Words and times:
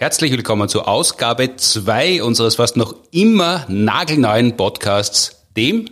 Herzlich 0.00 0.30
willkommen 0.30 0.68
zur 0.68 0.86
Ausgabe 0.86 1.56
2 1.56 2.22
unseres 2.22 2.54
fast 2.54 2.76
noch 2.76 2.94
immer 3.10 3.64
nagelneuen 3.66 4.56
Podcasts, 4.56 5.44
dem 5.56 5.90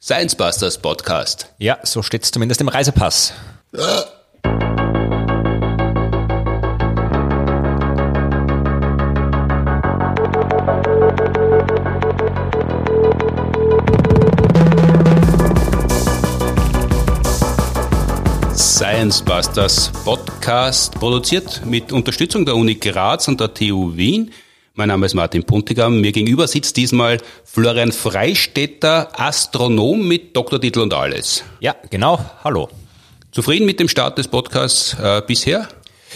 Science 0.00 0.36
Busters 0.36 0.78
Podcast. 0.78 1.52
Ja, 1.58 1.80
so 1.82 2.02
steht 2.02 2.22
es 2.22 2.30
zumindest 2.30 2.60
im 2.60 2.68
Reisepass. 2.68 3.32
Science 19.04 19.22
Busters 19.22 19.92
Podcast, 20.02 20.94
produziert 20.94 21.60
mit 21.66 21.92
Unterstützung 21.92 22.46
der 22.46 22.56
Uni 22.56 22.76
Graz 22.76 23.28
und 23.28 23.38
der 23.38 23.52
TU 23.52 23.94
Wien. 23.94 24.30
Mein 24.76 24.88
Name 24.88 25.04
ist 25.04 25.12
Martin 25.12 25.44
Puntigam. 25.44 26.00
Mir 26.00 26.10
gegenüber 26.10 26.48
sitzt 26.48 26.78
diesmal 26.78 27.18
Florian 27.44 27.92
Freistetter, 27.92 29.08
Astronom 29.20 30.08
mit 30.08 30.34
Doktortitel 30.34 30.80
und 30.80 30.94
alles. 30.94 31.44
Ja, 31.60 31.76
genau. 31.90 32.18
Hallo. 32.44 32.70
Zufrieden 33.30 33.66
mit 33.66 33.78
dem 33.78 33.90
Start 33.90 34.16
des 34.16 34.26
Podcasts 34.26 34.96
äh, 34.98 35.20
bisher? 35.26 35.68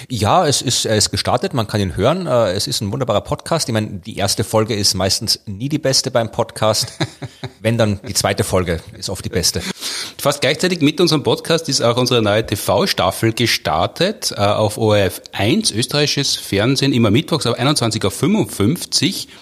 Ja, 0.08 0.46
es 0.46 0.62
ist, 0.62 0.86
er 0.86 0.96
ist 0.96 1.10
gestartet, 1.10 1.52
man 1.52 1.66
kann 1.66 1.82
ihn 1.82 1.94
hören. 1.94 2.26
Äh, 2.26 2.52
es 2.52 2.66
ist 2.66 2.80
ein 2.80 2.90
wunderbarer 2.90 3.20
Podcast. 3.20 3.68
Ich 3.68 3.72
meine, 3.74 3.98
die 3.98 4.16
erste 4.16 4.44
Folge 4.44 4.74
ist 4.74 4.94
meistens 4.94 5.40
nie 5.44 5.68
die 5.68 5.78
beste 5.78 6.10
beim 6.10 6.30
Podcast. 6.30 6.94
Wenn 7.60 7.76
dann 7.76 8.00
die 8.08 8.14
zweite 8.14 8.44
Folge 8.44 8.80
ist 8.96 9.10
oft 9.10 9.26
die 9.26 9.30
beste. 9.30 9.60
Fast 10.20 10.40
gleichzeitig 10.40 10.80
mit 10.80 11.00
unserem 11.00 11.22
Podcast 11.22 11.68
ist 11.68 11.80
auch 11.80 11.96
unsere 11.96 12.22
neue 12.22 12.44
TV-Staffel 12.44 13.32
gestartet 13.32 14.34
äh, 14.36 14.40
auf 14.40 14.76
ORF 14.76 15.22
1, 15.30 15.70
österreichisches 15.70 16.34
Fernsehen, 16.34 16.92
immer 16.92 17.12
mittwochs 17.12 17.46
ab 17.46 17.56
21.55 17.56 19.06
Uhr. 19.06 19.32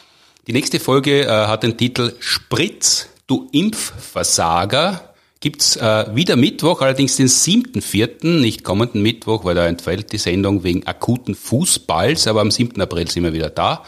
Die 0.46 0.52
nächste 0.52 0.78
Folge 0.78 1.22
äh, 1.22 1.28
hat 1.28 1.62
den 1.62 1.78
Titel 1.78 2.14
Spritz, 2.18 3.09
du 3.26 3.48
Impfversager 3.52 5.14
gibt's 5.40 5.76
äh, 5.76 6.14
wieder 6.14 6.36
Mittwoch, 6.36 6.82
allerdings 6.82 7.16
den 7.16 7.29
7.4., 7.29 8.40
nicht 8.40 8.62
kommenden 8.62 9.01
Mittwoch, 9.01 9.46
weil 9.46 9.54
da 9.54 9.66
entfällt 9.66 10.12
die 10.12 10.18
Sendung 10.18 10.62
wegen 10.62 10.86
akuten 10.86 11.34
Fußballs, 11.34 12.26
aber 12.26 12.42
am 12.42 12.51
7. 12.51 12.79
April 12.82 13.10
sind 13.10 13.24
wir 13.24 13.32
wieder 13.32 13.48
da 13.48 13.82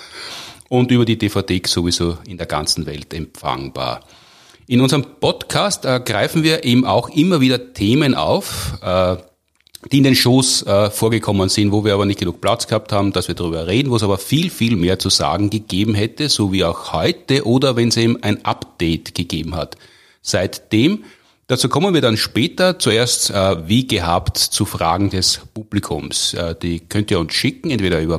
und 0.71 0.91
über 0.91 1.05
die 1.05 1.19
DVD 1.19 1.61
sowieso 1.67 2.17
in 2.27 2.39
der 2.39 2.47
ganzen 2.47 2.87
Welt 2.87 3.13
empfangbar. 3.13 4.01
In 4.71 4.83
unserem 4.83 5.03
Podcast 5.19 5.87
äh, 5.87 5.99
greifen 5.99 6.43
wir 6.43 6.63
eben 6.63 6.85
auch 6.85 7.09
immer 7.09 7.41
wieder 7.41 7.73
Themen 7.73 8.15
auf, 8.15 8.75
äh, 8.83 9.17
die 9.91 9.97
in 9.97 10.05
den 10.05 10.15
Shows 10.15 10.63
äh, 10.67 10.91
vorgekommen 10.91 11.49
sind, 11.49 11.73
wo 11.73 11.87
wir 11.87 11.95
aber 11.95 12.05
nicht 12.05 12.19
genug 12.19 12.43
Platz 12.43 12.67
gehabt 12.67 12.93
haben, 12.93 13.15
dass 13.15 13.29
wir 13.29 13.35
darüber 13.35 13.67
reden, 13.67 13.91
wo 13.91 13.97
es 13.97 14.03
aber 14.03 14.19
viel, 14.19 14.51
viel 14.51 14.77
mehr 14.77 14.99
zu 14.99 15.09
sagen 15.09 15.49
gegeben 15.49 15.95
hätte, 15.95 16.29
so 16.29 16.53
wie 16.53 16.65
auch 16.65 16.93
heute 16.93 17.47
oder 17.47 17.77
wenn 17.77 17.89
es 17.89 17.97
eben 17.97 18.23
ein 18.23 18.45
Update 18.45 19.15
gegeben 19.15 19.57
hat. 19.57 19.79
Seitdem 20.21 21.05
Dazu 21.47 21.71
kommen 21.71 21.95
wir 21.95 22.03
dann 22.03 22.19
später. 22.19 22.79
Zuerst, 22.79 23.31
äh, 23.31 23.67
wie 23.67 23.87
gehabt, 23.87 24.37
zu 24.37 24.67
Fragen 24.67 25.09
des 25.09 25.41
Publikums. 25.55 26.35
Äh, 26.35 26.55
die 26.55 26.81
könnt 26.81 27.11
ihr 27.11 27.19
uns 27.19 27.33
schicken, 27.33 27.71
entweder 27.71 28.03
über 28.03 28.19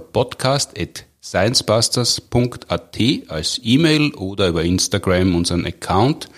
podcast.sciencebusters.at 1.19 2.97
als 3.29 3.59
E-Mail 3.63 4.13
oder 4.13 4.47
über 4.47 4.63
Instagram 4.63 5.35
unseren 5.35 5.65
Account. 5.65 6.29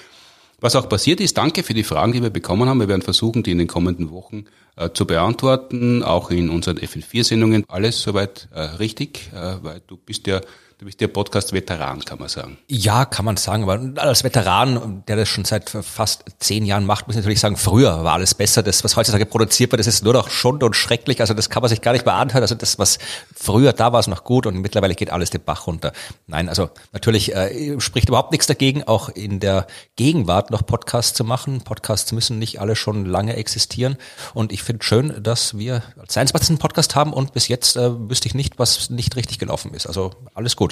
Was 0.60 0.76
auch 0.76 0.90
passiert 0.90 1.20
ist, 1.22 1.38
danke 1.38 1.64
für 1.64 1.74
die 1.74 1.84
Fragen, 1.84 2.14
die 2.14 2.22
wir 2.22 2.30
bekommen 2.30 2.70
haben. 2.70 2.80
Wir 2.80 2.88
werden 2.88 3.02
versuchen, 3.02 3.42
die 3.44 3.52
in 3.52 3.58
den 3.58 3.68
kommenden 3.68 4.12
Wochen 4.12 4.46
äh, 4.76 4.90
zu 4.92 5.06
beantworten, 5.06 6.04
auch 6.04 6.30
in 6.30 6.50
unseren 6.50 6.78
FN4-Sendungen. 6.78 7.64
Alles 7.68 8.02
soweit 8.02 8.48
äh, 8.54 8.62
richtig, 8.62 9.32
äh, 9.34 9.56
weil 9.62 9.82
du 9.88 9.98
bist 9.98 10.28
ja 10.28 10.42
Du 10.82 10.86
bist 10.86 11.00
der 11.00 11.10
Podcast-Veteran, 11.10 12.04
kann 12.06 12.18
man 12.18 12.28
sagen. 12.28 12.58
Ja, 12.68 13.06
kann 13.06 13.24
man 13.24 13.38
sagen. 13.38 13.70
Aber 13.70 14.02
als 14.02 14.24
Veteran, 14.24 15.04
der 15.08 15.16
das 15.16 15.30
schon 15.30 15.46
seit 15.46 15.70
fast 15.70 16.26
zehn 16.40 16.66
Jahren 16.66 16.88
macht, 16.88 17.06
muss 17.06 17.16
ich 17.16 17.22
natürlich 17.22 17.40
sagen, 17.40 17.56
früher 17.56 18.04
war 18.04 18.14
alles 18.14 18.34
besser. 18.34 18.64
Das, 18.64 18.84
was 18.84 18.96
heutzutage 18.96 19.28
produziert 19.28 19.72
wird, 19.72 19.80
das 19.80 19.86
ist 19.86 20.04
nur 20.04 20.14
noch 20.14 20.32
Schund 20.32 20.64
und 20.64 20.76
schrecklich. 20.76 21.22
Also 21.22 21.36
das 21.36 21.52
kann 21.52 21.62
man 21.62 21.70
sich 21.70 21.82
gar 21.82 21.92
nicht 21.92 22.08
mehr 22.08 22.16
anhören. 22.16 22.42
Also 22.42 22.56
das, 22.56 22.80
was 22.80 22.98
früher 23.32 23.74
da 23.74 23.94
war, 23.94 24.00
ist 24.00 24.08
noch 24.08 24.24
gut 24.24 24.48
und 24.48 24.56
mittlerweile 24.58 24.96
geht 24.96 25.12
alles 25.12 25.30
den 25.30 25.44
Bach 25.44 25.68
runter. 25.68 25.94
Nein, 26.26 26.50
also 26.50 26.72
natürlich 26.94 27.36
äh, 27.36 27.80
spricht 27.80 28.10
überhaupt 28.10 28.32
nichts 28.32 28.48
dagegen, 28.48 28.84
auch 28.86 29.10
in 29.10 29.40
der 29.40 29.68
Gegenwart 29.98 30.50
noch 30.50 30.66
Podcasts 30.66 31.14
zu 31.14 31.24
machen. 31.24 31.62
Podcasts 31.62 32.12
müssen 32.12 32.40
nicht 32.40 32.60
alle 32.60 32.76
schon 32.76 33.06
lange 33.06 33.36
existieren. 33.36 33.98
Und 34.34 34.52
ich 34.52 34.64
finde 34.64 34.84
schön, 34.84 35.22
dass 35.22 35.56
wir 35.56 35.84
als 36.00 36.14
Science 36.14 36.34
einen 36.34 36.58
Podcast 36.58 36.96
haben 36.96 37.14
und 37.14 37.34
bis 37.34 37.50
jetzt 37.50 37.78
äh, 37.78 38.10
wüsste 38.10 38.28
ich 38.28 38.34
nicht, 38.34 38.58
was 38.58 38.90
nicht 38.90 39.16
richtig 39.16 39.38
gelaufen 39.38 39.76
ist. 39.76 39.86
Also 39.86 40.16
alles 40.34 40.56
gut. 40.56 40.71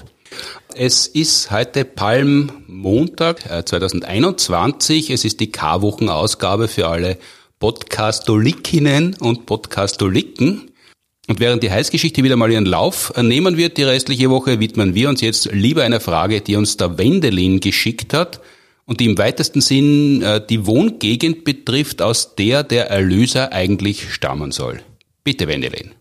Es 0.76 1.08
ist 1.08 1.52
heute 1.52 1.86
Palmmontag 1.86 3.42
2021. 3.68 5.10
Äh, 5.10 5.14
es 5.14 5.26
ist 5.26 5.40
die 5.40 5.52
K-Wochen-Ausgabe 5.52 6.68
für 6.68 6.88
alle 6.88 7.18
Podcastolikinnen 7.60 9.16
und 9.20 9.46
Podcastoliken. 9.46 10.72
Und 11.28 11.40
während 11.40 11.62
die 11.62 11.72
Heißgeschichte 11.72 12.24
wieder 12.24 12.38
mal 12.38 12.52
ihren 12.52 12.66
Lauf 12.66 13.14
nehmen 13.22 13.58
wird, 13.58 13.78
die 13.78 13.84
restliche 13.84 14.30
Woche, 14.30 14.60
widmen 14.60 14.96
wir 14.96 15.10
uns 15.10 15.22
jetzt 15.22 15.52
lieber 15.52 15.84
einer 15.84 16.00
Frage, 16.00 16.42
die 16.42 16.56
uns 16.56 16.78
der 16.78 16.98
Wendelin 16.98 17.60
geschickt 17.60 18.14
hat 18.14 18.40
und 18.86 19.00
die 19.00 19.06
im 19.06 19.18
weitesten 19.18 19.62
Sinn 19.62 20.24
äh, 20.24 20.42
die 20.44 20.66
Wohngegend 20.66 21.44
betrifft, 21.44 22.02
aus 22.02 22.36
der 22.36 22.64
der 22.64 22.90
Erlöser 22.90 23.54
eigentlich 23.54 24.12
stammen 24.12 24.52
soll. 24.52 24.81
Bitte, 25.24 25.48
Wendelin. 25.48 25.92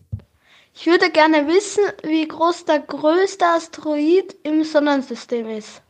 Ich 0.81 0.87
würde 0.87 1.11
gerne 1.11 1.45
wissen, 1.45 1.83
wie 2.03 2.25
groß 2.25 2.63
der 2.63 2.79
größte 2.79 3.45
Asteroid 3.45 4.33
im 4.43 4.63
Sonnensystem 4.63 5.49
ist. 5.49 5.81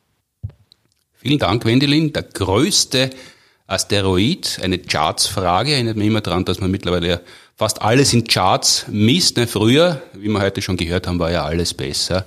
Vielen 1.13 1.37
Dank, 1.37 1.63
Wendelin. 1.63 2.11
Der 2.11 2.23
größte 2.23 3.11
Asteroid, 3.67 4.59
eine 4.63 4.79
Charts-Frage, 4.79 5.73
erinnert 5.73 5.95
mich 5.95 6.07
immer 6.07 6.21
daran, 6.21 6.43
dass 6.43 6.59
man 6.59 6.71
mittlerweile 6.71 7.21
fast 7.55 7.83
alles 7.83 8.13
in 8.13 8.23
Charts 8.23 8.85
misst. 8.87 9.37
Ne, 9.37 9.45
früher, 9.45 10.01
wie 10.13 10.27
wir 10.27 10.41
heute 10.41 10.63
schon 10.63 10.75
gehört 10.75 11.05
haben, 11.05 11.19
war 11.19 11.29
ja 11.29 11.45
alles 11.45 11.75
besser. 11.75 12.25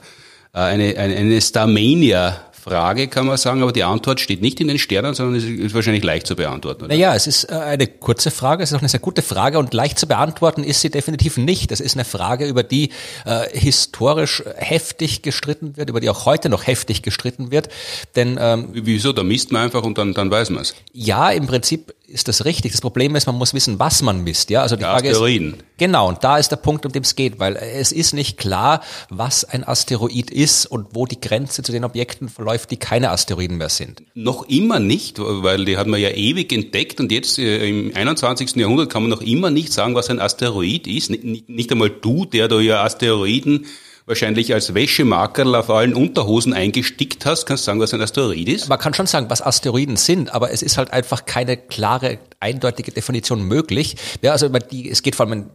Äh, 0.55 0.59
eine, 0.59 0.97
eine, 0.97 1.17
eine 1.17 1.41
Starmania 1.41 2.52
Frage, 2.63 3.09
kann 3.09 3.27
man 3.27 3.37
sagen, 3.39 3.61
aber 3.61 3.73
die 3.73 3.83
Antwort 3.83 4.21
steht 4.21 4.41
nicht 4.41 4.61
in 4.61 4.69
den 4.69 4.79
Sternen, 4.79 5.15
sondern 5.15 5.35
es 5.35 5.45
ist 5.45 5.75
wahrscheinlich 5.75 6.05
leicht 6.05 6.29
zu 6.29 6.37
beantworten. 6.37 6.85
Oder? 6.85 6.95
Naja, 6.95 7.13
es 7.13 7.27
ist 7.27 7.51
äh, 7.51 7.55
eine 7.55 7.89
kurze 7.89 8.31
Frage, 8.31 8.63
es 8.63 8.71
ist 8.71 8.77
auch 8.77 8.83
eine 8.83 8.89
sehr 8.89 9.01
gute 9.01 9.21
Frage 9.21 9.59
und 9.59 9.75
leicht 9.75 9.99
zu 9.99 10.07
beantworten 10.07 10.63
ist 10.63 10.81
sie 10.81 10.89
definitiv 10.89 11.39
nicht. 11.39 11.73
Das 11.73 11.81
ist 11.81 11.97
eine 11.97 12.05
Frage, 12.05 12.47
über 12.47 12.63
die 12.63 12.91
äh, 13.27 13.49
historisch 13.53 14.45
heftig 14.55 15.23
gestritten 15.23 15.77
wird, 15.77 15.91
über 15.91 15.99
die 15.99 16.09
auch 16.09 16.25
heute 16.25 16.49
noch 16.49 16.65
heftig 16.69 17.03
gestritten 17.03 17.51
wird. 17.51 17.69
Denn 18.15 18.39
ähm, 18.41 18.69
Wieso? 18.73 19.13
Da 19.13 19.25
misst 19.25 19.51
man 19.51 19.63
einfach 19.63 19.83
und 19.83 19.99
dann, 19.99 20.15
dann 20.15 20.31
weiß 20.31 20.51
man 20.51 20.63
es. 20.63 20.77
Ja, 20.93 21.31
im 21.31 21.49
Prinzip 21.49 21.93
ist 22.13 22.29
das 22.29 22.45
richtig. 22.45 22.73
Das 22.73 22.81
Problem 22.81 23.17
ist, 23.17 23.27
man 23.27 23.37
muss 23.37 23.55
wissen, 23.55 23.79
was 23.79 24.03
man 24.03 24.23
misst. 24.23 24.51
Ja, 24.51 24.63
also 24.63 24.77
die 24.77 24.81
der 24.81 24.91
Frage 24.91 25.11
Asteroiden. 25.11 25.55
ist 25.55 25.65
genau. 25.79 26.09
Und 26.09 26.23
da 26.23 26.39
ist 26.39 26.51
der 26.51 26.57
Punkt, 26.57 26.87
um 26.87 26.93
den 26.93 27.03
es 27.03 27.17
geht, 27.17 27.39
weil 27.39 27.57
es 27.57 27.91
ist 27.93 28.13
nicht 28.13 28.37
klar, 28.37 28.83
was 29.09 29.45
ein 29.45 29.65
Asteroid 29.65 30.31
ist 30.31 30.67
und 30.67 30.89
wo 30.93 31.07
die 31.07 31.21
Grenze 31.21 31.63
zu 31.63 31.73
den 31.73 31.85
Objekten 31.85 32.29
verläuft, 32.29 32.71
die 32.71 32.77
keine 32.77 33.11
Asteroiden 33.11 33.57
mehr 33.57 33.69
sind. 33.69 34.03
Noch 34.15 34.49
immer 34.49 34.79
nicht, 34.79 35.19
weil 35.19 35.65
die 35.65 35.77
hat 35.77 35.87
man 35.87 36.01
ja 36.01 36.11
ewig 36.11 36.53
entdeckt 36.53 37.01
und 37.01 37.11
jetzt 37.11 37.39
äh, 37.39 37.69
im 37.69 37.93
21. 37.95 38.57
Jahrhundert 38.57 38.91
kann 38.91 39.03
man 39.03 39.11
noch 39.11 39.23
immer 39.23 39.51
nicht 39.51 39.73
sagen, 39.73 39.95
was 39.95 40.11
ein 40.11 40.21
Asteroid 40.21 40.87
ist. 40.87 41.11
Nicht 41.11 41.73
einmal 41.73 41.91
du, 41.91 42.25
der 42.27 42.49
da 42.49 42.61
ja 42.61 42.85
Asteroiden 42.85 43.67
wahrscheinlich 44.07 44.53
als 44.53 44.75
Wäschemarkerl 44.75 45.55
auf 45.55 45.71
allen 45.71 45.95
Unterhosen 45.95 46.53
eingestickt 46.53 47.27
hast. 47.27 47.47
Kannst 47.47 47.65
du 47.65 47.67
sagen, 47.67 47.81
was 47.81 47.95
ein 47.95 48.01
Asteroid 48.01 48.49
ist? 48.49 48.69
Man 48.69 48.79
kann 48.79 48.95
schon 48.95 49.07
sagen, 49.07 49.31
was 49.31 49.43
Asteroiden 49.43 49.97
sind, 49.97 50.33
aber 50.35 50.51
es 50.51 50.63
ist 50.63 50.79
halt 50.79 50.93
einfach 50.93 51.25
keine 51.25 51.57
klare, 51.57 52.19
eindeutige 52.41 52.93
Definition 52.93 53.43
möglich. 53.43 53.97
Ja, 54.23 54.33
also 54.33 54.49
die, 54.49 54.91
es 54.91 55.03
geht 55.03 55.17
vor 55.17 55.27
allem 55.27 55.51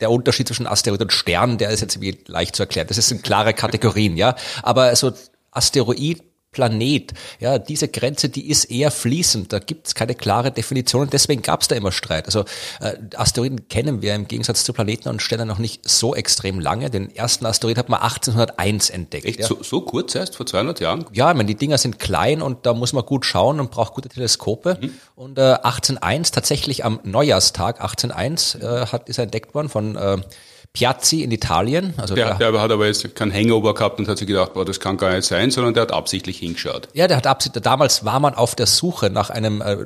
der 0.00 0.10
Unterschied 0.10 0.48
zwischen 0.48 0.66
Asteroid 0.66 1.00
und 1.00 1.12
Stern, 1.12 1.58
der 1.58 1.70
ist 1.70 1.80
jetzt 1.80 1.96
irgendwie 1.96 2.18
leicht 2.26 2.56
zu 2.56 2.64
erklären. 2.64 2.88
Das 2.88 2.96
sind 2.96 3.22
klare 3.22 3.54
Kategorien, 3.54 4.16
ja. 4.16 4.34
Aber 4.62 4.94
so 4.96 5.12
Asteroid 5.52 6.22
Planet. 6.52 7.12
Ja, 7.40 7.58
diese 7.58 7.88
Grenze, 7.88 8.28
die 8.28 8.50
ist 8.50 8.66
eher 8.66 8.90
fließend. 8.90 9.52
Da 9.52 9.58
gibt 9.58 9.86
es 9.86 9.94
keine 9.94 10.14
klare 10.14 10.52
Definition 10.52 11.02
und 11.02 11.12
deswegen 11.12 11.40
gab 11.40 11.62
es 11.62 11.68
da 11.68 11.74
immer 11.74 11.92
Streit. 11.92 12.26
Also 12.26 12.44
äh, 12.80 12.96
Asteroiden 13.16 13.68
kennen 13.68 14.02
wir 14.02 14.14
im 14.14 14.28
Gegensatz 14.28 14.62
zu 14.64 14.74
Planeten 14.74 15.08
und 15.08 15.22
Sternen 15.22 15.48
noch 15.48 15.58
nicht 15.58 15.88
so 15.88 16.14
extrem 16.14 16.60
lange. 16.60 16.90
Den 16.90 17.14
ersten 17.14 17.46
Asteroid 17.46 17.78
hat 17.78 17.88
man 17.88 18.00
1801 18.00 18.90
entdeckt. 18.90 19.24
Echt? 19.24 19.40
Ja. 19.40 19.46
So, 19.46 19.62
so 19.62 19.80
kurz 19.80 20.14
erst, 20.14 20.36
vor 20.36 20.44
200 20.44 20.80
Jahren? 20.80 21.06
Ja, 21.12 21.30
ich 21.30 21.36
meine, 21.36 21.46
die 21.46 21.54
Dinger 21.54 21.78
sind 21.78 21.98
klein 21.98 22.42
und 22.42 22.66
da 22.66 22.74
muss 22.74 22.92
man 22.92 23.06
gut 23.06 23.24
schauen 23.24 23.58
und 23.58 23.70
braucht 23.70 23.94
gute 23.94 24.10
Teleskope. 24.10 24.78
Mhm. 24.80 24.90
Und 25.16 25.38
äh, 25.38 25.54
1801, 25.62 26.32
tatsächlich 26.32 26.84
am 26.84 27.00
Neujahrstag 27.02 27.80
1801, 27.80 28.56
äh, 28.56 28.86
hat, 28.92 29.08
ist 29.08 29.18
er 29.18 29.24
entdeckt 29.24 29.54
worden 29.54 29.70
von 29.70 29.96
äh, 29.96 30.18
Piazzi 30.72 31.22
in 31.22 31.30
Italien. 31.30 31.94
Also 31.98 32.14
der, 32.14 32.34
der, 32.34 32.52
der 32.52 32.60
hat 32.60 32.70
aber 32.70 32.86
jetzt 32.86 33.14
kein 33.14 33.32
Hangover 33.32 33.74
gehabt 33.74 33.98
und 33.98 34.08
hat 34.08 34.18
sich 34.18 34.26
gedacht, 34.26 34.54
boah, 34.54 34.64
das 34.64 34.80
kann 34.80 34.96
gar 34.96 35.14
nicht 35.14 35.24
sein, 35.24 35.50
sondern 35.50 35.74
der 35.74 35.82
hat 35.82 35.92
absichtlich 35.92 36.38
hingeschaut. 36.38 36.88
Ja, 36.94 37.08
der 37.08 37.18
hat 37.18 37.26
absichtlich, 37.26 37.62
damals 37.62 38.04
war 38.04 38.20
man 38.20 38.34
auf 38.34 38.54
der 38.54 38.66
Suche 38.66 39.10
nach 39.10 39.28
einem 39.28 39.60
äh, 39.60 39.76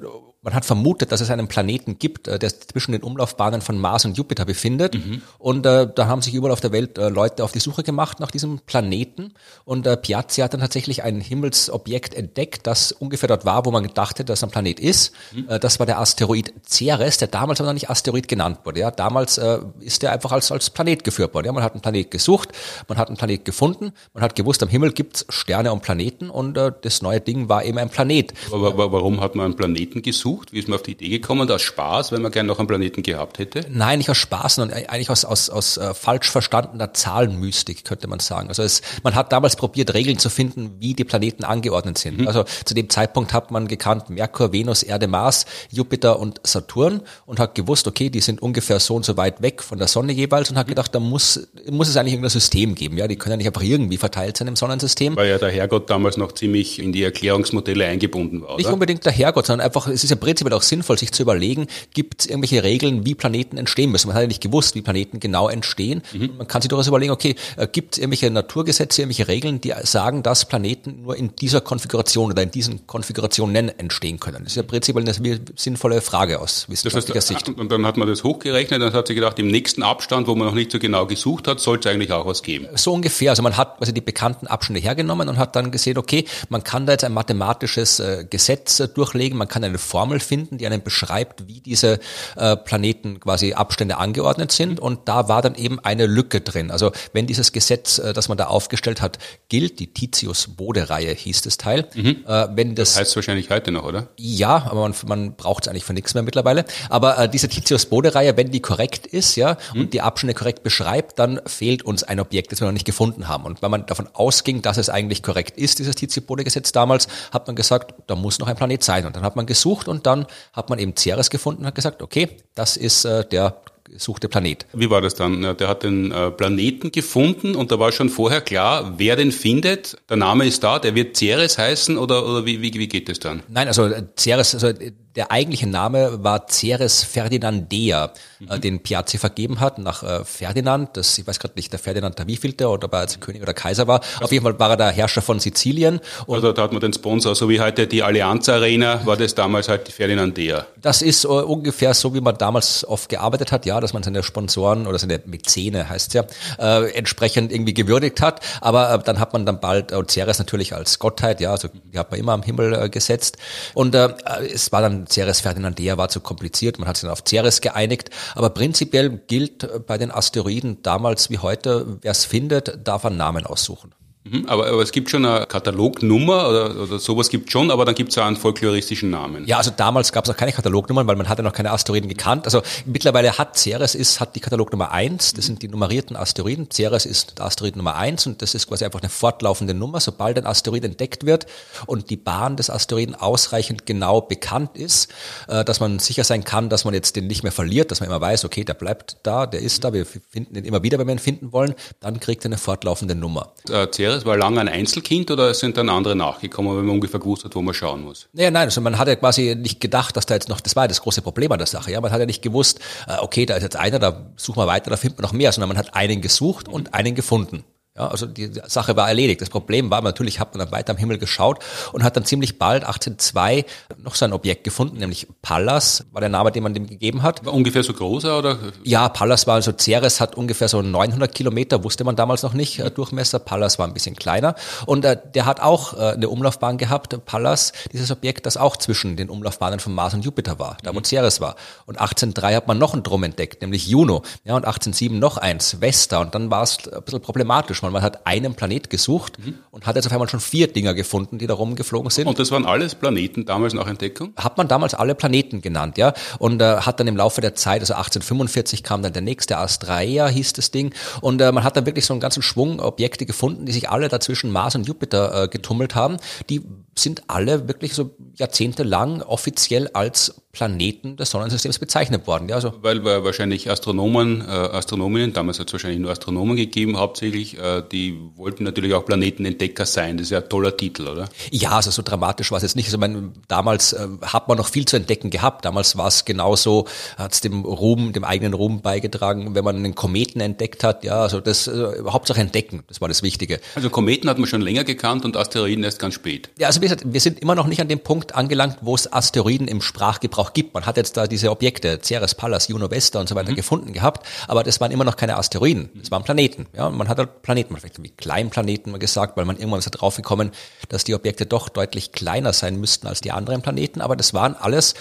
man 0.46 0.54
hat 0.54 0.64
vermutet, 0.64 1.10
dass 1.10 1.20
es 1.20 1.28
einen 1.28 1.48
Planeten 1.48 1.98
gibt, 1.98 2.28
äh, 2.28 2.38
der 2.38 2.50
sich 2.50 2.68
zwischen 2.68 2.92
den 2.92 3.02
Umlaufbahnen 3.02 3.62
von 3.62 3.80
Mars 3.80 4.04
und 4.04 4.16
Jupiter 4.16 4.44
befindet. 4.44 4.94
Mhm. 4.94 5.20
Und 5.38 5.66
äh, 5.66 5.88
da 5.92 6.06
haben 6.06 6.22
sich 6.22 6.34
überall 6.34 6.52
auf 6.52 6.60
der 6.60 6.70
Welt 6.70 6.98
äh, 6.98 7.08
Leute 7.08 7.42
auf 7.42 7.50
die 7.50 7.58
Suche 7.58 7.82
gemacht 7.82 8.20
nach 8.20 8.30
diesem 8.30 8.60
Planeten. 8.60 9.34
Und 9.64 9.88
äh, 9.88 9.96
Piazzi 9.96 10.42
hat 10.42 10.52
dann 10.52 10.60
tatsächlich 10.60 11.02
ein 11.02 11.20
Himmelsobjekt 11.20 12.14
entdeckt, 12.14 12.68
das 12.68 12.92
ungefähr 12.92 13.26
dort 13.26 13.44
war, 13.44 13.66
wo 13.66 13.72
man 13.72 13.82
gedacht 13.82 14.20
hätte, 14.20 14.26
dass 14.26 14.44
ein 14.44 14.50
Planet 14.50 14.78
ist. 14.78 15.12
Mhm. 15.32 15.48
Äh, 15.48 15.58
das 15.58 15.80
war 15.80 15.86
der 15.86 15.98
Asteroid 15.98 16.54
Ceres, 16.64 17.18
der 17.18 17.26
damals 17.26 17.60
aber 17.60 17.70
noch 17.70 17.74
nicht 17.74 17.90
Asteroid 17.90 18.28
genannt 18.28 18.60
wurde. 18.62 18.78
Ja, 18.78 18.92
damals 18.92 19.38
äh, 19.38 19.58
ist 19.80 20.04
der 20.04 20.12
einfach 20.12 20.30
als, 20.30 20.52
als 20.52 20.70
Planet 20.70 21.02
geführt 21.02 21.34
worden. 21.34 21.46
Ja, 21.46 21.52
man 21.52 21.64
hat 21.64 21.72
einen 21.72 21.82
Planet 21.82 22.12
gesucht, 22.12 22.50
man 22.86 22.98
hat 22.98 23.08
einen 23.08 23.16
Planet 23.16 23.44
gefunden, 23.44 23.90
man 24.14 24.22
hat 24.22 24.36
gewusst, 24.36 24.62
am 24.62 24.68
Himmel 24.68 24.92
gibt's 24.92 25.26
Sterne 25.28 25.72
und 25.72 25.82
Planeten 25.82 26.30
und 26.30 26.56
äh, 26.56 26.70
das 26.82 27.02
neue 27.02 27.20
Ding 27.20 27.48
war 27.48 27.64
eben 27.64 27.78
ein 27.78 27.90
Planet. 27.90 28.32
Aber 28.52 28.92
warum 28.92 29.20
hat 29.20 29.34
man 29.34 29.46
einen 29.46 29.56
Planeten 29.56 30.02
gesucht? 30.02 30.35
Wie 30.50 30.58
ist 30.58 30.68
man 30.68 30.76
auf 30.76 30.82
die 30.82 30.92
Idee 30.92 31.08
gekommen? 31.08 31.50
Aus 31.50 31.62
Spaß, 31.62 32.12
weil 32.12 32.20
man 32.20 32.32
gerne 32.32 32.46
noch 32.46 32.58
einen 32.58 32.68
Planeten 32.68 33.02
gehabt 33.02 33.38
hätte? 33.38 33.66
Nein, 33.70 33.98
nicht 33.98 34.10
aus 34.10 34.16
Spaß, 34.16 34.56
sondern 34.56 34.76
eigentlich 34.76 35.10
aus, 35.10 35.24
aus, 35.24 35.50
aus 35.50 35.76
äh, 35.76 35.94
falsch 35.94 36.30
verstandener 36.30 36.92
Zahlenmystik, 36.92 37.84
könnte 37.84 38.08
man 38.08 38.20
sagen. 38.20 38.48
Also 38.48 38.62
es, 38.62 38.82
man 39.02 39.14
hat 39.14 39.32
damals 39.32 39.56
probiert, 39.56 39.94
Regeln 39.94 40.18
zu 40.18 40.28
finden, 40.30 40.76
wie 40.78 40.94
die 40.94 41.04
Planeten 41.04 41.44
angeordnet 41.44 41.98
sind. 41.98 42.20
Mhm. 42.20 42.26
Also 42.26 42.44
zu 42.64 42.74
dem 42.74 42.90
Zeitpunkt 42.90 43.32
hat 43.32 43.50
man 43.50 43.68
gekannt 43.68 44.10
Merkur, 44.10 44.52
Venus, 44.52 44.82
Erde, 44.82 45.08
Mars, 45.08 45.46
Jupiter 45.70 46.18
und 46.18 46.40
Saturn 46.44 47.02
und 47.26 47.38
hat 47.38 47.54
gewusst, 47.54 47.86
okay, 47.86 48.10
die 48.10 48.20
sind 48.20 48.42
ungefähr 48.42 48.80
so 48.80 48.94
und 48.94 49.04
so 49.04 49.16
weit 49.16 49.42
weg 49.42 49.62
von 49.62 49.78
der 49.78 49.88
Sonne 49.88 50.12
jeweils 50.12 50.50
und 50.50 50.58
hat 50.58 50.68
gedacht, 50.68 50.94
da 50.94 51.00
muss, 51.00 51.48
muss 51.70 51.88
es 51.88 51.96
eigentlich 51.96 52.14
irgendein 52.14 52.30
System 52.30 52.74
geben. 52.74 52.98
Ja, 52.98 53.08
die 53.08 53.16
können 53.16 53.32
ja 53.32 53.36
nicht 53.38 53.46
einfach 53.46 53.62
irgendwie 53.62 53.96
verteilt 53.96 54.36
sein 54.36 54.48
im 54.48 54.56
Sonnensystem. 54.56 55.16
Weil 55.16 55.28
ja 55.28 55.38
der 55.38 55.50
Herrgott 55.50 55.90
damals 55.90 56.16
noch 56.16 56.32
ziemlich 56.32 56.78
in 56.78 56.92
die 56.92 57.02
Erklärungsmodelle 57.02 57.86
eingebunden 57.86 58.42
war. 58.42 58.56
Nicht 58.56 58.70
unbedingt 58.70 59.04
der 59.04 59.12
Herrgott, 59.12 59.46
sondern 59.46 59.66
einfach, 59.66 59.86
es 59.88 60.04
ist 60.04 60.10
ja 60.10 60.15
prinzipiell 60.16 60.54
auch 60.54 60.62
sinnvoll, 60.62 60.98
sich 60.98 61.12
zu 61.12 61.22
überlegen, 61.22 61.66
gibt 61.94 62.22
es 62.22 62.26
irgendwelche 62.26 62.62
Regeln, 62.62 63.06
wie 63.06 63.14
Planeten 63.14 63.56
entstehen 63.56 63.90
müssen. 63.90 64.08
Man 64.08 64.16
hat 64.16 64.22
ja 64.22 64.28
nicht 64.28 64.42
gewusst, 64.42 64.74
wie 64.74 64.82
Planeten 64.82 65.20
genau 65.20 65.48
entstehen. 65.48 66.02
Mhm. 66.12 66.32
Man 66.38 66.46
kann 66.46 66.62
sich 66.62 66.68
durchaus 66.68 66.86
überlegen, 66.86 67.12
okay, 67.12 67.36
äh, 67.56 67.66
gibt 67.66 67.94
es 67.94 67.98
irgendwelche 67.98 68.30
Naturgesetze, 68.30 69.02
irgendwelche 69.02 69.28
Regeln, 69.28 69.60
die 69.60 69.72
sagen, 69.82 70.22
dass 70.22 70.46
Planeten 70.46 71.02
nur 71.02 71.16
in 71.16 71.34
dieser 71.36 71.60
Konfiguration 71.60 72.30
oder 72.32 72.42
in 72.42 72.50
diesen 72.50 72.86
Konfigurationen 72.86 73.78
entstehen 73.78 74.20
können. 74.20 74.44
Das 74.44 74.52
ist 74.52 74.56
ja 74.56 74.62
prinzipiell 74.62 75.04
eine 75.04 75.40
sinnvolle 75.56 76.00
Frage 76.00 76.40
aus 76.40 76.68
wissenschaftlicher 76.68 77.14
das 77.14 77.30
heißt, 77.30 77.46
Sicht. 77.46 77.58
Und 77.58 77.70
dann 77.70 77.86
hat 77.86 77.96
man 77.96 78.08
das 78.08 78.24
hochgerechnet, 78.24 78.80
dann 78.80 78.92
hat 78.92 79.06
sich 79.06 79.16
gedacht, 79.16 79.38
im 79.38 79.48
nächsten 79.48 79.82
Abstand, 79.82 80.26
wo 80.26 80.34
man 80.34 80.46
noch 80.46 80.54
nicht 80.54 80.70
so 80.70 80.78
genau 80.78 81.06
gesucht 81.06 81.48
hat, 81.48 81.60
sollte 81.60 81.88
es 81.88 81.94
eigentlich 81.94 82.12
auch 82.12 82.26
was 82.26 82.42
geben. 82.42 82.68
So 82.74 82.92
ungefähr. 82.92 83.30
Also 83.30 83.42
man 83.42 83.56
hat 83.56 83.80
also 83.80 83.92
die 83.92 84.00
bekannten 84.00 84.46
Abstände 84.46 84.80
hergenommen 84.80 85.28
und 85.28 85.38
hat 85.38 85.56
dann 85.56 85.70
gesehen, 85.70 85.98
okay, 85.98 86.24
man 86.48 86.64
kann 86.64 86.86
da 86.86 86.92
jetzt 86.92 87.04
ein 87.04 87.12
mathematisches 87.12 88.00
äh, 88.00 88.26
Gesetz 88.28 88.80
äh, 88.80 88.88
durchlegen, 88.88 89.38
man 89.38 89.48
kann 89.48 89.64
eine 89.64 89.78
Formel 90.06 90.20
finden, 90.20 90.58
die 90.58 90.66
einem 90.66 90.82
beschreibt, 90.82 91.48
wie 91.48 91.60
diese 91.60 91.98
äh, 92.36 92.56
Planeten 92.56 93.18
quasi 93.18 93.54
Abstände 93.54 93.96
angeordnet 93.96 94.52
sind. 94.52 94.78
Und 94.78 95.08
da 95.08 95.28
war 95.28 95.42
dann 95.42 95.56
eben 95.56 95.80
eine 95.80 96.06
Lücke 96.06 96.40
drin. 96.40 96.70
Also 96.70 96.92
wenn 97.12 97.26
dieses 97.26 97.50
Gesetz, 97.50 97.98
äh, 97.98 98.12
das 98.12 98.28
man 98.28 98.38
da 98.38 98.46
aufgestellt 98.46 99.02
hat, 99.02 99.18
gilt, 99.48 99.80
die 99.80 99.88
Titius-Bode-Reihe 99.88 101.12
hieß 101.12 101.42
das 101.42 101.56
Teil. 101.56 101.88
Mhm. 101.94 102.24
Äh, 102.24 102.46
wenn 102.54 102.76
das, 102.76 102.90
das 102.90 103.00
heißt 103.00 103.16
wahrscheinlich 103.16 103.50
heute 103.50 103.72
noch, 103.72 103.82
oder? 103.82 104.06
Ja, 104.16 104.68
aber 104.70 104.82
man, 104.82 104.94
man 105.08 105.34
braucht 105.34 105.64
es 105.64 105.68
eigentlich 105.68 105.84
für 105.84 105.92
nichts 105.92 106.14
mehr 106.14 106.22
mittlerweile. 106.22 106.64
Aber 106.88 107.18
äh, 107.18 107.28
diese 107.28 107.48
Titius-Bode-Reihe, 107.48 108.36
wenn 108.36 108.52
die 108.52 108.60
korrekt 108.60 109.08
ist, 109.08 109.34
ja, 109.34 109.58
mhm. 109.74 109.80
und 109.80 109.92
die 109.92 110.02
Abstände 110.02 110.34
korrekt 110.34 110.62
beschreibt, 110.62 111.18
dann 111.18 111.40
fehlt 111.46 111.82
uns 111.82 112.04
ein 112.04 112.20
Objekt, 112.20 112.52
das 112.52 112.60
wir 112.60 112.66
noch 112.66 112.72
nicht 112.72 112.86
gefunden 112.86 113.26
haben. 113.26 113.44
Und 113.44 113.60
wenn 113.60 113.72
man 113.72 113.86
davon 113.86 114.08
ausging, 114.12 114.62
dass 114.62 114.76
es 114.76 114.88
eigentlich 114.88 115.24
korrekt 115.24 115.58
ist, 115.58 115.80
dieses 115.80 115.96
Titius-Bode-Gesetz 115.96 116.70
damals, 116.70 117.08
hat 117.32 117.48
man 117.48 117.56
gesagt, 117.56 117.92
da 118.06 118.14
muss 118.14 118.38
noch 118.38 118.46
ein 118.46 118.54
Planet 118.54 118.84
sein. 118.84 119.04
Und 119.04 119.16
dann 119.16 119.24
hat 119.24 119.34
man 119.34 119.46
gesucht 119.46 119.88
und 119.88 119.95
dann 120.04 120.26
hat 120.52 120.68
man 120.68 120.78
eben 120.78 120.96
Ceres 120.96 121.30
gefunden 121.30 121.62
und 121.62 121.66
hat 121.68 121.74
gesagt, 121.74 122.02
okay, 122.02 122.28
das 122.54 122.76
ist 122.76 123.04
äh, 123.04 123.24
der 123.24 123.60
gesuchte 123.84 124.28
Planet. 124.28 124.66
Wie 124.72 124.90
war 124.90 125.00
das 125.00 125.14
dann? 125.14 125.42
Der 125.56 125.68
hat 125.68 125.82
den 125.82 126.12
äh, 126.12 126.30
Planeten 126.30 126.92
gefunden 126.92 127.54
und 127.54 127.70
da 127.70 127.78
war 127.78 127.92
schon 127.92 128.08
vorher 128.08 128.40
klar, 128.40 128.94
wer 128.98 129.16
den 129.16 129.32
findet. 129.32 129.96
Der 130.08 130.16
Name 130.16 130.46
ist 130.46 130.62
da, 130.62 130.78
der 130.78 130.94
wird 130.94 131.16
Ceres 131.16 131.58
heißen 131.58 131.96
oder, 131.96 132.26
oder 132.26 132.44
wie, 132.44 132.60
wie, 132.62 132.74
wie 132.74 132.88
geht 132.88 133.08
es 133.08 133.18
dann? 133.20 133.42
Nein, 133.48 133.68
also 133.68 133.86
äh, 133.86 134.04
Ceres, 134.18 134.54
also 134.54 134.72
der 135.16 135.32
eigentliche 135.32 135.66
Name 135.66 136.22
war 136.22 136.46
Ceres 136.48 137.02
Ferdinandea, 137.02 138.12
mhm. 138.38 138.50
äh, 138.50 138.58
den 138.58 138.82
Piazzi 138.82 139.18
vergeben 139.18 139.60
hat 139.60 139.78
nach 139.78 140.02
äh, 140.02 140.24
Ferdinand. 140.24 140.90
Das, 140.96 141.16
ich 141.16 141.26
weiß 141.26 141.40
gerade 141.40 141.54
nicht, 141.56 141.72
der 141.72 141.78
Ferdinand 141.78 142.18
der 142.18 142.26
wievielte 142.26 142.68
oder 142.68 142.84
ob 142.84 142.92
er 142.92 143.00
als 143.00 143.18
König 143.18 143.42
oder 143.42 143.54
Kaiser 143.54 143.86
war. 143.86 144.00
Also, 144.00 144.24
Auf 144.24 144.32
jeden 144.32 144.44
Fall 144.44 144.58
war 144.58 144.70
er 144.70 144.76
der 144.76 144.90
Herrscher 144.90 145.22
von 145.22 145.40
Sizilien. 145.40 146.00
also 146.28 146.52
da 146.52 146.62
hat 146.62 146.72
man 146.72 146.80
den 146.80 146.92
Sponsor, 146.92 147.34
so 147.34 147.48
wie 147.48 147.60
heute 147.60 147.86
die 147.86 148.02
Allianz 148.02 148.48
Arena, 148.48 149.04
war 149.06 149.16
das 149.16 149.34
damals 149.34 149.68
halt 149.68 149.88
die 149.88 149.92
Ferdinandea. 149.92 150.66
Das 150.80 151.00
ist 151.00 151.24
äh, 151.24 151.28
ungefähr 151.28 151.94
so, 151.94 152.14
wie 152.14 152.20
man 152.20 152.36
damals 152.36 152.86
oft 152.86 153.08
gearbeitet 153.08 153.52
hat, 153.52 153.64
ja, 153.64 153.80
dass 153.80 153.94
man 153.94 154.02
seine 154.02 154.22
Sponsoren 154.22 154.86
oder 154.86 154.98
seine 154.98 155.20
Mäzene 155.24 155.88
heißt 155.88 156.12
ja, 156.12 156.24
äh, 156.58 156.90
entsprechend 156.92 157.52
irgendwie 157.52 157.72
gewürdigt 157.72 158.20
hat. 158.20 158.40
Aber 158.60 158.92
äh, 158.92 158.98
dann 159.02 159.18
hat 159.18 159.32
man 159.32 159.46
dann 159.46 159.60
bald 159.60 159.92
äh, 159.92 160.02
Ceres 160.06 160.38
natürlich 160.38 160.74
als 160.74 160.98
Gottheit, 160.98 161.40
ja, 161.40 161.52
also 161.52 161.68
die 161.92 161.98
hat 161.98 162.10
man 162.10 162.20
immer 162.20 162.32
am 162.32 162.42
Himmel 162.42 162.74
äh, 162.74 162.88
gesetzt. 162.90 163.38
Und 163.72 163.94
äh, 163.94 164.14
es 164.52 164.72
war 164.72 164.82
dann 164.82 165.05
Ceres 165.06 165.40
Ferdinandea 165.40 165.96
war 165.96 166.08
zu 166.08 166.20
kompliziert, 166.20 166.78
man 166.78 166.88
hat 166.88 166.96
sich 166.96 167.02
dann 167.02 167.10
auf 167.10 167.24
Ceres 167.26 167.60
geeinigt. 167.60 168.10
Aber 168.34 168.50
prinzipiell 168.50 169.10
gilt 169.26 169.86
bei 169.86 169.98
den 169.98 170.10
Asteroiden 170.10 170.82
damals 170.82 171.30
wie 171.30 171.38
heute, 171.38 171.98
wer 172.02 172.12
es 172.12 172.24
findet, 172.24 172.86
darf 172.86 173.04
einen 173.04 173.16
Namen 173.16 173.46
aussuchen. 173.46 173.92
Mhm, 174.28 174.46
aber, 174.46 174.66
aber 174.66 174.82
es 174.82 174.92
gibt 174.92 175.10
schon 175.10 175.24
eine 175.24 175.46
Katalognummer 175.46 176.48
oder, 176.48 176.82
oder 176.82 176.98
sowas 176.98 177.28
gibt 177.28 177.52
schon, 177.52 177.70
aber 177.70 177.84
dann 177.84 177.94
gibt 177.94 178.10
es 178.10 178.18
auch 178.18 178.24
einen 178.24 178.36
folkloristischen 178.36 179.10
Namen. 179.10 179.46
Ja, 179.46 179.58
also 179.58 179.70
damals 179.70 180.12
gab 180.12 180.24
es 180.24 180.28
noch 180.28 180.36
keine 180.36 180.52
Katalognummern, 180.52 181.06
weil 181.06 181.16
man 181.16 181.28
hatte 181.28 181.42
noch 181.42 181.52
keine 181.52 181.70
Asteroiden 181.70 182.08
gekannt. 182.08 182.44
Also 182.44 182.62
mittlerweile 182.84 183.38
hat 183.38 183.56
Ceres 183.56 183.94
ist, 183.94 184.20
hat 184.20 184.34
die 184.34 184.40
Katalognummer 184.40 184.90
eins. 184.90 185.32
das 185.34 185.46
sind 185.46 185.62
die 185.62 185.68
nummerierten 185.68 186.16
Asteroiden. 186.16 186.68
Ceres 186.70 187.06
ist 187.06 187.38
der 187.38 187.46
Asteroid 187.46 187.76
Nummer 187.76 187.94
eins 187.96 188.26
und 188.26 188.42
das 188.42 188.54
ist 188.54 188.66
quasi 188.66 188.84
einfach 188.84 189.00
eine 189.00 189.10
fortlaufende 189.10 189.74
Nummer. 189.74 190.00
Sobald 190.00 190.38
ein 190.38 190.46
Asteroid 190.46 190.84
entdeckt 190.84 191.24
wird 191.26 191.46
und 191.86 192.10
die 192.10 192.16
Bahn 192.16 192.56
des 192.56 192.70
Asteroiden 192.70 193.14
ausreichend 193.14 193.86
genau 193.86 194.20
bekannt 194.20 194.76
ist, 194.76 195.12
äh, 195.48 195.64
dass 195.64 195.80
man 195.80 195.98
sicher 195.98 196.24
sein 196.24 196.44
kann, 196.44 196.68
dass 196.68 196.84
man 196.84 196.94
jetzt 196.94 197.16
den 197.16 197.26
nicht 197.26 197.42
mehr 197.42 197.52
verliert, 197.52 197.90
dass 197.90 198.00
man 198.00 198.08
immer 198.08 198.20
weiß, 198.20 198.44
okay, 198.44 198.64
der 198.64 198.74
bleibt 198.74 199.18
da, 199.22 199.46
der 199.46 199.60
ist 199.60 199.84
da, 199.84 199.92
wir 199.92 200.06
finden 200.06 200.56
ihn 200.56 200.64
immer 200.64 200.82
wieder, 200.82 200.98
wenn 200.98 201.06
wir 201.06 201.14
ihn 201.14 201.18
finden 201.18 201.52
wollen, 201.52 201.74
dann 202.00 202.18
kriegt 202.20 202.44
er 202.44 202.46
eine 202.46 202.58
fortlaufende 202.58 203.14
Nummer. 203.14 203.52
Äh, 203.70 203.86
Ceres 203.92 204.15
das? 204.16 204.24
War 204.24 204.36
lange 204.36 204.60
ein 204.60 204.68
Einzelkind 204.68 205.30
oder 205.30 205.54
sind 205.54 205.76
dann 205.76 205.88
andere 205.88 206.16
nachgekommen, 206.16 206.76
wenn 206.76 206.84
man 206.84 206.94
ungefähr 206.96 207.20
gewusst 207.20 207.44
hat, 207.44 207.54
wo 207.54 207.62
man 207.62 207.74
schauen 207.74 208.02
muss? 208.02 208.28
Naja, 208.32 208.50
nein, 208.50 208.64
also 208.64 208.80
man 208.80 208.98
hat 208.98 209.08
ja 209.08 209.16
quasi 209.16 209.54
nicht 209.54 209.80
gedacht, 209.80 210.16
dass 210.16 210.26
da 210.26 210.34
jetzt 210.34 210.48
noch, 210.48 210.60
das 210.60 210.76
war 210.76 210.84
ja 210.84 210.88
das 210.88 211.02
große 211.02 211.22
Problem 211.22 211.52
an 211.52 211.58
der 211.58 211.66
Sache, 211.66 211.92
ja, 211.92 212.00
man 212.00 212.10
hat 212.10 212.20
ja 212.20 212.26
nicht 212.26 212.42
gewusst, 212.42 212.80
äh, 213.06 213.16
okay, 213.20 213.46
da 213.46 213.56
ist 213.56 213.62
jetzt 213.62 213.76
einer, 213.76 213.98
da 213.98 214.26
suchen 214.36 214.60
wir 214.60 214.66
weiter, 214.66 214.90
da 214.90 214.96
finden 214.96 215.18
wir 215.18 215.22
noch 215.22 215.32
mehr, 215.32 215.52
sondern 215.52 215.68
man 215.68 215.78
hat 215.78 215.94
einen 215.94 216.20
gesucht 216.20 216.68
und 216.68 216.94
einen 216.94 217.14
gefunden. 217.14 217.64
Ja, 217.96 218.08
also 218.08 218.26
die 218.26 218.50
Sache 218.66 218.96
war 218.96 219.08
erledigt. 219.08 219.40
Das 219.40 219.48
Problem 219.48 219.90
war, 219.90 220.02
natürlich 220.02 220.38
hat 220.38 220.54
man 220.54 220.64
dann 220.64 220.72
weiter 220.72 220.92
am 220.92 220.98
Himmel 220.98 221.18
geschaut 221.18 221.60
und 221.92 222.04
hat 222.04 222.16
dann 222.16 222.24
ziemlich 222.24 222.58
bald 222.58 222.84
1802 222.84 223.64
noch 224.02 224.14
so 224.14 224.24
ein 224.24 224.32
Objekt 224.32 224.64
gefunden, 224.64 224.98
nämlich 224.98 225.26
Pallas, 225.40 226.04
war 226.12 226.20
der 226.20 226.28
Name, 226.28 226.52
den 226.52 226.62
man 226.62 226.74
dem 226.74 226.86
gegeben 226.86 227.22
hat. 227.22 227.44
War 227.46 227.54
ungefähr 227.54 227.82
so 227.82 227.92
großer 227.92 228.38
oder? 228.38 228.58
Ja, 228.84 229.08
Pallas 229.08 229.46
war 229.46 229.54
also 229.54 229.72
Ceres 229.78 230.20
hat 230.20 230.34
ungefähr 230.34 230.68
so 230.68 230.82
900 230.82 231.34
Kilometer, 231.34 231.84
wusste 231.84 232.04
man 232.04 232.16
damals 232.16 232.42
noch 232.42 232.52
nicht, 232.52 232.78
äh, 232.80 232.90
Durchmesser. 232.90 233.38
Pallas 233.38 233.78
war 233.78 233.86
ein 233.86 233.94
bisschen 233.94 234.16
kleiner 234.16 234.54
und 234.84 235.04
äh, 235.04 235.16
der 235.34 235.46
hat 235.46 235.60
auch 235.60 235.94
äh, 235.94 236.12
eine 236.12 236.28
Umlaufbahn 236.28 236.76
gehabt, 236.76 237.24
Pallas, 237.24 237.72
dieses 237.92 238.10
Objekt, 238.10 238.44
das 238.44 238.56
auch 238.56 238.76
zwischen 238.76 239.16
den 239.16 239.30
Umlaufbahnen 239.30 239.80
von 239.80 239.94
Mars 239.94 240.12
und 240.12 240.24
Jupiter 240.24 240.58
war, 240.58 240.76
da 240.82 240.94
wo 240.94 240.98
mhm. 240.98 241.04
Ceres 241.04 241.40
war. 241.40 241.56
Und 241.86 241.98
1803 241.98 242.54
hat 242.54 242.66
man 242.68 242.78
noch 242.78 242.92
ein 242.92 243.02
Drum 243.02 243.24
entdeckt, 243.24 243.62
nämlich 243.62 243.86
Juno. 243.86 244.22
Ja, 244.44 244.54
und 244.54 244.64
1807 244.66 245.18
noch 245.18 245.38
eins, 245.38 245.80
Vesta. 245.80 246.18
Und 246.18 246.34
dann 246.34 246.50
war 246.50 246.62
es 246.62 246.78
ein 246.92 247.02
bisschen 247.02 247.20
problematisch 247.20 247.82
man, 247.86 247.92
man 247.92 248.02
hat 248.02 248.26
einen 248.26 248.54
Planet 248.54 248.90
gesucht 248.90 249.38
mhm. 249.38 249.54
und 249.70 249.86
hat 249.86 249.96
jetzt 249.96 250.06
auf 250.06 250.12
einmal 250.12 250.28
schon 250.28 250.40
vier 250.40 250.66
Dinger 250.68 250.94
gefunden, 250.94 251.38
die 251.38 251.46
da 251.46 251.54
rumgeflogen 251.54 252.10
sind. 252.10 252.26
Und 252.26 252.38
das 252.38 252.50
waren 252.50 252.66
alles 252.66 252.94
Planeten 252.94 253.44
damals 253.44 253.74
nach 253.74 253.86
Entdeckung? 253.86 254.32
Hat 254.36 254.56
man 254.58 254.68
damals 254.68 254.94
alle 254.94 255.14
Planeten 255.14 255.60
genannt, 255.60 255.98
ja. 255.98 256.12
Und 256.38 256.60
äh, 256.60 256.78
hat 256.78 257.00
dann 257.00 257.06
im 257.06 257.16
Laufe 257.16 257.40
der 257.40 257.54
Zeit, 257.54 257.80
also 257.80 257.94
1845 257.94 258.82
kam 258.82 259.02
dann 259.02 259.12
der 259.12 259.22
nächste, 259.22 259.58
Astraea 259.58 260.28
hieß 260.28 260.52
das 260.54 260.70
Ding. 260.70 260.94
Und 261.20 261.40
äh, 261.40 261.52
man 261.52 261.64
hat 261.64 261.76
dann 261.76 261.86
wirklich 261.86 262.06
so 262.06 262.14
einen 262.14 262.20
ganzen 262.20 262.42
Schwung 262.42 262.80
Objekte 262.80 263.26
gefunden, 263.26 263.66
die 263.66 263.72
sich 263.72 263.88
alle 263.90 264.08
dazwischen 264.08 264.50
Mars 264.50 264.74
und 264.74 264.86
Jupiter 264.86 265.44
äh, 265.44 265.48
getummelt 265.48 265.94
haben. 265.94 266.16
Die 266.50 266.62
sind 266.98 267.24
alle 267.28 267.68
wirklich 267.68 267.94
so 267.94 268.10
jahrzehntelang 268.34 269.22
offiziell 269.22 269.88
als 269.88 270.42
Planeten 270.56 271.18
des 271.18 271.30
Sonnensystems 271.30 271.78
bezeichnet 271.78 272.26
worden. 272.26 272.48
Ja, 272.48 272.54
also 272.54 272.72
Weil 272.80 273.04
wir 273.04 273.24
wahrscheinlich 273.24 273.70
Astronomen, 273.70 274.40
äh, 274.40 274.44
Astronominnen, 274.44 275.34
damals 275.34 275.60
hat 275.60 275.66
es 275.66 275.74
wahrscheinlich 275.74 276.00
nur 276.00 276.10
Astronomen 276.10 276.56
gegeben, 276.56 276.96
hauptsächlich, 276.96 277.58
äh, 277.58 277.82
die 277.92 278.18
wollten 278.36 278.64
natürlich 278.64 278.94
auch 278.94 279.04
Planetenentdecker 279.04 279.84
sein. 279.84 280.16
Das 280.16 280.28
ist 280.28 280.30
ja 280.30 280.38
ein 280.38 280.48
toller 280.48 280.74
Titel, 280.74 281.08
oder? 281.08 281.28
Ja, 281.50 281.72
also 281.72 281.90
so 281.90 282.00
dramatisch 282.00 282.50
war 282.52 282.56
es 282.56 282.62
jetzt 282.62 282.74
nicht. 282.74 282.86
Also 282.86 282.96
mein, 282.96 283.34
damals 283.48 283.92
äh, 283.92 284.08
hat 284.22 284.48
man 284.48 284.56
noch 284.56 284.68
viel 284.68 284.86
zu 284.86 284.96
entdecken 284.96 285.28
gehabt. 285.28 285.66
Damals 285.66 285.98
war 285.98 286.08
es 286.08 286.24
genauso, 286.24 286.86
hat 287.18 287.34
es 287.34 287.42
dem 287.42 287.66
Ruhm, 287.66 288.14
dem 288.14 288.24
eigenen 288.24 288.54
Ruhm 288.54 288.80
beigetragen, 288.80 289.54
wenn 289.54 289.64
man 289.64 289.76
einen 289.76 289.94
Kometen 289.94 290.40
entdeckt 290.40 290.84
hat. 290.84 291.04
Ja, 291.04 291.20
also 291.20 291.42
das 291.42 291.68
äh, 291.68 291.86
Hauptsache 292.08 292.40
entdecken, 292.40 292.82
das 292.88 293.02
war 293.02 293.08
das 293.08 293.22
Wichtige. 293.22 293.60
Also 293.74 293.90
Kometen 293.90 294.30
hat 294.30 294.38
man 294.38 294.46
schon 294.46 294.62
länger 294.62 294.84
gekannt 294.84 295.26
und 295.26 295.36
Asteroiden 295.36 295.84
erst 295.84 295.98
ganz 295.98 296.14
spät. 296.14 296.48
Ja, 296.58 296.68
also 296.68 296.80
wie 296.86 296.94
gesagt, 296.94 297.12
wir 297.12 297.20
sind 297.20 297.40
immer 297.40 297.54
noch 297.54 297.66
nicht 297.66 297.80
an 297.82 297.88
dem 297.88 298.00
Punkt 298.00 298.34
angelangt, 298.34 298.78
wo 298.80 298.94
es 298.94 299.12
Asteroiden 299.12 299.68
im 299.68 299.82
Sprachgebrauch 299.82 300.46
auch 300.46 300.52
gibt. 300.52 300.74
Man 300.74 300.86
hat 300.86 300.96
jetzt 300.96 301.16
da 301.16 301.26
diese 301.26 301.50
Objekte, 301.50 302.00
Ceres, 302.02 302.34
Pallas, 302.34 302.68
Juno, 302.68 302.90
Vesta 302.90 303.20
und 303.20 303.28
so 303.28 303.34
weiter 303.34 303.50
mhm. 303.50 303.56
gefunden 303.56 303.92
gehabt, 303.92 304.26
aber 304.48 304.62
das 304.62 304.80
waren 304.80 304.92
immer 304.92 305.04
noch 305.04 305.16
keine 305.16 305.36
Asteroiden, 305.36 305.90
das 305.94 306.10
waren 306.10 306.22
Planeten. 306.22 306.66
Ja, 306.74 306.88
man 306.90 307.08
hat 307.08 307.18
halt 307.18 307.42
Planeten, 307.42 307.76
vielleicht 307.76 308.02
wie 308.02 308.10
Kleinplaneten 308.10 308.98
gesagt, 308.98 309.36
weil 309.36 309.44
man 309.44 309.56
irgendwann 309.56 309.80
ist 309.80 309.90
drauf 309.90 310.16
gekommen, 310.16 310.52
dass 310.88 311.04
die 311.04 311.14
Objekte 311.14 311.46
doch 311.46 311.68
deutlich 311.68 312.12
kleiner 312.12 312.52
sein 312.52 312.78
müssten 312.78 313.06
als 313.06 313.20
die 313.20 313.32
anderen 313.32 313.62
Planeten, 313.62 314.00
aber 314.00 314.16
das 314.16 314.34
waren 314.34 314.54
alles 314.54 314.94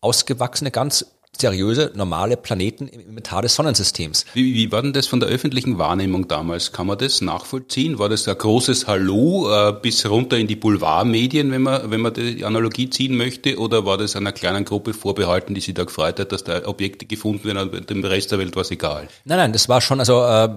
ausgewachsene, 0.00 0.70
ganz 0.70 1.06
seriöse, 1.40 1.90
normale 1.94 2.36
Planeten 2.36 2.88
im 2.88 3.00
Inventar 3.00 3.42
des 3.42 3.54
Sonnensystems. 3.54 4.26
Wie, 4.34 4.54
wie 4.54 4.70
war 4.70 4.82
denn 4.82 4.92
das 4.92 5.06
von 5.06 5.18
der 5.18 5.28
öffentlichen 5.28 5.78
Wahrnehmung 5.78 6.28
damals? 6.28 6.72
Kann 6.72 6.86
man 6.86 6.98
das 6.98 7.20
nachvollziehen? 7.20 7.98
War 7.98 8.08
das 8.08 8.28
ein 8.28 8.36
großes 8.36 8.86
Hallo 8.86 9.50
äh, 9.50 9.72
bis 9.72 10.08
runter 10.08 10.36
in 10.36 10.46
die 10.46 10.56
Boulevardmedien, 10.56 11.50
wenn 11.50 11.62
man, 11.62 11.90
wenn 11.90 12.00
man 12.00 12.14
die 12.14 12.44
Analogie 12.44 12.90
ziehen 12.90 13.16
möchte? 13.16 13.58
Oder 13.58 13.84
war 13.86 13.98
das 13.98 14.14
einer 14.14 14.32
kleinen 14.32 14.64
Gruppe 14.64 14.92
vorbehalten, 14.94 15.54
die 15.54 15.60
sich 15.60 15.74
da 15.74 15.84
gefreut 15.84 16.20
hat, 16.20 16.32
dass 16.32 16.44
da 16.44 16.66
Objekte 16.66 17.06
gefunden 17.06 17.44
werden 17.44 17.70
und 17.70 17.90
dem 17.90 18.04
Rest 18.04 18.30
der 18.30 18.38
Welt 18.38 18.54
war 18.54 18.62
es 18.62 18.70
egal? 18.70 19.08
Nein, 19.24 19.38
nein, 19.38 19.52
das 19.52 19.68
war 19.68 19.80
schon, 19.80 20.00
also 20.00 20.22
äh, 20.24 20.48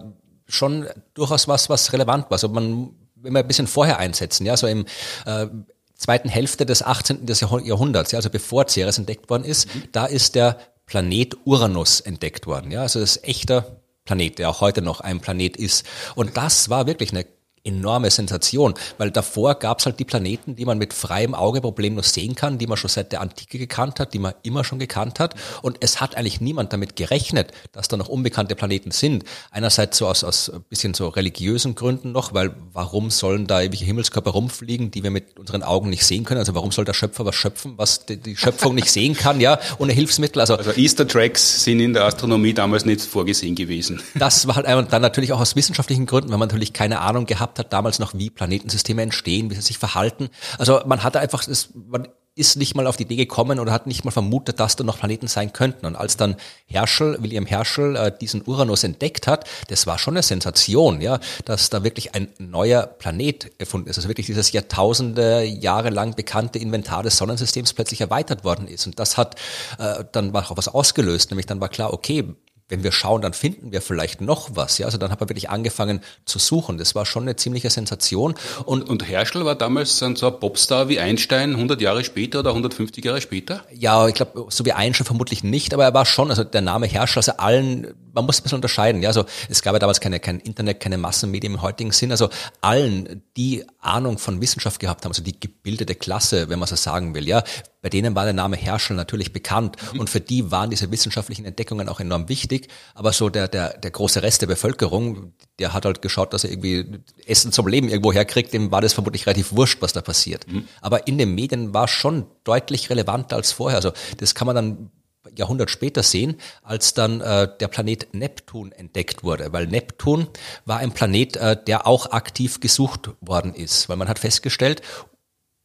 schon 0.48 0.86
durchaus 1.14 1.48
was, 1.48 1.70
was 1.70 1.94
relevant 1.94 2.26
war. 2.26 2.34
Also 2.34 2.50
man 2.50 2.92
wenn 3.26 3.34
wir 3.34 3.40
ein 3.40 3.48
bisschen 3.48 3.68
vorher 3.68 3.98
einsetzen, 3.98 4.46
ja, 4.46 4.56
so 4.56 4.68
im 4.68 4.86
äh, 5.26 5.48
zweiten 5.96 6.30
Hälfte 6.30 6.66
des 6.66 6.84
18. 6.84 7.26
Jahrhunderts, 7.64 8.12
ja, 8.12 8.20
also 8.20 8.30
bevor 8.30 8.68
Ceres 8.68 8.98
entdeckt 8.98 9.30
worden 9.30 9.46
ist, 9.46 9.74
mhm. 9.74 9.84
da 9.92 10.06
ist 10.06 10.36
der 10.36 10.58
Planet 10.86 11.36
Uranus 11.46 12.00
entdeckt 12.00 12.48
worden. 12.48 12.72
Ja, 12.72 12.82
also 12.82 13.00
das 13.00 13.18
ist 13.18 13.28
echter 13.28 13.82
Planet, 14.06 14.38
der 14.38 14.50
auch 14.50 14.62
heute 14.62 14.82
noch 14.82 15.02
ein 15.02 15.20
Planet 15.20 15.58
ist. 15.58 15.86
Und 16.14 16.38
das 16.38 16.70
war 16.70 16.86
wirklich 16.86 17.12
eine 17.12 17.26
enorme 17.66 18.10
Sensation, 18.12 18.74
weil 18.98 19.12
davor 19.12 19.56
gab 19.56 19.80
es 19.80 19.86
halt 19.86 20.00
die 20.00 20.06
Planeten, 20.06 20.56
die 20.56 20.66
man 20.66 20.78
mit 20.78 20.94
freiem 20.94 21.34
Auge 21.34 21.62
problemlos 21.62 22.14
sehen 22.14 22.36
kann, 22.36 22.58
die 22.58 22.68
man 22.68 22.78
schon 22.78 22.90
seit 22.90 23.12
der 23.12 23.22
Antike 23.22 23.58
gekannt 23.58 24.00
hat, 24.00 24.14
die 24.14 24.20
man 24.20 24.34
immer 24.44 24.64
schon 24.64 24.80
gekannt 24.80 25.20
hat. 25.20 25.36
Und 25.62 25.78
es 25.82 26.00
hat 26.02 26.16
eigentlich 26.16 26.42
niemand 26.42 26.74
damit 26.74 26.96
gerechnet, 26.96 27.52
dass 27.72 27.88
da 27.88 27.98
noch 27.98 28.08
unbekannte 28.08 28.56
Planeten 28.56 28.92
sind. 28.92 29.24
Einerseits 29.52 29.98
so 29.98 30.08
aus, 30.08 30.24
aus 30.24 30.50
ein 30.50 30.62
bisschen 30.70 30.94
so 30.94 31.08
religiösen 31.10 31.76
Gründen 31.76 32.12
noch, 32.12 32.34
weil 32.34 32.56
warum 32.72 33.10
sollen 33.10 33.48
da 33.48 33.62
ewige 33.62 33.86
Himmelskörper 33.86 34.32
rumfliegen, 34.32 34.92
die 34.92 35.04
wir 35.04 35.12
mit 35.12 35.38
unseren 35.40 35.64
Augen 35.64 35.90
nicht 35.90 36.06
sehen 36.06 36.24
können? 36.24 36.40
Also 36.40 36.54
warum 36.56 36.72
soll 36.72 36.86
der 36.86 36.94
Schöpfer 36.94 37.26
was 37.26 37.36
schöpfen, 37.36 37.74
was 37.78 38.06
die, 38.06 38.18
die 38.18 38.38
Schöpfung 38.38 38.76
nicht 38.76 38.92
sehen 38.92 39.16
kann, 39.16 39.42
ja, 39.42 39.60
ohne 39.80 39.94
Hilfsmittel? 39.94 40.40
Also, 40.40 40.56
also 40.56 40.72
Easter 40.72 41.08
Tracks 41.08 41.64
sind 41.64 41.80
in 41.80 41.94
der 41.94 42.06
Astronomie 42.06 42.54
damals 42.54 42.86
nicht 42.86 43.02
vorgesehen 43.02 43.56
gewesen. 43.56 44.02
Das 44.14 44.48
war 44.48 44.56
halt 44.56 44.94
dann 44.94 45.02
natürlich 45.02 45.34
auch 45.34 45.40
aus 45.40 45.56
wissenschaftlichen 45.56 46.06
Gründen, 46.06 46.30
weil 46.32 46.38
man 46.38 46.48
natürlich 46.48 46.74
keine 46.74 47.02
Ahnung 47.02 47.26
gehabt 47.26 47.55
gehabt 47.56 47.60
hat, 47.60 47.74
damals 47.74 48.00
noch, 48.00 48.14
wie 48.14 48.30
Planetensysteme 48.30 49.02
entstehen, 49.02 49.50
wie 49.50 49.56
sie 49.56 49.62
sich 49.62 49.78
verhalten. 49.78 50.30
Also 50.58 50.82
man 50.86 51.04
hatte 51.04 51.20
einfach, 51.20 51.44
das, 51.46 51.70
man 51.74 52.08
ist 52.38 52.58
nicht 52.58 52.76
mal 52.76 52.86
auf 52.86 52.98
die 52.98 53.04
Idee 53.04 53.16
gekommen 53.16 53.60
oder 53.60 53.72
hat 53.72 53.88
nicht 53.88 54.04
mal 54.04 54.12
vermutet, 54.12 54.60
dass 54.60 54.76
da 54.76 54.84
noch 54.84 55.00
Planeten 55.00 55.28
sein 55.28 55.54
könnten. 55.54 55.86
Und 55.86 55.96
als 55.96 56.18
dann 56.18 56.36
Herschel, 56.66 57.18
William 57.22 57.46
Herschel, 57.46 57.96
äh, 57.96 58.12
diesen 58.20 58.44
Uranus 58.46 58.84
entdeckt 58.84 59.26
hat, 59.26 59.48
das 59.70 59.88
war 59.88 59.98
schon 59.98 60.16
eine 60.16 60.22
Sensation, 60.24 61.00
ja, 61.00 61.20
dass 61.46 61.70
da 61.70 61.86
wirklich 61.86 62.14
ein 62.14 62.28
neuer 62.38 62.88
Planet 62.88 63.54
erfunden 63.58 63.90
ist. 63.90 63.98
Also 63.98 64.10
wirklich 64.10 64.26
dieses 64.26 64.52
Jahrtausende 64.52 65.44
Jahre 65.44 65.92
lang 65.92 66.16
bekannte 66.16 66.60
Inventar 66.60 67.04
des 67.04 67.16
Sonnensystems 67.16 67.72
plötzlich 67.72 68.02
erweitert 68.02 68.44
worden 68.44 68.68
ist. 68.68 68.86
Und 68.86 69.00
das 69.00 69.16
hat 69.16 69.36
äh, 69.80 70.04
dann 70.12 70.36
auch 70.36 70.58
was 70.58 70.68
ausgelöst, 70.68 71.32
nämlich 71.32 71.46
dann 71.46 71.62
war 71.62 71.70
klar, 71.70 71.94
okay, 71.94 72.36
wenn 72.68 72.84
wir 72.84 72.92
schauen, 72.92 73.22
dann 73.22 73.34
finden 73.34 73.72
wir 73.72 73.82
vielleicht 73.82 74.22
noch 74.22 74.50
was. 74.54 74.80
Ja, 74.80 74.88
also 74.88 74.98
dann 74.98 75.12
hat 75.12 75.20
man 75.20 75.30
wirklich 75.30 75.50
angefangen 75.50 76.02
zu 76.26 76.40
suchen. 76.40 76.78
Das 76.78 76.96
war 76.96 77.06
schon 77.06 77.24
eine 77.24 77.36
ziemliche 77.36 77.70
Sensation. 77.70 78.34
Und, 78.66 78.90
und 78.90 79.08
Herschel 79.08 79.46
war 79.46 79.56
damals 79.56 79.98
so 79.98 80.06
ein 80.06 80.16
Popstar 80.16 80.90
wie 80.90 81.00
Einstein 81.00 81.52
100 81.52 81.80
Jahre 81.80 82.04
später 82.04 82.40
oder 82.40 82.50
150 82.50 83.06
Jahre 83.06 83.22
später? 83.22 83.64
Ja, 83.72 84.08
ich 84.08 84.16
glaube, 84.16 84.48
so 84.50 84.66
wie 84.66 84.74
Einstein 84.74 85.06
vermutlich 85.06 85.44
nicht, 85.44 85.74
aber 85.74 85.84
er 85.84 85.94
war 85.94 86.06
schon, 86.06 86.30
also 86.30 86.44
der 86.44 86.62
Name 86.62 86.88
Herschel, 86.88 87.20
also 87.20 87.34
allen, 87.34 87.94
man 88.16 88.26
muss 88.26 88.40
ein 88.40 88.44
bisschen 88.44 88.56
unterscheiden. 88.56 89.04
Ja, 89.04 89.10
also 89.10 89.26
es 89.50 89.62
gab 89.62 89.74
ja 89.74 89.80
damals 89.80 90.00
keine, 90.00 90.20
kein 90.20 90.40
Internet, 90.40 90.80
keine 90.80 90.98
Massenmedien 90.98 91.54
im 91.54 91.62
heutigen 91.62 91.92
Sinn. 91.92 92.12
Also 92.12 92.30
allen, 92.62 93.22
die 93.38 93.66
Ahnung 93.80 94.18
von 94.18 94.42
Wissenschaft 94.42 94.80
gehabt 94.80 95.06
haben, 95.06 95.12
also 95.12 95.22
die 95.22 95.40
gebildete 95.40 95.96
Klasse, 95.96 96.50
wenn 96.50 96.58
man 96.58 96.68
so 96.68 96.76
sagen 96.76 97.14
will, 97.14 97.28
ja, 97.28 97.44
bei 97.82 97.90
denen 97.90 98.16
war 98.16 98.24
der 98.24 98.34
Name 98.34 98.56
Herschel 98.56 98.96
natürlich 98.96 99.32
bekannt 99.32 99.76
mhm. 99.94 100.00
und 100.00 100.10
für 100.10 100.20
die 100.20 100.50
waren 100.50 100.72
diese 100.72 100.90
wissenschaftlichen 100.90 101.46
Entdeckungen 101.46 101.88
auch 101.88 102.00
enorm 102.00 102.30
wichtig. 102.30 102.70
Aber 102.96 103.14
so 103.14 103.30
der, 103.30 103.48
der, 103.48 103.78
der 103.78 103.92
große 103.92 104.24
Rest 104.24 104.42
der 104.42 104.48
Bevölkerung, 104.48 105.34
der 105.60 105.74
hat 105.74 105.86
halt 105.86 106.02
geschaut, 106.02 106.34
dass 106.34 106.46
er 106.46 106.52
irgendwie 106.52 107.04
Essen 107.28 107.52
zum 107.52 107.68
Leben 107.68 107.90
irgendwo 107.90 108.12
herkriegt, 108.12 108.54
dem 108.54 108.72
war 108.72 108.82
das 108.82 108.94
vermutlich 108.94 109.28
relativ 109.28 109.52
wurscht, 109.52 109.82
was 109.82 109.94
da 109.94 110.02
passiert. 110.02 110.48
Mhm. 110.48 110.68
Aber 110.82 111.08
in 111.08 111.20
den 111.20 111.36
Medien 111.36 111.76
war 111.76 111.88
schon 111.88 112.26
deutlich 112.44 112.90
relevanter 112.90 113.36
als 113.36 113.52
vorher. 113.52 113.76
Also 113.76 113.92
das 114.18 114.34
kann 114.34 114.48
man 114.48 114.56
dann 114.56 114.90
Jahrhundert 115.36 115.70
später 115.70 116.04
sehen, 116.04 116.38
als 116.64 116.94
dann 116.94 117.22
äh, 117.22 117.48
der 117.60 117.68
Planet 117.68 118.14
Neptun 118.14 118.72
entdeckt 118.72 119.24
wurde, 119.24 119.52
weil 119.54 119.68
Neptun 119.68 120.28
war 120.66 120.78
ein 120.78 120.92
Planet, 120.92 121.38
äh, 121.38 121.58
der 121.66 121.88
auch 121.88 122.12
aktiv 122.12 122.60
gesucht 122.60 123.12
worden 123.22 123.54
ist, 123.54 123.90
weil 123.90 123.98
man 123.98 124.08
hat 124.08 124.20
festgestellt, 124.20 124.82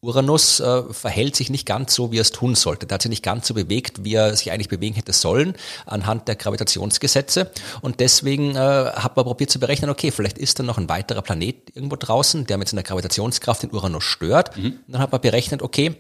Uranus 0.02 0.60
äh, 0.60 0.82
verhält 0.94 1.36
sich 1.36 1.50
nicht 1.50 1.66
ganz 1.66 1.94
so, 1.94 2.10
wie 2.10 2.18
er 2.18 2.22
es 2.22 2.32
tun 2.32 2.54
sollte. 2.54 2.86
Der 2.86 2.94
hat 2.94 3.02
sich 3.02 3.10
nicht 3.10 3.22
ganz 3.22 3.46
so 3.46 3.52
bewegt, 3.52 4.02
wie 4.02 4.14
er 4.14 4.34
sich 4.34 4.50
eigentlich 4.50 4.70
bewegen 4.70 4.94
hätte 4.94 5.12
sollen, 5.12 5.54
anhand 5.84 6.26
der 6.26 6.36
Gravitationsgesetze. 6.36 7.50
Und 7.82 8.00
deswegen 8.00 8.56
äh, 8.56 8.58
hat 8.58 9.16
man 9.16 9.26
probiert 9.26 9.50
zu 9.50 9.60
berechnen, 9.60 9.90
okay, 9.90 10.10
vielleicht 10.10 10.38
ist 10.38 10.58
da 10.58 10.62
noch 10.62 10.78
ein 10.78 10.88
weiterer 10.88 11.20
Planet 11.20 11.76
irgendwo 11.76 11.96
draußen, 11.96 12.46
der 12.46 12.56
mit 12.56 12.68
seiner 12.68 12.82
Gravitationskraft 12.82 13.62
den 13.62 13.72
Uranus 13.72 14.04
stört. 14.04 14.56
Mhm. 14.56 14.64
Und 14.64 14.84
dann 14.88 15.02
hat 15.02 15.12
man 15.12 15.20
berechnet, 15.20 15.60
okay, 15.60 15.96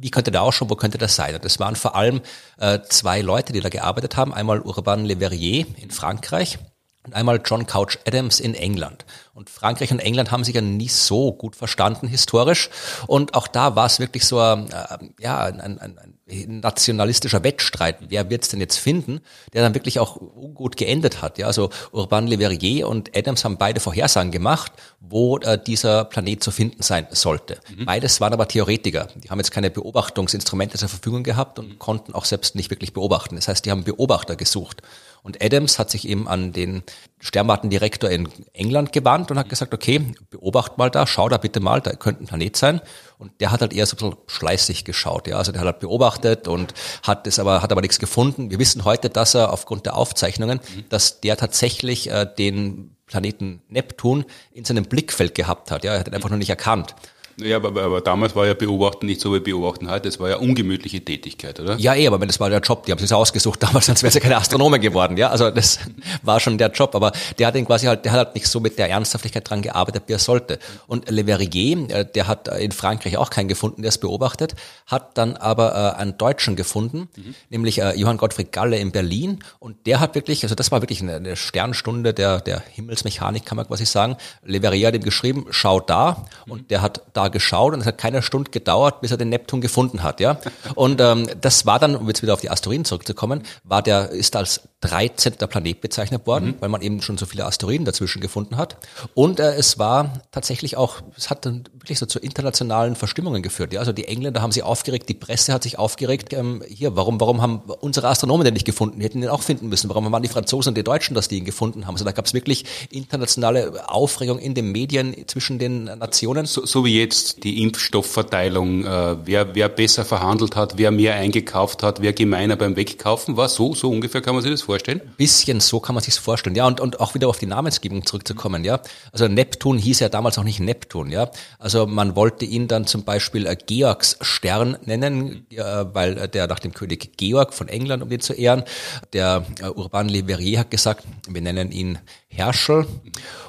wie 0.00 0.10
könnte 0.10 0.30
der 0.30 0.42
ausschauen, 0.42 0.70
wo 0.70 0.76
könnte 0.76 0.98
das 0.98 1.16
sein? 1.16 1.34
Und 1.34 1.44
das 1.44 1.58
waren 1.58 1.76
vor 1.76 1.94
allem 1.94 2.20
äh, 2.58 2.80
zwei 2.88 3.20
Leute, 3.20 3.52
die 3.52 3.60
da 3.60 3.68
gearbeitet 3.68 4.16
haben. 4.16 4.32
Einmal 4.32 4.60
Urban 4.60 5.04
Le 5.04 5.16
Verrier 5.16 5.66
in 5.76 5.90
Frankreich 5.90 6.58
und 7.04 7.14
einmal 7.14 7.40
John 7.44 7.66
Couch 7.66 7.98
Adams 8.06 8.40
in 8.40 8.54
England. 8.54 9.04
Und 9.38 9.50
Frankreich 9.50 9.92
und 9.92 10.00
England 10.00 10.32
haben 10.32 10.42
sich 10.42 10.56
ja 10.56 10.60
nie 10.60 10.88
so 10.88 11.32
gut 11.32 11.54
verstanden 11.54 12.08
historisch. 12.08 12.70
Und 13.06 13.34
auch 13.34 13.46
da 13.46 13.76
war 13.76 13.86
es 13.86 14.00
wirklich 14.00 14.24
so 14.24 14.40
ein, 14.40 14.68
äh, 14.72 14.98
ja, 15.20 15.38
ein, 15.44 15.60
ein, 15.60 15.78
ein 15.80 16.60
nationalistischer 16.60 17.44
Wettstreit. 17.44 17.98
Wer 18.08 18.30
wird's 18.30 18.48
denn 18.48 18.58
jetzt 18.58 18.78
finden, 18.78 19.20
der 19.52 19.62
dann 19.62 19.74
wirklich 19.74 20.00
auch 20.00 20.16
gut 20.54 20.76
geendet 20.76 21.22
hat. 21.22 21.38
Ja, 21.38 21.46
also 21.46 21.70
Urban 21.92 22.26
Le 22.26 22.38
Verrier 22.38 22.88
und 22.88 23.16
Adams 23.16 23.44
haben 23.44 23.58
beide 23.58 23.78
Vorhersagen 23.78 24.32
gemacht, 24.32 24.72
wo 24.98 25.38
äh, 25.38 25.56
dieser 25.56 26.04
Planet 26.04 26.42
zu 26.42 26.50
finden 26.50 26.82
sein 26.82 27.06
sollte. 27.10 27.60
Mhm. 27.76 27.86
Beides 27.86 28.20
waren 28.20 28.32
aber 28.32 28.48
Theoretiker. 28.48 29.06
Die 29.14 29.30
haben 29.30 29.38
jetzt 29.38 29.52
keine 29.52 29.70
Beobachtungsinstrumente 29.70 30.78
zur 30.78 30.88
Verfügung 30.88 31.22
gehabt 31.22 31.60
und 31.60 31.78
konnten 31.78 32.12
auch 32.12 32.24
selbst 32.24 32.56
nicht 32.56 32.70
wirklich 32.70 32.92
beobachten. 32.92 33.36
Das 33.36 33.46
heißt, 33.46 33.64
die 33.64 33.70
haben 33.70 33.84
Beobachter 33.84 34.34
gesucht. 34.34 34.82
Und 35.22 35.42
Adams 35.42 35.78
hat 35.78 35.90
sich 35.90 36.08
eben 36.08 36.28
an 36.28 36.52
den 36.52 36.82
Sternwartendirektor 37.20 38.08
in 38.10 38.28
England 38.52 38.92
gewandt 38.92 39.27
und 39.30 39.38
hat 39.38 39.48
gesagt, 39.48 39.74
okay, 39.74 40.12
beobacht 40.30 40.78
mal 40.78 40.90
da, 40.90 41.06
schau 41.06 41.28
da 41.28 41.36
bitte 41.36 41.60
mal, 41.60 41.80
da 41.80 41.92
könnte 41.92 42.24
ein 42.24 42.26
Planet 42.26 42.56
sein. 42.56 42.80
Und 43.18 43.40
der 43.40 43.50
hat 43.50 43.60
halt 43.60 43.72
eher 43.72 43.86
so 43.86 43.96
ein 43.96 44.10
bisschen 44.10 44.16
schleißig 44.26 44.84
geschaut, 44.84 45.26
ja. 45.26 45.36
Also 45.36 45.52
der 45.52 45.60
hat 45.60 45.66
halt 45.66 45.80
beobachtet 45.80 46.48
und 46.48 46.74
hat 47.02 47.26
es 47.26 47.38
aber, 47.38 47.62
hat 47.62 47.72
aber 47.72 47.80
nichts 47.80 47.98
gefunden. 47.98 48.50
Wir 48.50 48.58
wissen 48.58 48.84
heute, 48.84 49.10
dass 49.10 49.34
er 49.34 49.52
aufgrund 49.52 49.86
der 49.86 49.96
Aufzeichnungen, 49.96 50.60
mhm. 50.74 50.84
dass 50.88 51.20
der 51.20 51.36
tatsächlich 51.36 52.10
äh, 52.10 52.26
den 52.26 52.96
Planeten 53.06 53.62
Neptun 53.68 54.24
in 54.52 54.64
seinem 54.64 54.84
Blickfeld 54.84 55.34
gehabt 55.34 55.70
hat. 55.70 55.84
Ja, 55.84 55.94
er 55.94 56.00
hat 56.00 56.08
ihn 56.08 56.14
einfach 56.14 56.30
nur 56.30 56.38
nicht 56.38 56.50
erkannt. 56.50 56.94
Ja, 57.40 57.56
aber, 57.56 57.80
aber 57.80 58.00
damals 58.00 58.34
war 58.34 58.46
ja 58.46 58.54
Beobachten 58.54 59.06
nicht 59.06 59.20
so 59.20 59.32
wie 59.32 59.40
Beobachten 59.40 59.88
heute, 59.90 60.08
das 60.08 60.18
war 60.18 60.28
ja 60.28 60.36
ungemütliche 60.36 61.04
Tätigkeit, 61.04 61.60
oder? 61.60 61.76
Ja, 61.76 61.94
eh, 61.94 62.06
aber 62.08 62.18
das 62.26 62.40
war 62.40 62.50
der 62.50 62.60
Job, 62.60 62.86
die 62.86 62.92
haben 62.92 62.98
sich 62.98 63.12
ausgesucht 63.12 63.62
damals, 63.62 63.86
sonst 63.86 64.02
wäre 64.02 64.12
sie 64.12 64.20
keine 64.20 64.36
Astronome 64.36 64.80
geworden, 64.80 65.16
ja, 65.16 65.30
also 65.30 65.50
das 65.50 65.78
war 66.22 66.40
schon 66.40 66.58
der 66.58 66.70
Job, 66.70 66.94
aber 66.96 67.12
der 67.38 67.46
hat 67.46 67.54
ihn 67.54 67.64
quasi 67.64 67.86
halt, 67.86 68.04
der 68.04 68.12
hat 68.12 68.18
halt 68.18 68.34
nicht 68.34 68.48
so 68.48 68.58
mit 68.58 68.78
der 68.78 68.90
Ernsthaftigkeit 68.90 69.48
dran 69.48 69.62
gearbeitet, 69.62 70.04
wie 70.06 70.14
er 70.14 70.18
sollte. 70.18 70.58
Und 70.86 71.08
Le 71.10 71.24
Verrier, 71.24 71.90
äh, 71.90 72.04
der 72.04 72.26
hat 72.26 72.48
in 72.58 72.72
Frankreich 72.72 73.16
auch 73.16 73.30
keinen 73.30 73.48
gefunden, 73.48 73.82
der 73.82 73.90
es 73.90 73.98
beobachtet, 73.98 74.56
hat 74.86 75.16
dann 75.16 75.36
aber 75.36 75.94
äh, 75.94 76.00
einen 76.00 76.18
Deutschen 76.18 76.56
gefunden, 76.56 77.08
mhm. 77.16 77.34
nämlich 77.50 77.80
äh, 77.80 77.94
Johann 77.94 78.16
Gottfried 78.16 78.50
Galle 78.50 78.78
in 78.78 78.90
Berlin 78.90 79.38
und 79.60 79.86
der 79.86 80.00
hat 80.00 80.16
wirklich, 80.16 80.42
also 80.42 80.56
das 80.56 80.72
war 80.72 80.82
wirklich 80.82 81.02
eine, 81.02 81.16
eine 81.16 81.36
Sternstunde 81.36 82.14
der, 82.14 82.40
der 82.40 82.62
Himmelsmechanik, 82.72 83.46
kann 83.46 83.56
man 83.56 83.66
quasi 83.66 83.86
sagen. 83.86 84.16
Le 84.42 84.60
Verrier 84.60 84.88
hat 84.88 84.94
ihm 84.94 85.04
geschrieben, 85.04 85.46
schau 85.50 85.78
da 85.78 86.24
und 86.48 86.70
der 86.70 86.82
hat 86.82 87.02
da 87.12 87.27
Mal 87.28 87.32
geschaut 87.32 87.74
und 87.74 87.80
es 87.80 87.86
hat 87.86 87.98
keine 87.98 88.22
Stunde 88.22 88.50
gedauert, 88.50 89.00
bis 89.00 89.10
er 89.10 89.16
den 89.16 89.28
Neptun 89.28 89.60
gefunden 89.60 90.02
hat, 90.02 90.20
ja. 90.20 90.38
Und 90.74 91.00
ähm, 91.00 91.28
das 91.40 91.66
war 91.66 91.78
dann, 91.78 91.94
um 91.94 92.08
jetzt 92.08 92.22
wieder 92.22 92.34
auf 92.34 92.40
die 92.40 92.50
Asteroiden 92.50 92.84
zurückzukommen, 92.84 93.42
war 93.64 93.82
der, 93.82 94.10
ist 94.10 94.34
als 94.36 94.62
13. 94.80 95.34
Planet 95.48 95.80
bezeichnet 95.80 96.26
worden, 96.26 96.50
mhm. 96.50 96.54
weil 96.60 96.68
man 96.68 96.82
eben 96.82 97.02
schon 97.02 97.18
so 97.18 97.26
viele 97.26 97.44
Asteroiden 97.44 97.84
dazwischen 97.84 98.20
gefunden 98.20 98.56
hat. 98.56 98.76
Und 99.14 99.40
äh, 99.40 99.54
es 99.54 99.78
war 99.78 100.22
tatsächlich 100.30 100.76
auch, 100.76 101.00
es 101.16 101.30
hat 101.30 101.44
dann 101.46 101.64
wirklich 101.72 101.98
so 101.98 102.06
zu 102.06 102.20
internationalen 102.20 102.94
Verstimmungen 102.94 103.42
geführt. 103.42 103.72
Ja? 103.72 103.80
Also 103.80 103.92
die 103.92 104.06
Engländer 104.06 104.40
haben 104.40 104.52
sich 104.52 104.62
aufgeregt, 104.62 105.08
die 105.08 105.14
Presse 105.14 105.52
hat 105.52 105.64
sich 105.64 105.80
aufgeregt. 105.80 106.32
Ähm, 106.32 106.62
hier, 106.68 106.94
warum, 106.94 107.20
warum 107.20 107.42
haben 107.42 107.62
unsere 107.80 108.06
Astronomen 108.08 108.44
den 108.44 108.54
nicht 108.54 108.66
gefunden? 108.66 109.00
Die 109.00 109.04
hätten 109.04 109.20
den 109.20 109.30
auch 109.30 109.42
finden 109.42 109.68
müssen. 109.68 109.88
Warum 109.88 110.10
waren 110.12 110.22
die 110.22 110.28
Franzosen 110.28 110.70
und 110.70 110.76
die 110.76 110.84
Deutschen, 110.84 111.14
dass 111.16 111.26
die 111.26 111.38
ihn 111.38 111.44
gefunden 111.44 111.86
haben? 111.86 111.94
Also 111.96 112.04
da 112.04 112.12
gab 112.12 112.26
es 112.26 112.34
wirklich 112.34 112.64
internationale 112.90 113.88
Aufregung 113.88 114.38
in 114.38 114.54
den 114.54 114.70
Medien 114.70 115.16
zwischen 115.26 115.58
den 115.58 115.84
Nationen. 115.84 116.46
So, 116.46 116.64
so 116.64 116.84
wie 116.84 117.00
jetzt 117.00 117.17
die 117.24 117.62
Impfstoffverteilung, 117.62 118.84
äh, 118.84 119.16
wer, 119.24 119.54
wer 119.54 119.68
besser 119.68 120.04
verhandelt 120.04 120.56
hat, 120.56 120.78
wer 120.78 120.90
mehr 120.90 121.14
eingekauft 121.14 121.82
hat, 121.82 122.02
wer 122.02 122.12
gemeiner 122.12 122.56
beim 122.56 122.76
Wegkaufen 122.76 123.36
war, 123.36 123.48
so, 123.48 123.74
so 123.74 123.90
ungefähr 123.90 124.20
kann 124.20 124.34
man 124.34 124.42
sich 124.42 124.52
das 124.52 124.62
vorstellen? 124.62 125.00
Bisschen 125.16 125.60
so 125.60 125.80
kann 125.80 125.94
man 125.94 126.02
sich 126.02 126.14
vorstellen, 126.14 126.56
ja. 126.56 126.66
Und, 126.66 126.80
und 126.80 127.00
auch 127.00 127.14
wieder 127.14 127.28
auf 127.28 127.38
die 127.38 127.46
Namensgebung 127.46 128.04
zurückzukommen, 128.06 128.64
ja. 128.64 128.80
Also 129.12 129.28
Neptun 129.28 129.78
hieß 129.78 130.00
ja 130.00 130.08
damals 130.08 130.38
auch 130.38 130.44
nicht 130.44 130.60
Neptun, 130.60 131.10
ja. 131.10 131.30
Also 131.58 131.86
man 131.86 132.16
wollte 132.16 132.44
ihn 132.44 132.68
dann 132.68 132.86
zum 132.86 133.04
Beispiel 133.04 133.46
äh, 133.46 133.56
Georgs 133.56 134.18
Stern 134.20 134.76
nennen, 134.84 135.46
äh, 135.50 135.62
weil 135.92 136.28
der 136.28 136.46
nach 136.46 136.58
dem 136.58 136.72
König 136.72 137.16
Georg 137.16 137.54
von 137.54 137.68
England, 137.68 138.02
um 138.02 138.08
den 138.08 138.20
zu 138.20 138.32
ehren. 138.32 138.64
Der 139.12 139.44
äh, 139.60 139.68
Urban 139.68 140.08
Le 140.08 140.24
Verrier 140.24 140.60
hat 140.60 140.70
gesagt, 140.70 141.04
wir 141.28 141.40
nennen 141.40 141.72
ihn 141.72 141.98
Herschel 142.28 142.86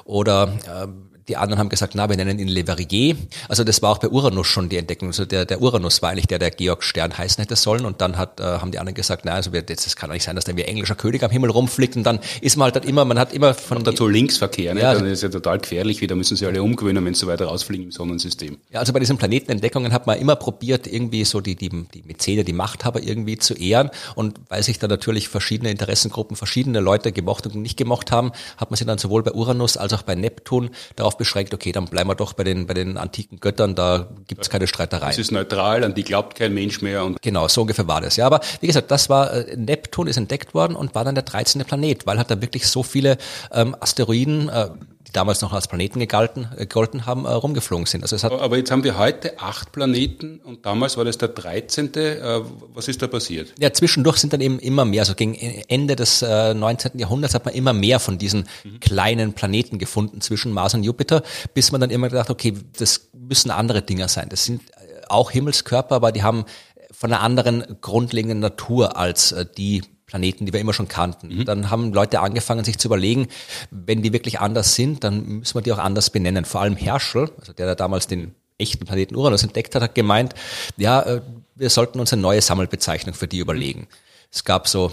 oder 0.04 0.52
äh, 0.66 1.09
die 1.30 1.36
anderen 1.36 1.60
haben 1.60 1.68
gesagt, 1.68 1.94
na, 1.94 2.08
wir 2.08 2.16
nennen 2.16 2.40
ihn 2.40 2.48
Le 2.48 2.64
Verrier. 2.64 3.16
Also 3.48 3.62
das 3.62 3.80
war 3.82 3.92
auch 3.92 3.98
bei 3.98 4.08
Uranus 4.08 4.48
schon 4.48 4.68
die 4.68 4.76
Entdeckung. 4.76 5.08
Also 5.08 5.24
der, 5.24 5.44
der 5.44 5.62
Uranus 5.62 6.02
war 6.02 6.10
eigentlich 6.10 6.26
der, 6.26 6.40
der 6.40 6.50
Georg 6.50 6.82
Stern 6.82 7.16
heißen 7.16 7.40
hätte 7.40 7.54
sollen. 7.54 7.84
Und 7.84 8.00
dann 8.00 8.18
hat, 8.18 8.40
äh, 8.40 8.42
haben 8.42 8.72
die 8.72 8.80
anderen 8.80 8.96
gesagt, 8.96 9.24
na, 9.24 9.32
also 9.34 9.52
wir, 9.52 9.62
das, 9.62 9.84
das 9.84 9.94
kann 9.94 10.10
nicht 10.10 10.24
sein, 10.24 10.34
dass 10.34 10.44
der 10.44 10.56
wie 10.56 10.62
englischer 10.62 10.96
König 10.96 11.22
am 11.22 11.30
Himmel 11.30 11.50
rumfliegt. 11.50 11.94
Und 11.96 12.02
dann 12.02 12.18
ist 12.40 12.56
man 12.56 12.64
halt 12.64 12.76
dann 12.76 12.82
immer, 12.82 13.04
man 13.04 13.18
hat 13.18 13.32
immer 13.32 13.54
von... 13.54 13.78
Und 13.78 13.86
dazu 13.86 14.08
Linksverkehr, 14.08 14.74
ne? 14.74 14.80
Ja, 14.80 14.92
dann 14.92 15.06
ist 15.06 15.22
ja 15.22 15.28
total 15.28 15.60
gefährlich 15.60 16.00
wieder, 16.00 16.16
müssen 16.16 16.36
sie 16.36 16.46
alle 16.46 16.62
umgewöhnen, 16.64 17.04
wenn 17.04 17.14
sie 17.14 17.20
so 17.20 17.26
weiter 17.28 17.46
rausfliegen 17.46 17.86
im 17.86 17.92
Sonnensystem. 17.92 18.58
Ja, 18.70 18.80
also 18.80 18.92
bei 18.92 18.98
diesen 18.98 19.16
Planetenentdeckungen 19.16 19.92
hat 19.92 20.08
man 20.08 20.18
immer 20.18 20.34
probiert, 20.34 20.88
irgendwie 20.88 21.24
so 21.24 21.40
die, 21.40 21.54
die, 21.54 21.68
die 21.68 22.02
Mäzene, 22.02 22.42
die 22.42 22.52
Machthaber 22.52 23.00
irgendwie 23.04 23.38
zu 23.38 23.54
ehren. 23.54 23.90
Und 24.16 24.40
weil 24.48 24.64
sich 24.64 24.80
da 24.80 24.88
natürlich 24.88 25.28
verschiedene 25.28 25.70
Interessengruppen, 25.70 26.36
verschiedene 26.36 26.80
Leute 26.80 27.12
gemocht 27.12 27.46
und 27.46 27.54
nicht 27.54 27.76
gemocht 27.76 28.10
haben, 28.10 28.32
hat 28.56 28.72
man 28.72 28.76
sich 28.76 28.86
dann 28.88 28.98
sowohl 28.98 29.22
bei 29.22 29.30
Uranus 29.32 29.76
als 29.76 29.92
auch 29.92 30.02
bei 30.02 30.16
Neptun 30.16 30.70
darauf 30.96 31.16
beschränkt, 31.20 31.52
okay, 31.52 31.70
dann 31.70 31.84
bleiben 31.84 32.08
wir 32.08 32.14
doch 32.14 32.32
bei 32.32 32.44
den, 32.44 32.66
bei 32.66 32.72
den 32.72 32.96
antiken 32.96 33.38
Göttern, 33.40 33.74
da 33.74 34.08
gibt 34.26 34.40
es 34.40 34.48
keine 34.48 34.66
Streitereien. 34.66 35.12
Es 35.12 35.18
ist 35.18 35.30
neutral, 35.30 35.84
an 35.84 35.94
die 35.94 36.02
glaubt 36.02 36.34
kein 36.34 36.54
Mensch 36.54 36.80
mehr. 36.80 37.04
Und 37.04 37.20
genau, 37.20 37.46
so 37.46 37.60
ungefähr 37.60 37.86
war 37.86 38.00
das. 38.00 38.16
Ja, 38.16 38.26
aber 38.26 38.40
wie 38.60 38.66
gesagt, 38.66 38.90
das 38.90 39.10
war, 39.10 39.32
äh, 39.32 39.54
Neptun 39.54 40.06
ist 40.08 40.16
entdeckt 40.16 40.54
worden 40.54 40.74
und 40.74 40.94
war 40.94 41.04
dann 41.04 41.14
der 41.14 41.24
13. 41.24 41.62
Planet, 41.64 42.06
weil 42.06 42.18
hat 42.18 42.30
da 42.30 42.40
wirklich 42.40 42.66
so 42.66 42.82
viele 42.82 43.18
ähm, 43.52 43.76
Asteroiden, 43.78 44.48
äh, 44.48 44.70
die 45.10 45.12
damals 45.12 45.40
noch 45.40 45.52
als 45.52 45.66
Planeten 45.66 45.98
gegalten, 45.98 46.48
äh, 46.56 46.60
gegolten 46.60 47.04
haben, 47.04 47.24
äh, 47.24 47.30
rumgeflogen 47.30 47.86
sind. 47.86 48.02
Also 48.02 48.14
es 48.14 48.22
hat 48.22 48.32
Aber 48.32 48.56
jetzt 48.56 48.70
haben 48.70 48.84
wir 48.84 48.96
heute 48.96 49.38
acht 49.40 49.72
Planeten 49.72 50.40
und 50.44 50.64
damals 50.64 50.96
war 50.96 51.04
das 51.04 51.18
der 51.18 51.28
13. 51.28 51.94
Äh, 51.94 52.40
was 52.72 52.86
ist 52.86 53.02
da 53.02 53.08
passiert? 53.08 53.52
Ja, 53.58 53.72
zwischendurch 53.72 54.18
sind 54.18 54.32
dann 54.32 54.40
eben 54.40 54.60
immer 54.60 54.84
mehr, 54.84 55.02
also 55.02 55.14
gegen 55.14 55.34
Ende 55.34 55.96
des 55.96 56.22
äh, 56.22 56.54
19. 56.54 56.98
Jahrhunderts 56.98 57.34
hat 57.34 57.44
man 57.44 57.54
immer 57.54 57.72
mehr 57.72 57.98
von 57.98 58.18
diesen 58.18 58.46
mhm. 58.62 58.78
kleinen 58.78 59.32
Planeten 59.32 59.78
gefunden 59.78 60.20
zwischen 60.20 60.52
Mars 60.52 60.74
und 60.74 60.84
Jupiter, 60.84 61.22
bis 61.54 61.72
man 61.72 61.80
dann 61.80 61.90
immer 61.90 62.08
gedacht, 62.08 62.30
okay, 62.30 62.54
das 62.78 63.08
müssen 63.12 63.50
andere 63.50 63.82
Dinger 63.82 64.06
sein. 64.06 64.28
Das 64.28 64.44
sind 64.44 64.62
äh, 64.70 65.02
auch 65.08 65.32
Himmelskörper, 65.32 65.96
aber 65.96 66.12
die 66.12 66.22
haben 66.22 66.44
von 66.92 67.12
einer 67.12 67.22
anderen 67.22 67.64
grundlegenden 67.80 68.38
Natur 68.38 68.96
als 68.96 69.32
äh, 69.32 69.44
die 69.56 69.82
Planeten, 70.10 70.44
die 70.44 70.52
wir 70.52 70.60
immer 70.60 70.72
schon 70.72 70.88
kannten. 70.88 71.28
Mhm. 71.28 71.44
Dann 71.44 71.70
haben 71.70 71.92
Leute 71.92 72.18
angefangen, 72.20 72.64
sich 72.64 72.78
zu 72.78 72.88
überlegen, 72.88 73.28
wenn 73.70 74.02
die 74.02 74.12
wirklich 74.12 74.40
anders 74.40 74.74
sind, 74.74 75.04
dann 75.04 75.38
müssen 75.38 75.54
wir 75.54 75.62
die 75.62 75.72
auch 75.72 75.78
anders 75.78 76.10
benennen. 76.10 76.44
Vor 76.44 76.60
allem 76.60 76.76
Herschel, 76.76 77.30
also 77.38 77.52
der, 77.52 77.66
der 77.66 77.76
damals 77.76 78.08
den 78.08 78.34
echten 78.58 78.84
Planeten 78.84 79.14
Uranus 79.14 79.44
entdeckt 79.44 79.74
hat, 79.76 79.82
hat 79.82 79.94
gemeint, 79.94 80.34
ja, 80.76 81.00
äh, 81.02 81.22
wir 81.54 81.70
sollten 81.70 82.00
uns 82.00 82.12
eine 82.12 82.22
neue 82.22 82.42
Sammelbezeichnung 82.42 83.14
für 83.14 83.28
die 83.28 83.38
überlegen. 83.38 83.86
Es 84.32 84.44
gab 84.44 84.66
so 84.66 84.90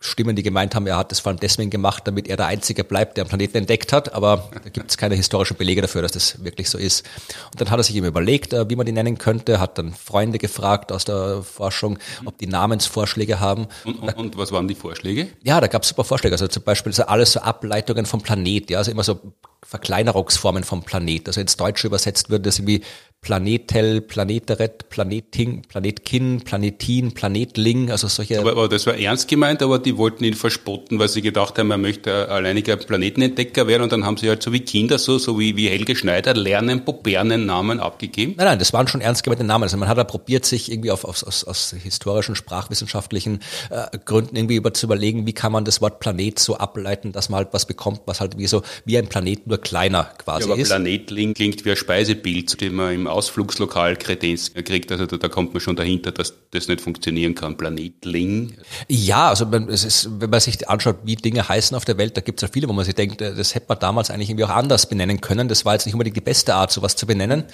Stimmen, 0.00 0.34
die 0.34 0.42
gemeint 0.42 0.74
haben, 0.74 0.86
er 0.86 0.96
hat 0.96 1.12
das 1.12 1.20
vor 1.20 1.30
allem 1.30 1.40
deswegen 1.40 1.70
gemacht, 1.70 2.06
damit 2.06 2.26
er 2.26 2.36
der 2.36 2.46
Einzige 2.46 2.84
bleibt, 2.84 3.16
der 3.16 3.24
einen 3.24 3.28
Planeten 3.28 3.58
entdeckt 3.58 3.92
hat, 3.92 4.14
aber 4.14 4.48
da 4.52 4.70
gibt 4.70 4.90
es 4.90 4.96
keine 4.96 5.14
historischen 5.14 5.56
Belege 5.56 5.82
dafür, 5.82 6.02
dass 6.02 6.12
das 6.12 6.42
wirklich 6.42 6.70
so 6.70 6.78
ist. 6.78 7.06
Und 7.52 7.60
dann 7.60 7.70
hat 7.70 7.78
er 7.78 7.82
sich 7.82 7.94
eben 7.94 8.06
überlegt, 8.06 8.52
äh, 8.52 8.68
wie 8.70 8.76
man 8.76 8.86
die 8.86 8.92
nennen 8.92 9.18
könnte, 9.18 9.60
hat 9.60 9.76
dann 9.78 9.92
Freunde 9.92 10.38
gefragt 10.38 10.90
aus 10.90 11.04
der 11.04 11.42
Forschung, 11.42 11.98
ob 12.24 12.38
die 12.38 12.46
Namensvorschläge 12.46 13.40
haben. 13.40 13.66
Und, 13.84 14.00
und, 14.00 14.16
und 14.16 14.36
was 14.36 14.52
waren 14.52 14.66
die 14.68 14.74
Vorschläge? 14.74 15.28
Ja, 15.42 15.60
da 15.60 15.66
gab 15.66 15.82
es 15.82 15.88
super 15.88 16.04
Vorschläge. 16.04 16.34
Also 16.34 16.48
zum 16.48 16.62
Beispiel 16.62 16.92
so 16.92 17.04
alles 17.04 17.32
so 17.32 17.40
Ableitungen 17.40 18.06
vom 18.06 18.22
Planet, 18.22 18.70
ja, 18.70 18.78
also 18.78 18.90
immer 18.90 19.04
so 19.04 19.20
Verkleinerungsformen 19.62 20.64
vom 20.64 20.82
Planet. 20.82 21.28
Also 21.28 21.40
ins 21.40 21.56
Deutsche 21.56 21.86
übersetzt 21.86 22.30
würde 22.30 22.44
das 22.44 22.58
irgendwie 22.58 22.82
Planetel, 23.22 24.00
Planeteret, 24.00 24.88
Planeting, 24.88 25.62
Planetkin, 25.68 26.40
Planetin, 26.40 27.12
Planetling, 27.12 27.90
also 27.90 28.08
solche. 28.08 28.40
Aber, 28.40 28.52
aber, 28.52 28.68
das 28.68 28.86
war 28.86 28.96
ernst 28.96 29.28
gemeint, 29.28 29.62
aber 29.62 29.78
die 29.78 29.98
wollten 29.98 30.24
ihn 30.24 30.32
verspotten, 30.32 30.98
weil 30.98 31.08
sie 31.08 31.20
gedacht 31.20 31.58
haben, 31.58 31.70
er 31.70 31.76
möchte 31.76 32.30
alleiniger 32.30 32.76
Planetenentdecker 32.76 33.66
werden 33.66 33.82
und 33.82 33.92
dann 33.92 34.06
haben 34.06 34.16
sie 34.16 34.30
halt 34.30 34.42
so 34.42 34.54
wie 34.54 34.60
Kinder, 34.60 34.98
so, 34.98 35.18
so 35.18 35.38
wie, 35.38 35.54
wie 35.56 35.68
Helge 35.68 35.96
Schneider, 35.96 36.32
lernen, 36.32 36.86
Popernen 36.86 37.44
Namen 37.44 37.78
abgegeben. 37.78 38.34
Nein, 38.38 38.46
nein, 38.46 38.58
das 38.58 38.72
waren 38.72 38.88
schon 38.88 39.02
ernst 39.02 39.22
gemeinte 39.22 39.44
Namen. 39.44 39.64
Also 39.64 39.76
man 39.76 39.88
hat 39.88 39.98
da 39.98 40.04
probiert, 40.04 40.46
sich 40.46 40.72
irgendwie 40.72 40.90
auf, 40.90 41.04
auf, 41.04 41.22
aus, 41.22 41.44
aus 41.44 41.74
historischen, 41.78 42.36
sprachwissenschaftlichen 42.36 43.40
äh, 43.68 43.98
Gründen 44.02 44.34
irgendwie 44.34 44.56
über 44.56 44.72
zu 44.72 44.86
überlegen, 44.86 45.26
wie 45.26 45.34
kann 45.34 45.52
man 45.52 45.66
das 45.66 45.82
Wort 45.82 46.00
Planet 46.00 46.38
so 46.38 46.56
ableiten, 46.56 47.12
dass 47.12 47.28
man 47.28 47.38
halt 47.38 47.48
was 47.52 47.66
bekommt, 47.66 48.00
was 48.06 48.22
halt 48.22 48.38
wie 48.38 48.46
so, 48.46 48.62
wie 48.86 48.96
ein 48.96 49.08
Planet 49.08 49.46
nur 49.46 49.58
kleiner 49.58 50.04
quasi 50.16 50.48
ja, 50.48 50.54
aber 50.54 50.62
ist. 50.62 50.68
Planetling 50.68 51.34
klingt 51.34 51.66
wie 51.66 51.72
ein 51.72 51.76
Speisebild, 51.76 52.58
den 52.62 52.74
man 52.74 52.94
im 52.94 53.09
Ausflugslokal 53.10 53.96
Kredenz 53.96 54.52
kriegt. 54.54 54.90
Also 54.92 55.06
da, 55.06 55.16
da, 55.16 55.28
kommt 55.28 55.52
man 55.52 55.60
schon 55.60 55.76
dahinter, 55.76 56.12
dass 56.12 56.34
das 56.50 56.68
nicht 56.68 56.80
funktionieren 56.80 57.34
kann. 57.34 57.56
Planetling. 57.56 58.54
Ja, 58.88 59.28
also 59.28 59.46
es 59.68 59.84
ist, 59.84 60.20
wenn 60.20 60.30
man 60.30 60.40
sich 60.40 60.68
anschaut, 60.68 60.98
wie 61.04 61.16
Dinge 61.16 61.48
heißen 61.48 61.76
auf 61.76 61.84
der 61.84 61.98
Welt, 61.98 62.16
da 62.16 62.20
gibt 62.20 62.40
es 62.40 62.48
ja 62.48 62.52
viele, 62.52 62.68
wo 62.68 62.72
man 62.72 62.84
sich 62.84 62.94
denkt, 62.94 63.20
äh, 63.20 63.34
das 63.34 63.54
hätte 63.54 63.66
man 63.68 63.78
damals 63.78 64.10
eigentlich 64.10 64.30
irgendwie 64.30 64.44
auch 64.44 64.50
anders 64.50 64.88
benennen 64.88 65.20
können. 65.20 65.48
Das 65.48 65.64
war 65.64 65.74
jetzt 65.74 65.86
nicht 65.86 65.94
unbedingt 65.94 66.16
die 66.16 66.22
beste 66.22 66.54
Art, 66.54 66.72
sowas 66.72 66.96
zu 66.96 67.06
benennen. 67.06 67.44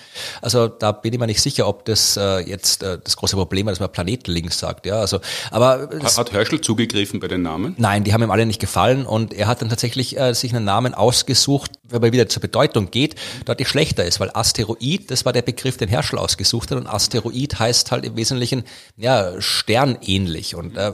Also 0.42 0.68
da 0.68 0.92
bin 0.92 1.12
ich 1.12 1.18
mir 1.18 1.26
nicht 1.26 1.40
sicher, 1.40 1.68
ob 1.68 1.84
das 1.84 2.16
äh, 2.16 2.40
jetzt 2.40 2.82
äh, 2.82 2.98
das 3.02 3.16
große 3.16 3.36
Problem 3.36 3.68
ist, 3.68 3.72
dass 3.72 3.80
man 3.80 3.92
Planetling 3.92 4.50
sagt. 4.50 4.86
Ja, 4.86 5.00
also, 5.00 5.20
aber 5.50 5.88
hat, 6.02 6.18
hat 6.18 6.32
Herschel 6.32 6.60
zugegriffen 6.60 7.20
bei 7.20 7.28
den 7.28 7.42
Namen? 7.42 7.74
Nein, 7.78 8.04
die 8.04 8.12
haben 8.12 8.22
ihm 8.22 8.30
alle 8.30 8.46
nicht 8.46 8.60
gefallen 8.60 9.06
und 9.06 9.32
er 9.32 9.46
hat 9.46 9.62
dann 9.62 9.68
tatsächlich 9.68 10.18
äh, 10.18 10.34
sich 10.34 10.54
einen 10.54 10.64
Namen 10.64 10.94
ausgesucht, 10.94 11.72
wenn 11.88 12.00
man 12.00 12.12
wieder 12.12 12.28
zur 12.28 12.42
Bedeutung 12.42 12.90
geht, 12.90 13.16
deutlich 13.44 13.68
schlechter 13.68 14.04
ist, 14.04 14.20
weil 14.20 14.30
Asteroid, 14.32 15.10
das 15.10 15.24
war 15.24 15.32
der 15.32 15.42
Begriff, 15.42 15.76
den 15.76 15.88
Herschel 15.88 16.18
ausgesucht 16.18 16.70
hat 16.70 16.78
und 16.78 16.86
Asteroid 16.86 17.58
heißt 17.58 17.90
halt 17.90 18.04
im 18.04 18.16
Wesentlichen, 18.16 18.64
ja, 18.96 19.40
sternähnlich 19.40 20.54
und 20.54 20.76
äh, 20.76 20.92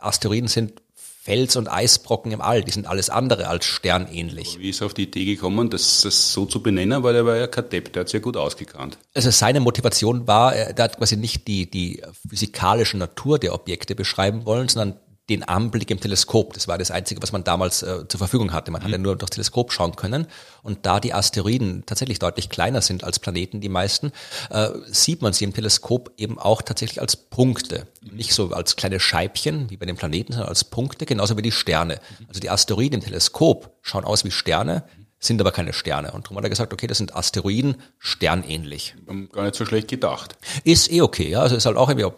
Asteroiden 0.00 0.48
sind 0.48 0.82
Fels- 1.22 1.56
und 1.56 1.68
Eisbrocken 1.68 2.32
im 2.32 2.40
All, 2.40 2.64
die 2.64 2.70
sind 2.70 2.86
alles 2.86 3.10
andere 3.10 3.46
als 3.46 3.66
sternähnlich. 3.66 4.54
Aber 4.54 4.62
wie 4.62 4.70
ist 4.70 4.80
er 4.80 4.86
auf 4.86 4.94
die 4.94 5.02
Idee 5.02 5.26
gekommen, 5.26 5.68
das, 5.68 6.00
das 6.00 6.32
so 6.32 6.46
zu 6.46 6.62
benennen, 6.62 7.02
weil 7.02 7.14
er 7.14 7.26
war 7.26 7.36
ja 7.36 7.46
kein 7.46 7.68
Depp, 7.68 7.92
der 7.92 8.00
hat 8.00 8.08
sehr 8.08 8.20
gut 8.20 8.38
ausgekannt. 8.38 8.98
Also 9.14 9.30
seine 9.30 9.60
Motivation 9.60 10.26
war, 10.26 10.54
er 10.54 10.82
hat 10.82 10.96
quasi 10.96 11.18
nicht 11.18 11.46
die, 11.46 11.70
die 11.70 12.02
physikalische 12.26 12.96
Natur 12.96 13.38
der 13.38 13.54
Objekte 13.54 13.94
beschreiben 13.94 14.46
wollen, 14.46 14.68
sondern 14.68 14.98
den 15.30 15.44
Anblick 15.44 15.90
im 15.90 16.00
Teleskop. 16.00 16.52
Das 16.52 16.68
war 16.68 16.76
das 16.76 16.90
Einzige, 16.90 17.22
was 17.22 17.32
man 17.32 17.44
damals 17.44 17.82
äh, 17.82 18.06
zur 18.08 18.18
Verfügung 18.18 18.52
hatte. 18.52 18.70
Man 18.70 18.82
mhm. 18.82 18.86
hatte 18.86 18.98
nur 18.98 19.16
durchs 19.16 19.30
Teleskop 19.30 19.72
schauen 19.72 19.96
können. 19.96 20.26
Und 20.62 20.84
da 20.84 21.00
die 21.00 21.14
Asteroiden 21.14 21.84
tatsächlich 21.86 22.18
deutlich 22.18 22.50
kleiner 22.50 22.82
sind 22.82 23.04
als 23.04 23.18
Planeten, 23.18 23.60
die 23.60 23.68
meisten, 23.68 24.12
äh, 24.50 24.68
sieht 24.86 25.22
man 25.22 25.32
sie 25.32 25.44
im 25.44 25.54
Teleskop 25.54 26.12
eben 26.16 26.38
auch 26.38 26.62
tatsächlich 26.62 27.00
als 27.00 27.16
Punkte. 27.16 27.86
Mhm. 28.02 28.16
Nicht 28.16 28.34
so 28.34 28.50
als 28.50 28.76
kleine 28.76 29.00
Scheibchen 29.00 29.70
wie 29.70 29.76
bei 29.76 29.86
den 29.86 29.96
Planeten, 29.96 30.32
sondern 30.32 30.48
als 30.48 30.64
Punkte, 30.64 31.06
genauso 31.06 31.36
wie 31.36 31.42
die 31.42 31.52
Sterne. 31.52 31.94
Mhm. 32.18 32.26
Also 32.28 32.40
die 32.40 32.50
Asteroiden 32.50 33.00
im 33.00 33.04
Teleskop 33.04 33.78
schauen 33.82 34.04
aus 34.04 34.24
wie 34.24 34.30
Sterne, 34.30 34.84
sind 35.20 35.40
aber 35.40 35.52
keine 35.52 35.72
Sterne. 35.72 36.12
Und 36.12 36.26
darum 36.26 36.38
hat 36.38 36.44
er 36.44 36.50
gesagt, 36.50 36.72
okay, 36.72 36.86
das 36.86 36.98
sind 36.98 37.14
Asteroiden, 37.14 37.76
sternähnlich. 37.98 38.94
Gar 39.32 39.44
nicht 39.44 39.54
so 39.54 39.66
schlecht 39.66 39.88
gedacht. 39.88 40.36
Ist 40.64 40.90
eh 40.90 41.02
okay, 41.02 41.28
ja. 41.28 41.42
Also 41.42 41.56
ist 41.56 41.66
halt 41.66 41.76
auch 41.76 41.90
irgendwie, 41.90 42.10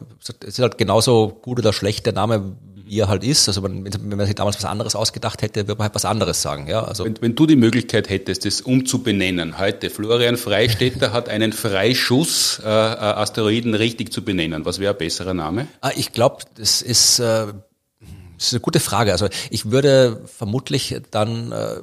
ist 0.46 0.58
halt 0.60 0.78
genauso 0.78 1.28
gut 1.42 1.58
oder 1.58 1.72
schlecht 1.72 2.06
der 2.06 2.12
Name 2.12 2.56
wie 2.86 2.98
er 2.98 3.08
halt 3.08 3.24
ist. 3.24 3.48
Also 3.48 3.62
wenn, 3.62 3.84
wenn 3.84 4.16
man 4.16 4.26
sich 4.26 4.34
damals 4.34 4.56
was 4.56 4.64
anderes 4.64 4.94
ausgedacht 4.94 5.42
hätte, 5.42 5.68
würde 5.68 5.78
man 5.78 5.86
halt 5.86 5.94
was 5.94 6.04
anderes 6.04 6.42
sagen. 6.42 6.66
Ja, 6.68 6.84
also 6.84 7.04
wenn, 7.04 7.20
wenn 7.20 7.34
du 7.34 7.46
die 7.46 7.56
Möglichkeit 7.56 8.08
hättest, 8.08 8.44
das 8.44 8.60
umzubenennen, 8.60 9.58
heute 9.58 9.90
Florian 9.90 10.36
Freistetter 10.36 11.12
hat 11.12 11.28
einen 11.28 11.52
Freischuss, 11.52 12.60
äh, 12.64 12.68
äh, 12.68 12.68
Asteroiden 12.68 13.74
richtig 13.74 14.12
zu 14.12 14.22
benennen. 14.24 14.64
Was 14.64 14.78
wäre 14.78 14.94
ein 14.94 14.98
besserer 14.98 15.34
Name? 15.34 15.66
Ah, 15.80 15.92
ich 15.96 16.12
glaube, 16.12 16.44
das 16.56 16.82
ist, 16.82 17.18
äh, 17.18 17.46
das 18.36 18.46
ist 18.46 18.52
eine 18.52 18.60
gute 18.60 18.80
Frage. 18.80 19.12
Also 19.12 19.28
ich 19.50 19.70
würde 19.70 20.22
vermutlich 20.26 20.96
dann 21.10 21.52
äh, 21.52 21.76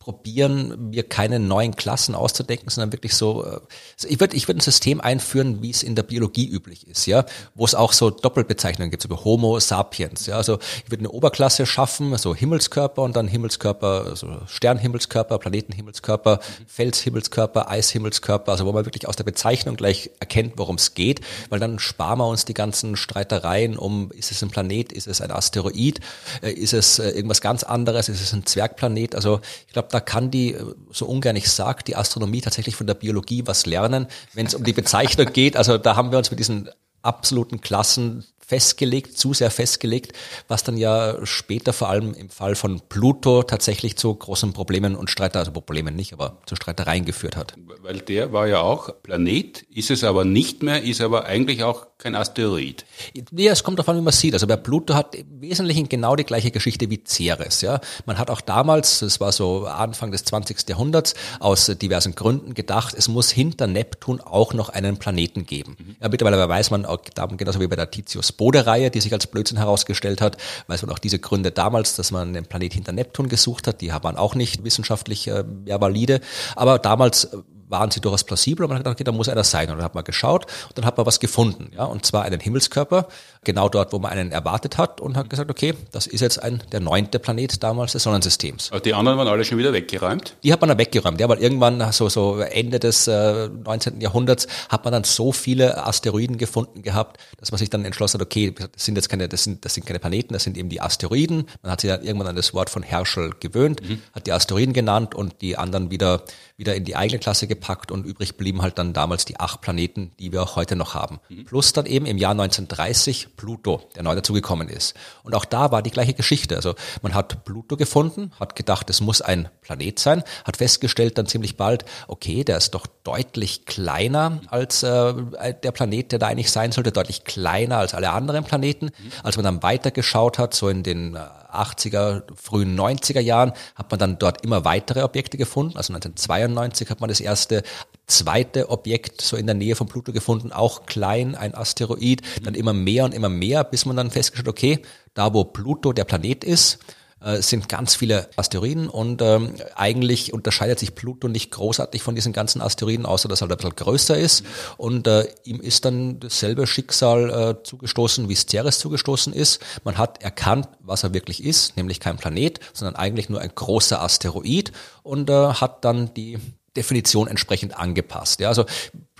probieren, 0.00 0.88
mir 0.88 1.02
keine 1.02 1.38
neuen 1.38 1.76
Klassen 1.76 2.14
auszudenken, 2.14 2.70
sondern 2.70 2.90
wirklich 2.90 3.14
so, 3.14 3.44
äh, 3.44 3.60
ich 4.08 4.18
würde 4.18 4.34
ich 4.34 4.48
würd 4.48 4.56
ein 4.56 4.62
System 4.62 4.98
einführen, 4.98 5.60
wie 5.60 5.68
es 5.68 5.82
in 5.82 5.94
der 5.94 6.02
Biologie 6.02 6.48
üblich 6.48 6.88
ist, 6.88 7.04
ja, 7.04 7.26
wo 7.54 7.66
es 7.66 7.74
auch 7.74 7.92
so 7.92 8.08
Doppelbezeichnungen 8.08 8.90
gibt, 8.90 9.02
so 9.02 9.24
Homo 9.24 9.60
sapiens, 9.60 10.24
ja, 10.24 10.36
also 10.36 10.58
ich 10.84 10.90
würde 10.90 11.02
eine 11.02 11.10
Oberklasse 11.10 11.66
schaffen, 11.66 12.16
so 12.16 12.34
Himmelskörper 12.34 13.02
und 13.02 13.14
dann 13.14 13.28
Himmelskörper, 13.28 14.06
also 14.06 14.38
Sternhimmelskörper, 14.46 15.38
Planetenhimmelskörper, 15.38 16.40
Felshimmelskörper, 16.66 17.70
Eishimmelskörper, 17.70 18.52
also 18.52 18.64
wo 18.64 18.72
man 18.72 18.86
wirklich 18.86 19.06
aus 19.06 19.16
der 19.16 19.24
Bezeichnung 19.24 19.76
gleich 19.76 20.12
erkennt, 20.18 20.54
worum 20.56 20.76
es 20.76 20.94
geht, 20.94 21.20
weil 21.50 21.60
dann 21.60 21.78
sparen 21.78 22.20
wir 22.20 22.26
uns 22.26 22.46
die 22.46 22.54
ganzen 22.54 22.96
Streitereien 22.96 23.76
um, 23.76 24.10
ist 24.12 24.30
es 24.30 24.42
ein 24.42 24.48
Planet, 24.48 24.94
ist 24.94 25.08
es 25.08 25.20
ein 25.20 25.30
Asteroid, 25.30 26.00
äh, 26.40 26.52
ist 26.52 26.72
es 26.72 26.98
äh, 26.98 27.10
irgendwas 27.10 27.42
ganz 27.42 27.64
anderes, 27.64 28.08
ist 28.08 28.22
es 28.22 28.32
ein 28.32 28.46
Zwergplanet, 28.46 29.14
also 29.14 29.40
ich 29.66 29.74
glaube, 29.74 29.89
da 29.90 30.00
kann 30.00 30.30
die, 30.30 30.54
äh, 30.54 30.74
so 30.90 31.06
ungern 31.06 31.36
ich 31.36 31.50
sage, 31.50 31.84
die 31.84 31.96
Astronomie 31.96 32.40
tatsächlich 32.40 32.76
von 32.76 32.86
der 32.86 32.94
Biologie 32.94 33.42
was 33.46 33.66
lernen, 33.66 34.06
wenn 34.34 34.46
es 34.46 34.54
um 34.54 34.64
die 34.64 34.72
Bezeichnung 34.72 35.32
geht. 35.32 35.56
Also 35.56 35.78
da 35.78 35.96
haben 35.96 36.10
wir 36.10 36.18
uns 36.18 36.30
mit 36.30 36.38
diesen 36.40 36.70
absoluten 37.02 37.60
Klassen 37.60 38.24
festgelegt, 38.50 39.16
zu 39.16 39.32
sehr 39.32 39.52
festgelegt, 39.52 40.12
was 40.48 40.64
dann 40.64 40.76
ja 40.76 41.24
später 41.24 41.72
vor 41.72 41.88
allem 41.88 42.14
im 42.14 42.30
Fall 42.30 42.56
von 42.56 42.80
Pluto 42.88 43.44
tatsächlich 43.44 43.96
zu 43.96 44.12
großen 44.12 44.52
Problemen 44.52 44.96
und 44.96 45.08
Streitereien, 45.08 45.46
also 45.46 45.52
Problemen 45.52 45.94
nicht, 45.94 46.12
aber 46.12 46.38
zu 46.46 46.56
Streitereien 46.56 47.04
geführt 47.04 47.36
hat. 47.36 47.54
Weil 47.82 48.00
der 48.00 48.32
war 48.32 48.48
ja 48.48 48.60
auch 48.60 48.90
Planet, 49.04 49.62
ist 49.72 49.92
es 49.92 50.02
aber 50.02 50.24
nicht 50.24 50.64
mehr, 50.64 50.82
ist 50.82 51.00
aber 51.00 51.26
eigentlich 51.26 51.62
auch 51.62 51.86
kein 51.96 52.16
Asteroid. 52.16 52.84
Ja, 53.30 53.52
es 53.52 53.62
kommt 53.62 53.78
davon, 53.78 53.96
wie 53.96 54.00
man 54.00 54.12
sieht. 54.12 54.34
Also 54.34 54.48
bei 54.48 54.56
Pluto 54.56 54.94
hat 54.94 55.14
im 55.14 55.40
Wesentlichen 55.40 55.88
genau 55.88 56.16
die 56.16 56.24
gleiche 56.24 56.50
Geschichte 56.50 56.90
wie 56.90 57.04
Ceres. 57.06 57.60
Ja, 57.60 57.80
man 58.04 58.18
hat 58.18 58.30
auch 58.30 58.40
damals, 58.40 58.98
das 58.98 59.20
war 59.20 59.30
so 59.30 59.66
Anfang 59.66 60.10
des 60.10 60.24
20. 60.24 60.68
Jahrhunderts, 60.68 61.14
aus 61.38 61.66
diversen 61.66 62.16
Gründen 62.16 62.54
gedacht, 62.54 62.94
es 62.98 63.06
muss 63.06 63.30
hinter 63.30 63.68
Neptun 63.68 64.20
auch 64.20 64.54
noch 64.54 64.70
einen 64.70 64.96
Planeten 64.96 65.46
geben. 65.46 65.76
Mhm. 65.78 65.96
Ja, 66.00 66.08
mittlerweile 66.08 66.48
weiß 66.48 66.70
man, 66.72 66.84
auch, 66.84 66.98
genauso 67.36 67.60
wie 67.60 67.68
bei 67.68 67.76
der 67.76 67.90
Titius 67.90 68.32
Bode-Reihe, 68.40 68.90
die 68.90 69.02
sich 69.02 69.12
als 69.12 69.26
Blödsinn 69.26 69.58
herausgestellt 69.58 70.22
hat, 70.22 70.38
weiß 70.66 70.80
man 70.80 70.90
auch 70.90 70.98
diese 70.98 71.18
Gründe 71.18 71.50
damals, 71.50 71.94
dass 71.94 72.10
man 72.10 72.32
den 72.32 72.46
Planet 72.46 72.72
hinter 72.72 72.92
Neptun 72.92 73.28
gesucht 73.28 73.66
hat, 73.66 73.82
die 73.82 73.90
waren 73.90 74.16
auch 74.16 74.34
nicht 74.34 74.64
wissenschaftlich 74.64 75.28
äh, 75.28 75.44
ja, 75.66 75.78
valide. 75.78 76.22
Aber 76.56 76.78
damals 76.78 77.24
äh, 77.24 77.36
waren 77.68 77.90
sie 77.90 78.00
durchaus 78.00 78.24
plausibel 78.24 78.64
und 78.64 78.70
man 78.70 78.78
hat 78.78 78.84
gedacht, 78.84 78.96
okay, 78.96 79.04
da 79.04 79.12
muss 79.12 79.28
einer 79.28 79.44
sein. 79.44 79.68
Und 79.68 79.76
dann 79.76 79.84
hat 79.84 79.94
man 79.94 80.04
geschaut 80.04 80.46
und 80.68 80.78
dann 80.78 80.86
hat 80.86 80.96
man 80.96 81.04
was 81.04 81.20
gefunden, 81.20 81.70
ja, 81.76 81.84
und 81.84 82.06
zwar 82.06 82.22
einen 82.22 82.40
Himmelskörper, 82.40 83.08
genau 83.42 83.68
dort, 83.68 83.92
wo 83.92 83.98
man 83.98 84.10
einen 84.12 84.32
erwartet 84.32 84.76
hat 84.76 85.00
und 85.00 85.16
hat 85.16 85.30
gesagt, 85.30 85.50
okay, 85.50 85.74
das 85.92 86.06
ist 86.06 86.20
jetzt 86.20 86.42
ein, 86.42 86.62
der 86.72 86.80
neunte 86.80 87.18
Planet 87.18 87.62
damals 87.62 87.92
des 87.92 88.02
Sonnensystems. 88.02 88.70
Aber 88.70 88.80
die 88.80 88.92
anderen 88.92 89.16
waren 89.16 89.28
alle 89.28 89.44
schon 89.44 89.56
wieder 89.56 89.72
weggeräumt? 89.72 90.36
Die 90.42 90.52
hat 90.52 90.60
man 90.60 90.68
dann 90.68 90.78
weggeräumt, 90.78 91.20
ja, 91.20 91.28
weil 91.28 91.38
irgendwann, 91.38 91.90
so, 91.92 92.08
so 92.08 92.38
Ende 92.40 92.78
des 92.78 93.06
äh, 93.06 93.48
19. 93.48 94.00
Jahrhunderts, 94.00 94.46
hat 94.68 94.84
man 94.84 94.92
dann 94.92 95.04
so 95.04 95.32
viele 95.32 95.86
Asteroiden 95.86 96.36
gefunden 96.36 96.82
gehabt, 96.82 97.18
dass 97.38 97.50
man 97.50 97.58
sich 97.58 97.70
dann 97.70 97.84
entschlossen 97.84 98.20
hat, 98.20 98.26
okay, 98.26 98.52
das 98.52 98.84
sind 98.84 98.96
jetzt 98.96 99.08
keine, 99.08 99.28
das 99.28 99.44
sind, 99.44 99.64
das 99.64 99.72
sind 99.74 99.86
keine 99.86 99.98
Planeten, 99.98 100.34
das 100.34 100.44
sind 100.44 100.58
eben 100.58 100.68
die 100.68 100.82
Asteroiden. 100.82 101.46
Man 101.62 101.72
hat 101.72 101.80
sich 101.80 101.90
dann 101.90 102.02
irgendwann 102.02 102.28
an 102.28 102.36
das 102.36 102.52
Wort 102.52 102.68
von 102.68 102.82
Herschel 102.82 103.32
gewöhnt, 103.40 103.80
mhm. 103.88 104.02
hat 104.12 104.26
die 104.26 104.32
Asteroiden 104.32 104.74
genannt 104.74 105.14
und 105.14 105.40
die 105.40 105.56
anderen 105.56 105.90
wieder, 105.90 106.24
wieder 106.58 106.74
in 106.74 106.84
die 106.84 106.94
eigene 106.94 107.18
Klasse 107.18 107.46
gepackt 107.46 107.90
und 107.90 108.04
übrig 108.04 108.36
blieben 108.36 108.60
halt 108.60 108.76
dann 108.76 108.92
damals 108.92 109.24
die 109.24 109.40
acht 109.40 109.62
Planeten, 109.62 110.12
die 110.18 110.30
wir 110.30 110.42
auch 110.42 110.56
heute 110.56 110.76
noch 110.76 110.92
haben. 110.92 111.20
Mhm. 111.30 111.46
Plus 111.46 111.72
dann 111.72 111.86
eben 111.86 112.04
im 112.04 112.18
Jahr 112.18 112.32
1930 112.32 113.29
Pluto, 113.36 113.82
der 113.94 114.02
neu 114.02 114.14
dazugekommen 114.14 114.68
ist. 114.68 114.94
Und 115.22 115.34
auch 115.34 115.44
da 115.44 115.70
war 115.72 115.82
die 115.82 115.90
gleiche 115.90 116.14
Geschichte. 116.14 116.56
Also 116.56 116.74
man 117.02 117.14
hat 117.14 117.44
Pluto 117.44 117.76
gefunden, 117.76 118.32
hat 118.38 118.56
gedacht, 118.56 118.90
es 118.90 119.00
muss 119.00 119.20
ein 119.22 119.48
Planet 119.62 119.98
sein, 119.98 120.22
hat 120.44 120.56
festgestellt 120.56 121.18
dann 121.18 121.26
ziemlich 121.26 121.56
bald, 121.56 121.84
okay, 122.08 122.44
der 122.44 122.56
ist 122.56 122.74
doch 122.74 122.86
deutlich 123.04 123.66
kleiner 123.66 124.40
als 124.48 124.82
äh, 124.82 125.14
der 125.62 125.72
Planet, 125.72 126.12
der 126.12 126.18
da 126.18 126.26
eigentlich 126.26 126.50
sein 126.50 126.72
sollte, 126.72 126.92
deutlich 126.92 127.24
kleiner 127.24 127.78
als 127.78 127.94
alle 127.94 128.10
anderen 128.10 128.44
Planeten. 128.44 128.86
Mhm. 128.86 129.12
Als 129.22 129.36
man 129.36 129.44
dann 129.44 129.62
weitergeschaut 129.62 130.38
hat, 130.38 130.54
so 130.54 130.68
in 130.68 130.82
den 130.82 131.16
80er, 131.54 132.22
frühen 132.34 132.78
90er 132.78 133.20
Jahren, 133.20 133.52
hat 133.74 133.90
man 133.90 133.98
dann 133.98 134.18
dort 134.18 134.42
immer 134.44 134.64
weitere 134.64 135.02
Objekte 135.02 135.36
gefunden. 135.36 135.76
Also 135.76 135.92
1992 135.92 136.90
hat 136.90 137.00
man 137.00 137.08
das 137.08 137.20
erste 137.20 137.62
zweite 138.06 138.70
Objekt 138.70 139.20
so 139.20 139.36
in 139.36 139.46
der 139.46 139.54
Nähe 139.54 139.76
von 139.76 139.86
Pluto 139.86 140.12
gefunden, 140.12 140.52
auch 140.52 140.86
klein, 140.86 141.34
ein 141.34 141.54
Asteroid, 141.54 142.22
dann 142.42 142.54
immer 142.54 142.72
mehr 142.72 143.04
und 143.04 143.14
immer 143.14 143.28
mehr, 143.28 143.64
bis 143.64 143.86
man 143.86 143.96
dann 143.96 144.10
festgestellt, 144.10 144.48
okay, 144.48 144.80
da 145.14 145.32
wo 145.32 145.44
Pluto 145.44 145.92
der 145.92 146.04
Planet 146.04 146.44
ist, 146.44 146.78
äh, 147.22 147.42
sind 147.42 147.68
ganz 147.68 147.94
viele 147.94 148.28
Asteroiden 148.36 148.88
und 148.88 149.22
ähm, 149.22 149.54
eigentlich 149.74 150.32
unterscheidet 150.32 150.78
sich 150.78 150.94
Pluto 150.94 151.28
nicht 151.28 151.50
großartig 151.50 152.02
von 152.02 152.14
diesen 152.14 152.32
ganzen 152.32 152.62
Asteroiden, 152.62 153.06
außer 153.06 153.28
dass 153.28 153.40
er 153.40 153.48
halt 153.48 153.52
ein 153.52 153.56
bisschen 153.56 153.76
größer 153.76 154.18
ist. 154.18 154.44
Und 154.76 155.06
äh, 155.06 155.28
ihm 155.44 155.60
ist 155.60 155.84
dann 155.84 156.20
dasselbe 156.20 156.66
Schicksal 156.66 157.30
äh, 157.30 157.62
zugestoßen, 157.62 158.28
wie 158.28 158.34
Ceres 158.34 158.78
zugestoßen 158.78 159.32
ist. 159.32 159.60
Man 159.84 159.98
hat 159.98 160.22
erkannt, 160.22 160.68
was 160.80 161.02
er 161.02 161.12
wirklich 161.12 161.44
ist, 161.44 161.76
nämlich 161.76 162.00
kein 162.00 162.16
Planet, 162.16 162.60
sondern 162.72 162.96
eigentlich 162.96 163.28
nur 163.28 163.40
ein 163.40 163.52
großer 163.54 164.00
Asteroid 164.00 164.72
und 165.02 165.28
äh, 165.30 165.32
hat 165.32 165.84
dann 165.84 166.14
die 166.14 166.38
Definition 166.76 167.26
entsprechend 167.26 167.76
angepasst. 167.76 168.40
Ja, 168.40 168.48
also 168.48 168.64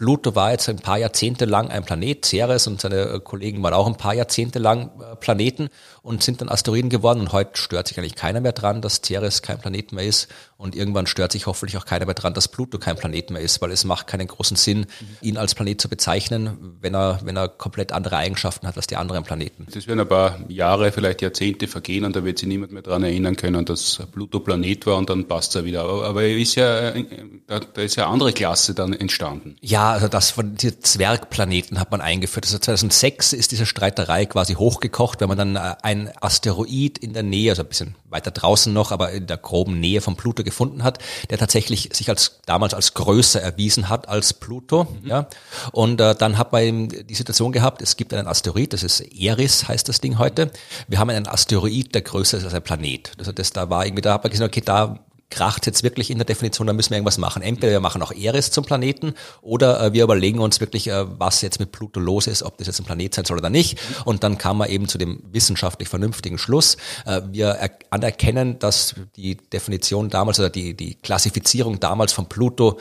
Pluto 0.01 0.35
war 0.35 0.51
jetzt 0.51 0.67
ein 0.71 0.79
paar 0.79 0.97
Jahrzehnte 0.97 1.45
lang 1.45 1.69
ein 1.69 1.85
Planet, 1.85 2.25
Ceres 2.25 2.67
und 2.67 2.81
seine 2.81 3.01
äh, 3.01 3.21
Kollegen 3.21 3.63
waren 3.63 3.75
auch 3.75 3.87
ein 3.87 3.99
paar 3.99 4.15
Jahrzehnte 4.15 4.59
lang 4.59 4.91
äh, 4.99 5.15
Planeten 5.17 5.69
und 6.01 6.23
sind 6.23 6.41
dann 6.41 6.49
Asteroiden 6.49 6.89
geworden 6.89 7.21
und 7.21 7.33
heute 7.33 7.51
stört 7.61 7.87
sich 7.87 7.99
eigentlich 7.99 8.15
keiner 8.15 8.41
mehr 8.41 8.53
dran, 8.53 8.81
dass 8.81 9.03
Ceres 9.03 9.43
kein 9.43 9.61
Planet 9.61 9.93
mehr 9.93 10.07
ist 10.07 10.29
und 10.57 10.75
irgendwann 10.75 11.07
stört 11.07 11.33
sich 11.33 11.45
hoffentlich 11.45 11.77
auch 11.77 11.85
keiner 11.85 12.07
mehr 12.07 12.15
dran, 12.15 12.33
dass 12.33 12.49
Pluto 12.49 12.79
kein 12.79 12.97
Planet 12.97 13.31
mehr 13.31 13.43
ist, 13.43 13.61
weil 13.61 13.71
es 13.73 13.85
macht 13.85 14.07
keinen 14.07 14.27
großen 14.27 14.57
Sinn, 14.57 14.87
ihn 15.21 15.37
als 15.37 15.55
Planet 15.55 15.79
zu 15.79 15.91
bezeichnen, 15.91 16.79
wenn 16.81 16.95
er, 16.95 17.21
wenn 17.23 17.37
er 17.37 17.49
komplett 17.49 17.93
andere 17.93 18.17
Eigenschaften 18.17 18.67
hat 18.67 18.79
als 18.79 18.87
die 18.87 18.97
anderen 18.97 19.25
Planeten. 19.25 19.67
Das 19.71 19.87
werden 19.87 20.01
ein 20.01 20.09
paar 20.09 20.39
Jahre, 20.49 20.93
vielleicht 20.93 21.21
Jahrzehnte 21.21 21.69
vergehen 21.69 22.07
und 22.07 22.17
da 22.17 22.25
wird 22.25 22.39
sich 22.39 22.49
niemand 22.49 22.73
mehr 22.73 22.81
dran 22.81 23.03
erinnern 23.03 23.37
können, 23.37 23.67
dass 23.67 24.03
Pluto 24.13 24.41
Planet 24.41 24.87
war 24.87 24.97
und 24.97 25.11
dann 25.11 25.29
passt 25.29 25.55
er 25.57 25.67
wieder. 25.67 25.83
Aber, 25.83 26.07
aber 26.07 26.25
ist 26.25 26.55
ja, 26.55 26.89
äh, 26.89 27.05
da, 27.47 27.61
da 27.61 27.83
ist 27.83 27.97
ja 27.97 28.05
eine 28.05 28.15
andere 28.15 28.33
Klasse 28.33 28.73
dann 28.73 28.95
entstanden. 28.95 29.57
Ja, 29.61 29.90
also 29.93 30.09
das 30.09 30.31
von 30.31 30.57
den 30.57 30.83
Zwergplaneten 30.83 31.79
hat 31.79 31.91
man 31.91 32.01
eingeführt. 32.01 32.47
Also 32.47 32.59
2006 32.59 33.33
ist 33.33 33.53
diese 33.53 33.67
Streiterei 33.67 34.27
quasi 34.27 34.55
hochgekocht, 34.55 35.21
wenn 35.21 35.29
man 35.29 35.39
dann 35.39 35.57
äh, 35.57 35.77
ein 35.83 36.11
Asteroid 36.21 36.99
in 36.99 37.13
der 37.13 37.23
Nähe, 37.23 37.51
also 37.51 37.63
ein 37.63 37.69
bisschen 37.69 37.95
weiter 38.09 38.31
draußen 38.31 38.73
noch, 38.73 38.91
aber 38.93 39.13
in 39.13 39.27
der 39.27 39.37
groben 39.37 39.81
Nähe 39.81 40.01
von 40.01 40.17
Pluto 40.17 40.43
gefunden 40.43 40.83
hat, 40.83 40.99
der 41.31 41.39
tatsächlich 41.39 41.91
sich 41.93 42.09
als 42.09 42.41
damals 42.47 42.75
als 42.75 42.95
größer 42.95 43.41
erwiesen 43.41 43.89
hat 43.89 44.09
als 44.09 44.33
Pluto. 44.35 44.85
Mhm. 44.85 45.09
Ja, 45.09 45.27
und 45.73 46.01
äh, 46.01 46.15
dann 46.15 46.39
hat 46.39 46.53
man 46.53 46.63
eben 46.63 47.07
die 47.07 47.15
Situation 47.15 47.53
gehabt: 47.53 47.83
Es 47.83 47.97
gibt 47.97 48.13
einen 48.13 48.27
Asteroid, 48.27 48.73
das 48.73 48.83
ist 48.83 49.01
Eris, 49.01 49.69
heißt 49.69 49.89
das 49.89 50.01
Ding 50.01 50.19
heute. 50.19 50.51
Wir 50.89 50.99
haben 50.99 51.11
einen 51.11 51.27
Asteroid, 51.27 51.95
der 51.95 52.03
größer 52.03 52.39
ist 52.39 52.45
als 52.45 52.55
ein 52.55 52.63
Planet. 52.63 53.13
Also 53.19 53.33
das 53.33 53.53
da 53.53 53.71
war 53.71 53.87
irgendwie, 53.87 54.03
da 54.03 54.15
hat 54.15 54.25
man 54.25 54.31
gesagt, 54.31 54.57
okay, 54.57 54.63
da 54.65 54.99
kracht 55.31 55.67
jetzt 55.67 55.83
wirklich 55.83 56.11
in 56.11 56.19
der 56.19 56.25
Definition, 56.25 56.67
da 56.67 56.73
müssen 56.73 56.91
wir 56.91 56.97
irgendwas 56.97 57.19
machen. 57.19 57.43
Entweder 57.43 57.73
wir 57.73 57.81
machen 57.81 58.03
auch 58.03 58.13
Eris 58.13 58.51
zum 58.51 58.65
Planeten 58.65 59.15
oder 59.41 59.81
äh, 59.81 59.93
wir 59.93 60.05
überlegen 60.05 60.41
uns 60.41 60.61
wirklich, 60.61 60.89
äh, 60.89 61.07
was 61.19 61.41
jetzt 61.43 61.61
mit 61.61 61.73
Pluto 61.73 62.01
los 62.01 62.27
ist, 62.27 62.43
ob 62.43 62.59
das 62.59 62.67
jetzt 62.67 62.81
ein 62.81 62.85
Planet 62.85 63.15
sein 63.15 63.25
soll 63.25 63.39
oder 63.39 63.51
nicht. 63.51 63.79
Und 64.05 64.25
dann 64.25 64.39
kam 64.39 64.59
man 64.59 64.69
eben 64.69 64.89
zu 64.89 64.99
dem 64.99 65.23
wissenschaftlich 65.31 65.89
vernünftigen 65.89 66.39
Schluss. 66.39 66.77
Äh, 67.07 67.23
wir 67.31 67.71
anerkennen, 67.91 68.59
dass 68.59 68.95
die 69.17 69.37
Definition 69.37 70.11
damals 70.11 70.39
oder 70.39 70.51
die, 70.51 70.75
die 70.75 70.97
Klassifizierung 70.97 71.81
damals 71.81 72.13
von 72.13 72.29
Pluto 72.29 72.79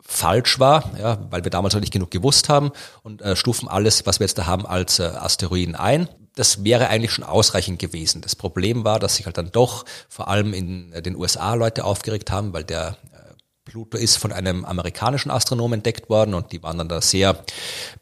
falsch 0.00 0.58
war, 0.58 0.90
ja, 0.98 1.18
weil 1.30 1.44
wir 1.44 1.50
damals 1.50 1.74
noch 1.74 1.80
nicht 1.80 1.92
genug 1.92 2.10
gewusst 2.10 2.48
haben 2.48 2.70
und 3.02 3.20
äh, 3.20 3.36
stufen 3.36 3.68
alles, 3.68 4.06
was 4.06 4.20
wir 4.20 4.26
jetzt 4.26 4.38
da 4.38 4.46
haben, 4.46 4.64
als 4.64 4.98
äh, 4.98 5.02
Asteroiden 5.02 5.74
ein 5.74 6.08
das 6.38 6.62
wäre 6.62 6.88
eigentlich 6.88 7.10
schon 7.10 7.24
ausreichend 7.24 7.80
gewesen. 7.80 8.20
Das 8.20 8.36
Problem 8.36 8.84
war, 8.84 9.00
dass 9.00 9.16
sich 9.16 9.26
halt 9.26 9.38
dann 9.38 9.50
doch 9.50 9.84
vor 10.08 10.28
allem 10.28 10.54
in 10.54 10.92
den 11.02 11.16
USA 11.16 11.54
Leute 11.54 11.84
aufgeregt 11.84 12.30
haben, 12.30 12.52
weil 12.52 12.62
der 12.62 12.96
äh, 13.12 13.34
Pluto 13.64 13.98
ist 13.98 14.18
von 14.18 14.30
einem 14.30 14.64
amerikanischen 14.64 15.32
Astronomen 15.32 15.80
entdeckt 15.80 16.08
worden 16.08 16.34
und 16.34 16.52
die 16.52 16.62
waren 16.62 16.78
dann 16.78 16.88
da 16.88 17.02
sehr 17.02 17.42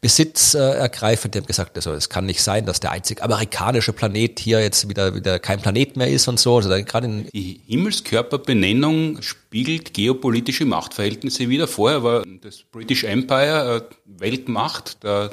besitzergreifend. 0.01 1.33
Die 1.33 1.39
haben 1.39 1.47
gesagt, 1.47 1.75
also 1.77 1.93
es 1.93 2.09
kann 2.09 2.27
nicht 2.27 2.43
sein, 2.43 2.67
dass 2.67 2.79
der 2.79 2.91
einzig 2.91 3.23
amerikanische 3.23 3.91
Planet 3.91 4.39
hier 4.39 4.61
jetzt 4.61 4.87
wieder, 4.87 5.15
wieder 5.15 5.39
kein 5.39 5.59
Planet 5.59 5.97
mehr 5.97 6.09
ist 6.09 6.27
und 6.27 6.39
so. 6.39 6.57
Also 6.57 6.69
gerade 6.69 7.07
in 7.07 7.27
die 7.33 7.61
Himmelskörperbenennung 7.65 9.23
spiegelt 9.23 9.95
geopolitische 9.95 10.65
Machtverhältnisse 10.65 11.49
wieder. 11.49 11.67
Vorher 11.67 12.03
war 12.03 12.23
das 12.41 12.61
British 12.71 13.03
Empire 13.03 13.87
äh, 13.89 13.95
Weltmacht, 14.05 15.03
der 15.03 15.31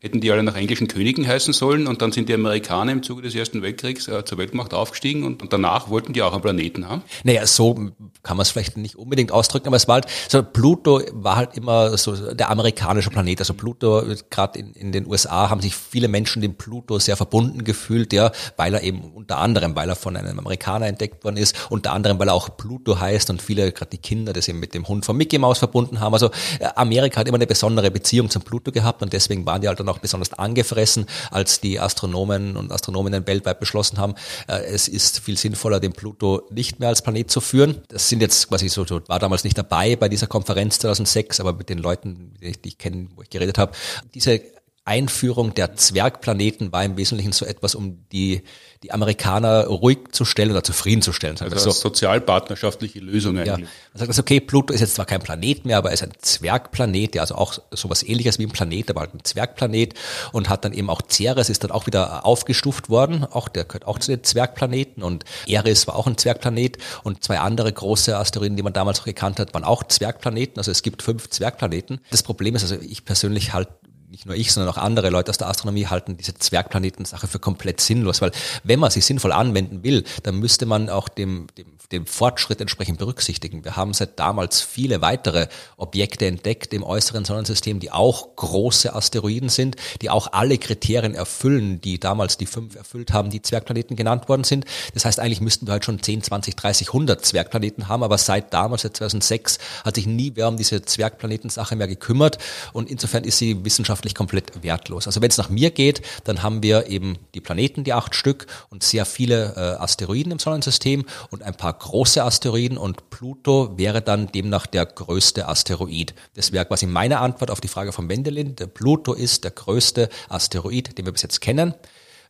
hätten 0.00 0.20
die 0.20 0.30
alle 0.30 0.44
nach 0.44 0.54
englischen 0.54 0.86
Königen 0.86 1.26
heißen 1.26 1.52
sollen 1.52 1.88
und 1.88 2.02
dann 2.02 2.12
sind 2.12 2.28
die 2.28 2.34
Amerikaner 2.34 2.92
im 2.92 3.02
Zuge 3.02 3.22
des 3.22 3.34
Ersten 3.34 3.62
Weltkriegs 3.62 4.06
äh, 4.06 4.24
zur 4.24 4.38
Weltmacht 4.38 4.72
aufgestiegen 4.72 5.24
und, 5.24 5.42
und, 5.42 5.52
danach 5.52 5.90
wollten 5.90 6.12
die 6.12 6.22
auch 6.22 6.32
einen 6.32 6.42
Planeten 6.42 6.88
haben? 6.88 7.02
Naja, 7.24 7.44
so 7.46 7.74
kann 8.22 8.36
man 8.36 8.42
es 8.42 8.50
vielleicht 8.50 8.76
nicht 8.76 8.94
unbedingt 8.94 9.32
ausdrücken, 9.32 9.66
aber 9.66 9.76
es 9.76 9.88
war 9.88 9.94
halt, 9.94 10.06
so 10.28 10.40
Pluto 10.42 11.02
war 11.12 11.34
halt 11.34 11.56
immer 11.56 11.96
so 11.98 12.32
der 12.32 12.48
amerikanische 12.50 13.10
Planet. 13.10 13.40
Also 13.40 13.54
Pluto, 13.54 14.04
gerade 14.30 14.60
in, 14.60 14.72
in 14.74 14.92
den 14.92 15.06
USA 15.06 15.50
haben 15.50 15.60
sich 15.60 15.74
viele 15.74 16.06
Menschen 16.06 16.42
dem 16.42 16.54
Pluto 16.54 17.00
sehr 17.00 17.16
verbunden 17.16 17.64
gefühlt, 17.64 18.12
ja, 18.12 18.30
weil 18.56 18.74
er 18.74 18.84
eben 18.84 19.00
unter 19.00 19.38
anderem, 19.38 19.74
weil 19.74 19.88
er 19.88 19.96
von 19.96 20.16
einem 20.16 20.38
Amerikaner 20.38 20.86
entdeckt 20.86 21.24
worden 21.24 21.38
ist, 21.38 21.56
unter 21.70 21.92
anderem, 21.92 22.20
weil 22.20 22.28
er 22.28 22.34
auch 22.34 22.56
Pluto 22.56 23.00
heißt 23.00 23.30
und 23.30 23.42
viele, 23.42 23.72
gerade 23.72 23.90
die 23.90 23.98
Kinder, 23.98 24.32
das 24.32 24.46
eben 24.46 24.60
mit 24.60 24.74
dem 24.74 24.86
Hund 24.86 25.04
von 25.04 25.16
Mickey 25.16 25.38
Mouse 25.38 25.58
verbunden 25.58 25.98
haben. 25.98 26.12
Also 26.12 26.30
äh, 26.60 26.68
Amerika 26.76 27.18
hat 27.18 27.26
immer 27.26 27.38
eine 27.38 27.48
besondere 27.48 27.90
Beziehung 27.90 28.30
zum 28.30 28.42
Pluto 28.42 28.70
gehabt 28.70 29.02
und 29.02 29.12
deswegen 29.12 29.44
waren 29.44 29.60
die 29.60 29.66
halt 29.66 29.80
dann 29.80 29.87
auch 29.88 29.98
besonders 29.98 30.32
angefressen, 30.32 31.06
als 31.30 31.60
die 31.60 31.80
Astronomen 31.80 32.56
und 32.56 32.72
Astronominnen 32.72 33.26
weltweit 33.26 33.60
beschlossen 33.60 33.98
haben, 33.98 34.14
äh, 34.46 34.58
es 34.64 34.88
ist 34.88 35.20
viel 35.20 35.36
sinnvoller, 35.36 35.80
den 35.80 35.92
Pluto 35.92 36.42
nicht 36.50 36.80
mehr 36.80 36.88
als 36.88 37.02
Planet 37.02 37.30
zu 37.30 37.40
führen. 37.40 37.82
Das 37.88 38.08
sind 38.08 38.20
jetzt 38.20 38.48
quasi 38.48 38.68
so, 38.68 38.86
war 39.06 39.18
damals 39.18 39.44
nicht 39.44 39.58
dabei 39.58 39.96
bei 39.96 40.08
dieser 40.08 40.26
Konferenz 40.26 40.78
2006, 40.78 41.40
aber 41.40 41.52
mit 41.52 41.68
den 41.68 41.78
Leuten, 41.78 42.34
die 42.40 42.46
ich, 42.46 42.60
die 42.60 42.68
ich 42.68 42.78
kenne, 42.78 43.08
wo 43.16 43.22
ich 43.22 43.30
geredet 43.30 43.58
habe, 43.58 43.72
diese 44.14 44.40
Einführung 44.88 45.52
der 45.52 45.76
Zwergplaneten 45.76 46.72
war 46.72 46.82
im 46.82 46.96
Wesentlichen 46.96 47.32
so 47.32 47.44
etwas, 47.44 47.74
um 47.74 48.06
die, 48.10 48.42
die 48.82 48.90
Amerikaner 48.90 49.66
ruhig 49.66 49.98
zu 50.12 50.24
stellen 50.24 50.50
oder 50.50 50.64
zufriedenzustellen. 50.64 51.36
Also, 51.40 51.54
also 51.54 51.70
sozialpartnerschaftliche 51.72 52.98
Lösungen. 52.98 53.44
Ja, 53.44 53.58
man 53.58 53.68
sagt 53.94 54.08
das, 54.08 54.18
okay, 54.18 54.40
Pluto 54.40 54.72
ist 54.72 54.80
jetzt 54.80 54.94
zwar 54.94 55.04
kein 55.04 55.20
Planet 55.20 55.66
mehr, 55.66 55.76
aber 55.76 55.90
er 55.90 55.94
ist 55.94 56.02
ein 56.02 56.14
Zwergplanet, 56.18 57.12
der 57.12 57.20
also 57.20 57.34
auch 57.34 57.58
sowas 57.70 58.02
ähnliches 58.02 58.38
wie 58.38 58.46
ein 58.46 58.50
Planet, 58.50 58.88
aber 58.88 59.00
halt 59.00 59.12
ein 59.12 59.22
Zwergplanet 59.24 59.92
und 60.32 60.48
hat 60.48 60.64
dann 60.64 60.72
eben 60.72 60.88
auch 60.88 61.02
Ceres 61.06 61.50
ist 61.50 61.64
dann 61.64 61.70
auch 61.70 61.86
wieder 61.86 62.24
aufgestuft 62.24 62.88
worden. 62.88 63.24
Auch 63.24 63.48
der 63.48 63.64
gehört 63.64 63.86
auch 63.86 63.98
zu 63.98 64.10
den 64.10 64.24
Zwergplaneten 64.24 65.02
und 65.02 65.24
Eris 65.46 65.86
war 65.86 65.96
auch 65.96 66.06
ein 66.06 66.16
Zwergplanet 66.16 66.78
und 67.04 67.22
zwei 67.22 67.40
andere 67.40 67.70
große 67.70 68.16
Asteroiden, 68.16 68.56
die 68.56 68.62
man 68.62 68.72
damals 68.72 69.00
auch 69.00 69.04
gekannt 69.04 69.38
hat, 69.38 69.52
waren 69.52 69.64
auch 69.64 69.84
Zwergplaneten. 69.86 70.56
Also 70.56 70.70
es 70.70 70.82
gibt 70.82 71.02
fünf 71.02 71.28
Zwergplaneten. 71.28 72.00
Das 72.10 72.22
Problem 72.22 72.54
ist 72.54 72.62
also, 72.62 72.76
ich 72.80 73.04
persönlich 73.04 73.52
halt 73.52 73.68
nicht 74.10 74.26
nur 74.26 74.34
ich, 74.34 74.52
sondern 74.52 74.72
auch 74.72 74.78
andere 74.78 75.10
Leute 75.10 75.30
aus 75.30 75.38
der 75.38 75.48
Astronomie 75.48 75.86
halten 75.86 76.16
diese 76.16 76.34
Zwergplanetensache 76.34 77.26
für 77.26 77.38
komplett 77.38 77.80
sinnlos, 77.80 78.22
weil 78.22 78.32
wenn 78.64 78.80
man 78.80 78.90
sie 78.90 79.00
sinnvoll 79.00 79.32
anwenden 79.32 79.82
will, 79.82 80.04
dann 80.22 80.36
müsste 80.36 80.64
man 80.64 80.88
auch 80.88 81.08
dem, 81.08 81.46
dem, 81.58 81.66
dem 81.92 82.06
Fortschritt 82.06 82.60
entsprechend 82.60 82.98
berücksichtigen. 82.98 83.64
Wir 83.64 83.76
haben 83.76 83.92
seit 83.92 84.18
damals 84.18 84.62
viele 84.62 85.02
weitere 85.02 85.48
Objekte 85.76 86.26
entdeckt 86.26 86.72
im 86.72 86.82
äußeren 86.82 87.24
Sonnensystem, 87.24 87.80
die 87.80 87.90
auch 87.90 88.34
große 88.36 88.94
Asteroiden 88.94 89.50
sind, 89.50 89.76
die 90.00 90.08
auch 90.08 90.32
alle 90.32 90.56
Kriterien 90.56 91.14
erfüllen, 91.14 91.80
die 91.82 92.00
damals 92.00 92.38
die 92.38 92.46
fünf 92.46 92.76
erfüllt 92.76 93.12
haben, 93.12 93.28
die 93.28 93.42
Zwergplaneten 93.42 93.96
genannt 93.96 94.28
worden 94.28 94.44
sind. 94.44 94.64
Das 94.94 95.04
heißt, 95.04 95.20
eigentlich 95.20 95.42
müssten 95.42 95.66
wir 95.66 95.72
halt 95.72 95.84
schon 95.84 96.02
10, 96.02 96.22
20, 96.22 96.56
30, 96.56 96.88
100 96.88 97.24
Zwergplaneten 97.24 97.88
haben, 97.88 98.02
aber 98.02 98.16
seit 98.16 98.54
damals, 98.54 98.82
seit 98.82 98.96
2006, 98.96 99.58
hat 99.84 99.96
sich 99.96 100.06
nie 100.06 100.32
wer 100.34 100.48
um 100.48 100.56
diese 100.56 100.82
Zwergplanetensache 100.82 101.76
mehr 101.76 101.88
gekümmert 101.88 102.38
und 102.72 102.90
insofern 102.90 103.24
ist 103.24 103.36
sie 103.36 103.64
wissenschaftlich 103.64 103.97
wissenschaftlich 103.98 104.14
komplett 104.14 104.62
wertlos. 104.62 105.06
Also 105.06 105.20
wenn 105.20 105.30
es 105.30 105.38
nach 105.38 105.50
mir 105.50 105.70
geht, 105.70 106.02
dann 106.24 106.42
haben 106.42 106.62
wir 106.62 106.88
eben 106.88 107.18
die 107.34 107.40
Planeten, 107.40 107.84
die 107.84 107.92
acht 107.92 108.14
Stück 108.14 108.46
und 108.70 108.82
sehr 108.82 109.04
viele 109.04 109.54
äh, 109.56 109.82
Asteroiden 109.82 110.32
im 110.32 110.38
Sonnensystem 110.38 111.04
und 111.30 111.42
ein 111.42 111.54
paar 111.54 111.72
große 111.72 112.22
Asteroiden 112.22 112.78
und 112.78 113.10
Pluto 113.10 113.76
wäre 113.76 114.02
dann 114.02 114.30
demnach 114.30 114.66
der 114.66 114.86
größte 114.86 115.48
Asteroid. 115.48 116.14
Das 116.34 116.52
wäre 116.52 116.64
quasi 116.64 116.86
meine 116.86 117.18
Antwort 117.18 117.50
auf 117.50 117.60
die 117.60 117.68
Frage 117.68 117.92
von 117.92 118.08
Wendelin. 118.08 118.56
Der 118.56 118.66
Pluto 118.66 119.14
ist 119.14 119.44
der 119.44 119.50
größte 119.50 120.08
Asteroid, 120.28 120.96
den 120.96 121.04
wir 121.04 121.12
bis 121.12 121.22
jetzt 121.22 121.40
kennen. 121.40 121.74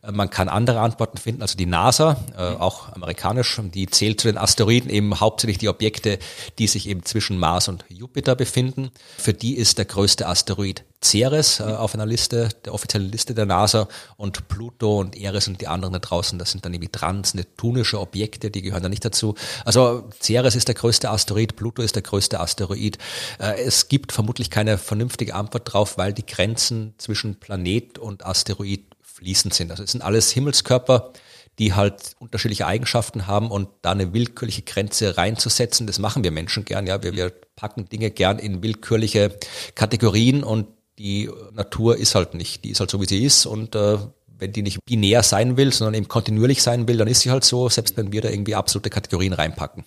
Äh, 0.01 0.11
man 0.11 0.29
kann 0.29 0.49
andere 0.49 0.79
Antworten 0.79 1.17
finden, 1.17 1.41
also 1.41 1.57
die 1.57 1.65
NASA, 1.65 2.17
äh, 2.37 2.41
auch 2.41 2.93
amerikanisch, 2.93 3.59
die 3.73 3.87
zählt 3.87 4.21
zu 4.21 4.27
den 4.27 4.37
Asteroiden 4.37 4.89
eben 4.89 5.19
hauptsächlich 5.19 5.57
die 5.57 5.69
Objekte, 5.69 6.19
die 6.57 6.67
sich 6.67 6.87
eben 6.87 7.03
zwischen 7.03 7.37
Mars 7.37 7.67
und 7.67 7.85
Jupiter 7.89 8.35
befinden. 8.35 8.91
Für 9.17 9.33
die 9.33 9.55
ist 9.55 9.77
der 9.77 9.85
größte 9.85 10.27
Asteroid 10.27 10.83
Ceres 11.01 11.59
äh, 11.59 11.63
auf 11.63 11.93
einer 11.93 12.05
Liste, 12.05 12.49
der 12.65 12.73
offiziellen 12.73 13.09
Liste 13.11 13.33
der 13.33 13.45
NASA 13.45 13.87
und 14.17 14.47
Pluto 14.49 14.99
und 14.99 15.15
Eris 15.15 15.47
und 15.47 15.61
die 15.61 15.67
anderen 15.67 15.93
da 15.93 15.99
draußen, 15.99 16.37
das 16.37 16.51
sind 16.51 16.65
dann 16.65 16.73
irgendwie 16.73 16.91
transneptunische 16.91 17.99
Objekte, 17.99 18.51
die 18.51 18.61
gehören 18.61 18.83
da 18.83 18.89
nicht 18.89 19.05
dazu. 19.05 19.35
Also 19.63 20.09
Ceres 20.21 20.55
ist 20.55 20.67
der 20.67 20.75
größte 20.75 21.09
Asteroid, 21.09 21.55
Pluto 21.55 21.81
ist 21.81 21.95
der 21.95 22.01
größte 22.01 22.39
Asteroid. 22.39 22.97
Es 23.37 23.87
gibt 23.87 24.11
vermutlich 24.11 24.49
keine 24.49 24.77
vernünftige 24.77 25.35
Antwort 25.35 25.71
drauf, 25.71 25.97
weil 25.97 26.13
die 26.13 26.25
Grenzen 26.25 26.93
zwischen 26.97 27.39
Planet 27.39 27.97
und 27.97 28.25
Asteroid 28.25 28.83
fließend 29.19 29.53
sind. 29.53 29.71
Also 29.71 29.83
es 29.83 29.91
sind 29.91 30.01
alles 30.01 30.31
Himmelskörper, 30.31 31.13
die 31.59 31.73
halt 31.73 32.15
unterschiedliche 32.19 32.65
Eigenschaften 32.65 33.27
haben 33.27 33.51
und 33.51 33.67
da 33.81 33.91
eine 33.91 34.13
willkürliche 34.13 34.61
Grenze 34.61 35.17
reinzusetzen, 35.17 35.87
das 35.87 35.99
machen 35.99 36.23
wir 36.23 36.31
Menschen 36.31 36.63
gern. 36.65 36.87
Ja, 36.87 37.03
wir, 37.03 37.13
wir 37.13 37.33
packen 37.55 37.85
Dinge 37.89 38.11
gern 38.11 38.39
in 38.39 38.63
willkürliche 38.63 39.37
Kategorien 39.75 40.43
und 40.43 40.67
die 40.97 41.29
Natur 41.53 41.97
ist 41.97 42.15
halt 42.15 42.33
nicht, 42.33 42.63
die 42.63 42.71
ist 42.71 42.79
halt 42.79 42.89
so 42.89 43.01
wie 43.01 43.07
sie 43.07 43.23
ist 43.23 43.45
und 43.45 43.75
äh, 43.75 43.97
wenn 44.37 44.53
die 44.53 44.61
nicht 44.61 44.79
binär 44.85 45.21
sein 45.21 45.57
will, 45.57 45.73
sondern 45.73 45.95
eben 45.95 46.07
kontinuierlich 46.07 46.63
sein 46.63 46.87
will, 46.87 46.97
dann 46.97 47.09
ist 47.09 47.21
sie 47.21 47.31
halt 47.31 47.43
so, 47.43 47.67
selbst 47.67 47.97
wenn 47.97 48.13
wir 48.13 48.21
da 48.21 48.29
irgendwie 48.29 48.55
absolute 48.55 48.89
Kategorien 48.89 49.33
reinpacken. 49.33 49.83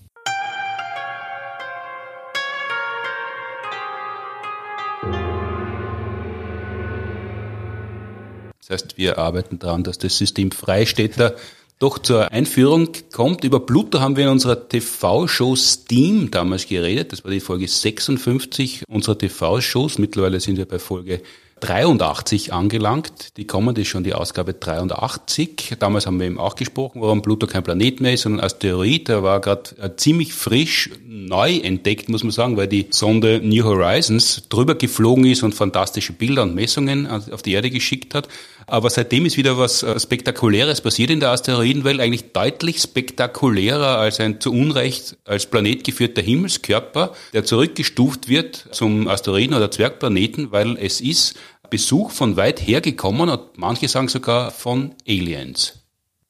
Das 8.62 8.70
heißt, 8.70 8.96
wir 8.96 9.18
arbeiten 9.18 9.58
daran, 9.58 9.82
dass 9.82 9.98
das 9.98 10.16
System 10.16 10.52
Freistädter 10.52 11.34
doch 11.80 11.98
zur 11.98 12.30
Einführung 12.30 12.90
kommt. 13.12 13.42
Über 13.42 13.58
Pluto 13.58 13.98
haben 13.98 14.16
wir 14.16 14.22
in 14.24 14.30
unserer 14.30 14.68
TV-Show 14.68 15.56
Steam 15.56 16.30
damals 16.30 16.68
geredet. 16.68 17.10
Das 17.10 17.24
war 17.24 17.32
die 17.32 17.40
Folge 17.40 17.66
56 17.66 18.84
unserer 18.88 19.18
TV-Shows. 19.18 19.98
Mittlerweile 19.98 20.38
sind 20.38 20.58
wir 20.58 20.66
bei 20.66 20.78
Folge 20.78 21.22
83 21.58 22.52
angelangt. 22.52 23.36
Die 23.36 23.46
kommende 23.48 23.80
ist 23.80 23.88
schon 23.88 24.04
die 24.04 24.14
Ausgabe 24.14 24.54
83. 24.54 25.74
Damals 25.80 26.06
haben 26.06 26.20
wir 26.20 26.26
eben 26.26 26.38
auch 26.38 26.54
gesprochen, 26.54 27.00
warum 27.00 27.22
Pluto 27.22 27.48
kein 27.48 27.64
Planet 27.64 28.00
mehr 28.00 28.14
ist, 28.14 28.22
sondern 28.22 28.44
Asteroid. 28.44 29.08
Der 29.08 29.24
war 29.24 29.40
gerade 29.40 29.70
äh, 29.80 29.90
ziemlich 29.96 30.34
frisch 30.34 30.90
neu 31.04 31.56
entdeckt, 31.56 32.08
muss 32.08 32.24
man 32.24 32.32
sagen, 32.32 32.56
weil 32.56 32.66
die 32.66 32.86
Sonde 32.90 33.40
New 33.42 33.64
Horizons 33.64 34.48
drüber 34.48 34.76
geflogen 34.76 35.24
ist 35.24 35.42
und 35.42 35.54
fantastische 35.54 36.12
Bilder 36.12 36.42
und 36.42 36.54
Messungen 36.54 37.06
auf 37.06 37.42
die 37.42 37.52
Erde 37.52 37.70
geschickt 37.70 38.14
hat. 38.14 38.28
Aber 38.66 38.90
seitdem 38.90 39.26
ist 39.26 39.36
wieder 39.36 39.58
was 39.58 39.82
äh, 39.82 39.98
Spektakuläres 39.98 40.80
passiert 40.80 41.10
in 41.10 41.20
der 41.20 41.30
Asteroidenwelt, 41.30 42.00
eigentlich 42.00 42.32
deutlich 42.32 42.80
spektakulärer 42.80 43.98
als 43.98 44.20
ein 44.20 44.40
zu 44.40 44.52
Unrecht 44.52 45.16
als 45.24 45.46
Planet 45.46 45.84
geführter 45.84 46.22
Himmelskörper, 46.22 47.14
der 47.32 47.44
zurückgestuft 47.44 48.28
wird 48.28 48.68
zum 48.72 49.08
Asteroiden 49.08 49.54
oder 49.54 49.70
Zwergplaneten, 49.70 50.52
weil 50.52 50.76
es 50.78 51.00
ist 51.00 51.34
Besuch 51.70 52.10
von 52.10 52.36
weit 52.36 52.60
her 52.66 52.82
gekommen 52.82 53.30
und 53.30 53.56
manche 53.56 53.88
sagen 53.88 54.08
sogar 54.08 54.50
von 54.50 54.94
Aliens. 55.08 55.78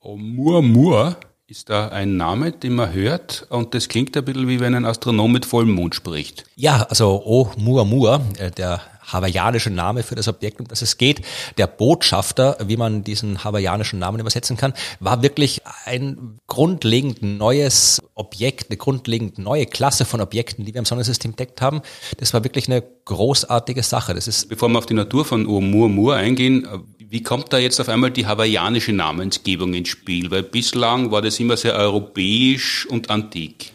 Oumuamua 0.00 1.16
ist 1.52 1.68
da 1.68 1.88
ein 1.88 2.16
Name, 2.16 2.50
den 2.50 2.72
man 2.72 2.94
hört 2.94 3.46
und 3.50 3.74
das 3.74 3.88
klingt 3.88 4.16
ein 4.16 4.24
bisschen 4.24 4.48
wie 4.48 4.58
wenn 4.58 4.74
ein 4.74 4.86
Astronom 4.86 5.32
mit 5.32 5.44
vollem 5.44 5.72
Mond 5.72 5.94
spricht. 5.94 6.44
Ja, 6.56 6.86
also 6.88 7.22
Oumuamua, 7.26 8.22
äh, 8.38 8.50
der 8.50 8.80
hawaiianische 9.12 9.68
Name 9.68 10.02
für 10.02 10.14
das 10.14 10.28
Objekt, 10.28 10.60
um 10.60 10.68
das 10.68 10.80
es 10.80 10.96
geht. 10.96 11.20
Der 11.58 11.66
Botschafter, 11.66 12.56
wie 12.66 12.78
man 12.78 13.04
diesen 13.04 13.44
hawaiianischen 13.44 13.98
Namen 13.98 14.18
übersetzen 14.18 14.56
kann, 14.56 14.72
war 14.98 15.22
wirklich 15.22 15.60
ein 15.84 16.38
grundlegend 16.46 17.22
neues 17.22 18.00
Objekt, 18.14 18.70
eine 18.70 18.78
grundlegend 18.78 19.36
neue 19.36 19.66
Klasse 19.66 20.06
von 20.06 20.22
Objekten, 20.22 20.64
die 20.64 20.72
wir 20.72 20.78
im 20.78 20.86
Sonnensystem 20.86 21.32
entdeckt 21.32 21.60
haben. 21.60 21.82
Das 22.16 22.32
war 22.32 22.44
wirklich 22.44 22.66
eine 22.68 22.82
großartige 23.04 23.82
Sache. 23.82 24.14
Das 24.14 24.26
ist 24.26 24.48
Bevor 24.48 24.70
wir 24.70 24.78
auf 24.78 24.86
die 24.86 24.94
Natur 24.94 25.26
von 25.26 25.46
Oumuamua 25.46 26.16
eingehen, 26.16 26.66
wie 27.12 27.22
kommt 27.22 27.52
da 27.52 27.58
jetzt 27.58 27.78
auf 27.78 27.90
einmal 27.90 28.10
die 28.10 28.26
hawaiianische 28.26 28.92
Namensgebung 28.92 29.74
ins 29.74 29.90
Spiel? 29.90 30.30
Weil 30.30 30.42
bislang 30.42 31.10
war 31.10 31.20
das 31.20 31.38
immer 31.38 31.56
sehr 31.58 31.74
europäisch 31.74 32.86
und 32.86 33.10
antik 33.10 33.72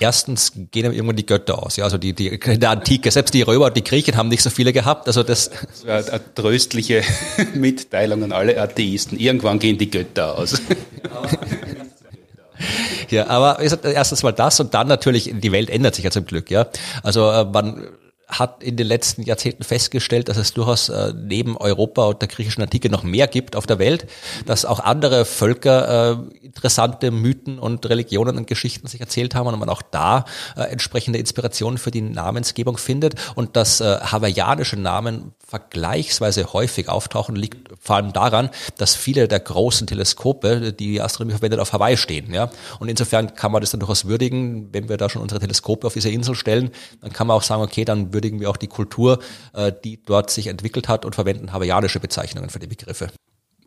erstens 0.00 0.52
gehen 0.70 0.92
irgendwann 0.92 1.16
die 1.16 1.26
Götter 1.26 1.60
aus. 1.60 1.76
Ja, 1.76 1.84
also 1.84 1.98
die, 1.98 2.12
die 2.12 2.28
in 2.28 2.60
der 2.60 2.70
Antike, 2.70 3.10
selbst 3.10 3.34
die 3.34 3.42
Römer 3.42 3.66
und 3.66 3.76
die 3.76 3.82
Griechen 3.82 4.16
haben 4.16 4.28
nicht 4.28 4.42
so 4.42 4.50
viele 4.50 4.72
gehabt. 4.72 5.08
Also 5.08 5.22
das, 5.24 5.50
das 5.50 5.86
war 5.86 5.96
eine 5.96 6.34
tröstliche 6.34 7.02
Mitteilung 7.54 8.22
an 8.22 8.32
alle 8.32 8.60
Atheisten. 8.60 9.18
Irgendwann 9.18 9.58
gehen 9.58 9.76
die 9.76 9.90
Götter 9.90 10.38
aus. 10.38 10.62
Ja, 13.10 13.26
aber 13.28 13.58
erstens 13.60 14.22
mal 14.22 14.32
das 14.32 14.60
und 14.60 14.74
dann 14.74 14.88
natürlich, 14.88 15.32
die 15.32 15.52
Welt 15.52 15.70
ändert 15.70 15.94
sich 15.94 16.04
ja 16.04 16.10
zum 16.10 16.26
Glück, 16.26 16.50
ja. 16.50 16.68
Also 17.02 17.30
äh, 17.30 17.44
man 17.44 17.88
hat 18.28 18.62
in 18.62 18.76
den 18.76 18.86
letzten 18.86 19.22
Jahrzehnten 19.22 19.64
festgestellt, 19.64 20.28
dass 20.28 20.36
es 20.36 20.52
durchaus 20.52 20.90
äh, 20.90 21.12
neben 21.16 21.56
Europa 21.56 22.04
und 22.06 22.20
der 22.20 22.28
griechischen 22.28 22.62
Antike 22.62 22.90
noch 22.90 23.02
mehr 23.02 23.26
gibt 23.26 23.56
auf 23.56 23.66
der 23.66 23.78
Welt, 23.78 24.06
dass 24.44 24.64
auch 24.64 24.80
andere 24.80 25.24
Völker 25.24 26.12
äh, 26.12 26.44
interessante 26.44 27.10
Mythen 27.10 27.58
und 27.58 27.88
Religionen 27.88 28.36
und 28.36 28.46
Geschichten 28.46 28.86
sich 28.86 29.00
erzählt 29.00 29.34
haben 29.34 29.46
und 29.46 29.58
man 29.58 29.68
auch 29.68 29.82
da 29.82 30.26
äh, 30.56 30.62
entsprechende 30.62 31.18
Inspirationen 31.18 31.78
für 31.78 31.90
die 31.90 32.02
Namensgebung 32.02 32.76
findet 32.76 33.14
und 33.34 33.56
dass 33.56 33.80
äh, 33.80 33.98
hawaiianische 34.00 34.76
Namen 34.76 35.32
vergleichsweise 35.46 36.52
häufig 36.52 36.90
auftauchen, 36.90 37.34
liegt 37.34 37.70
vor 37.80 37.96
allem 37.96 38.12
daran, 38.12 38.50
dass 38.76 38.94
viele 38.94 39.28
der 39.28 39.40
großen 39.40 39.86
Teleskope, 39.86 40.72
die 40.72 40.88
die 40.88 41.00
Astronomie 41.00 41.32
verwendet, 41.32 41.60
auf 41.60 41.72
Hawaii 41.72 41.96
stehen. 41.96 42.32
Ja? 42.32 42.50
Und 42.78 42.88
insofern 42.88 43.34
kann 43.34 43.52
man 43.52 43.62
das 43.62 43.70
dann 43.70 43.80
durchaus 43.80 44.04
würdigen, 44.04 44.68
wenn 44.72 44.88
wir 44.88 44.96
da 44.96 45.08
schon 45.08 45.22
unsere 45.22 45.40
Teleskope 45.40 45.86
auf 45.86 45.94
diese 45.94 46.10
Insel 46.10 46.34
stellen, 46.34 46.70
dann 47.00 47.12
kann 47.12 47.26
man 47.26 47.36
auch 47.36 47.42
sagen, 47.42 47.62
okay, 47.62 47.84
dann 47.84 48.12
würdigen 48.18 48.40
wir 48.40 48.50
auch 48.50 48.56
die 48.56 48.66
Kultur, 48.66 49.20
äh, 49.54 49.72
die 49.84 50.02
dort 50.04 50.30
sich 50.30 50.48
entwickelt 50.48 50.88
hat 50.88 51.04
und 51.04 51.14
verwenden 51.14 51.52
hawaiianische 51.52 52.00
Bezeichnungen 52.00 52.50
für 52.50 52.58
die 52.58 52.66
Begriffe. 52.66 53.08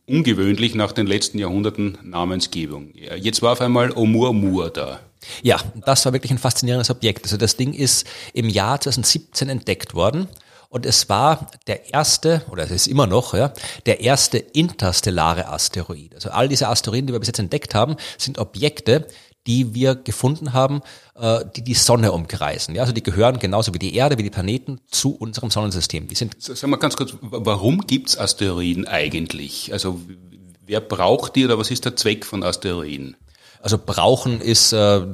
Ungewöhnlich 0.08 0.76
nach 0.76 0.92
den 0.92 1.08
letzten 1.08 1.40
Jahrhunderten 1.40 1.98
Namensgebung. 2.04 2.92
Jetzt 2.94 3.42
war 3.42 3.54
auf 3.54 3.62
einmal 3.62 3.96
Oumuamua 3.96 4.70
da. 4.70 5.00
Ja, 5.42 5.58
das 5.86 6.04
war 6.04 6.12
wirklich 6.12 6.32
ein 6.32 6.38
faszinierendes 6.38 6.90
Objekt. 6.90 7.24
Also 7.24 7.38
das 7.38 7.56
Ding 7.56 7.74
ist 7.74 8.06
im 8.34 8.50
Jahr 8.50 8.82
2017 8.82 9.48
entdeckt 9.48 9.94
worden. 9.94 10.28
Und 10.68 10.86
es 10.86 11.10
war 11.10 11.52
der 11.68 11.94
erste, 11.94 12.44
oder 12.50 12.64
es 12.64 12.72
ist 12.72 12.88
immer 12.88 13.06
noch, 13.06 13.34
ja, 13.34 13.54
der 13.86 14.00
erste 14.00 14.38
interstellare 14.38 15.50
Asteroid. 15.50 16.16
Also 16.16 16.30
all 16.30 16.48
diese 16.48 16.70
Asteroiden, 16.70 17.08
die 17.08 17.14
wir 17.14 17.20
bis 17.20 17.28
jetzt 17.28 17.40
entdeckt 17.40 17.76
haben, 17.76 17.98
sind 18.18 18.38
Objekte, 18.38 19.08
die 19.48 19.74
wir 19.74 19.96
gefunden 19.96 20.54
haben, 20.54 20.82
äh, 21.16 21.44
die 21.56 21.64
die 21.64 21.74
Sonne 21.74 22.12
umkreisen. 22.12 22.76
Ja, 22.76 22.82
also 22.82 22.94
die 22.94 23.04
gehören 23.04 23.40
genauso 23.40 23.74
wie 23.74 23.80
die 23.80 23.96
Erde, 23.96 24.18
wie 24.18 24.24
die 24.24 24.30
Planeten 24.30 24.80
zu 24.90 25.16
unserem 25.16 25.50
Sonnensystem. 25.50 26.08
Die 26.08 26.16
sind 26.16 26.36
Sag 26.40 26.70
mal 26.70 26.78
ganz 26.78 26.96
kurz, 26.96 27.16
warum 27.22 27.82
gibt's 27.88 28.18
Asteroiden 28.18 28.88
eigentlich? 28.88 29.74
Also 29.74 30.00
wer 30.66 30.82
braucht 30.82 31.36
die 31.36 31.46
oder 31.46 31.58
was 31.58 31.72
ist 31.72 31.86
der 31.86 31.96
Zweck 31.96 32.26
von 32.26 32.44
Asteroiden? 32.44 33.18
Also 33.62 33.78
brauchen 33.78 34.42
ist 34.42 34.74
äh, 34.74 35.06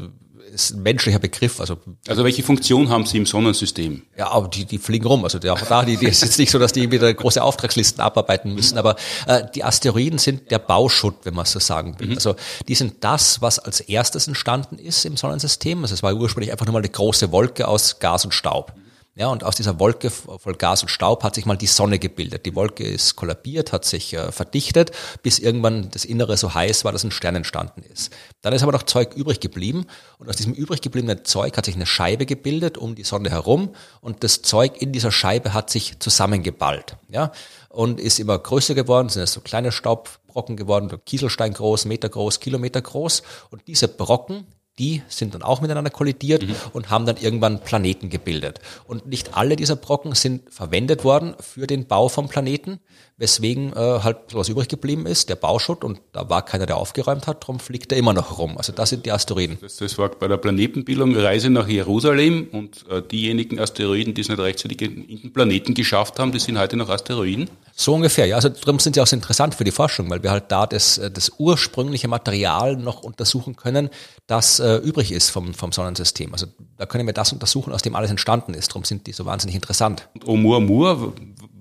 ist 0.54 0.72
ein 0.72 0.84
menschlicher 0.84 1.20
Begriff. 1.20 1.60
Also, 1.60 1.78
also 2.08 2.24
welche 2.24 2.44
Funktion 2.44 2.90
haben 2.90 3.06
Sie 3.06 3.18
im 3.18 3.26
Sonnensystem? 3.26 4.04
Ja, 4.18 4.32
aber 4.32 4.48
die, 4.48 4.66
die 4.66 4.78
fliegen 4.78 5.06
rum. 5.06 5.24
Also 5.24 5.40
auch 5.50 5.62
da, 5.62 5.86
die, 5.86 5.98
die 5.98 6.08
ist 6.08 6.22
jetzt 6.22 6.40
nicht 6.40 6.52
so, 6.52 6.60
dass 6.60 6.74
die 6.74 6.92
wieder 6.92 7.14
große 7.14 7.42
Auftragslisten 7.42 8.02
abarbeiten 8.02 8.54
müssen. 8.54 8.78
Aber 8.78 8.96
äh, 9.28 9.44
die 9.54 9.64
Asteroiden 9.64 10.20
sind 10.20 10.52
der 10.52 10.60
Bauschutt, 10.60 11.16
wenn 11.24 11.34
man 11.34 11.46
so 11.46 11.60
sagen 11.60 12.00
will. 12.00 12.08
Mhm. 12.08 12.16
Also 12.16 12.36
die 12.68 12.76
sind 12.76 13.04
das, 13.04 13.42
was 13.42 13.60
als 13.60 13.80
erstes 13.82 14.28
entstanden 14.28 14.78
ist 14.80 15.06
im 15.06 15.18
Sonnensystem. 15.18 15.82
Also 15.82 15.94
es 15.94 16.04
war 16.04 16.14
ursprünglich 16.14 16.52
einfach 16.52 16.66
nur 16.66 16.74
mal 16.74 16.80
eine 16.80 16.90
große 16.90 17.32
Wolke 17.32 17.68
aus 17.68 18.00
Gas 18.00 18.26
und 18.26 18.34
Staub. 18.34 18.74
Ja, 19.20 19.30
und 19.30 19.44
aus 19.44 19.56
dieser 19.56 19.80
Wolke 19.80 20.12
voll 20.12 20.54
Gas 20.54 20.84
und 20.84 20.90
Staub 20.90 21.24
hat 21.24 21.34
sich 21.34 21.48
mal 21.48 21.58
die 21.58 21.66
Sonne 21.66 21.98
gebildet. 21.98 22.46
Die 22.46 22.54
Wolke 22.54 22.84
ist 22.84 23.16
kollabiert, 23.16 23.72
hat 23.74 23.84
sich 23.84 24.14
äh, 24.14 24.32
verdichtet, 24.32 24.92
bis 25.24 25.40
irgendwann 25.40 25.90
das 25.90 26.06
Innere 26.06 26.38
so 26.38 26.54
heiß 26.54 26.86
war, 26.86 26.92
dass 26.92 27.04
ein 27.04 27.10
Stern 27.10 27.36
entstanden 27.36 27.82
ist. 27.82 28.12
Dann 28.42 28.54
ist 28.54 28.62
aber 28.62 28.74
noch 28.74 28.84
Zeug 28.84 29.16
übrig 29.16 29.40
geblieben 29.40 29.88
und 30.20 30.30
aus 30.30 30.36
diesem 30.36 30.54
übrig 30.54 30.82
gebliebenen 30.82 31.26
Zeug 31.26 31.58
hat 31.58 31.66
sich 31.66 31.74
eine 31.74 31.88
Scheibe 31.88 32.28
gebildet 32.28 32.78
um 32.78 32.94
die 32.94 33.04
Sonne 33.04 33.32
herum 33.32 33.74
und 34.02 34.24
das 34.24 34.44
Zeug 34.44 34.80
in 34.80 34.92
dieser 34.92 35.12
Scheibe 35.12 35.56
hat 35.56 35.72
sich 35.72 35.98
zusammengeballt. 35.98 36.98
Ja, 37.10 37.32
und 37.70 38.00
ist 38.00 38.20
immer 38.20 38.38
größer 38.38 38.76
geworden, 38.76 39.10
sind 39.10 39.28
so 39.28 39.42
kleine 39.42 39.72
Staubbrocken 39.72 40.58
geworden, 40.58 40.92
Kieselstein 41.06 41.54
groß, 41.54 41.86
Meter 41.86 42.10
groß, 42.10 42.40
Kilometer 42.40 42.84
groß. 42.84 43.24
Und 43.50 43.68
diese 43.68 43.88
Brocken 43.88 44.46
die 44.80 45.02
sind 45.08 45.34
dann 45.34 45.42
auch 45.42 45.62
miteinander 45.62 45.90
kollidiert 45.90 46.44
mhm. 46.44 46.56
und 46.74 46.90
haben 46.90 47.06
dann 47.06 47.18
irgendwann 47.18 47.62
Planeten 47.62 48.10
gebildet. 48.10 48.60
Und 48.86 49.08
nicht 49.08 49.36
alle 49.36 49.56
dieser 49.56 49.76
Brocken 49.76 50.13
sind 50.13 50.54
verwendet 50.54 51.04
worden 51.04 51.36
für 51.40 51.68
den 51.68 51.88
Bau 51.88 52.10
vom 52.10 52.30
Planeten, 52.30 52.80
weswegen 53.18 53.74
äh, 53.74 53.76
halt 53.76 54.18
was 54.34 54.48
übrig 54.50 54.68
geblieben 54.68 55.08
ist, 55.08 55.30
der 55.30 55.36
Bauschutt, 55.36 55.84
und 55.84 56.00
da 56.12 56.30
war 56.30 56.46
keiner, 56.46 56.68
der 56.68 56.78
aufgeräumt 56.78 57.26
hat, 57.26 57.44
darum 57.44 57.60
fliegt 57.60 57.92
er 57.92 57.98
immer 57.98 58.13
noch 58.13 58.38
rum. 58.38 58.58
Also 58.58 58.72
das 58.72 58.90
sind 58.90 59.06
die 59.08 59.12
Asteroiden. 59.12 59.58
Das, 59.60 59.78
das 59.78 59.98
war 59.98 60.10
bei 60.10 60.28
der 60.28 60.38
Planetenbildung 60.38 61.16
Reise 61.16 61.50
nach 61.50 61.68
Jerusalem 61.68 62.48
und 62.52 62.86
äh, 62.90 63.02
diejenigen 63.02 63.60
Asteroiden, 63.60 64.13
die 64.13 64.22
es 64.22 64.30
nicht 64.30 64.40
rechtzeitig 64.40 64.82
in 64.82 65.22
den 65.22 65.34
Planeten 65.34 65.74
geschafft 65.74 66.20
haben, 66.20 66.32
die 66.32 66.40
sind 66.40 66.60
heute 66.60 66.78
noch 66.78 66.90
Asteroiden? 66.90 67.50
So 67.76 67.96
ungefähr, 67.96 68.28
ja. 68.28 68.36
Also 68.36 68.50
darum 68.50 68.80
sind 68.80 68.94
sie 68.94 69.02
auch 69.02 69.08
so 69.08 69.16
interessant 69.16 69.56
für 69.56 69.63
die 69.63 69.72
Forschung, 69.72 70.10
weil 70.10 70.22
wir 70.22 70.32
halt 70.32 70.46
da 70.50 70.68
das, 70.68 71.00
äh, 71.00 71.10
das 71.10 71.32
ursprüngliche 71.40 72.08
Material 72.08 72.78
noch 72.78 73.02
untersuchen 73.02 73.56
können, 73.56 73.90
das 74.28 74.60
äh, 74.68 74.78
übrig 74.78 75.12
ist 75.12 75.30
vom, 75.30 75.54
vom 75.54 75.72
Sonnensystem. 75.72 76.34
Also 76.34 76.48
da 76.78 76.86
können 76.86 77.08
wir 77.08 77.14
das 77.14 77.32
untersuchen, 77.32 77.72
aus 77.72 77.82
dem 77.82 77.96
alles 77.96 78.12
entstanden 78.12 78.54
ist. 78.54 78.70
Darum 78.70 78.84
sind 78.84 79.08
die 79.08 79.14
so 79.14 79.26
wahnsinnig 79.26 79.56
interessant. 79.56 80.10
Und 80.14 80.28
Oumuamua, 80.28 81.14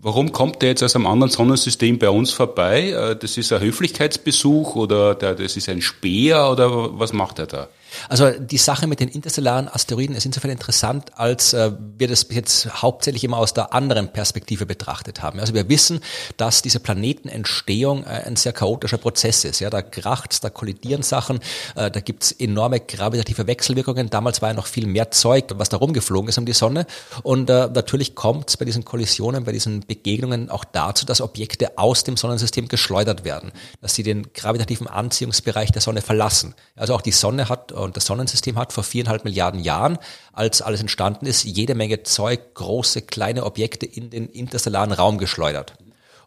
warum 0.07 0.31
kommt 0.31 0.63
der 0.63 0.69
jetzt 0.69 0.85
aus 0.85 0.95
einem 0.95 1.07
anderen 1.07 1.33
Sonnensystem 1.33 1.99
bei 1.99 2.09
uns 2.09 2.31
vorbei? 2.31 2.91
Äh, 2.91 3.17
das 3.17 3.37
ist 3.37 3.53
ein 3.53 3.61
Höflichkeitsbesuch 3.61 4.77
oder 4.77 5.17
das 5.17 5.57
ist 5.57 5.69
ein 5.69 5.83
Speer 5.83 6.49
oder 6.49 6.99
was 6.99 7.13
macht 7.13 7.41
er 7.41 7.47
da? 7.47 7.69
Also 8.09 8.31
die 8.31 8.59
Sache 8.59 8.87
mit 8.87 9.01
den 9.01 9.09
interstellaren 9.09 9.69
Asteroiden 9.69 10.15
ist 10.15 10.27
insofern 10.27 10.51
interessant, 10.51 11.11
als 11.17 11.55
äh, 11.55 11.73
wir 11.99 12.09
das 12.09 12.27
jetzt 12.31 12.83
hauptsächlich 12.83 13.25
immer 13.25 13.39
aus 13.39 13.55
der 13.55 13.73
anderen 13.73 14.09
Perspektive 14.09 14.67
betrachtet 14.67 15.23
haben. 15.23 15.41
Also 15.41 15.55
wir 15.55 15.69
wissen, 15.69 16.01
dass 16.37 16.63
diese 16.63 16.79
Planetenentstehung 16.79 18.05
äh, 18.05 18.25
ein 18.27 18.37
sehr 18.37 18.53
chaotischer 18.53 18.99
Prozess 18.99 19.45
ist. 19.45 19.61
Ja, 19.61 19.71
da 19.71 19.83
kracht's, 19.83 20.41
da 20.41 20.51
kollidieren 20.51 21.03
Sachen, 21.03 21.41
da 21.75 21.89
gibt's 21.89 22.33
enorme 22.33 22.81
gravitative 22.81 23.47
Wechselwirkungen. 23.47 24.11
Damals 24.11 24.43
war 24.43 24.51
ja 24.51 24.55
noch 24.55 24.67
viel 24.67 24.87
mehr 24.87 25.11
Zeug, 25.11 25.47
was 25.55 25.69
da 25.69 25.77
rumgeflogen 25.79 26.29
ist 26.29 26.39
um 26.39 26.47
die 26.47 26.53
Sonne. 26.53 26.87
Und 27.23 27.49
natürlich 27.49 28.15
kommt's 28.15 28.57
bei 28.57 28.65
diesen 28.65 28.85
Kollisionen, 28.85 29.45
bei 29.45 29.53
diesen 29.53 29.83
Begegnungen 29.97 30.51
auch 30.51 30.65
dazu, 30.65 31.07
dass 31.07 31.21
Objekte 31.21 31.79
aus 31.79 32.05
dem 32.05 32.17
Sonnensystem 32.17 32.69
geschleudert 32.69 33.25
werden, 33.25 33.53
dass 33.81 33.95
sie 33.95 34.03
den 34.03 34.33
gravitativen 34.33 34.87
Anziehungsbereich 34.87 35.73
der 35.73 35.83
Sonne 35.83 36.03
verlassen. 36.03 36.55
Also 36.75 36.95
auch 36.95 37.01
die 37.01 37.13
Sonne 37.13 37.49
hat 37.49 37.73
und 37.73 37.97
das 37.97 38.07
Sonnensystem 38.07 38.57
hat 38.57 38.73
vor 38.73 38.85
viereinhalb 38.85 39.25
Milliarden 39.25 39.61
Jahren, 39.61 39.99
als 40.33 40.63
alles 40.63 40.81
entstanden 40.81 41.27
ist, 41.27 41.45
jede 41.45 41.75
Menge 41.75 42.03
Zeug, 42.03 42.55
große, 42.55 43.03
kleine 43.03 43.45
Objekte 43.45 43.87
in 43.87 44.11
den 44.11 44.29
interstellaren 44.29 44.93
Raum 44.93 45.19
geschleudert. 45.19 45.75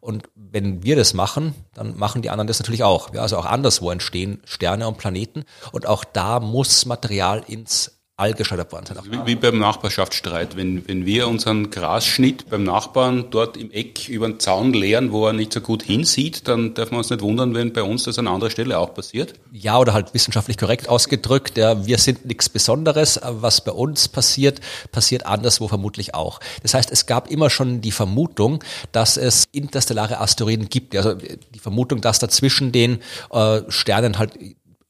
Und 0.02 0.30
wenn 0.36 0.84
wir 0.84 0.96
das 0.96 1.14
machen, 1.14 1.54
dann 1.74 1.98
machen 1.98 2.22
die 2.22 2.30
anderen 2.30 2.48
das 2.48 2.60
natürlich 2.60 2.84
auch. 2.84 3.14
Ja, 3.14 3.22
also 3.22 3.38
auch 3.38 3.46
anderswo 3.46 3.92
entstehen 3.92 4.42
Sterne 4.46 4.88
und 4.88 4.98
Planeten. 4.98 5.44
Und 5.72 5.86
auch 5.88 6.04
da 6.06 6.40
muss 6.40 6.86
Material 6.86 7.44
ins 7.46 7.99
All 8.20 8.34
geschleudert 8.34 8.74
worden 8.74 8.86
sein. 8.86 8.98
Wie, 9.10 9.26
wie, 9.26 9.36
beim 9.36 9.60
Nachbarschaftsstreit. 9.60 10.58
Wenn, 10.58 10.86
wenn 10.90 11.06
wir 11.06 11.30
unseren 11.30 11.70
Grasschnitt 11.70 12.50
beim 12.50 12.66
Nachbarn 12.66 13.28
dort 13.32 13.56
im 13.56 13.72
Eck 13.72 14.10
über 14.10 14.28
den 14.28 14.42
Zaun 14.42 14.74
leeren, 14.74 15.14
wo 15.14 15.28
er 15.28 15.32
nicht 15.32 15.54
so 15.54 15.62
gut 15.62 15.84
hinsieht, 15.84 16.46
dann 16.50 16.74
darf 16.74 16.92
man 16.92 16.98
uns 16.98 17.10
nicht 17.10 17.22
wundern, 17.22 17.56
wenn 17.56 17.72
bei 17.72 17.82
uns 17.82 18.04
das 18.04 18.20
an 18.20 18.28
anderer 18.28 18.50
Stelle 18.50 18.78
auch 18.78 18.94
passiert. 18.94 19.36
Ja, 19.54 19.80
oder 19.80 19.94
halt 19.94 20.14
wissenschaftlich 20.14 20.58
korrekt 20.58 20.90
ausgedrückt, 20.90 21.58
ja, 21.58 21.86
wir 21.86 21.98
sind 21.98 22.26
nichts 22.26 22.50
Besonderes. 22.50 23.22
Was 23.24 23.64
bei 23.64 23.72
uns 23.72 24.10
passiert, 24.10 24.60
passiert 24.92 25.26
anderswo 25.26 25.70
vermutlich 25.70 26.14
auch. 26.14 26.42
Das 26.62 26.74
heißt, 26.74 26.92
es 26.92 27.06
gab 27.06 27.32
immer 27.32 27.50
schon 27.50 27.80
die 27.80 27.94
Vermutung, 27.94 28.62
dass 28.92 29.16
es 29.16 29.48
interstellare 29.54 30.20
Asteroiden 30.20 30.68
gibt. 30.68 30.94
Also 30.94 31.14
die 31.14 31.60
Vermutung, 31.60 32.02
dass 32.02 32.20
dazwischen 32.20 32.74
den 32.74 33.00
äh, 33.32 33.62
Sternen 33.70 34.20
halt 34.20 34.34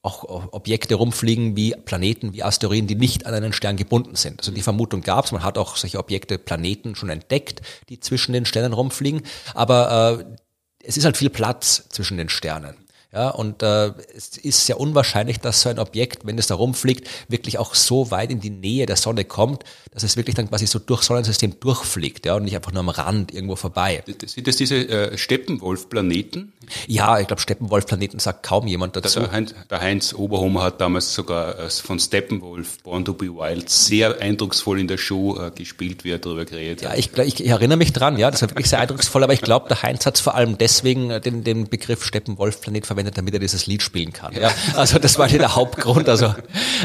auch 0.02 0.52
Objekte 0.52 0.94
rumfliegen 0.94 1.56
wie 1.56 1.74
Planeten, 1.84 2.32
wie 2.32 2.42
Asteroiden, 2.42 2.86
die 2.86 2.94
nicht 2.94 3.26
an 3.26 3.34
einen 3.34 3.52
Stern 3.52 3.76
gebunden 3.76 4.16
sind. 4.16 4.40
Also 4.40 4.50
die 4.50 4.62
Vermutung 4.62 5.02
gab 5.02 5.26
es, 5.26 5.32
man 5.32 5.44
hat 5.44 5.58
auch 5.58 5.76
solche 5.76 5.98
Objekte, 5.98 6.38
Planeten 6.38 6.94
schon 6.96 7.10
entdeckt, 7.10 7.60
die 7.88 8.00
zwischen 8.00 8.32
den 8.32 8.46
Sternen 8.46 8.72
rumfliegen, 8.72 9.22
aber 9.54 10.18
äh, 10.20 10.36
es 10.82 10.96
ist 10.96 11.04
halt 11.04 11.18
viel 11.18 11.30
Platz 11.30 11.84
zwischen 11.90 12.16
den 12.16 12.30
Sternen. 12.30 12.79
Ja, 13.12 13.30
und 13.30 13.62
äh, 13.64 13.92
es 14.14 14.38
ist 14.38 14.66
sehr 14.66 14.78
unwahrscheinlich, 14.78 15.40
dass 15.40 15.62
so 15.62 15.68
ein 15.68 15.80
Objekt, 15.80 16.24
wenn 16.26 16.38
es 16.38 16.46
da 16.46 16.54
rumfliegt, 16.54 17.08
wirklich 17.28 17.58
auch 17.58 17.74
so 17.74 18.12
weit 18.12 18.30
in 18.30 18.40
die 18.40 18.50
Nähe 18.50 18.86
der 18.86 18.94
Sonne 18.94 19.24
kommt, 19.24 19.64
dass 19.90 20.04
es 20.04 20.16
wirklich 20.16 20.36
dann 20.36 20.48
quasi 20.48 20.68
so 20.68 20.78
durch 20.78 21.02
Sonnensystem 21.02 21.58
durchfliegt, 21.58 22.26
ja, 22.26 22.36
und 22.36 22.44
nicht 22.44 22.54
einfach 22.54 22.70
nur 22.70 22.80
am 22.80 22.88
Rand 22.88 23.34
irgendwo 23.34 23.56
vorbei. 23.56 24.04
Sind 24.24 24.46
das 24.46 24.56
diese 24.56 24.76
äh, 24.76 25.18
Steppenwolf-Planeten? 25.18 26.52
Ja, 26.86 27.18
ich 27.18 27.26
glaube, 27.26 27.42
Steppenwolf-Planeten 27.42 28.20
sagt 28.20 28.44
kaum 28.44 28.68
jemand 28.68 28.94
dazu. 28.94 29.18
Der 29.18 29.32
Heinz, 29.32 29.54
der 29.68 29.80
Heinz 29.80 30.14
Oberhomer 30.14 30.62
hat 30.62 30.80
damals 30.80 31.12
sogar 31.12 31.58
äh, 31.58 31.68
von 31.68 31.98
Steppenwolf, 31.98 32.78
Born 32.84 33.04
to 33.04 33.14
be 33.14 33.26
Wild, 33.26 33.68
sehr 33.70 34.20
eindrucksvoll 34.20 34.78
in 34.78 34.86
der 34.86 34.98
Show 34.98 35.36
äh, 35.36 35.50
gespielt, 35.50 36.04
wie 36.04 36.12
er 36.12 36.18
darüber 36.18 36.44
geredet 36.44 36.84
hat. 36.84 36.92
Ja, 36.92 36.96
ich, 36.96 37.12
ich, 37.18 37.44
ich 37.44 37.48
erinnere 37.48 37.78
mich 37.78 37.92
dran, 37.92 38.18
ja, 38.18 38.30
das 38.30 38.42
war 38.42 38.50
wirklich 38.50 38.70
sehr 38.70 38.78
eindrucksvoll, 38.78 39.24
aber 39.24 39.32
ich 39.32 39.40
glaube, 39.40 39.66
der 39.68 39.82
Heinz 39.82 40.06
hat 40.06 40.18
vor 40.18 40.36
allem 40.36 40.58
deswegen 40.58 41.10
äh, 41.10 41.20
den, 41.20 41.42
den 41.42 41.68
Begriff 41.68 42.04
Steppenwolf-Planet 42.04 42.86
verwendet, 42.86 42.99
verwendet, 43.00 43.18
damit 43.18 43.34
er 43.34 43.40
dieses 43.40 43.66
Lied 43.66 43.82
spielen 43.82 44.12
kann. 44.12 44.34
Ja, 44.34 44.50
also 44.74 44.98
das 44.98 45.18
war 45.18 45.28
der 45.28 45.54
Hauptgrund. 45.54 46.08
Also 46.08 46.34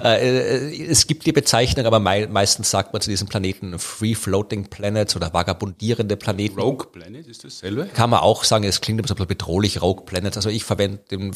äh, 0.03 0.85
es 0.85 1.07
gibt 1.07 1.25
die 1.25 1.31
Bezeichnung, 1.31 1.85
aber 1.85 1.99
mei 1.99 2.27
meistens 2.27 2.71
sagt 2.71 2.93
man 2.93 3.01
zu 3.01 3.09
diesem 3.09 3.27
Planeten 3.27 3.77
Free 3.79 4.15
Floating 4.15 4.65
Planets 4.65 5.15
oder 5.15 5.33
vagabundierende 5.33 6.17
Planeten. 6.17 6.59
Rogue 6.59 6.87
Planet 6.91 7.27
ist 7.27 7.43
dasselbe? 7.43 7.87
Kann 7.93 8.09
man 8.09 8.19
auch 8.19 8.43
sagen. 8.43 8.63
Es 8.63 8.81
klingt 8.81 8.99
ein 8.99 9.03
bisschen 9.03 9.27
bedrohlich, 9.27 9.81
Rogue 9.81 10.05
Planets. 10.05 10.37
Also 10.37 10.49
ich 10.49 10.63
verwende 10.63 10.99
den 11.11 11.31
äh, 11.31 11.33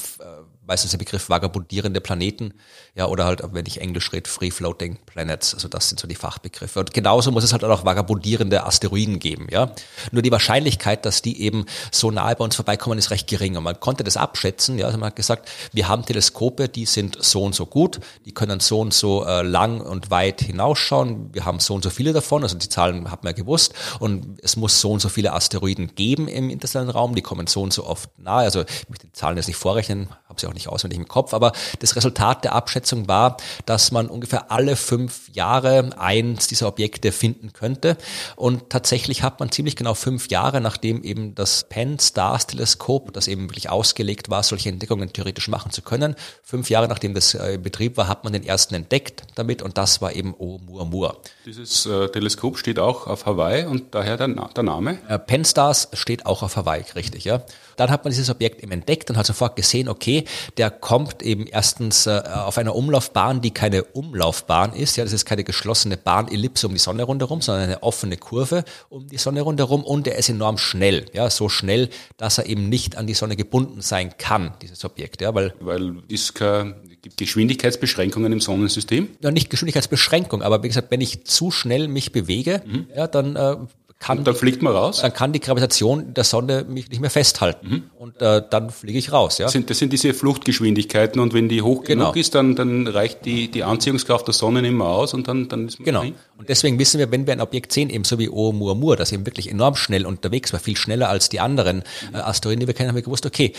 meistens 0.70 0.92
der 0.92 1.00
Begriff 1.00 1.30
vagabundierende 1.30 2.00
Planeten, 2.00 2.54
ja, 2.96 3.08
oder 3.08 3.26
halt, 3.26 3.42
wenn 3.52 3.66
ich 3.66 3.82
Englisch 3.82 4.14
rede, 4.14 4.30
Free 4.30 4.52
Floating 4.52 4.98
Planets, 5.06 5.54
also 5.54 5.68
das 5.68 5.90
sind 5.90 6.00
so 6.00 6.08
die 6.08 6.16
Fachbegriffe. 6.16 6.80
Und 6.80 6.94
genauso 6.94 7.32
muss 7.32 7.44
es 7.44 7.52
halt 7.52 7.64
auch 7.64 7.84
vagabundierende 7.84 8.64
Asteroiden 8.66 9.20
geben, 9.20 9.48
ja. 9.50 9.72
Nur 10.12 10.22
die 10.22 10.32
Wahrscheinlichkeit, 10.32 11.06
dass 11.06 11.22
die 11.22 11.42
eben 11.42 11.66
so 11.92 12.12
nahe 12.12 12.36
bei 12.36 12.46
uns 12.46 12.56
vorbeikommen, 12.56 13.00
ist 13.00 13.10
recht 13.10 13.28
gering. 13.28 13.58
Und 13.58 13.64
man 13.64 13.80
konnte 13.80 14.04
das 14.04 14.16
abschätzen, 14.16 14.78
ja, 14.78 14.86
also 14.86 14.98
man 14.98 15.08
hat 15.08 15.16
gesagt, 15.16 15.50
wir 15.74 15.88
haben 15.88 16.06
Teleskope, 16.06 16.70
die 16.70 16.86
sind 16.86 17.18
so 17.22 17.44
und 17.44 17.56
so 17.56 17.66
gut, 17.66 18.00
die 18.26 18.32
können 18.32 18.60
so 18.60 18.80
und 18.80 18.94
so 18.94 19.26
äh, 19.26 19.42
lang 19.42 19.82
und 19.82 20.12
weit 20.12 20.42
hinausschauen, 20.42 21.34
wir 21.34 21.46
haben 21.46 21.60
so 21.60 21.74
und 21.74 21.84
so 21.84 21.90
viele 21.90 22.14
davon, 22.14 22.44
also 22.44 22.58
die 22.58 22.70
Zahlen 22.70 23.10
hat 23.10 23.24
man 23.24 23.34
ja 23.34 23.38
gewusst, 23.38 23.74
und 24.00 24.40
es 24.44 24.56
muss 24.56 24.80
so 24.80 24.92
und 24.92 25.00
so 25.00 25.10
viele 25.10 25.34
Asteroiden 25.34 25.96
geben 25.96 26.28
im 26.28 26.52
interstellaren 26.52 26.92
Raum, 26.92 27.16
die 27.16 27.24
kommen 27.24 27.48
so 27.48 27.64
und 27.64 27.74
so 27.74 27.88
oft 27.88 28.10
nahe, 28.20 28.44
also 28.44 28.62
ich 28.62 28.88
möchte 28.88 29.08
die 29.08 29.14
Zahlen 29.14 29.38
jetzt 29.38 29.48
nicht 29.48 29.58
vorrechnen, 29.58 30.10
habe 30.28 30.40
sie 30.40 30.48
auch 30.48 30.54
nicht 30.54 30.59
auswendig 30.68 31.00
im 31.00 31.08
Kopf, 31.08 31.34
aber 31.34 31.54
das 31.80 31.96
Resultat 31.96 32.44
der 32.44 32.54
Abschätzung 32.54 33.08
war, 33.08 33.38
dass 33.66 33.92
man 33.92 34.08
ungefähr 34.08 34.52
alle 34.52 34.76
fünf 34.76 35.30
Jahre 35.34 35.92
eins 35.98 36.48
dieser 36.48 36.68
Objekte 36.68 37.12
finden 37.12 37.54
könnte. 37.54 37.98
Und 38.36 38.70
tatsächlich 38.70 39.24
hat 39.24 39.40
man 39.40 39.52
ziemlich 39.52 39.76
genau 39.76 39.94
fünf 39.94 40.30
Jahre, 40.30 40.62
nachdem 40.62 41.04
eben 41.04 41.36
das 41.36 41.66
Penn 41.70 42.00
Stars 42.00 42.48
Teleskop, 42.48 43.14
das 43.14 43.28
eben 43.28 43.44
wirklich 43.44 43.70
ausgelegt 43.70 44.30
war, 44.30 44.44
solche 44.44 44.70
Entdeckungen 44.70 45.14
theoretisch 45.14 45.48
machen 45.48 45.72
zu 45.72 45.82
können, 45.82 46.16
fünf 46.44 46.70
Jahre 46.70 46.88
nachdem 46.88 47.14
das 47.14 47.34
äh, 47.34 47.54
in 47.54 47.64
Betrieb 47.64 47.98
war, 47.98 48.08
hat 48.08 48.24
man 48.24 48.34
den 48.34 48.44
ersten 48.44 48.76
entdeckt 48.76 49.24
damit 49.36 49.62
und 49.62 49.78
das 49.78 50.02
war 50.02 50.14
eben 50.16 50.34
Oumuamua. 50.38 51.18
Dieses 51.46 51.86
äh, 51.86 52.10
Teleskop 52.10 52.58
steht 52.58 52.80
auch 52.80 53.08
auf 53.08 53.26
Hawaii 53.26 53.66
und 53.66 53.94
daher 53.96 54.18
der, 54.18 54.28
der 54.28 54.64
Name? 54.64 54.98
Äh, 55.08 55.20
Penn 55.20 55.46
Stars 55.46 55.90
steht 55.94 56.26
auch 56.26 56.44
auf 56.44 56.56
Hawaii, 56.56 56.84
richtig, 56.96 57.24
ja. 57.26 57.42
Dann 57.76 57.92
hat 57.92 58.04
man 58.04 58.12
dieses 58.12 58.30
Objekt 58.30 58.62
eben 58.62 58.72
entdeckt 58.72 59.10
und 59.10 59.18
hat 59.18 59.26
sofort 59.26 59.56
gesehen, 59.56 59.88
okay, 59.88 60.26
der 60.58 60.72
kommt 60.72 61.22
eben 61.22 61.48
erstens 61.48 62.08
äh, 62.08 62.22
auf 62.26 62.58
einer 62.58 62.76
Umlaufbahn, 62.76 63.42
die 63.42 63.52
keine 63.52 63.84
Umlaufbahn 63.84 64.74
ist. 64.74 64.96
Ja, 64.98 65.04
das 65.04 65.14
ist 65.14 65.26
keine 65.26 65.44
geschlossene 65.44 65.98
Bahnellipse 65.98 66.68
um 66.68 66.74
die 66.74 66.80
Sonne 66.80 67.04
rundherum, 67.04 67.42
sondern 67.42 67.66
eine 67.66 67.84
offene 67.84 68.18
Kurve 68.18 68.64
um 68.90 69.08
die 69.08 69.18
Sonne 69.18 69.42
rundherum 69.42 69.84
und 69.84 70.08
er 70.08 70.18
ist 70.18 70.30
enorm 70.30 70.58
schnell. 70.58 71.06
Ja, 71.14 71.30
so 71.30 71.50
schnell, 71.50 71.90
dass 72.18 72.38
er 72.38 72.46
eben 72.46 72.70
nicht 72.70 72.98
an 72.98 73.08
die 73.08 73.14
Sonne 73.14 73.36
gebunden 73.36 73.82
sein 73.82 74.18
kann, 74.18 74.54
dieses 74.62 74.84
Objekt. 74.86 75.22
Ja, 75.22 75.34
weil, 75.36 75.54
weil 75.60 76.04
ist 76.08 76.36
kein, 76.36 76.76
gibt 77.02 77.18
Geschwindigkeitsbeschränkungen 77.18 78.32
im 78.32 78.42
Sonnensystem? 78.42 79.10
Ja, 79.22 79.32
nicht 79.32 79.50
Geschwindigkeitsbeschränkung, 79.50 80.42
aber 80.42 80.64
wie 80.64 80.68
gesagt, 80.68 80.92
wenn 80.92 81.02
ich 81.02 81.26
zu 81.26 81.52
schnell 81.52 81.88
mich 81.88 82.12
bewege, 82.12 82.62
mhm. 82.66 82.88
ja, 82.96 83.08
dann 83.08 83.36
äh, 83.36 83.58
kann, 84.00 84.20
und 84.20 84.28
dann 84.28 84.36
fliegt 84.36 84.62
man 84.62 84.74
raus? 84.74 85.02
Dann 85.02 85.14
kann 85.14 85.34
die 85.34 85.42
Gravitation 85.42 86.14
der 86.14 86.24
Sonne 86.24 86.66
mich 86.68 86.90
nicht 86.90 87.02
mehr 87.02 87.10
festhalten. 87.10 87.70
Mhm. 87.70 87.84
Und 87.98 88.22
äh, 88.22 88.42
dann 88.50 88.70
fliege 88.70 88.98
ich 88.98 89.12
raus. 89.12 89.38
Ja? 89.38 89.46
Das, 89.46 89.52
sind, 89.52 89.70
das 89.70 89.78
sind 89.78 89.92
diese 89.92 90.14
Fluchtgeschwindigkeiten 90.14 91.20
und 91.20 91.34
wenn 91.34 91.50
die 91.50 91.62
hoch 91.62 91.84
genau. 91.84 92.06
genug 92.06 92.16
ist, 92.16 92.34
dann, 92.34 92.56
dann 92.56 92.88
reicht 92.88 93.26
die, 93.26 93.52
die 93.52 93.64
Anziehungskraft 93.64 94.26
der 94.26 94.34
Sonne 94.34 94.62
nicht 94.62 94.72
mehr 94.72 94.88
aus 94.88 95.14
und 95.14 95.28
dann, 95.28 95.50
dann 95.50 95.68
ist 95.68 95.80
man 95.80 95.86
Genau. 95.86 96.02
Drin. 96.02 96.16
Und 96.38 96.48
deswegen 96.48 96.80
wissen 96.80 96.98
wir, 96.98 97.12
wenn 97.12 97.28
wir 97.28 97.34
ein 97.34 97.42
Objekt 97.42 97.74
sehen, 97.74 97.90
eben 97.90 98.06
so 98.06 98.18
wie 98.20 98.30
Oumuamua, 98.30 98.96
das 98.96 99.12
eben 99.12 99.26
wirklich 99.26 99.52
enorm 99.52 99.76
schnell 99.76 100.06
unterwegs 100.06 100.54
war, 100.54 100.62
viel 100.62 100.78
schneller 100.78 101.10
als 101.10 101.28
die 101.28 101.42
anderen 101.42 101.84
äh, 102.14 102.18
Asteroiden, 102.18 102.62
die 102.62 102.68
wir 102.68 102.74
kennen, 102.74 102.90
haben 102.90 102.96
wir 102.96 103.04
gewusst, 103.04 103.26
okay, 103.26 103.52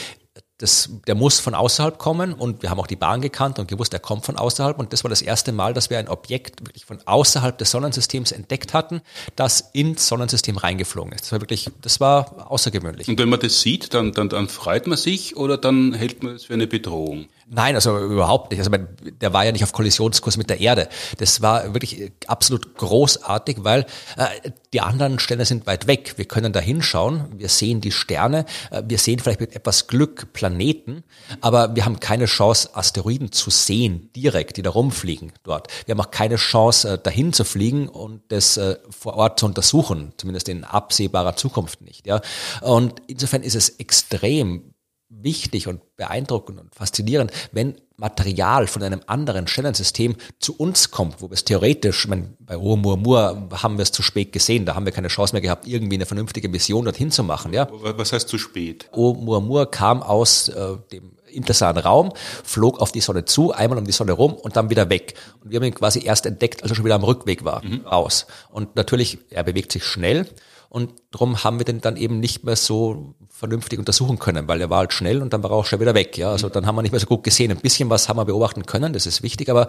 das, 0.60 0.90
der 1.06 1.14
muss 1.14 1.40
von 1.40 1.54
außerhalb 1.54 1.98
kommen 1.98 2.34
und 2.34 2.62
wir 2.62 2.68
haben 2.68 2.78
auch 2.78 2.86
die 2.86 2.96
Bahn 2.96 3.22
gekannt 3.22 3.58
und 3.58 3.66
gewusst, 3.66 3.94
er 3.94 3.98
kommt 3.98 4.26
von 4.26 4.36
außerhalb 4.36 4.78
und 4.78 4.92
das 4.92 5.04
war 5.04 5.08
das 5.08 5.22
erste 5.22 5.52
Mal, 5.52 5.72
dass 5.72 5.88
wir 5.88 5.98
ein 5.98 6.08
Objekt 6.08 6.60
wirklich 6.66 6.84
von 6.84 6.98
außerhalb 7.06 7.56
des 7.56 7.70
Sonnensystems 7.70 8.30
entdeckt 8.30 8.74
hatten, 8.74 9.00
das 9.36 9.70
ins 9.72 10.06
Sonnensystem 10.06 10.58
reingeflogen 10.58 11.12
ist. 11.12 11.22
Das 11.22 11.32
war 11.32 11.40
wirklich, 11.40 11.70
das 11.80 11.98
war 11.98 12.50
außergewöhnlich. 12.50 13.08
Und 13.08 13.18
wenn 13.18 13.30
man 13.30 13.40
das 13.40 13.62
sieht, 13.62 13.94
dann, 13.94 14.12
dann, 14.12 14.28
dann 14.28 14.48
freut 14.48 14.86
man 14.86 14.98
sich 14.98 15.36
oder 15.36 15.56
dann 15.56 15.94
hält 15.94 16.22
man 16.22 16.34
es 16.34 16.44
für 16.44 16.54
eine 16.54 16.66
Bedrohung? 16.66 17.26
Nein, 17.52 17.74
also 17.74 17.98
überhaupt 17.98 18.52
nicht. 18.52 18.60
Also 18.60 18.70
der 18.70 19.32
war 19.32 19.44
ja 19.44 19.50
nicht 19.50 19.64
auf 19.64 19.72
Kollisionskurs 19.72 20.36
mit 20.36 20.50
der 20.50 20.60
Erde. 20.60 20.88
Das 21.18 21.42
war 21.42 21.74
wirklich 21.74 22.12
absolut 22.28 22.76
großartig, 22.76 23.64
weil 23.64 23.86
äh, 24.16 24.52
die 24.72 24.80
anderen 24.80 25.18
Sterne 25.18 25.44
sind 25.44 25.66
weit 25.66 25.88
weg. 25.88 26.14
Wir 26.16 26.26
können 26.26 26.52
da 26.52 26.60
hinschauen, 26.60 27.24
wir 27.36 27.48
sehen 27.48 27.80
die 27.80 27.90
Sterne, 27.90 28.46
äh, 28.70 28.84
wir 28.86 28.98
sehen 28.98 29.18
vielleicht 29.18 29.40
mit 29.40 29.56
etwas 29.56 29.88
Glück 29.88 30.32
Planeten, 30.32 31.02
aber 31.40 31.74
wir 31.74 31.84
haben 31.84 31.98
keine 31.98 32.26
Chance, 32.26 32.70
Asteroiden 32.74 33.32
zu 33.32 33.50
sehen, 33.50 34.10
direkt, 34.14 34.56
die 34.56 34.62
da 34.62 34.70
rumfliegen 34.70 35.32
dort. 35.42 35.66
Wir 35.86 35.96
haben 35.96 36.00
auch 36.00 36.12
keine 36.12 36.36
Chance, 36.36 36.88
äh, 36.88 36.98
dahin 36.98 37.32
zu 37.32 37.42
fliegen 37.42 37.88
und 37.88 38.22
das 38.28 38.58
äh, 38.58 38.76
vor 38.96 39.14
Ort 39.14 39.40
zu 39.40 39.46
untersuchen, 39.46 40.12
zumindest 40.18 40.48
in 40.48 40.62
absehbarer 40.62 41.34
Zukunft 41.34 41.80
nicht. 41.80 42.06
Ja. 42.06 42.20
Und 42.60 43.02
insofern 43.08 43.42
ist 43.42 43.56
es 43.56 43.70
extrem 43.70 44.72
wichtig 45.10 45.66
und 45.66 45.96
beeindruckend 45.96 46.60
und 46.60 46.74
faszinierend, 46.74 47.32
wenn 47.52 47.74
Material 47.96 48.66
von 48.66 48.82
einem 48.82 49.02
anderen 49.06 49.46
Sternensystem 49.46 50.16
zu 50.38 50.56
uns 50.56 50.90
kommt, 50.90 51.20
wo 51.20 51.28
wir 51.28 51.34
es 51.34 51.44
theoretisch, 51.44 52.04
ich 52.04 52.08
meine, 52.08 52.32
bei 52.38 52.56
Oumuamua 52.56 53.48
haben 53.62 53.76
wir 53.76 53.82
es 53.82 53.92
zu 53.92 54.02
spät 54.02 54.32
gesehen, 54.32 54.64
da 54.64 54.74
haben 54.74 54.86
wir 54.86 54.92
keine 54.92 55.08
Chance 55.08 55.34
mehr 55.34 55.42
gehabt, 55.42 55.66
irgendwie 55.66 55.96
eine 55.96 56.06
vernünftige 56.06 56.48
Mission 56.48 56.84
dorthin 56.84 57.10
zu 57.10 57.22
machen. 57.24 57.52
Ja? 57.52 57.68
Was 57.70 58.12
heißt 58.12 58.28
zu 58.28 58.38
spät? 58.38 58.88
Oumuamua 58.92 59.66
kam 59.66 60.02
aus 60.02 60.48
äh, 60.48 60.76
dem 60.92 61.12
interstellaren 61.26 61.78
Raum, 61.78 62.12
flog 62.44 62.80
auf 62.80 62.92
die 62.92 63.00
Sonne 63.00 63.24
zu, 63.24 63.52
einmal 63.52 63.78
um 63.78 63.84
die 63.84 63.92
Sonne 63.92 64.12
rum 64.12 64.34
und 64.34 64.56
dann 64.56 64.70
wieder 64.70 64.88
weg. 64.88 65.14
Und 65.42 65.50
wir 65.50 65.56
haben 65.56 65.66
ihn 65.66 65.74
quasi 65.74 66.04
erst 66.04 66.26
entdeckt, 66.26 66.62
als 66.62 66.72
er 66.72 66.76
schon 66.76 66.84
wieder 66.84 66.94
am 66.94 67.04
Rückweg 67.04 67.44
war, 67.44 67.64
mhm. 67.64 67.86
raus. 67.86 68.26
Und 68.50 68.76
natürlich, 68.76 69.18
er 69.30 69.44
bewegt 69.44 69.72
sich 69.72 69.84
schnell 69.84 70.26
und 70.70 70.94
darum 71.10 71.42
haben 71.42 71.58
wir 71.58 71.64
den 71.64 71.80
dann 71.80 71.96
eben 71.96 72.20
nicht 72.20 72.44
mehr 72.44 72.54
so 72.54 73.14
vernünftig 73.28 73.78
untersuchen 73.78 74.20
können, 74.20 74.46
weil 74.46 74.60
er 74.60 74.70
war 74.70 74.78
halt 74.78 74.92
schnell 74.92 75.20
und 75.20 75.32
dann 75.32 75.42
war 75.42 75.50
er 75.50 75.56
auch 75.56 75.66
schon 75.66 75.80
wieder 75.80 75.94
weg. 75.94 76.16
Ja, 76.16 76.30
also 76.30 76.48
dann 76.48 76.64
haben 76.64 76.76
wir 76.76 76.82
nicht 76.82 76.92
mehr 76.92 77.00
so 77.00 77.08
gut 77.08 77.24
gesehen. 77.24 77.50
Ein 77.50 77.58
bisschen 77.58 77.90
was 77.90 78.08
haben 78.08 78.18
wir 78.18 78.24
beobachten 78.24 78.64
können, 78.64 78.92
das 78.92 79.04
ist 79.04 79.24
wichtig, 79.24 79.50
aber 79.50 79.66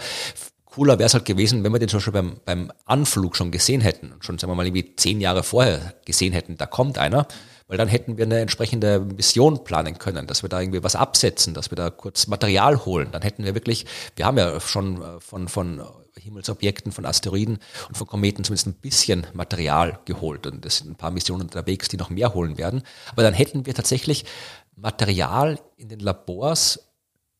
cooler 0.65 0.99
wäre 0.99 1.07
es 1.07 1.15
halt 1.15 1.25
gewesen, 1.25 1.63
wenn 1.63 1.73
wir 1.73 1.79
den 1.79 1.89
zum 1.89 1.97
Beispiel 1.97 2.13
beim, 2.13 2.35
beim 2.45 2.71
Anflug 2.85 3.35
schon 3.35 3.51
gesehen 3.51 3.81
hätten, 3.81 4.13
schon 4.19 4.37
sagen 4.37 4.51
wir 4.51 4.55
mal 4.55 4.65
irgendwie 4.65 4.95
zehn 4.95 5.19
Jahre 5.19 5.41
vorher 5.41 5.95
gesehen 6.05 6.33
hätten, 6.33 6.55
da 6.57 6.67
kommt 6.67 6.99
einer, 6.99 7.27
weil 7.67 7.77
dann 7.77 7.87
hätten 7.87 8.17
wir 8.17 8.25
eine 8.25 8.39
entsprechende 8.39 8.99
Mission 8.99 9.63
planen 9.63 9.97
können, 9.97 10.27
dass 10.27 10.43
wir 10.43 10.49
da 10.49 10.61
irgendwie 10.61 10.83
was 10.83 10.95
absetzen, 10.95 11.55
dass 11.55 11.71
wir 11.71 11.77
da 11.77 11.89
kurz 11.89 12.27
Material 12.27 12.85
holen. 12.85 13.09
Dann 13.11 13.23
hätten 13.23 13.43
wir 13.43 13.55
wirklich, 13.55 13.87
wir 14.15 14.25
haben 14.25 14.37
ja 14.37 14.59
schon 14.59 15.01
äh, 15.01 15.19
von, 15.19 15.47
von 15.47 15.81
Himmelsobjekten, 16.21 16.91
von 16.91 17.05
Asteroiden 17.05 17.59
und 17.87 17.97
von 17.97 18.07
Kometen 18.07 18.43
zumindest 18.43 18.67
ein 18.67 18.73
bisschen 18.73 19.27
Material 19.33 19.99
geholt. 20.05 20.45
Und 20.47 20.65
es 20.65 20.77
sind 20.77 20.91
ein 20.91 20.95
paar 20.95 21.11
Missionen 21.11 21.43
unterwegs, 21.43 21.87
die 21.87 21.97
noch 21.97 22.09
mehr 22.09 22.33
holen 22.33 22.57
werden. 22.57 22.83
Aber 23.11 23.23
dann 23.23 23.33
hätten 23.33 23.65
wir 23.65 23.73
tatsächlich 23.73 24.25
Material 24.75 25.59
in 25.77 25.89
den 25.89 25.99
Labors 25.99 26.91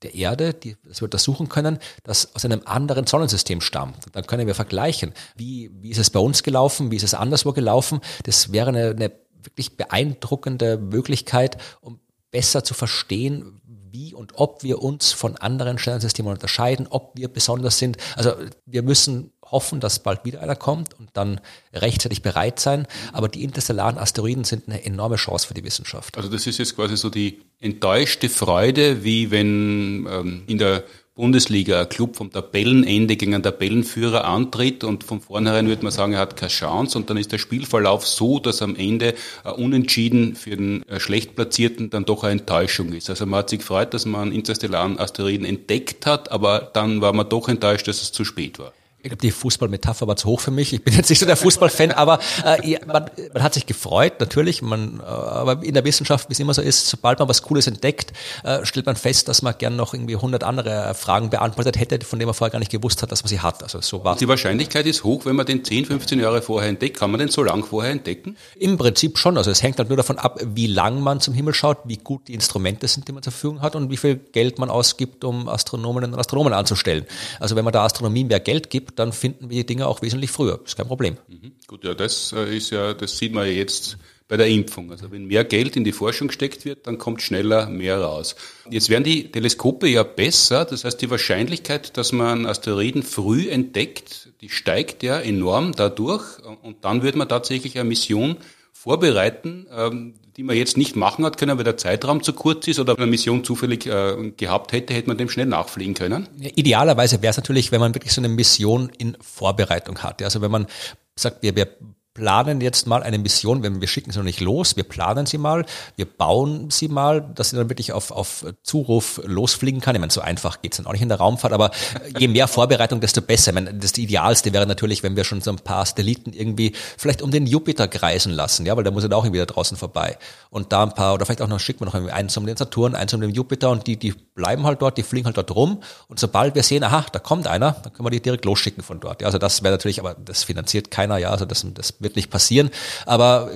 der 0.01 0.15
Erde, 0.15 0.53
die, 0.53 0.77
das 0.83 1.01
wir 1.01 1.05
untersuchen 1.05 1.47
können, 1.47 1.77
das 2.03 2.35
aus 2.35 2.45
einem 2.45 2.61
anderen 2.65 3.05
Sonnensystem 3.05 3.61
stammt. 3.61 4.07
Und 4.07 4.15
dann 4.15 4.25
können 4.25 4.47
wir 4.47 4.55
vergleichen, 4.55 5.13
wie, 5.35 5.69
wie 5.79 5.91
ist 5.91 5.99
es 5.99 6.09
bei 6.09 6.19
uns 6.19 6.43
gelaufen, 6.43 6.91
wie 6.91 6.95
ist 6.95 7.03
es 7.03 7.13
anderswo 7.13 7.53
gelaufen. 7.53 8.01
Das 8.23 8.51
wäre 8.51 8.69
eine, 8.69 8.89
eine 8.89 9.11
wirklich 9.43 9.77
beeindruckende 9.77 10.77
Möglichkeit, 10.77 11.57
um 11.81 11.99
besser 12.31 12.63
zu 12.63 12.73
verstehen, 12.73 13.60
wie 13.91 14.13
und 14.13 14.33
ob 14.35 14.63
wir 14.63 14.81
uns 14.81 15.11
von 15.11 15.37
anderen 15.37 15.77
Sternensystemen 15.77 16.31
unterscheiden, 16.31 16.87
ob 16.89 17.11
wir 17.15 17.27
besonders 17.27 17.77
sind. 17.77 17.97
Also 18.15 18.33
wir 18.65 18.83
müssen 18.83 19.31
hoffen, 19.51 19.79
dass 19.79 19.99
bald 19.99 20.25
wieder 20.25 20.41
einer 20.41 20.55
kommt 20.55 20.97
und 20.97 21.09
dann 21.13 21.41
rechtzeitig 21.73 22.21
bereit 22.21 22.59
sein. 22.59 22.87
Aber 23.11 23.27
die 23.27 23.43
interstellaren 23.43 23.97
Asteroiden 23.97 24.43
sind 24.43 24.67
eine 24.67 24.83
enorme 24.85 25.17
Chance 25.17 25.47
für 25.47 25.53
die 25.53 25.63
Wissenschaft. 25.63 26.17
Also 26.17 26.29
das 26.29 26.47
ist 26.47 26.57
jetzt 26.57 26.75
quasi 26.75 26.97
so 26.97 27.09
die 27.09 27.41
enttäuschte 27.59 28.29
Freude, 28.29 29.03
wie 29.03 29.29
wenn 29.31 30.07
ähm, 30.09 30.43
in 30.47 30.57
der 30.57 30.83
Bundesliga 31.21 31.81
ein 31.81 31.87
Club 31.87 32.15
vom 32.15 32.31
Tabellenende 32.31 33.15
gegen 33.15 33.35
einen 33.35 33.43
Tabellenführer 33.43 34.25
antritt 34.25 34.83
und 34.83 35.03
von 35.03 35.21
vornherein 35.21 35.67
würde 35.67 35.83
man 35.83 35.91
sagen, 35.91 36.13
er 36.13 36.19
hat 36.19 36.35
keine 36.35 36.49
Chance 36.49 36.97
und 36.97 37.11
dann 37.11 37.17
ist 37.17 37.31
der 37.31 37.37
Spielverlauf 37.37 38.07
so, 38.07 38.39
dass 38.39 38.63
am 38.63 38.75
Ende 38.75 39.13
Unentschieden 39.55 40.35
für 40.35 40.57
den 40.57 40.81
äh, 40.89 40.99
schlecht 40.99 41.35
Platzierten 41.35 41.91
dann 41.91 42.05
doch 42.05 42.23
eine 42.23 42.39
Enttäuschung 42.39 42.91
ist. 42.93 43.11
Also 43.11 43.27
man 43.27 43.41
hat 43.41 43.51
sich 43.51 43.59
gefreut, 43.59 43.93
dass 43.93 44.07
man 44.07 44.21
einen 44.21 44.31
interstellaren 44.31 44.97
Asteroiden 44.97 45.45
entdeckt 45.45 46.07
hat, 46.07 46.31
aber 46.31 46.71
dann 46.73 47.01
war 47.01 47.13
man 47.13 47.29
doch 47.29 47.47
enttäuscht, 47.49 47.87
dass 47.87 48.01
es 48.01 48.11
zu 48.11 48.25
spät 48.25 48.57
war 48.57 48.73
ich 49.03 49.09
glaube, 49.09 49.21
die 49.21 49.31
Fußballmetapher 49.31 50.07
war 50.07 50.15
zu 50.15 50.27
hoch 50.27 50.39
für 50.39 50.51
mich. 50.51 50.73
Ich 50.73 50.83
bin 50.83 50.93
jetzt 50.93 51.09
nicht 51.09 51.17
so 51.17 51.25
der 51.25 51.35
Fußballfan, 51.35 51.91
aber 51.91 52.19
äh, 52.45 52.77
man, 52.85 53.09
man 53.33 53.43
hat 53.43 53.55
sich 53.55 53.65
gefreut, 53.65 54.19
natürlich. 54.19 54.61
Man, 54.61 54.99
äh, 54.99 55.03
aber 55.03 55.63
in 55.63 55.73
der 55.73 55.83
Wissenschaft, 55.83 56.29
wie 56.29 56.33
es 56.33 56.39
immer 56.39 56.53
so 56.53 56.61
ist, 56.61 56.87
sobald 56.87 57.17
man 57.17 57.27
was 57.27 57.41
Cooles 57.41 57.65
entdeckt, 57.65 58.13
äh, 58.43 58.63
stellt 58.63 58.85
man 58.85 58.95
fest, 58.95 59.27
dass 59.27 59.41
man 59.41 59.55
gern 59.57 59.75
noch 59.75 59.95
irgendwie 59.95 60.15
100 60.15 60.43
andere 60.43 60.93
Fragen 60.93 61.31
beantwortet 61.31 61.79
hätte, 61.79 61.99
von 62.05 62.19
denen 62.19 62.27
man 62.27 62.35
vorher 62.35 62.51
gar 62.51 62.59
nicht 62.59 62.71
gewusst 62.71 63.01
hat, 63.01 63.11
dass 63.11 63.23
man 63.23 63.29
sie 63.29 63.39
hat. 63.39 63.63
Also 63.63 63.81
so 63.81 64.03
war 64.03 64.17
Die 64.17 64.27
Wahrscheinlichkeit 64.27 64.85
ist 64.85 65.03
hoch, 65.03 65.25
wenn 65.25 65.35
man 65.35 65.47
den 65.47 65.65
10, 65.65 65.85
15 65.85 66.19
Jahre 66.19 66.43
vorher 66.43 66.69
entdeckt. 66.69 66.99
Kann 66.99 67.09
man 67.09 67.19
den 67.19 67.29
so 67.29 67.43
lang 67.43 67.63
vorher 67.63 67.91
entdecken? 67.91 68.37
Im 68.55 68.77
Prinzip 68.77 69.17
schon. 69.17 69.35
Also 69.35 69.49
es 69.49 69.63
hängt 69.63 69.79
halt 69.79 69.89
nur 69.89 69.97
davon 69.97 70.19
ab, 70.19 70.39
wie 70.45 70.67
lang 70.67 71.01
man 71.01 71.19
zum 71.19 71.33
Himmel 71.33 71.55
schaut, 71.55 71.79
wie 71.85 71.97
gut 71.97 72.27
die 72.27 72.35
Instrumente 72.35 72.87
sind, 72.87 73.07
die 73.07 73.13
man 73.13 73.23
zur 73.23 73.33
Verfügung 73.33 73.61
hat 73.61 73.75
und 73.75 73.89
wie 73.89 73.97
viel 73.97 74.15
Geld 74.15 74.59
man 74.59 74.69
ausgibt, 74.69 75.23
um 75.23 75.49
Astronominnen 75.49 76.13
und 76.13 76.19
Astronomen 76.19 76.53
anzustellen. 76.53 77.07
Also 77.39 77.55
wenn 77.55 77.63
man 77.63 77.71
der 77.71 77.81
Astronomie 77.81 78.25
mehr 78.25 78.39
Geld 78.39 78.69
gibt, 78.69 78.90
dann 78.95 79.13
finden 79.13 79.49
wir 79.49 79.57
die 79.57 79.65
Dinge 79.65 79.87
auch 79.87 80.01
wesentlich 80.01 80.31
früher. 80.31 80.59
Ist 80.65 80.77
kein 80.77 80.87
Problem. 80.87 81.17
Mhm. 81.27 81.53
Gut, 81.67 81.83
ja, 81.83 81.93
das 81.93 82.33
äh, 82.33 82.55
ist 82.55 82.71
ja, 82.71 82.93
das 82.93 83.17
sieht 83.17 83.33
man 83.33 83.45
ja 83.45 83.53
jetzt 83.53 83.97
bei 84.31 84.37
der 84.37 84.47
Impfung. 84.47 84.91
Also 84.91 85.11
wenn 85.11 85.25
mehr 85.25 85.43
Geld 85.43 85.75
in 85.75 85.83
die 85.83 85.91
Forschung 85.91 86.29
gesteckt 86.29 86.63
wird, 86.63 86.87
dann 86.87 86.97
kommt 86.97 87.21
schneller 87.21 87.67
mehr 87.67 87.99
raus. 87.99 88.37
Jetzt 88.69 88.89
werden 88.89 89.03
die 89.03 89.29
Teleskope 89.29 89.89
ja 89.89 90.03
besser, 90.03 90.63
das 90.63 90.85
heißt 90.85 91.01
die 91.01 91.09
Wahrscheinlichkeit, 91.09 91.97
dass 91.97 92.13
man 92.13 92.45
Asteroiden 92.45 93.03
früh 93.03 93.49
entdeckt, 93.49 94.29
die 94.39 94.47
steigt 94.47 95.03
ja 95.03 95.19
enorm 95.19 95.73
dadurch 95.73 96.39
und 96.61 96.85
dann 96.85 97.03
wird 97.03 97.17
man 97.17 97.27
tatsächlich 97.27 97.77
eine 97.77 97.89
Mission 97.89 98.37
vorbereiten, 98.71 99.67
ähm, 99.69 100.13
die 100.37 100.43
man 100.43 100.55
jetzt 100.55 100.77
nicht 100.77 100.95
machen 100.95 101.25
hat 101.25 101.37
können, 101.37 101.57
weil 101.57 101.63
der 101.63 101.77
Zeitraum 101.77 102.23
zu 102.23 102.33
kurz 102.33 102.67
ist 102.67 102.79
oder 102.79 102.97
eine 102.97 103.07
Mission 103.07 103.43
zufällig 103.43 103.85
äh, 103.85 104.31
gehabt 104.37 104.71
hätte, 104.71 104.93
hätte 104.93 105.07
man 105.07 105.17
dem 105.17 105.29
schnell 105.29 105.45
nachfliegen 105.45 105.93
können? 105.93 106.27
Idealerweise 106.39 107.21
wäre 107.21 107.31
es 107.31 107.37
natürlich, 107.37 107.71
wenn 107.71 107.81
man 107.81 107.93
wirklich 107.93 108.13
so 108.13 108.21
eine 108.21 108.29
Mission 108.29 108.91
in 108.97 109.17
Vorbereitung 109.21 109.99
hat. 109.99 110.21
Also 110.21 110.41
wenn 110.41 110.51
man 110.51 110.67
sagt, 111.15 111.43
wir, 111.43 111.55
wir 111.55 111.67
planen 112.13 112.59
jetzt 112.59 112.87
mal 112.87 113.03
eine 113.03 113.17
Mission, 113.17 113.63
wenn 113.63 113.79
wir 113.79 113.87
schicken 113.87 114.11
sie 114.11 114.19
noch 114.19 114.25
nicht 114.25 114.41
los, 114.41 114.75
wir 114.75 114.83
planen 114.83 115.25
sie 115.25 115.37
mal, 115.37 115.65
wir 115.95 116.05
bauen 116.05 116.69
sie 116.69 116.89
mal, 116.89 117.21
dass 117.21 117.51
sie 117.51 117.55
dann 117.55 117.69
wirklich 117.69 117.93
auf, 117.93 118.11
auf 118.11 118.45
Zuruf 118.63 119.21
losfliegen 119.25 119.79
kann. 119.79 119.95
Ich 119.95 120.01
meine, 120.01 120.11
so 120.11 120.19
einfach 120.21 120.61
geht's 120.61 120.77
dann 120.77 120.87
auch 120.87 120.91
nicht 120.91 121.01
in 121.01 121.09
der 121.09 121.19
Raumfahrt, 121.19 121.53
aber 121.53 121.71
je 122.17 122.27
mehr 122.27 122.47
Vorbereitung, 122.47 122.99
desto 122.99 123.21
besser. 123.21 123.51
Ich 123.51 123.55
meine, 123.55 123.73
das 123.73 123.97
Idealste 123.97 124.51
wäre 124.51 124.67
natürlich, 124.67 125.03
wenn 125.03 125.15
wir 125.15 125.23
schon 125.23 125.41
so 125.41 125.51
ein 125.51 125.57
paar 125.57 125.85
Satelliten 125.85 126.33
irgendwie 126.33 126.73
vielleicht 126.97 127.21
um 127.21 127.31
den 127.31 127.47
Jupiter 127.47 127.87
kreisen 127.87 128.33
lassen, 128.33 128.65
ja, 128.65 128.75
weil 128.75 128.83
der 128.83 128.91
muss 128.91 129.03
ja 129.03 129.11
auch 129.11 129.23
irgendwie 129.23 129.39
da 129.39 129.45
draußen 129.45 129.77
vorbei. 129.77 130.17
Und 130.49 130.73
da 130.73 130.83
ein 130.83 130.93
paar, 130.93 131.13
oder 131.13 131.25
vielleicht 131.25 131.41
auch 131.41 131.47
noch 131.47 131.59
schicken 131.59 131.81
wir 131.81 131.85
noch 131.85 131.95
irgendwie 131.95 132.13
eins 132.13 132.35
um 132.35 132.45
den 132.45 132.57
Saturn, 132.57 132.93
eins 132.93 133.13
um 133.13 133.21
den 133.21 133.31
Jupiter 133.31 133.69
und 133.69 133.87
die, 133.87 133.97
die 133.97 134.11
bleiben 134.11 134.65
halt 134.65 134.81
dort, 134.81 134.97
die 134.97 135.03
fliegen 135.03 135.27
halt 135.27 135.37
dort 135.37 135.55
rum. 135.55 135.81
Und 136.07 136.19
sobald 136.19 136.55
wir 136.55 136.63
sehen, 136.63 136.83
aha, 136.83 137.05
da 137.11 137.19
kommt 137.19 137.47
einer, 137.47 137.71
dann 137.71 137.93
können 137.93 138.05
wir 138.05 138.11
die 138.11 138.21
direkt 138.21 138.43
losschicken 138.43 138.83
von 138.83 138.99
dort. 138.99 139.21
Ja, 139.21 139.27
also 139.27 139.37
das 139.37 139.63
wäre 139.63 139.73
natürlich, 139.73 139.99
aber 139.99 140.15
das 140.15 140.43
finanziert 140.43 140.91
keiner, 140.91 141.17
ja, 141.17 141.29
also 141.29 141.45
das, 141.45 141.65
das 141.73 142.00
wird 142.01 142.15
nicht 142.15 142.29
passieren. 142.29 142.69
Aber 143.05 143.51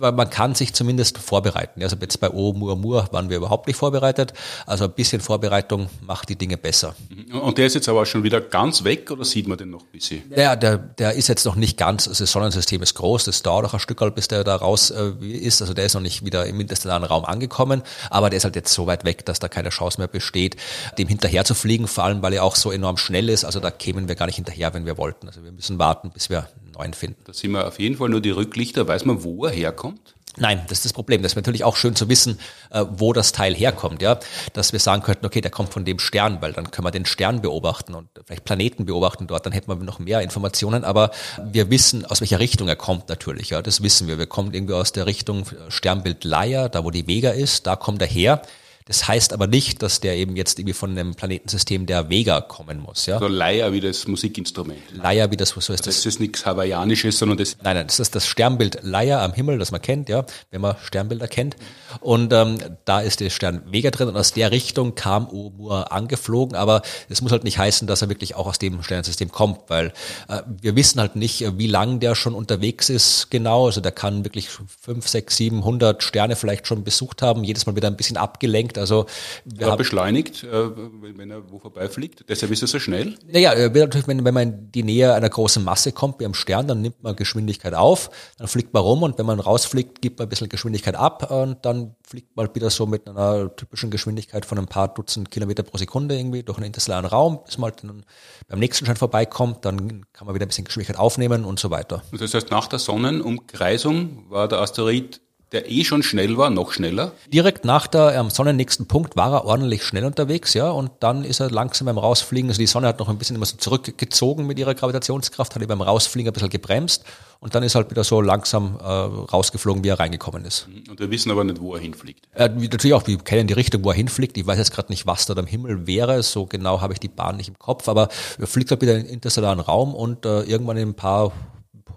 man 0.00 0.30
kann 0.30 0.54
sich 0.54 0.72
zumindest 0.72 1.18
vorbereiten. 1.18 1.82
Also 1.82 1.96
jetzt 2.00 2.18
bei 2.20 2.30
Oumuamua 2.30 3.08
waren 3.12 3.28
wir 3.28 3.36
überhaupt 3.36 3.66
nicht 3.66 3.76
vorbereitet. 3.76 4.32
Also 4.66 4.84
ein 4.84 4.92
bisschen 4.92 5.20
Vorbereitung 5.20 5.88
macht 6.00 6.28
die 6.28 6.36
Dinge 6.36 6.56
besser. 6.56 6.94
Und 7.32 7.58
der 7.58 7.66
ist 7.66 7.74
jetzt 7.74 7.88
aber 7.88 8.06
schon 8.06 8.22
wieder 8.22 8.40
ganz 8.40 8.84
weg 8.84 9.10
oder 9.10 9.24
sieht 9.24 9.46
man 9.46 9.58
den 9.58 9.70
noch 9.70 9.82
ein 9.82 9.92
bisschen? 9.92 10.22
Ja, 10.34 10.56
der, 10.56 10.78
der 10.78 11.12
ist 11.12 11.28
jetzt 11.28 11.44
noch 11.44 11.54
nicht 11.54 11.76
ganz, 11.76 12.08
also 12.08 12.24
das 12.24 12.32
Sonnensystem 12.32 12.82
ist 12.82 12.94
groß, 12.94 13.24
das 13.24 13.42
dauert 13.42 13.66
auch 13.66 13.74
ein 13.74 13.80
Stück, 13.80 14.00
bis 14.14 14.28
der 14.28 14.44
da 14.44 14.56
raus 14.56 14.90
äh, 14.90 15.12
ist. 15.20 15.60
Also 15.60 15.74
der 15.74 15.84
ist 15.84 15.94
noch 15.94 16.00
nicht 16.00 16.24
wieder 16.24 16.46
im 16.46 16.60
interstellaren 16.60 17.04
Raum 17.04 17.24
angekommen, 17.24 17.82
aber 18.08 18.30
der 18.30 18.38
ist 18.38 18.44
halt 18.44 18.56
jetzt 18.56 18.72
so 18.72 18.86
weit 18.86 19.04
weg, 19.04 19.26
dass 19.26 19.38
da 19.38 19.48
keine 19.48 19.68
Chance 19.68 20.00
mehr 20.00 20.08
besteht, 20.08 20.56
dem 20.96 21.08
hinterher 21.08 21.44
zu 21.44 21.54
fliegen, 21.54 21.86
vor 21.86 22.04
allem 22.04 22.22
weil 22.22 22.32
er 22.32 22.44
auch 22.44 22.56
so 22.56 22.72
enorm 22.72 22.96
schnell 22.96 23.28
ist. 23.28 23.44
Also 23.44 23.60
da 23.60 23.70
kämen 23.70 24.08
wir 24.08 24.14
gar 24.14 24.26
nicht 24.26 24.36
hinterher, 24.36 24.72
wenn 24.72 24.86
wir 24.86 24.96
wollten. 24.96 25.26
Also 25.26 25.44
wir 25.44 25.52
müssen 25.52 25.78
warten, 25.78 26.10
bis 26.10 26.30
wir 26.30 26.48
neuen 26.70 26.94
finden. 26.94 27.20
Da 27.24 27.32
sind 27.32 27.52
wir 27.52 27.66
auf 27.66 27.78
jeden 27.78 27.96
Fall 27.96 28.08
nur 28.08 28.20
die 28.20 28.30
Rücklichter. 28.30 28.86
Weiß 28.86 29.04
man, 29.04 29.22
wo 29.24 29.44
er 29.44 29.52
herkommt? 29.52 30.14
Nein, 30.36 30.62
das 30.68 30.78
ist 30.78 30.84
das 30.84 30.92
Problem. 30.92 31.22
Das 31.22 31.32
ist 31.32 31.36
natürlich 31.36 31.64
auch 31.64 31.76
schön 31.76 31.96
zu 31.96 32.08
wissen, 32.08 32.38
äh, 32.70 32.84
wo 32.88 33.12
das 33.12 33.32
Teil 33.32 33.54
herkommt, 33.54 34.00
ja. 34.00 34.18
Dass 34.52 34.72
wir 34.72 34.78
sagen 34.78 35.02
könnten, 35.02 35.26
okay, 35.26 35.40
der 35.40 35.50
kommt 35.50 35.72
von 35.72 35.84
dem 35.84 35.98
Stern, 35.98 36.40
weil 36.40 36.52
dann 36.52 36.70
können 36.70 36.86
wir 36.86 36.92
den 36.92 37.04
Stern 37.04 37.42
beobachten 37.42 37.94
und 37.94 38.08
vielleicht 38.24 38.44
Planeten 38.44 38.86
beobachten 38.86 39.26
dort, 39.26 39.44
dann 39.44 39.52
hätten 39.52 39.68
wir 39.68 39.74
noch 39.76 39.98
mehr 39.98 40.20
Informationen, 40.20 40.84
aber 40.84 41.10
wir 41.42 41.68
wissen, 41.70 42.04
aus 42.04 42.20
welcher 42.20 42.38
Richtung 42.38 42.68
er 42.68 42.76
kommt 42.76 43.08
natürlich, 43.08 43.50
ja. 43.50 43.60
Das 43.60 43.82
wissen 43.82 44.06
wir. 44.06 44.18
Wir 44.18 44.26
kommen 44.26 44.54
irgendwie 44.54 44.74
aus 44.74 44.92
der 44.92 45.06
Richtung 45.06 45.44
Sternbild 45.68 46.22
Leier, 46.22 46.68
da 46.68 46.84
wo 46.84 46.90
die 46.90 47.08
Vega 47.08 47.30
ist, 47.30 47.66
da 47.66 47.74
kommt 47.74 48.00
er 48.00 48.08
her. 48.08 48.42
Das 48.86 49.06
heißt 49.06 49.32
aber 49.32 49.46
nicht, 49.46 49.82
dass 49.82 50.00
der 50.00 50.16
eben 50.16 50.36
jetzt 50.36 50.58
irgendwie 50.58 50.74
von 50.74 50.90
einem 50.90 51.14
Planetensystem 51.14 51.86
der 51.86 52.10
Vega 52.10 52.40
kommen 52.40 52.80
muss. 52.80 53.06
Ja? 53.06 53.14
Also 53.14 53.28
Leier 53.28 53.72
wie 53.72 53.80
das 53.80 54.06
Musikinstrument. 54.08 54.80
Leier 54.94 55.30
wie 55.30 55.36
das, 55.36 55.50
so 55.50 55.58
ist 55.58 55.68
das. 55.70 55.96
Das 55.96 56.06
ist 56.06 56.20
nichts 56.20 56.44
Hawaiianisches, 56.44 57.18
sondern 57.18 57.38
das... 57.38 57.56
Nein, 57.62 57.76
nein, 57.76 57.86
das 57.86 58.00
ist 58.00 58.14
das 58.14 58.26
Sternbild 58.26 58.78
Leier 58.82 59.20
am 59.20 59.32
Himmel, 59.32 59.58
das 59.58 59.70
man 59.70 59.82
kennt, 59.82 60.08
ja, 60.08 60.24
wenn 60.50 60.60
man 60.60 60.76
Sternbilder 60.82 61.28
kennt. 61.28 61.56
Und 62.00 62.32
ähm, 62.32 62.58
da 62.84 63.00
ist 63.00 63.20
der 63.20 63.30
Stern 63.30 63.62
Vega 63.70 63.90
drin 63.90 64.08
und 64.08 64.16
aus 64.16 64.32
der 64.32 64.50
Richtung 64.50 64.94
kam 64.94 65.28
Oumuamua 65.28 65.82
angeflogen, 65.84 66.56
aber 66.56 66.82
es 67.08 67.20
muss 67.22 67.32
halt 67.32 67.44
nicht 67.44 67.58
heißen, 67.58 67.86
dass 67.86 68.02
er 68.02 68.08
wirklich 68.08 68.34
auch 68.34 68.46
aus 68.46 68.58
dem 68.58 68.82
Sternensystem 68.82 69.30
kommt, 69.30 69.60
weil 69.68 69.92
äh, 70.28 70.42
wir 70.46 70.76
wissen 70.76 71.00
halt 71.00 71.16
nicht, 71.16 71.44
wie 71.58 71.66
lang 71.66 72.00
der 72.00 72.14
schon 72.14 72.34
unterwegs 72.34 72.88
ist 72.88 73.30
genau. 73.30 73.66
Also 73.66 73.80
der 73.80 73.92
kann 73.92 74.24
wirklich 74.24 74.48
fünf, 74.48 75.08
sechs, 75.08 75.36
sieben, 75.36 75.64
hundert 75.64 76.02
Sterne 76.02 76.36
vielleicht 76.36 76.66
schon 76.66 76.84
besucht 76.84 77.22
haben, 77.22 77.44
jedes 77.44 77.66
Mal 77.66 77.76
wieder 77.76 77.88
ein 77.88 77.96
bisschen 77.96 78.16
abgelenkt 78.16 78.78
also 78.80 79.06
wir 79.44 79.68
ja, 79.68 79.76
beschleunigt, 79.76 80.44
äh, 80.44 80.70
wenn 81.16 81.30
er 81.30 81.50
wo 81.50 81.58
vorbeifliegt. 81.58 82.24
Deshalb 82.28 82.50
ist 82.52 82.62
er 82.62 82.68
so 82.68 82.78
schnell. 82.78 83.14
Naja, 83.30 83.54
natürlich, 83.54 84.08
wenn, 84.08 84.24
wenn 84.24 84.34
man 84.34 84.42
in 84.42 84.72
die 84.72 84.82
Nähe 84.82 85.14
einer 85.14 85.28
großen 85.28 85.62
Masse 85.62 85.92
kommt, 85.92 86.20
wie 86.20 86.24
am 86.24 86.34
Stern, 86.34 86.66
dann 86.66 86.80
nimmt 86.80 87.02
man 87.02 87.14
Geschwindigkeit 87.16 87.74
auf, 87.74 88.10
dann 88.38 88.48
fliegt 88.48 88.72
man 88.72 88.82
rum 88.82 89.02
und 89.02 89.18
wenn 89.18 89.26
man 89.26 89.40
rausfliegt, 89.40 90.02
gibt 90.02 90.18
man 90.18 90.26
ein 90.26 90.28
bisschen 90.28 90.48
Geschwindigkeit 90.48 90.96
ab 90.96 91.30
und 91.30 91.64
dann 91.64 91.94
fliegt 92.06 92.36
man 92.36 92.52
wieder 92.54 92.70
so 92.70 92.86
mit 92.86 93.08
einer 93.08 93.54
typischen 93.54 93.90
Geschwindigkeit 93.90 94.44
von 94.44 94.58
ein 94.58 94.66
paar 94.66 94.88
Dutzend 94.88 95.30
Kilometer 95.30 95.62
pro 95.62 95.78
Sekunde 95.78 96.16
irgendwie 96.16 96.42
durch 96.42 96.58
einen 96.58 96.66
interstellaren 96.66 97.06
Raum, 97.06 97.40
bis 97.44 97.58
man 97.58 97.70
halt 97.70 97.84
dann 97.84 98.04
beim 98.48 98.58
nächsten 98.58 98.86
Schein 98.86 98.96
vorbeikommt, 98.96 99.64
dann 99.64 100.06
kann 100.12 100.26
man 100.26 100.34
wieder 100.34 100.46
ein 100.46 100.48
bisschen 100.48 100.64
Geschwindigkeit 100.64 100.98
aufnehmen 100.98 101.44
und 101.44 101.60
so 101.60 101.70
weiter. 101.70 102.02
Das 102.12 102.34
heißt, 102.34 102.50
nach 102.50 102.66
der 102.66 102.78
Sonnenumkreisung 102.78 104.30
war 104.30 104.48
der 104.48 104.60
Asteroid 104.60 105.20
der 105.52 105.70
eh 105.70 105.84
schon 105.84 106.02
schnell 106.02 106.36
war, 106.36 106.50
noch 106.50 106.72
schneller? 106.72 107.12
Direkt 107.32 107.64
nach 107.64 107.86
der 107.86 108.18
am 108.18 108.30
sonnennächsten 108.30 108.86
Punkt 108.86 109.16
war 109.16 109.32
er 109.32 109.44
ordentlich 109.44 109.84
schnell 109.84 110.04
unterwegs, 110.04 110.54
ja, 110.54 110.70
und 110.70 110.90
dann 111.00 111.24
ist 111.24 111.40
er 111.40 111.50
langsam 111.50 111.86
beim 111.86 111.98
Rausfliegen, 111.98 112.48
also 112.50 112.60
die 112.60 112.66
Sonne 112.66 112.86
hat 112.86 112.98
noch 112.98 113.08
ein 113.08 113.18
bisschen 113.18 113.36
immer 113.36 113.46
so 113.46 113.56
zurückgezogen 113.56 114.46
mit 114.46 114.58
ihrer 114.58 114.74
Gravitationskraft, 114.74 115.54
hat 115.54 115.62
er 115.62 115.68
beim 115.68 115.82
Rausfliegen 115.82 116.30
ein 116.30 116.32
bisschen 116.32 116.50
gebremst 116.50 117.04
und 117.40 117.54
dann 117.54 117.62
ist 117.62 117.74
halt 117.74 117.90
wieder 117.90 118.04
so 118.04 118.20
langsam 118.20 118.78
äh, 118.80 118.84
rausgeflogen, 118.84 119.82
wie 119.82 119.88
er 119.88 119.98
reingekommen 119.98 120.44
ist. 120.44 120.68
Und 120.88 121.00
wir 121.00 121.10
wissen 121.10 121.30
aber 121.30 121.42
nicht, 121.42 121.60
wo 121.60 121.74
er 121.74 121.80
hinfliegt. 121.80 122.28
Äh, 122.34 122.48
natürlich 122.48 122.94
auch, 122.94 123.06
wir 123.06 123.18
kennen 123.18 123.48
die 123.48 123.54
Richtung, 123.54 123.82
wo 123.82 123.90
er 123.90 123.96
hinfliegt. 123.96 124.36
Ich 124.36 124.46
weiß 124.46 124.58
jetzt 124.58 124.72
gerade 124.72 124.92
nicht, 124.92 125.06
was 125.06 125.26
da 125.26 125.34
am 125.34 125.46
Himmel 125.46 125.86
wäre, 125.86 126.22
so 126.22 126.46
genau 126.46 126.80
habe 126.80 126.92
ich 126.92 127.00
die 127.00 127.08
Bahn 127.08 127.36
nicht 127.36 127.48
im 127.48 127.58
Kopf, 127.58 127.88
aber 127.88 128.08
er 128.38 128.46
fliegt 128.46 128.70
halt 128.70 128.82
wieder 128.82 128.96
in 128.96 129.04
den 129.04 129.12
interstellaren 129.14 129.60
Raum 129.60 129.94
und 129.94 130.26
äh, 130.26 130.42
irgendwann 130.42 130.76
in 130.76 130.90
ein 130.90 130.94
paar 130.94 131.32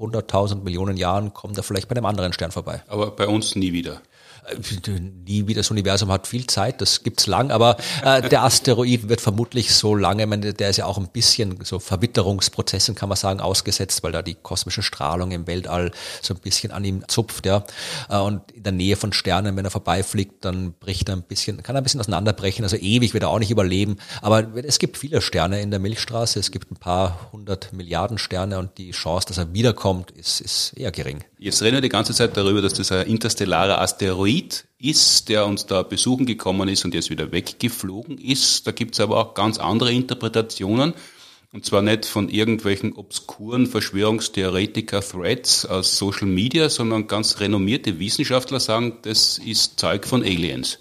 100.000 0.04 0.64
Millionen 0.64 0.97
Jahren 0.97 1.34
kommt 1.34 1.58
er 1.58 1.64
vielleicht 1.64 1.88
bei 1.88 1.95
einem 1.95 2.06
anderen 2.06 2.34
Stern 2.34 2.51
vorbei. 2.51 2.84
Aber 2.88 3.12
bei 3.12 3.28
uns 3.28 3.56
nie 3.56 3.74
wieder 3.74 4.01
nie 5.26 5.48
wie 5.48 5.54
das 5.54 5.72
Universum 5.72 6.12
hat 6.12 6.28
viel 6.28 6.48
Zeit, 6.48 6.82
das 6.82 7.04
gibt's 7.04 7.28
lang, 7.28 7.52
aber 7.52 7.78
äh, 8.04 8.28
der 8.28 8.44
Asteroid 8.44 9.10
wird 9.10 9.22
vermutlich 9.22 9.74
so 9.74 9.96
lange, 9.96 10.28
meine, 10.28 10.54
der 10.54 10.70
ist 10.70 10.78
ja 10.78 10.86
auch 10.86 10.98
ein 10.98 11.08
bisschen 11.08 11.60
so 11.64 11.80
Verwitterungsprozessen, 11.80 12.96
kann 12.96 13.10
man 13.10 13.16
sagen, 13.16 13.39
ausgesetzt, 13.39 14.04
weil 14.04 14.12
da 14.12 14.22
die 14.22 14.36
kosmische 14.36 14.84
Strahlung 14.84 15.32
im 15.32 15.48
Weltall 15.48 15.91
so 16.22 16.34
ein 16.34 16.39
bisschen 16.39 16.72
an 16.72 16.84
ihm 16.84 17.08
zupft, 17.08 17.46
ja. 17.46 17.64
Äh, 18.10 18.18
und 18.20 18.52
in 18.52 18.64
der 18.64 18.74
Nähe 18.74 18.96
von 18.96 19.14
Sternen, 19.14 19.56
wenn 19.56 19.66
er 19.66 19.72
vorbeifliegt, 19.72 20.44
dann 20.46 20.74
bricht 20.74 21.10
er 21.10 21.16
ein 21.16 21.24
bisschen, 21.24 21.64
kann 21.64 21.76
er 21.76 21.82
ein 21.82 21.84
bisschen 21.84 22.00
auseinanderbrechen, 22.00 22.64
also 22.64 22.78
ewig 22.78 23.14
wird 23.14 23.24
er 23.24 23.30
auch 23.30 23.39
nicht 23.39 23.52
überleben. 23.52 23.98
Aber 24.22 24.48
es 24.64 24.80
gibt 24.80 24.98
viele 24.98 25.22
Sterne 25.22 25.62
in 25.62 25.72
der 25.72 25.80
Milchstraße, 25.80 26.39
es 26.39 26.52
gibt 26.52 26.72
ein 26.72 26.78
paar 26.78 27.32
hundert 27.32 27.74
Milliarden 27.74 28.18
Sterne 28.18 28.60
und 28.60 28.78
die 28.78 28.91
Chance, 28.91 29.28
dass 29.28 29.38
er 29.38 29.54
wiederkommt, 29.54 30.12
ist, 30.12 30.41
ist 30.41 30.74
eher 30.74 30.91
gering. 30.91 31.24
Jetzt 31.44 31.62
reden 31.62 31.76
wir 31.76 31.82
die 31.82 31.89
ganze 31.89 32.14
Zeit 32.14 32.38
darüber, 32.38 32.62
dass 32.62 32.72
das 32.72 32.94
ein 32.94 33.06
interstellarer 33.06 33.82
Asteroid 33.82 34.64
ist, 34.80 35.28
der 35.28 35.46
uns 35.46 35.66
da 35.66 35.84
besuchen 35.84 36.26
gekommen 36.26 36.70
ist 36.70 36.86
und 36.86 36.94
jetzt 36.94 37.10
wieder 37.10 37.34
weggeflogen 37.34 38.18
ist. 38.18 38.66
Da 38.66 38.72
gibt's 38.72 39.02
aber 39.02 39.18
auch 39.18 39.34
ganz 39.34 39.58
andere 39.58 39.91
Interpretationen. 39.91 40.94
Und 41.52 41.66
zwar 41.66 41.82
nicht 41.82 42.06
von 42.06 42.30
irgendwelchen 42.30 42.94
obskuren 42.94 43.68
Verschwörungstheoretiker-Threads 43.68 45.66
aus 45.66 45.98
Social 45.98 46.28
Media, 46.28 46.70
sondern 46.70 47.08
ganz 47.08 47.41
renommierte 47.41 48.00
Wissenschaftler 48.00 48.62
sagen, 48.62 49.00
das 49.02 49.38
ist 49.38 49.78
Zeug 49.78 50.08
von 50.08 50.24
Aliens. 50.24 50.80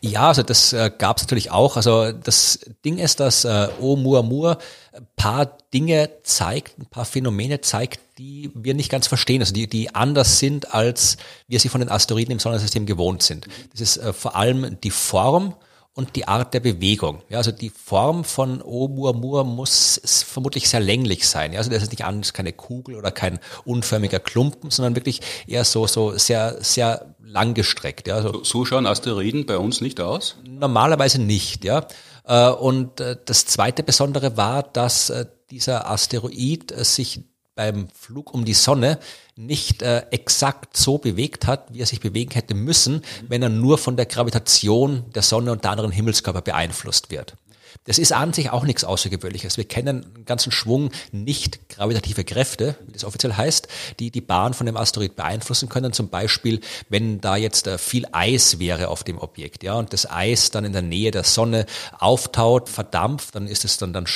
Ja, 0.00 0.28
also 0.28 0.42
das 0.42 0.72
äh, 0.72 0.90
gab 0.96 1.16
es 1.18 1.24
natürlich 1.24 1.50
auch. 1.50 1.76
Also 1.76 2.12
das 2.12 2.60
Ding 2.84 2.98
ist, 2.98 3.20
dass 3.20 3.44
äh, 3.44 3.68
Oumuamua 3.80 4.58
ein 4.92 5.06
paar 5.16 5.58
Dinge 5.72 6.10
zeigt, 6.22 6.78
ein 6.78 6.86
paar 6.86 7.04
Phänomene 7.04 7.60
zeigt, 7.60 8.00
die 8.18 8.50
wir 8.54 8.74
nicht 8.74 8.90
ganz 8.90 9.06
verstehen, 9.06 9.40
also 9.40 9.54
die, 9.54 9.66
die 9.66 9.94
anders 9.94 10.38
sind, 10.38 10.74
als 10.74 11.16
wir 11.48 11.60
sie 11.60 11.68
von 11.68 11.80
den 11.80 11.90
Asteroiden 11.90 12.32
im 12.32 12.38
Sonnensystem 12.38 12.86
gewohnt 12.86 13.22
sind. 13.22 13.46
Das 13.72 13.80
ist 13.80 13.96
äh, 13.96 14.12
vor 14.12 14.36
allem 14.36 14.78
die 14.82 14.90
Form 14.90 15.54
und 15.94 16.16
die 16.16 16.26
Art 16.26 16.54
der 16.54 16.60
Bewegung. 16.60 17.22
Ja, 17.28 17.38
also 17.38 17.52
die 17.52 17.70
Form 17.70 18.24
von 18.24 18.62
Oumuamua 18.62 19.44
muss 19.44 20.00
vermutlich 20.26 20.68
sehr 20.68 20.80
länglich 20.80 21.28
sein. 21.28 21.52
Ja, 21.52 21.58
also 21.58 21.70
das 21.70 21.82
ist 21.82 21.90
nicht 21.90 22.04
anders 22.04 22.32
keine 22.32 22.52
Kugel 22.52 22.96
oder 22.96 23.10
kein 23.10 23.38
unförmiger 23.64 24.18
Klumpen, 24.18 24.70
sondern 24.70 24.96
wirklich 24.96 25.20
eher 25.46 25.64
so 25.64 25.86
so 25.86 26.16
sehr 26.16 26.56
sehr 26.62 27.14
langgestreckt. 27.22 28.08
Ja, 28.08 28.16
also 28.16 28.42
so 28.42 28.64
schauen 28.64 28.86
Asteroiden 28.86 29.44
bei 29.44 29.58
uns 29.58 29.80
nicht 29.80 30.00
aus? 30.00 30.36
Normalerweise 30.44 31.20
nicht. 31.20 31.64
Ja, 31.64 31.86
äh, 32.24 32.48
und 32.48 33.00
äh, 33.00 33.16
das 33.24 33.46
zweite 33.46 33.82
Besondere 33.82 34.36
war, 34.36 34.62
dass 34.62 35.10
äh, 35.10 35.26
dieser 35.50 35.90
Asteroid 35.90 36.72
sich 36.84 37.20
beim 37.54 37.88
Flug 37.88 38.32
um 38.32 38.44
die 38.44 38.54
Sonne 38.54 38.98
nicht 39.36 39.82
äh, 39.82 40.06
exakt 40.10 40.76
so 40.76 40.98
bewegt 40.98 41.46
hat, 41.46 41.72
wie 41.72 41.80
er 41.80 41.86
sich 41.86 42.00
bewegen 42.00 42.32
hätte 42.32 42.54
müssen, 42.54 43.02
wenn 43.28 43.42
er 43.42 43.48
nur 43.48 43.78
von 43.78 43.96
der 43.96 44.06
Gravitation 44.06 45.04
der 45.14 45.22
Sonne 45.22 45.52
und 45.52 45.64
der 45.64 45.70
anderen 45.70 45.92
Himmelskörper 45.92 46.42
beeinflusst 46.42 47.10
wird. 47.10 47.36
Das 47.84 47.98
ist 47.98 48.12
an 48.12 48.32
sich 48.32 48.50
auch 48.50 48.64
nichts 48.64 48.84
Außergewöhnliches. 48.84 49.56
Wir 49.56 49.64
kennen 49.64 50.04
einen 50.14 50.24
ganzen 50.24 50.52
Schwung 50.52 50.90
nicht 51.10 51.68
gravitative 51.68 52.24
Kräfte, 52.24 52.76
wie 52.86 52.92
das 52.92 53.04
offiziell 53.04 53.34
heißt, 53.34 53.68
die 53.98 54.10
die 54.10 54.20
Bahn 54.20 54.54
von 54.54 54.66
dem 54.66 54.76
Asteroid 54.76 55.16
beeinflussen 55.16 55.68
können. 55.68 55.92
Zum 55.92 56.08
Beispiel, 56.08 56.60
wenn 56.88 57.20
da 57.20 57.36
jetzt 57.36 57.66
äh, 57.66 57.78
viel 57.78 58.06
Eis 58.12 58.58
wäre 58.58 58.88
auf 58.88 59.04
dem 59.04 59.18
Objekt, 59.18 59.62
ja, 59.62 59.74
und 59.74 59.92
das 59.92 60.08
Eis 60.08 60.50
dann 60.50 60.64
in 60.64 60.72
der 60.72 60.82
Nähe 60.82 61.10
der 61.10 61.24
Sonne 61.24 61.66
auftaut, 61.98 62.68
verdampft, 62.68 63.34
dann 63.34 63.46
ist 63.46 63.64
es 63.64 63.78
dann, 63.78 63.92
dann 63.92 64.06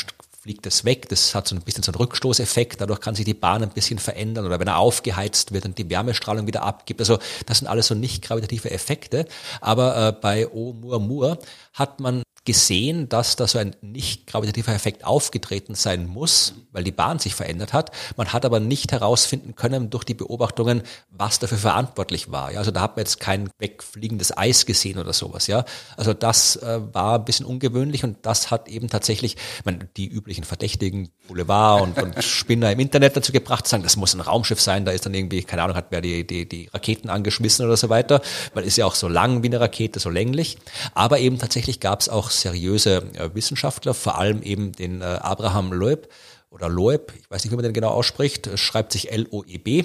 fliegt 0.46 0.64
es 0.64 0.84
weg. 0.84 1.08
Das 1.08 1.34
hat 1.34 1.48
so 1.48 1.56
ein 1.56 1.62
bisschen 1.62 1.82
so 1.82 1.90
einen 1.90 1.96
Rückstoßeffekt. 1.96 2.80
Dadurch 2.80 3.00
kann 3.00 3.16
sich 3.16 3.24
die 3.24 3.34
Bahn 3.34 3.64
ein 3.64 3.70
bisschen 3.70 3.98
verändern 3.98 4.46
oder 4.46 4.60
wenn 4.60 4.68
er 4.68 4.78
aufgeheizt 4.78 5.52
wird 5.52 5.64
und 5.64 5.76
die 5.76 5.90
Wärmestrahlung 5.90 6.46
wieder 6.46 6.62
abgibt. 6.62 7.00
Also 7.00 7.18
das 7.46 7.58
sind 7.58 7.66
alles 7.66 7.88
so 7.88 7.96
nicht 7.96 8.22
gravitative 8.22 8.70
Effekte. 8.70 9.26
Aber 9.60 9.96
äh, 9.96 10.12
bei 10.12 10.46
Oumuamua 10.46 11.38
hat 11.74 11.98
man 11.98 12.22
gesehen, 12.46 13.08
dass 13.08 13.36
da 13.36 13.46
so 13.46 13.58
ein 13.58 13.76
nicht 13.82 14.26
gravitativer 14.26 14.72
Effekt 14.72 15.04
aufgetreten 15.04 15.74
sein 15.74 16.06
muss, 16.06 16.54
weil 16.72 16.84
die 16.84 16.92
Bahn 16.92 17.18
sich 17.18 17.34
verändert 17.34 17.72
hat. 17.72 17.90
Man 18.16 18.32
hat 18.32 18.44
aber 18.46 18.60
nicht 18.60 18.92
herausfinden 18.92 19.54
können 19.54 19.90
durch 19.90 20.04
die 20.04 20.14
Beobachtungen, 20.14 20.82
was 21.10 21.38
dafür 21.38 21.58
verantwortlich 21.58 22.30
war. 22.30 22.52
Ja, 22.52 22.60
also 22.60 22.70
da 22.70 22.80
hat 22.80 22.96
man 22.96 23.04
jetzt 23.04 23.20
kein 23.20 23.50
wegfliegendes 23.58 24.36
Eis 24.36 24.64
gesehen 24.64 24.98
oder 24.98 25.12
sowas. 25.12 25.46
Ja, 25.46 25.64
also 25.96 26.14
das 26.14 26.56
äh, 26.56 26.80
war 26.92 27.18
ein 27.18 27.24
bisschen 27.24 27.44
ungewöhnlich 27.44 28.04
und 28.04 28.18
das 28.22 28.50
hat 28.50 28.68
eben 28.68 28.88
tatsächlich, 28.88 29.36
man, 29.64 29.88
die 29.96 30.06
üblichen 30.06 30.44
Verdächtigen, 30.44 31.10
Boulevard 31.28 31.82
und, 31.82 32.00
und 32.00 32.22
Spinner 32.22 32.70
im 32.70 32.80
Internet 32.80 33.16
dazu 33.16 33.32
gebracht, 33.32 33.66
sagen, 33.66 33.82
das 33.82 33.96
muss 33.96 34.14
ein 34.14 34.20
Raumschiff 34.20 34.60
sein. 34.60 34.84
Da 34.84 34.92
ist 34.92 35.04
dann 35.04 35.14
irgendwie, 35.14 35.42
keine 35.42 35.62
Ahnung, 35.62 35.76
hat 35.76 35.86
wer 35.90 36.00
die, 36.00 36.26
die, 36.26 36.48
die 36.48 36.68
Raketen 36.72 37.10
angeschmissen 37.10 37.66
oder 37.66 37.76
so 37.76 37.88
weiter, 37.88 38.22
weil 38.54 38.64
ist 38.64 38.76
ja 38.76 38.86
auch 38.86 38.94
so 38.94 39.08
lang 39.08 39.42
wie 39.42 39.48
eine 39.48 39.60
Rakete, 39.60 39.98
so 39.98 40.10
länglich. 40.10 40.58
Aber 40.94 41.18
eben 41.18 41.38
tatsächlich 41.38 41.80
gab 41.80 42.00
es 42.00 42.08
auch 42.08 42.30
seriöse 42.40 43.02
äh, 43.14 43.34
Wissenschaftler, 43.34 43.94
vor 43.94 44.18
allem 44.18 44.42
eben 44.42 44.72
den 44.72 45.02
äh, 45.02 45.04
Abraham 45.04 45.72
Loeb 45.72 46.08
oder 46.50 46.68
Loeb, 46.68 47.12
ich 47.18 47.30
weiß 47.30 47.44
nicht, 47.44 47.52
wie 47.52 47.56
man 47.56 47.64
den 47.64 47.72
genau 47.72 47.90
ausspricht, 47.90 48.46
es 48.46 48.60
schreibt 48.60 48.92
sich 48.92 49.12
L-O-E-B 49.12 49.84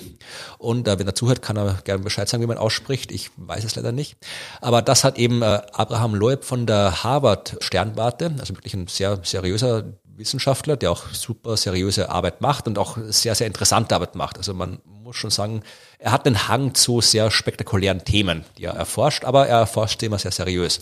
und 0.58 0.88
äh, 0.88 1.00
wenn 1.00 1.08
er 1.08 1.16
zuhört, 1.16 1.42
kann 1.42 1.58
er 1.58 1.80
gerne 1.84 2.04
Bescheid 2.04 2.30
sagen, 2.30 2.44
wie 2.44 2.48
man 2.48 2.58
ausspricht, 2.58 3.12
ich 3.12 3.32
weiß 3.36 3.64
es 3.64 3.76
leider 3.76 3.92
nicht. 3.92 4.18
Aber 4.62 4.82
das 4.82 5.04
hat 5.04 5.18
eben 5.18 5.42
äh, 5.42 5.62
Abraham 5.74 6.16
Loeb 6.16 6.46
von 6.46 6.66
der 6.66 7.04
Harvard 7.04 7.58
Sternwarte, 7.60 8.34
also 8.40 8.56
wirklich 8.56 8.74
ein 8.74 8.88
sehr 8.88 9.20
seriöser 9.24 9.84
Wissenschaftler, 10.16 10.78
der 10.78 10.92
auch 10.92 11.10
super 11.12 11.58
seriöse 11.58 12.10
Arbeit 12.10 12.42
macht 12.42 12.68
und 12.68 12.78
auch 12.78 12.98
sehr, 13.10 13.36
sehr 13.36 13.48
interessante 13.48 13.96
Arbeit 13.96 14.16
macht. 14.16 14.38
Also 14.38 14.54
man 14.54 14.80
muss 14.86 15.16
schon 15.16 15.32
sagen, 15.32 15.64
er 16.00 16.12
hat 16.12 16.26
einen 16.26 16.48
Hang 16.48 16.74
zu 16.74 17.02
sehr 17.02 17.32
spektakulären 17.32 18.06
Themen, 18.06 18.46
die 18.58 18.66
er 18.66 18.74
erforscht, 18.74 19.26
aber 19.26 19.48
er 19.48 19.60
erforscht 19.60 20.02
immer 20.04 20.20
sehr 20.20 20.32
seriös. 20.32 20.80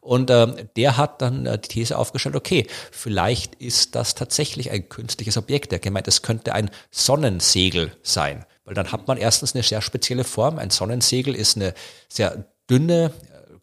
Und 0.00 0.30
äh, 0.30 0.66
der 0.76 0.96
hat 0.96 1.22
dann 1.22 1.46
äh, 1.46 1.58
die 1.58 1.68
These 1.68 1.98
aufgestellt, 1.98 2.36
okay, 2.36 2.66
vielleicht 2.90 3.54
ist 3.56 3.94
das 3.94 4.14
tatsächlich 4.14 4.70
ein 4.70 4.88
künstliches 4.88 5.36
Objekt. 5.36 5.72
Er 5.72 5.78
gemeint, 5.78 6.08
es 6.08 6.22
könnte 6.22 6.54
ein 6.54 6.70
Sonnensegel 6.90 7.92
sein. 8.02 8.44
Weil 8.64 8.74
dann 8.74 8.92
hat 8.92 9.08
man 9.08 9.18
erstens 9.18 9.54
eine 9.54 9.62
sehr 9.62 9.80
spezielle 9.80 10.24
Form. 10.24 10.58
Ein 10.58 10.70
Sonnensegel 10.70 11.34
ist 11.34 11.56
eine 11.56 11.74
sehr 12.08 12.44
dünne, 12.68 13.12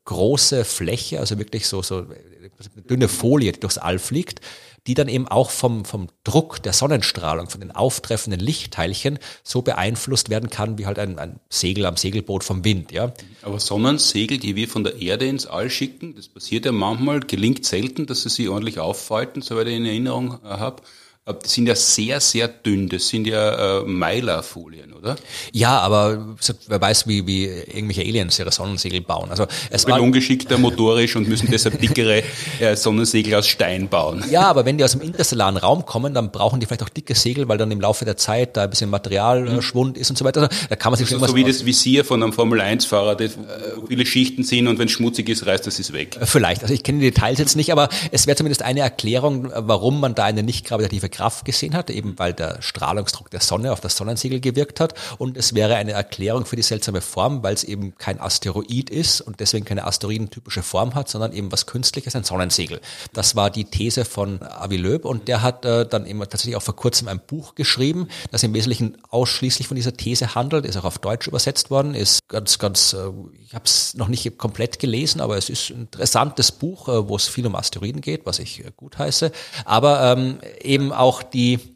große 0.05 0.65
Fläche, 0.65 1.19
also 1.19 1.37
wirklich 1.37 1.67
so, 1.67 1.81
so 1.81 1.97
eine 1.97 2.83
dünne 2.83 3.07
Folie, 3.07 3.51
die 3.51 3.59
durchs 3.59 3.77
All 3.77 3.99
fliegt, 3.99 4.39
die 4.87 4.93
dann 4.93 5.07
eben 5.07 5.27
auch 5.27 5.49
vom, 5.49 5.85
vom 5.85 6.07
Druck 6.23 6.61
der 6.61 6.73
Sonnenstrahlung, 6.73 7.49
von 7.49 7.61
den 7.61 7.71
auftreffenden 7.71 8.39
Lichtteilchen 8.39 9.19
so 9.43 9.61
beeinflusst 9.61 10.29
werden 10.29 10.49
kann, 10.49 10.77
wie 10.77 10.85
halt 10.85 10.99
ein, 10.99 11.17
ein 11.17 11.39
Segel 11.49 11.85
am 11.85 11.97
Segelboot 11.97 12.43
vom 12.43 12.63
Wind, 12.63 12.91
ja. 12.91 13.11
Aber 13.41 13.59
Sonnensegel, 13.59 14.37
die 14.37 14.55
wir 14.55 14.67
von 14.67 14.83
der 14.83 15.01
Erde 15.01 15.27
ins 15.27 15.47
All 15.47 15.69
schicken, 15.69 16.15
das 16.15 16.27
passiert 16.27 16.65
ja 16.65 16.71
manchmal, 16.71 17.21
gelingt 17.21 17.65
selten, 17.65 18.05
dass 18.05 18.23
sie 18.23 18.29
sich 18.29 18.49
ordentlich 18.49 18.79
auffalten, 18.79 19.41
soweit 19.41 19.67
ich 19.67 19.75
in 19.75 19.85
Erinnerung 19.85 20.39
äh, 20.43 20.49
habe. 20.49 20.83
Die 21.27 21.49
sind 21.49 21.65
ja 21.65 21.73
sehr, 21.73 22.19
sehr 22.19 22.47
dünn. 22.47 22.87
Das 22.87 23.07
sind 23.07 23.25
ja 23.25 23.79
äh, 23.79 23.83
Meilerfolien, 23.83 24.93
oder? 24.93 25.15
Ja, 25.51 25.79
aber 25.79 26.35
wer 26.67 26.79
weiß, 26.79 27.07
wie, 27.07 27.25
wie 27.25 27.45
irgendwelche 27.45 28.01
Aliens 28.01 28.37
ihre 28.37 28.51
Sonnensegel 28.51 29.01
bauen. 29.01 29.31
Also 29.31 29.47
es 29.71 29.81
ich 29.81 29.87
bin 29.87 29.95
ungeschickter 29.95 30.59
motorisch 30.59 31.15
und 31.15 31.27
müssen 31.27 31.49
deshalb 31.49 31.81
dickere 31.81 32.21
äh, 32.59 32.75
Sonnensegel 32.75 33.33
aus 33.33 33.47
Stein 33.47 33.89
bauen. 33.89 34.23
Ja, 34.29 34.43
aber 34.43 34.65
wenn 34.65 34.77
die 34.77 34.83
aus 34.83 34.91
dem 34.91 35.01
interstellaren 35.01 35.57
Raum 35.57 35.87
kommen, 35.87 36.13
dann 36.13 36.29
brauchen 36.29 36.59
die 36.59 36.67
vielleicht 36.67 36.83
auch 36.83 36.89
dicke 36.89 37.15
Segel, 37.15 37.47
weil 37.47 37.57
dann 37.57 37.71
im 37.71 37.81
Laufe 37.81 38.05
der 38.05 38.17
Zeit 38.17 38.55
da 38.55 38.65
ein 38.65 38.69
bisschen 38.69 38.91
Materialschwund 38.91 39.95
mhm. 39.95 40.01
ist 40.01 40.11
und 40.11 40.19
so 40.19 40.25
weiter. 40.25 40.43
Also, 40.43 40.55
da 40.69 40.75
kann 40.75 40.91
man 40.91 40.99
sich 40.99 41.11
also 41.11 41.25
so 41.25 41.35
wie 41.35 41.43
das 41.43 41.65
Visier 41.65 42.05
von 42.05 42.21
einem 42.21 42.33
Formel-1-Fahrer, 42.33 43.15
das 43.15 43.35
wo 43.77 43.87
viele 43.87 44.05
Schichten 44.05 44.43
sind 44.43 44.67
und 44.67 44.77
wenn 44.77 44.85
es 44.85 44.91
schmutzig 44.91 45.27
ist, 45.29 45.47
reißt 45.47 45.65
das 45.65 45.79
es 45.79 45.91
weg. 45.91 46.19
Vielleicht. 46.21 46.61
Also 46.61 46.75
ich 46.75 46.83
kenne 46.83 46.99
die 46.99 47.09
Details 47.09 47.39
jetzt 47.39 47.55
nicht, 47.55 47.71
aber 47.71 47.89
es 48.11 48.27
wäre 48.27 48.37
zumindest 48.37 48.61
eine 48.61 48.81
Erklärung, 48.81 49.51
warum 49.55 49.99
man 49.99 50.13
da 50.13 50.25
eine 50.25 50.43
nicht 50.43 50.67
gravitative 50.67 51.14
Kraft 51.15 51.45
gesehen 51.45 51.75
hat, 51.75 51.89
eben 51.89 52.19
weil 52.19 52.33
der 52.33 52.61
Strahlungsdruck 52.61 53.29
der 53.29 53.39
Sonne 53.39 53.71
auf 53.71 53.79
das 53.79 53.95
Sonnensegel 53.95 54.41
gewirkt 54.41 54.81
hat. 54.81 54.93
Und 55.17 55.37
es 55.37 55.55
wäre 55.55 55.75
eine 55.75 55.93
Erklärung 55.93 56.45
für 56.45 56.57
die 56.57 56.61
seltsame 56.61 56.99
Form, 56.99 57.41
weil 57.41 57.53
es 57.53 57.63
eben 57.63 57.95
kein 57.97 58.19
Asteroid 58.19 58.89
ist 58.89 59.21
und 59.21 59.39
deswegen 59.39 59.63
keine 59.63 59.85
asteroidentypische 59.85 60.61
Form 60.61 60.93
hat, 60.93 61.07
sondern 61.07 61.31
eben 61.31 61.51
was 61.51 61.67
Künstliches, 61.67 62.15
ein 62.15 62.25
Sonnensegel. 62.25 62.81
Das 63.13 63.35
war 63.35 63.49
die 63.49 63.63
These 63.63 64.03
von 64.03 64.41
Avi 64.41 64.77
Loeb 64.77 65.05
und 65.05 65.29
der 65.29 65.41
hat 65.41 65.63
äh, 65.63 65.85
dann 65.87 66.05
eben 66.05 66.19
tatsächlich 66.19 66.57
auch 66.57 66.61
vor 66.61 66.75
kurzem 66.75 67.07
ein 67.07 67.21
Buch 67.25 67.55
geschrieben, 67.55 68.07
das 68.31 68.43
im 68.43 68.53
Wesentlichen 68.53 68.97
ausschließlich 69.09 69.67
von 69.67 69.75
dieser 69.75 69.93
These 69.93 70.35
handelt, 70.35 70.65
ist 70.65 70.75
auch 70.75 70.83
auf 70.83 70.99
Deutsch 70.99 71.27
übersetzt 71.27 71.69
worden, 71.69 71.95
ist 71.95 72.19
ganz, 72.27 72.59
ganz, 72.59 72.93
äh, 72.93 73.09
ich 73.45 73.53
habe 73.53 73.65
es 73.65 73.93
noch 73.93 74.09
nicht 74.09 74.37
komplett 74.37 74.79
gelesen, 74.79 75.21
aber 75.21 75.37
es 75.37 75.49
ist 75.49 75.69
ein 75.69 75.81
interessantes 75.81 76.51
Buch, 76.51 76.89
äh, 76.89 77.07
wo 77.07 77.15
es 77.15 77.27
viel 77.27 77.47
um 77.47 77.55
Asteroiden 77.55 78.01
geht, 78.01 78.25
was 78.25 78.39
ich 78.39 78.65
äh, 78.65 78.71
gut 78.75 78.97
heiße, 78.97 79.31
aber 79.63 80.11
ähm, 80.11 80.39
eben 80.61 80.91
auch 80.91 81.04
die 81.05 81.21
die 81.23 81.74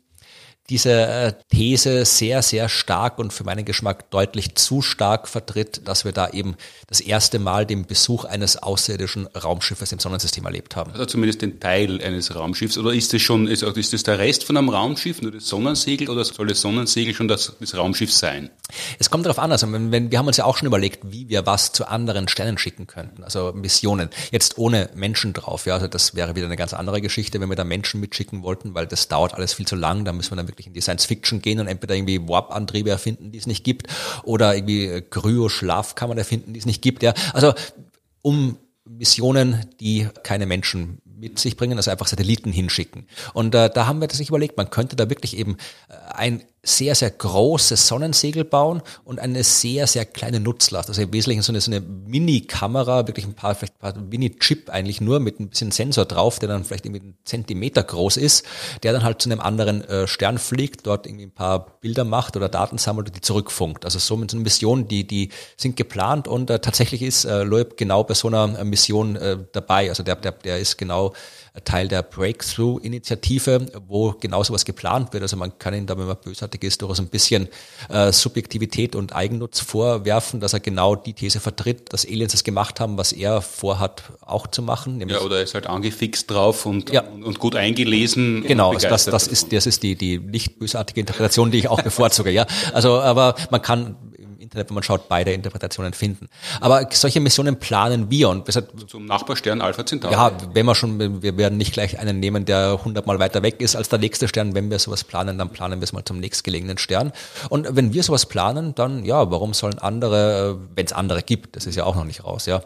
diese 0.69 0.91
äh, 0.91 1.33
These 1.49 2.05
sehr, 2.05 2.41
sehr 2.41 2.69
stark 2.69 3.19
und 3.19 3.33
für 3.33 3.43
meinen 3.43 3.65
Geschmack 3.65 4.09
deutlich 4.11 4.55
zu 4.55 4.81
stark 4.81 5.27
vertritt, 5.27 5.81
dass 5.85 6.05
wir 6.05 6.11
da 6.11 6.29
eben 6.29 6.55
das 6.87 7.01
erste 7.01 7.39
Mal 7.39 7.65
den 7.65 7.85
Besuch 7.85 8.25
eines 8.25 8.57
außerirdischen 8.57 9.27
Raumschiffes 9.27 9.91
im 9.91 9.99
Sonnensystem 9.99 10.45
erlebt 10.45 10.75
haben. 10.75 10.91
Also 10.91 11.05
zumindest 11.05 11.41
den 11.41 11.59
Teil 11.59 12.01
eines 12.01 12.35
Raumschiffs. 12.35 12.77
Oder 12.77 12.93
ist 12.93 13.13
das 13.13 13.21
schon, 13.21 13.47
ist, 13.47 13.63
ist 13.63 13.93
das 13.93 14.03
der 14.03 14.19
Rest 14.19 14.43
von 14.43 14.57
einem 14.57 14.69
Raumschiff, 14.69 15.21
nur 15.21 15.31
das 15.31 15.47
Sonnensegel, 15.47 16.09
oder 16.09 16.23
soll 16.23 16.47
das 16.47 16.61
Sonnensegel 16.61 17.13
schon 17.13 17.27
das, 17.27 17.53
das 17.59 17.75
Raumschiff 17.75 18.13
sein? 18.13 18.49
Es 18.99 19.09
kommt 19.09 19.25
darauf 19.25 19.39
an, 19.39 19.51
also 19.51 19.71
wenn, 19.71 19.91
wenn, 19.91 20.11
wir 20.11 20.19
haben 20.19 20.27
uns 20.27 20.37
ja 20.37 20.45
auch 20.45 20.57
schon 20.57 20.67
überlegt, 20.67 20.99
wie 21.11 21.29
wir 21.29 21.45
was 21.45 21.71
zu 21.71 21.87
anderen 21.87 22.27
Sternen 22.27 22.57
schicken 22.57 22.87
könnten, 22.87 23.23
also 23.23 23.51
Missionen. 23.53 24.09
Jetzt 24.31 24.57
ohne 24.57 24.89
Menschen 24.93 25.33
drauf, 25.33 25.65
ja, 25.65 25.73
also 25.73 25.87
das 25.87 26.15
wäre 26.15 26.35
wieder 26.35 26.45
eine 26.45 26.55
ganz 26.55 26.73
andere 26.73 27.01
Geschichte, 27.01 27.41
wenn 27.41 27.49
wir 27.49 27.55
da 27.55 27.63
Menschen 27.63 27.99
mitschicken 27.99 28.43
wollten, 28.43 28.75
weil 28.75 28.85
das 28.85 29.07
dauert 29.07 29.33
alles 29.33 29.53
viel 29.53 29.67
zu 29.67 29.75
lang, 29.75 30.05
da 30.05 30.13
müssen 30.13 30.31
wir 30.31 30.37
dann 30.37 30.47
wirklich 30.47 30.58
in 30.67 30.73
die 30.73 30.81
Science 30.81 31.05
Fiction 31.05 31.41
gehen 31.41 31.59
und 31.59 31.67
entweder 31.67 31.95
irgendwie 31.95 32.27
Warp-Antriebe 32.27 32.89
erfinden, 32.89 33.31
die 33.31 33.39
es 33.39 33.47
nicht 33.47 33.63
gibt, 33.63 33.87
oder 34.23 34.55
irgendwie 34.55 35.01
Kryo-Schlafkammern 35.09 36.17
erfinden, 36.17 36.53
die 36.53 36.59
es 36.59 36.65
nicht 36.65 36.81
gibt, 36.81 37.03
ja. 37.03 37.13
Also 37.33 37.53
um 38.21 38.57
Missionen, 38.85 39.65
die 39.79 40.07
keine 40.23 40.45
Menschen 40.45 40.99
mit 41.05 41.37
sich 41.37 41.57
bringen, 41.57 41.77
also 41.77 41.91
einfach 41.91 42.07
Satelliten 42.07 42.51
hinschicken. 42.51 43.05
Und 43.33 43.53
äh, 43.53 43.69
da 43.69 43.85
haben 43.85 44.01
wir 44.01 44.09
sich 44.09 44.29
überlegt, 44.29 44.57
man 44.57 44.69
könnte 44.69 44.95
da 44.95 45.09
wirklich 45.09 45.37
eben 45.37 45.57
äh, 45.89 45.93
ein 46.13 46.43
sehr, 46.77 46.95
sehr 46.95 47.09
großes 47.09 47.87
Sonnensegel 47.87 48.43
bauen 48.43 48.81
und 49.03 49.19
eine 49.19 49.43
sehr, 49.43 49.87
sehr 49.87 50.05
kleine 50.05 50.39
Nutzlast. 50.39 50.89
Also 50.89 51.01
im 51.01 51.11
Wesentlichen 51.11 51.41
so 51.41 51.51
eine, 51.51 51.61
so 51.61 51.71
eine 51.71 51.81
Mini-Kamera, 51.81 53.07
wirklich 53.07 53.25
ein 53.25 53.33
paar, 53.33 53.55
vielleicht 53.55 53.75
ein 53.75 53.79
paar 53.79 53.97
Mini-Chip 53.97 54.69
eigentlich 54.69 55.01
nur 55.01 55.19
mit 55.19 55.39
ein 55.39 55.49
bisschen 55.49 55.71
Sensor 55.71 56.05
drauf, 56.05 56.39
der 56.39 56.49
dann 56.49 56.63
vielleicht 56.63 56.85
irgendwie 56.85 57.01
einen 57.01 57.17
Zentimeter 57.25 57.83
groß 57.83 58.17
ist, 58.17 58.45
der 58.83 58.93
dann 58.93 59.03
halt 59.03 59.21
zu 59.21 59.29
einem 59.29 59.39
anderen 59.39 59.83
äh, 59.83 60.07
Stern 60.07 60.37
fliegt, 60.37 60.85
dort 60.87 61.07
irgendwie 61.07 61.25
ein 61.25 61.33
paar 61.33 61.79
Bilder 61.81 62.03
macht 62.03 62.37
oder 62.37 62.49
Daten 62.49 62.77
sammelt 62.77 63.07
und 63.07 63.15
die 63.15 63.21
zurückfunkt. 63.21 63.85
Also 63.85 63.99
so 63.99 64.15
mit 64.17 64.31
so 64.31 64.37
einer 64.37 64.43
Mission, 64.43 64.87
die, 64.87 65.05
die 65.05 65.29
sind 65.57 65.75
geplant 65.75 66.27
und 66.27 66.49
äh, 66.49 66.59
tatsächlich 66.59 67.01
ist 67.01 67.25
äh, 67.25 67.43
Loeb 67.43 67.77
genau 67.77 68.03
bei 68.03 68.13
so 68.13 68.27
einer 68.27 68.59
äh, 68.59 68.63
Mission 68.63 69.15
äh, 69.15 69.37
dabei. 69.51 69.89
Also 69.89 70.03
der, 70.03 70.15
der, 70.15 70.31
der 70.31 70.59
ist 70.59 70.77
genau 70.77 71.13
Teil 71.63 71.87
der 71.87 72.03
Breakthrough-Initiative, 72.03 73.65
wo 73.87 74.11
genau 74.19 74.43
sowas 74.43 74.65
geplant 74.65 75.13
wird. 75.13 75.23
Also 75.23 75.37
man 75.37 75.57
kann 75.57 75.73
ihn 75.73 75.85
da, 75.85 75.97
wenn 75.97 76.07
man 76.07 76.17
bösartig 76.17 76.58
ist, 76.63 76.81
durchaus 76.81 76.99
ein 76.99 77.07
bisschen 77.07 77.47
äh, 77.89 78.11
Subjektivität 78.11 78.95
und 78.95 79.15
Eigennutz 79.15 79.59
vorwerfen, 79.59 80.39
dass 80.39 80.53
er 80.53 80.59
genau 80.59 80.95
die 80.95 81.13
These 81.13 81.39
vertritt, 81.39 81.93
dass 81.93 82.05
Aliens 82.05 82.31
das 82.31 82.43
gemacht 82.43 82.79
haben, 82.79 82.97
was 82.97 83.11
er 83.11 83.41
vorhat, 83.41 84.03
auch 84.21 84.47
zu 84.47 84.61
machen. 84.61 85.07
Ja, 85.07 85.21
oder 85.21 85.37
er 85.37 85.43
ist 85.43 85.53
halt 85.53 85.67
angefixt 85.67 86.29
drauf 86.29 86.65
und, 86.65 86.91
ja. 86.91 87.01
und, 87.01 87.39
gut 87.39 87.55
eingelesen. 87.55 88.43
Genau, 88.43 88.73
also 88.73 88.87
das, 88.87 89.05
das 89.05 89.27
ist, 89.27 89.51
das 89.51 89.65
ist 89.65 89.83
die, 89.83 89.95
die 89.95 90.19
nicht 90.19 90.59
bösartige 90.59 90.99
Interpretation, 90.99 91.51
die 91.51 91.59
ich 91.59 91.67
auch 91.67 91.81
bevorzuge. 91.81 92.31
Ja, 92.31 92.45
also, 92.73 92.99
aber 92.99 93.35
man 93.49 93.61
kann 93.61 93.95
Internet, 94.49 94.69
wenn 94.69 94.75
man 94.75 94.83
schaut, 94.83 95.07
beide 95.07 95.31
Interpretationen 95.31 95.93
finden. 95.93 96.27
Aber 96.59 96.87
solche 96.91 97.19
Missionen 97.19 97.57
planen 97.57 98.09
wir 98.09 98.29
und 98.29 98.47
deshalb, 98.47 98.89
zum 98.89 99.05
Nachbarstern 99.05 99.61
Alpha 99.61 99.85
Centauri. 99.85 100.13
Ja, 100.13 100.31
wenn 100.53 100.65
wir 100.65 100.73
schon, 100.73 101.21
wir 101.21 101.37
werden 101.37 101.57
nicht 101.57 101.73
gleich 101.73 101.99
einen 101.99 102.19
nehmen, 102.19 102.45
der 102.45 102.83
hundertmal 102.83 103.19
weiter 103.19 103.43
weg 103.43 103.61
ist 103.61 103.75
als 103.75 103.89
der 103.89 103.99
nächste 103.99 104.27
Stern. 104.27 104.55
Wenn 104.55 104.71
wir 104.71 104.79
sowas 104.79 105.03
planen, 105.03 105.37
dann 105.37 105.49
planen 105.49 105.79
wir 105.79 105.83
es 105.83 105.93
mal 105.93 106.03
zum 106.03 106.19
nächstgelegenen 106.19 106.79
Stern. 106.79 107.11
Und 107.49 107.75
wenn 107.75 107.93
wir 107.93 108.01
sowas 108.01 108.25
planen, 108.25 108.73
dann 108.73 109.05
ja, 109.05 109.29
warum 109.29 109.53
sollen 109.53 109.77
andere, 109.77 110.59
wenn 110.75 110.85
es 110.85 110.93
andere 110.93 111.21
gibt, 111.21 111.55
das 111.55 111.67
ist 111.67 111.75
ja 111.75 111.83
auch 111.83 111.95
noch 111.95 112.05
nicht 112.05 112.23
raus, 112.23 112.47
ja, 112.47 112.61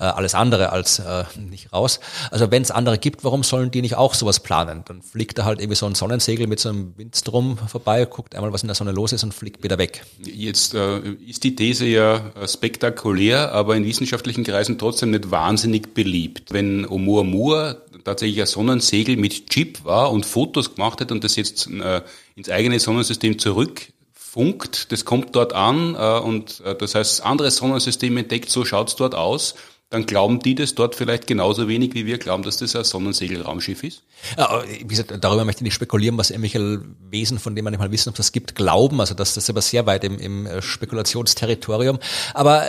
äh, 0.00 0.04
alles 0.04 0.34
andere 0.34 0.70
als 0.70 0.98
äh, 0.98 1.24
nicht 1.36 1.72
raus. 1.72 2.00
Also 2.30 2.50
wenn 2.50 2.62
es 2.62 2.70
andere 2.70 2.98
gibt, 2.98 3.24
warum 3.24 3.42
sollen 3.42 3.70
die 3.70 3.82
nicht 3.82 3.96
auch 3.96 4.14
sowas 4.14 4.40
planen? 4.40 4.82
Dann 4.86 5.02
fliegt 5.02 5.38
da 5.38 5.44
halt 5.44 5.60
irgendwie 5.60 5.76
so 5.76 5.86
ein 5.86 5.94
Sonnensegel 5.94 6.46
mit 6.46 6.60
so 6.60 6.68
einem 6.68 6.94
Windstrom 6.96 7.58
vorbei, 7.58 8.04
guckt 8.04 8.34
einmal, 8.34 8.52
was 8.52 8.62
in 8.62 8.68
der 8.68 8.74
Sonne 8.74 8.92
los 8.92 9.12
ist 9.12 9.24
und 9.24 9.34
fliegt 9.34 9.62
wieder 9.62 9.78
weg. 9.78 10.04
Jetzt 10.18 10.74
äh, 10.74 10.98
ist 11.26 11.44
die 11.44 11.56
These 11.56 11.86
ja 11.86 12.16
äh, 12.40 12.48
spektakulär, 12.48 13.52
aber 13.52 13.76
in 13.76 13.84
wissenschaftlichen 13.84 14.44
Kreisen 14.44 14.78
trotzdem 14.78 15.10
nicht 15.10 15.30
wahnsinnig 15.30 15.94
beliebt. 15.94 16.52
Wenn 16.52 16.86
Oumuamua 16.86 17.76
tatsächlich 18.04 18.40
ein 18.40 18.46
Sonnensegel 18.46 19.16
mit 19.16 19.50
Chip 19.50 19.84
war 19.84 20.12
und 20.12 20.24
Fotos 20.24 20.74
gemacht 20.74 21.00
hat 21.00 21.12
und 21.12 21.24
das 21.24 21.36
jetzt 21.36 21.68
äh, 21.68 22.02
ins 22.36 22.48
eigene 22.48 22.78
Sonnensystem 22.78 23.38
zurückfunkt, 23.38 24.92
das 24.92 25.04
kommt 25.04 25.34
dort 25.34 25.52
an 25.52 25.94
äh, 25.94 26.20
und 26.20 26.60
äh, 26.64 26.74
das 26.76 26.94
heißt, 26.94 27.24
andere 27.24 27.50
Sonnensysteme 27.50 28.20
entdeckt, 28.20 28.50
so 28.50 28.64
schaut's 28.64 28.96
dort 28.96 29.14
aus 29.14 29.54
dann 29.90 30.04
glauben 30.04 30.40
die 30.40 30.56
das 30.56 30.74
dort 30.74 30.96
vielleicht 30.96 31.28
genauso 31.28 31.68
wenig, 31.68 31.94
wie 31.94 32.06
wir 32.06 32.18
glauben, 32.18 32.42
dass 32.42 32.56
das 32.56 32.74
ein 32.74 32.82
Sonnensegelraumschiff 32.82 33.84
ist? 33.84 34.02
Ja, 34.36 34.64
wie 34.66 34.84
gesagt, 34.84 35.12
darüber 35.20 35.44
möchte 35.44 35.60
ich 35.60 35.64
nicht 35.64 35.74
spekulieren, 35.74 36.18
was 36.18 36.30
irgendwelche 36.30 36.82
Wesen, 37.08 37.38
von 37.38 37.54
denen 37.54 37.64
man 37.64 37.72
nicht 37.72 37.80
mal 37.80 37.92
wissen, 37.92 38.08
ob 38.08 38.16
das 38.16 38.32
gibt, 38.32 38.56
glauben. 38.56 39.00
Also 39.00 39.14
das, 39.14 39.34
das 39.34 39.44
ist 39.44 39.50
aber 39.50 39.62
sehr 39.62 39.86
weit 39.86 40.02
im, 40.02 40.18
im 40.18 40.48
Spekulationsterritorium. 40.60 42.00
Aber 42.34 42.64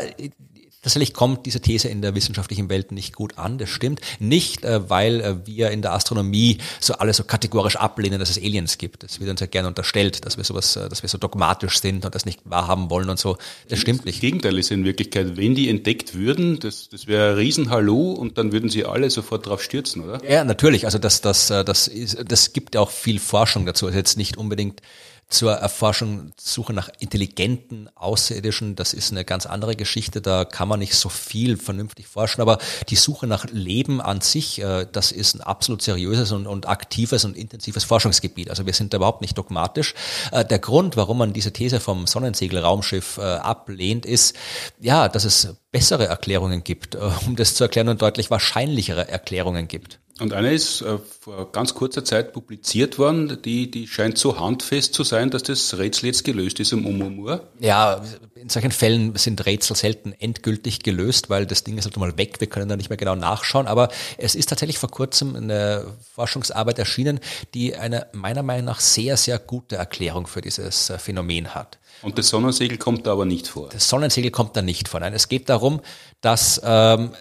Tatsächlich 0.84 1.14
kommt 1.14 1.48
diese 1.48 1.60
These 1.60 1.90
in 1.90 2.04
der 2.04 2.14
wissenschaftlichen 2.14 2.70
Welt 2.70 2.92
nicht 2.92 3.16
gut 3.16 3.38
an, 3.40 3.58
das 3.58 3.70
stimmt. 3.70 4.00
Nicht, 4.20 4.64
äh, 4.64 4.90
weil 4.90 5.22
äh, 5.22 5.36
wir 5.46 5.72
in 5.72 5.82
der 5.82 5.94
Astronomie 5.94 6.60
so 6.80 6.94
alles 6.94 7.18
so 7.18 7.24
kategorisch 7.24 7.76
ablehnen, 7.78 8.20
dass 8.20 8.30
es 8.30 8.38
Aliens 8.38 8.78
gibt. 8.78 9.02
Das 9.02 9.20
wird 9.20 9.30
uns 9.30 9.40
ja 9.42 9.48
gerne 9.48 9.68
unterstellt, 9.68 10.24
dass 10.26 10.38
wir 10.38 10.44
sowas, 10.44 10.76
äh, 10.76 10.88
dass 10.88 11.02
wir 11.02 11.10
so 11.10 11.18
dogmatisch 11.18 11.80
sind 11.80 12.06
und 12.06 12.14
das 12.14 12.26
nicht 12.26 12.42
wahrhaben 12.46 12.92
wollen 12.92 13.10
und 13.10 13.18
so. 13.18 13.38
Das 13.70 13.80
stimmt 13.80 14.06
nicht. 14.06 14.18
Das 14.18 14.22
Gegenteil 14.22 14.58
ist 14.60 14.70
in 14.70 14.86
Wirklichkeit, 14.86 15.36
wenn 15.36 15.56
die 15.56 15.68
entdeckt 15.68 16.14
würden, 16.14 16.60
das, 16.60 16.90
das 16.90 17.08
wäre 17.08 17.32
ein 17.32 17.36
Riesenhallo 17.38 18.12
und 18.12 18.38
dann 18.38 18.52
würden 18.52 18.70
sie 18.70 18.86
alle 18.86 19.10
sofort 19.10 19.48
drauf 19.48 19.64
stürzen, 19.64 20.04
oder? 20.04 20.24
Ja, 20.30 20.44
natürlich. 20.44 20.86
Also 20.86 21.00
das, 21.00 21.22
das, 21.22 21.48
das, 21.48 21.88
ist, 21.88 22.24
das 22.28 22.54
gibt 22.54 22.78
auch 22.78 22.92
viel 22.92 23.20
Forschung 23.20 23.66
dazu. 23.66 23.88
Also 23.88 23.98
jetzt 23.98 24.18
nicht 24.18 24.38
unbedingt 24.38 24.82
zur 25.30 25.54
Erforschung, 25.54 26.32
Suche 26.40 26.72
nach 26.72 26.90
intelligenten 27.00 27.90
Außerirdischen, 27.96 28.76
das 28.76 28.94
ist 28.94 29.12
eine 29.12 29.26
ganz 29.26 29.46
andere 29.46 29.76
Geschichte, 29.76 30.22
da 30.22 30.46
kann 30.46 30.70
man 30.70 30.80
nicht 30.80 30.96
so 30.96 31.10
viel 31.10 31.58
vernünftig 31.58 32.08
forschen, 32.08 32.42
aber 32.42 32.60
die 32.88 32.96
Suche 32.96 33.28
nach 33.28 33.46
Leben 33.52 34.00
an 34.00 34.22
sich, 34.22 34.62
äh, 34.62 34.88
das 34.90 35.12
ist 35.12 35.36
ein 35.36 35.42
absolut 35.42 35.82
seriöses 35.82 36.32
und, 36.32 36.48
und 36.48 36.70
aktives 36.70 37.26
und 37.26 37.36
intensives 37.36 37.84
Forschungsgebiet. 37.84 38.50
Also 38.50 38.66
wir 38.66 38.74
sind 38.74 38.94
da 38.94 38.98
überhaupt 38.98 39.22
nicht 39.22 39.38
dogmatisch. 39.38 39.96
Äh, 40.32 40.46
der 40.46 40.60
Grund, 40.60 40.96
warum 40.96 41.18
man 41.18 41.34
diese 41.34 41.52
These 41.52 41.82
vom 41.82 42.08
Sonnensegelraumschiff 42.08 43.18
äh, 43.18 43.22
ablehnt, 43.22 44.06
ist, 44.06 44.36
ja, 44.80 45.10
dass 45.10 45.26
es 45.26 45.56
bessere 45.72 46.08
Erklärungen 46.08 46.64
gibt, 46.64 46.96
um 47.28 47.36
das 47.36 47.56
zu 47.56 47.66
erklären 47.66 47.90
und 47.90 48.02
deutlich 48.02 48.32
wahrscheinlichere 48.32 49.10
Erklärungen 49.10 49.68
gibt. 49.68 50.00
Und 50.20 50.34
eine 50.34 50.52
ist 50.52 50.82
äh, 50.82 50.98
vor 51.20 51.52
ganz 51.52 51.76
kurzer 51.76 52.04
Zeit 52.04 52.34
publiziert 52.34 52.98
worden, 52.98 53.40
die, 53.44 53.70
die 53.70 53.88
scheint 53.88 54.18
so 54.18 54.40
handfest 54.40 54.94
zu 54.94 55.04
sein, 55.04 55.30
dass 55.30 55.44
das 55.44 55.78
Rätsel 55.78 56.08
jetzt 56.08 56.24
gelöst 56.24 56.60
ist 56.60 56.74
um 56.74 56.86
Umumur. 56.86 57.48
Ja, 57.60 58.02
in 58.36 58.50
solchen 58.50 58.72
Fällen 58.72 59.16
sind 59.16 59.46
Rätsel 59.46 59.76
selten 59.76 60.14
endgültig 60.14 60.82
gelöst, 60.82 61.30
weil 61.30 61.46
das 61.46 61.64
Ding 61.64 61.78
ist 61.78 61.86
halt 61.86 61.98
mal 61.98 62.18
weg, 62.18 62.40
wir 62.40 62.48
können 62.48 62.68
da 62.68 62.76
nicht 62.76 62.90
mehr 62.90 62.98
genau 62.98 63.16
nachschauen. 63.16 63.68
Aber 63.68 63.90
es 64.18 64.34
ist 64.34 64.50
tatsächlich 64.50 64.80
vor 64.80 64.90
kurzem 64.90 65.36
eine 65.36 65.86
Forschungsarbeit 66.16 66.80
erschienen, 66.80 67.20
die 67.54 67.76
eine 67.76 68.08
meiner 68.14 68.42
Meinung 68.42 68.66
nach 68.66 68.80
sehr, 68.80 69.18
sehr 69.18 69.38
gute 69.38 69.76
Erklärung 69.76 70.26
für 70.26 70.42
dieses 70.42 70.90
äh, 70.90 70.98
Phänomen 70.98 71.54
hat. 71.54 71.78
Und 72.02 72.18
das 72.18 72.30
Sonnensegel 72.30 72.78
kommt 72.78 73.08
da 73.08 73.14
aber 73.14 73.26
nicht 73.26 73.48
vor. 73.48 73.70
Das 73.70 73.90
Sonnensegel 73.90 74.32
kommt 74.32 74.56
da 74.56 74.62
nicht 74.62 74.88
vor. 74.88 75.00
Nein, 75.00 75.14
es 75.14 75.30
geht 75.30 75.50
darum, 75.50 75.82
dass 76.22 76.62
ähm, 76.64 77.12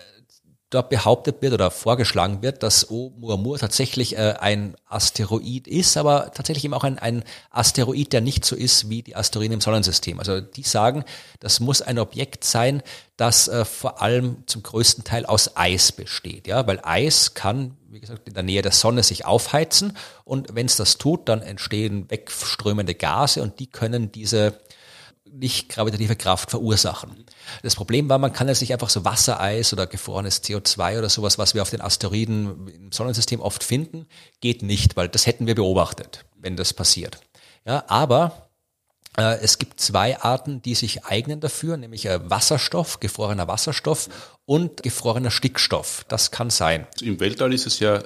dort 0.76 0.90
behauptet 0.90 1.42
wird 1.42 1.54
oder 1.54 1.70
vorgeschlagen 1.70 2.42
wird, 2.42 2.62
dass 2.62 2.90
Oumuamua 2.90 3.58
tatsächlich 3.58 4.16
äh, 4.16 4.34
ein 4.38 4.76
Asteroid 4.86 5.66
ist, 5.66 5.96
aber 5.96 6.30
tatsächlich 6.32 6.64
eben 6.64 6.74
auch 6.74 6.84
ein, 6.84 6.98
ein 6.98 7.24
Asteroid, 7.50 8.12
der 8.12 8.20
nicht 8.20 8.44
so 8.44 8.54
ist 8.54 8.88
wie 8.88 9.02
die 9.02 9.16
Asteroiden 9.16 9.54
im 9.54 9.60
Sonnensystem. 9.60 10.18
Also 10.18 10.40
die 10.40 10.62
sagen, 10.62 11.04
das 11.40 11.60
muss 11.60 11.82
ein 11.82 11.98
Objekt 11.98 12.44
sein, 12.44 12.82
das 13.16 13.48
äh, 13.48 13.64
vor 13.64 14.02
allem 14.02 14.44
zum 14.46 14.62
größten 14.62 15.04
Teil 15.04 15.24
aus 15.26 15.56
Eis 15.56 15.92
besteht, 15.92 16.46
ja, 16.46 16.66
weil 16.66 16.80
Eis 16.82 17.34
kann, 17.34 17.76
wie 17.88 18.00
gesagt, 18.00 18.28
in 18.28 18.34
der 18.34 18.42
Nähe 18.42 18.62
der 18.62 18.72
Sonne 18.72 19.02
sich 19.02 19.24
aufheizen 19.24 19.96
und 20.24 20.54
wenn 20.54 20.66
es 20.66 20.76
das 20.76 20.98
tut, 20.98 21.28
dann 21.28 21.40
entstehen 21.40 22.10
wegströmende 22.10 22.94
Gase 22.94 23.42
und 23.42 23.58
die 23.58 23.66
können 23.66 24.12
diese 24.12 24.58
nicht 25.38 25.68
gravitative 25.68 26.16
Kraft 26.16 26.50
verursachen. 26.50 27.24
Das 27.62 27.74
Problem 27.74 28.08
war, 28.08 28.18
man 28.18 28.32
kann 28.32 28.48
jetzt 28.48 28.60
nicht 28.60 28.72
einfach 28.72 28.90
so 28.90 29.04
Wassereis 29.04 29.72
oder 29.72 29.86
gefrorenes 29.86 30.42
CO2 30.42 30.98
oder 30.98 31.08
sowas, 31.08 31.38
was 31.38 31.54
wir 31.54 31.62
auf 31.62 31.70
den 31.70 31.80
Asteroiden 31.80 32.68
im 32.68 32.92
Sonnensystem 32.92 33.40
oft 33.40 33.62
finden, 33.62 34.06
geht 34.40 34.62
nicht, 34.62 34.96
weil 34.96 35.08
das 35.08 35.26
hätten 35.26 35.46
wir 35.46 35.54
beobachtet, 35.54 36.24
wenn 36.36 36.56
das 36.56 36.72
passiert. 36.72 37.20
Ja, 37.64 37.84
aber 37.88 38.48
äh, 39.16 39.38
es 39.40 39.58
gibt 39.58 39.80
zwei 39.80 40.20
Arten, 40.20 40.62
die 40.62 40.74
sich 40.74 41.04
eignen 41.04 41.40
dafür, 41.40 41.76
nämlich 41.76 42.06
äh, 42.06 42.30
Wasserstoff, 42.30 43.00
gefrorener 43.00 43.48
Wasserstoff 43.48 44.08
und 44.44 44.82
gefrorener 44.82 45.30
Stickstoff. 45.30 46.04
Das 46.08 46.30
kann 46.30 46.50
sein. 46.50 46.86
Im 47.00 47.18
Weltall 47.20 47.52
ist 47.52 47.66
es 47.66 47.80
ja 47.80 48.02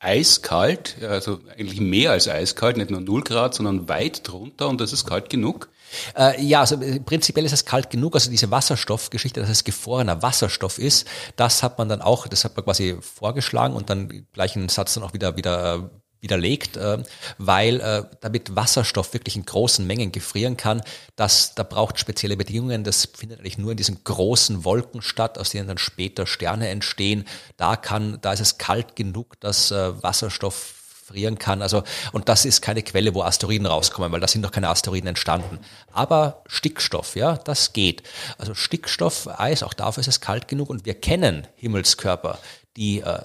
eiskalt, 0.00 0.96
also 1.02 1.40
eigentlich 1.56 1.80
mehr 1.80 2.12
als 2.12 2.28
eiskalt, 2.28 2.76
nicht 2.76 2.90
nur 2.90 3.00
0 3.00 3.22
Grad, 3.22 3.54
sondern 3.54 3.88
weit 3.88 4.26
drunter 4.28 4.68
und 4.68 4.80
das 4.80 4.92
ist 4.92 5.06
kalt 5.06 5.28
genug. 5.28 5.68
Äh, 6.16 6.42
ja, 6.42 6.60
also 6.60 6.80
äh, 6.80 7.00
prinzipiell 7.00 7.44
ist 7.44 7.52
es 7.52 7.64
kalt 7.64 7.90
genug. 7.90 8.14
Also 8.14 8.30
diese 8.30 8.50
Wasserstoffgeschichte, 8.50 9.40
dass 9.40 9.50
es 9.50 9.64
gefrorener 9.64 10.22
Wasserstoff 10.22 10.78
ist, 10.78 11.06
das 11.36 11.62
hat 11.62 11.78
man 11.78 11.88
dann 11.88 12.02
auch, 12.02 12.26
das 12.28 12.44
hat 12.44 12.56
man 12.56 12.64
quasi 12.64 12.96
vorgeschlagen 13.00 13.74
und 13.74 13.90
dann 13.90 14.26
gleich 14.32 14.56
einen 14.56 14.68
Satz 14.68 14.94
dann 14.94 15.02
auch 15.04 15.12
wieder 15.14 15.36
wieder 15.36 15.90
widerlegt, 16.20 16.76
äh, 16.76 17.02
weil 17.38 17.80
äh, 17.80 18.04
damit 18.20 18.56
Wasserstoff 18.56 19.12
wirklich 19.14 19.36
in 19.36 19.44
großen 19.44 19.86
Mengen 19.86 20.12
gefrieren 20.12 20.56
kann, 20.56 20.82
das, 21.16 21.54
da 21.54 21.62
braucht 21.62 21.98
spezielle 21.98 22.36
Bedingungen. 22.36 22.84
Das 22.84 23.08
findet 23.16 23.40
eigentlich 23.40 23.58
nur 23.58 23.72
in 23.72 23.76
diesen 23.76 24.02
großen 24.02 24.64
Wolken 24.64 25.02
statt, 25.02 25.38
aus 25.38 25.50
denen 25.50 25.68
dann 25.68 25.78
später 25.78 26.26
Sterne 26.26 26.68
entstehen. 26.68 27.24
Da 27.56 27.76
kann, 27.76 28.18
da 28.20 28.32
ist 28.32 28.40
es 28.40 28.58
kalt 28.58 28.96
genug, 28.96 29.38
dass 29.40 29.70
äh, 29.70 30.02
Wasserstoff 30.02 30.74
frieren 31.08 31.38
kann. 31.38 31.62
Also, 31.62 31.82
und 32.12 32.28
das 32.28 32.44
ist 32.44 32.60
keine 32.60 32.82
Quelle, 32.82 33.14
wo 33.14 33.22
Asteroiden 33.22 33.66
rauskommen, 33.66 34.12
weil 34.12 34.20
da 34.20 34.28
sind 34.28 34.42
noch 34.42 34.52
keine 34.52 34.68
Asteroiden 34.68 35.08
entstanden. 35.08 35.58
Aber 35.92 36.42
Stickstoff, 36.46 37.16
ja, 37.16 37.36
das 37.36 37.72
geht. 37.72 38.02
Also 38.36 38.54
Stickstoff, 38.54 39.28
Eis, 39.38 39.62
auch 39.62 39.74
dafür 39.74 40.02
ist 40.02 40.08
es 40.08 40.20
kalt 40.20 40.48
genug 40.48 40.68
und 40.70 40.84
wir 40.84 40.94
kennen 40.94 41.46
Himmelskörper, 41.56 42.38
die 42.76 43.00
äh, 43.00 43.20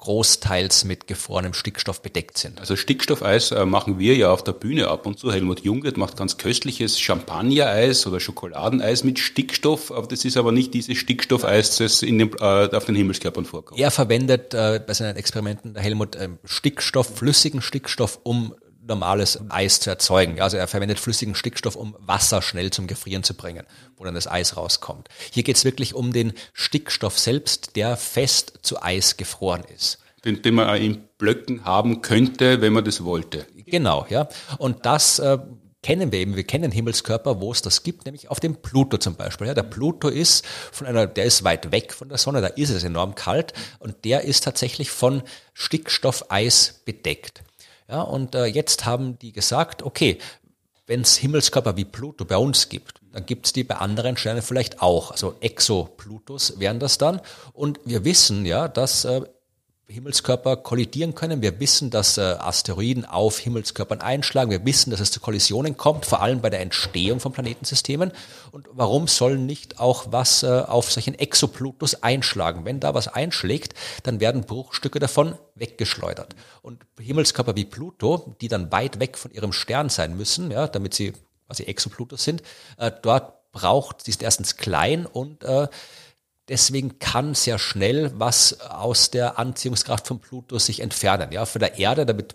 großteils 0.00 0.84
mit 0.84 1.06
gefrorenem 1.06 1.52
Stickstoff 1.52 2.00
bedeckt 2.00 2.38
sind. 2.38 2.58
Also 2.58 2.74
Stickstoffeis 2.74 3.52
äh, 3.52 3.66
machen 3.66 3.98
wir 3.98 4.16
ja 4.16 4.32
auf 4.32 4.42
der 4.42 4.52
Bühne 4.52 4.88
ab 4.88 5.06
und 5.06 5.18
zu. 5.18 5.30
Helmut 5.30 5.60
Jungert 5.60 5.98
macht 5.98 6.16
ganz 6.16 6.38
köstliches 6.38 6.98
Champagnereis 6.98 8.06
oder 8.06 8.18
Schokoladeneis 8.18 9.04
mit 9.04 9.18
Stickstoff, 9.18 9.92
aber 9.92 10.06
das 10.06 10.24
ist 10.24 10.38
aber 10.38 10.52
nicht 10.52 10.72
dieses 10.72 10.96
Stickstoffeis, 10.96 11.76
das 11.76 12.02
in 12.02 12.18
dem, 12.18 12.30
äh, 12.40 12.74
auf 12.74 12.86
den 12.86 12.94
Himmelskörpern 12.94 13.44
vorkommt. 13.44 13.78
Er 13.78 13.90
verwendet 13.90 14.54
äh, 14.54 14.80
bei 14.84 14.94
seinen 14.94 15.16
Experimenten, 15.16 15.74
der 15.74 15.82
Helmut, 15.82 16.16
äh, 16.16 16.30
Stickstoff, 16.44 17.16
flüssigen 17.16 17.60
Stickstoff, 17.60 18.20
um 18.22 18.54
normales 18.90 19.38
Eis 19.48 19.80
zu 19.80 19.88
erzeugen. 19.88 20.40
Also 20.40 20.58
er 20.58 20.68
verwendet 20.68 21.00
flüssigen 21.00 21.34
Stickstoff, 21.34 21.76
um 21.76 21.96
Wasser 21.98 22.42
schnell 22.42 22.70
zum 22.70 22.86
Gefrieren 22.86 23.22
zu 23.22 23.32
bringen, 23.32 23.64
wo 23.96 24.04
dann 24.04 24.14
das 24.14 24.26
Eis 24.26 24.56
rauskommt. 24.58 25.08
Hier 25.30 25.42
geht 25.42 25.56
es 25.56 25.64
wirklich 25.64 25.94
um 25.94 26.12
den 26.12 26.34
Stickstoff 26.52 27.18
selbst, 27.18 27.76
der 27.76 27.96
fest 27.96 28.58
zu 28.62 28.82
Eis 28.82 29.16
gefroren 29.16 29.64
ist. 29.74 29.98
Den, 30.24 30.42
den 30.42 30.54
man 30.54 30.76
in 30.76 31.04
Blöcken 31.16 31.64
haben 31.64 32.02
könnte, 32.02 32.60
wenn 32.60 32.74
man 32.74 32.84
das 32.84 33.02
wollte. 33.04 33.46
Genau, 33.64 34.04
ja. 34.10 34.28
Und 34.58 34.84
das 34.84 35.18
äh, 35.18 35.38
kennen 35.82 36.12
wir 36.12 36.18
eben. 36.18 36.36
Wir 36.36 36.44
kennen 36.44 36.70
Himmelskörper, 36.72 37.40
wo 37.40 37.52
es 37.52 37.62
das 37.62 37.82
gibt, 37.82 38.04
nämlich 38.04 38.30
auf 38.30 38.40
dem 38.40 38.56
Pluto 38.56 38.98
zum 38.98 39.14
Beispiel. 39.14 39.46
Ja, 39.46 39.54
der 39.54 39.62
Pluto 39.62 40.08
ist 40.08 40.44
von 40.72 40.86
einer, 40.86 41.06
der 41.06 41.24
ist 41.24 41.44
weit 41.44 41.72
weg 41.72 41.94
von 41.94 42.08
der 42.08 42.18
Sonne, 42.18 42.40
da 42.40 42.48
ist 42.48 42.70
es 42.70 42.84
enorm 42.84 43.14
kalt 43.14 43.54
und 43.78 44.04
der 44.04 44.22
ist 44.22 44.44
tatsächlich 44.44 44.90
von 44.90 45.22
Stickstoffeis 45.54 46.82
bedeckt. 46.84 47.42
Ja, 47.90 48.02
und 48.02 48.36
äh, 48.36 48.44
jetzt 48.44 48.86
haben 48.86 49.18
die 49.18 49.32
gesagt, 49.32 49.82
okay, 49.82 50.18
wenn 50.86 51.00
es 51.00 51.16
Himmelskörper 51.16 51.76
wie 51.76 51.84
Pluto 51.84 52.24
bei 52.24 52.36
uns 52.36 52.68
gibt, 52.68 53.00
dann 53.12 53.26
gibt 53.26 53.46
es 53.46 53.52
die 53.52 53.64
bei 53.64 53.76
anderen 53.76 54.16
Sternen 54.16 54.42
vielleicht 54.42 54.80
auch. 54.80 55.10
Also 55.10 55.34
Exoplutos 55.40 56.60
wären 56.60 56.78
das 56.78 56.98
dann. 56.98 57.20
Und 57.52 57.80
wir 57.84 58.04
wissen 58.04 58.46
ja, 58.46 58.68
dass 58.68 59.04
äh, 59.04 59.22
Himmelskörper 59.90 60.56
kollidieren 60.56 61.14
können. 61.14 61.42
Wir 61.42 61.60
wissen, 61.60 61.90
dass 61.90 62.16
äh, 62.16 62.22
Asteroiden 62.22 63.04
auf 63.04 63.38
Himmelskörpern 63.38 64.00
einschlagen. 64.00 64.50
Wir 64.50 64.64
wissen, 64.64 64.90
dass 64.90 65.00
es 65.00 65.10
zu 65.10 65.20
Kollisionen 65.20 65.76
kommt, 65.76 66.06
vor 66.06 66.22
allem 66.22 66.40
bei 66.40 66.48
der 66.48 66.60
Entstehung 66.60 67.20
von 67.20 67.32
Planetensystemen. 67.32 68.12
Und 68.52 68.68
warum 68.72 69.08
soll 69.08 69.36
nicht 69.38 69.80
auch 69.80 70.06
was 70.10 70.42
äh, 70.42 70.46
auf 70.46 70.90
solchen 70.90 71.18
Exoplutus 71.18 72.02
einschlagen? 72.02 72.64
Wenn 72.64 72.80
da 72.80 72.94
was 72.94 73.08
einschlägt, 73.08 73.74
dann 74.04 74.20
werden 74.20 74.42
Bruchstücke 74.42 75.00
davon 75.00 75.34
weggeschleudert. 75.56 76.36
Und 76.62 76.86
Himmelskörper 76.98 77.56
wie 77.56 77.64
Pluto, 77.64 78.36
die 78.40 78.48
dann 78.48 78.72
weit 78.72 79.00
weg 79.00 79.18
von 79.18 79.32
ihrem 79.32 79.52
Stern 79.52 79.88
sein 79.88 80.16
müssen, 80.16 80.50
ja, 80.50 80.68
damit 80.68 80.94
sie 80.94 81.12
quasi 81.46 81.64
Exoplutus 81.64 82.24
sind, 82.24 82.42
äh, 82.78 82.92
dort 83.02 83.40
braucht, 83.52 84.04
sie 84.04 84.12
ist 84.12 84.22
erstens 84.22 84.56
klein 84.56 85.06
und 85.06 85.42
äh, 85.42 85.66
Deswegen 86.50 86.98
kann 86.98 87.34
sehr 87.34 87.60
schnell 87.60 88.10
was 88.16 88.60
aus 88.60 89.12
der 89.12 89.38
Anziehungskraft 89.38 90.08
von 90.08 90.18
Pluto 90.18 90.58
sich 90.58 90.80
entfernen. 90.80 91.30
Ja, 91.30 91.46
für 91.46 91.60
der 91.60 91.78
Erde, 91.78 92.04
damit 92.04 92.34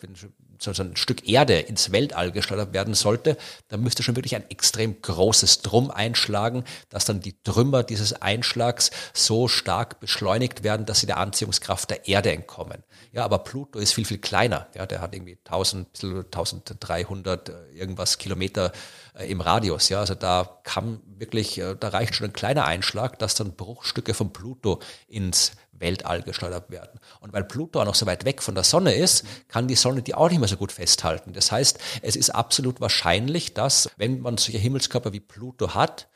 so 0.57 0.71
ein 0.81 0.95
Stück 0.95 1.27
Erde 1.27 1.59
ins 1.59 1.91
Weltall 1.91 2.31
geschleudert 2.31 2.73
werden 2.73 2.93
sollte, 2.93 3.37
da 3.67 3.75
müsste 3.75 4.03
schon 4.03 4.15
wirklich 4.15 4.37
ein 4.37 4.49
extrem 4.49 5.01
großes 5.01 5.63
Drum 5.63 5.91
einschlagen, 5.91 6.63
dass 6.89 7.03
dann 7.03 7.19
die 7.19 7.35
Trümmer 7.43 7.83
dieses 7.83 8.13
Einschlags 8.21 8.89
so 9.13 9.49
stark 9.49 9.99
beschleunigt 9.99 10.63
werden, 10.63 10.85
dass 10.85 11.01
sie 11.01 11.07
der 11.07 11.17
Anziehungskraft 11.17 11.89
der 11.89 12.07
Erde 12.07 12.31
entkommen. 12.31 12.83
Ja, 13.11 13.25
aber 13.25 13.39
Pluto 13.39 13.79
ist 13.79 13.93
viel, 13.93 14.05
viel 14.05 14.17
kleiner. 14.17 14.67
Ja, 14.75 14.85
der 14.85 15.01
hat 15.01 15.13
irgendwie 15.13 15.37
1000, 15.45 16.03
1300 16.03 17.49
äh, 17.49 17.53
irgendwas 17.73 18.17
Kilometer 18.17 18.71
äh, 19.15 19.25
im 19.25 19.41
Radius. 19.41 19.89
Ja, 19.89 19.99
also 19.99 20.15
da 20.15 20.59
kann 20.63 21.01
wirklich, 21.05 21.57
äh, 21.57 21.75
da 21.79 21.89
reicht 21.89 22.15
schon 22.15 22.27
ein 22.27 22.33
kleiner 22.33 22.65
Einschlag, 22.65 23.19
dass 23.19 23.35
dann 23.35 23.55
Bruchstücke 23.55 24.13
von 24.13 24.33
Pluto 24.33 24.79
ins 25.07 25.53
Weltall 25.71 26.21
geschleudert 26.21 26.69
werden. 26.69 26.99
Und 27.19 27.33
weil 27.33 27.43
Pluto 27.43 27.81
auch 27.81 27.85
noch 27.85 27.95
so 27.95 28.05
weit 28.05 28.25
weg 28.25 28.41
von 28.41 28.55
der 28.55 28.63
Sonne 28.63 28.93
ist, 28.93 29.25
kann 29.47 29.67
die 29.67 29.75
Sonne 29.75 30.01
die 30.01 30.15
auch 30.15 30.29
nicht 30.29 30.39
mehr 30.39 30.47
so 30.47 30.57
gut 30.57 30.71
festhalten. 30.71 31.33
Das 31.33 31.51
heißt, 31.51 31.79
es 32.01 32.15
ist 32.15 32.29
absolut 32.29 32.81
wahrscheinlich, 32.81 33.53
dass, 33.53 33.89
wenn 33.97 34.21
man 34.21 34.37
solche 34.37 34.59
Himmelskörper 34.59 35.13
wie 35.13 35.19
Pluto 35.19 35.73
hat, 35.75 36.07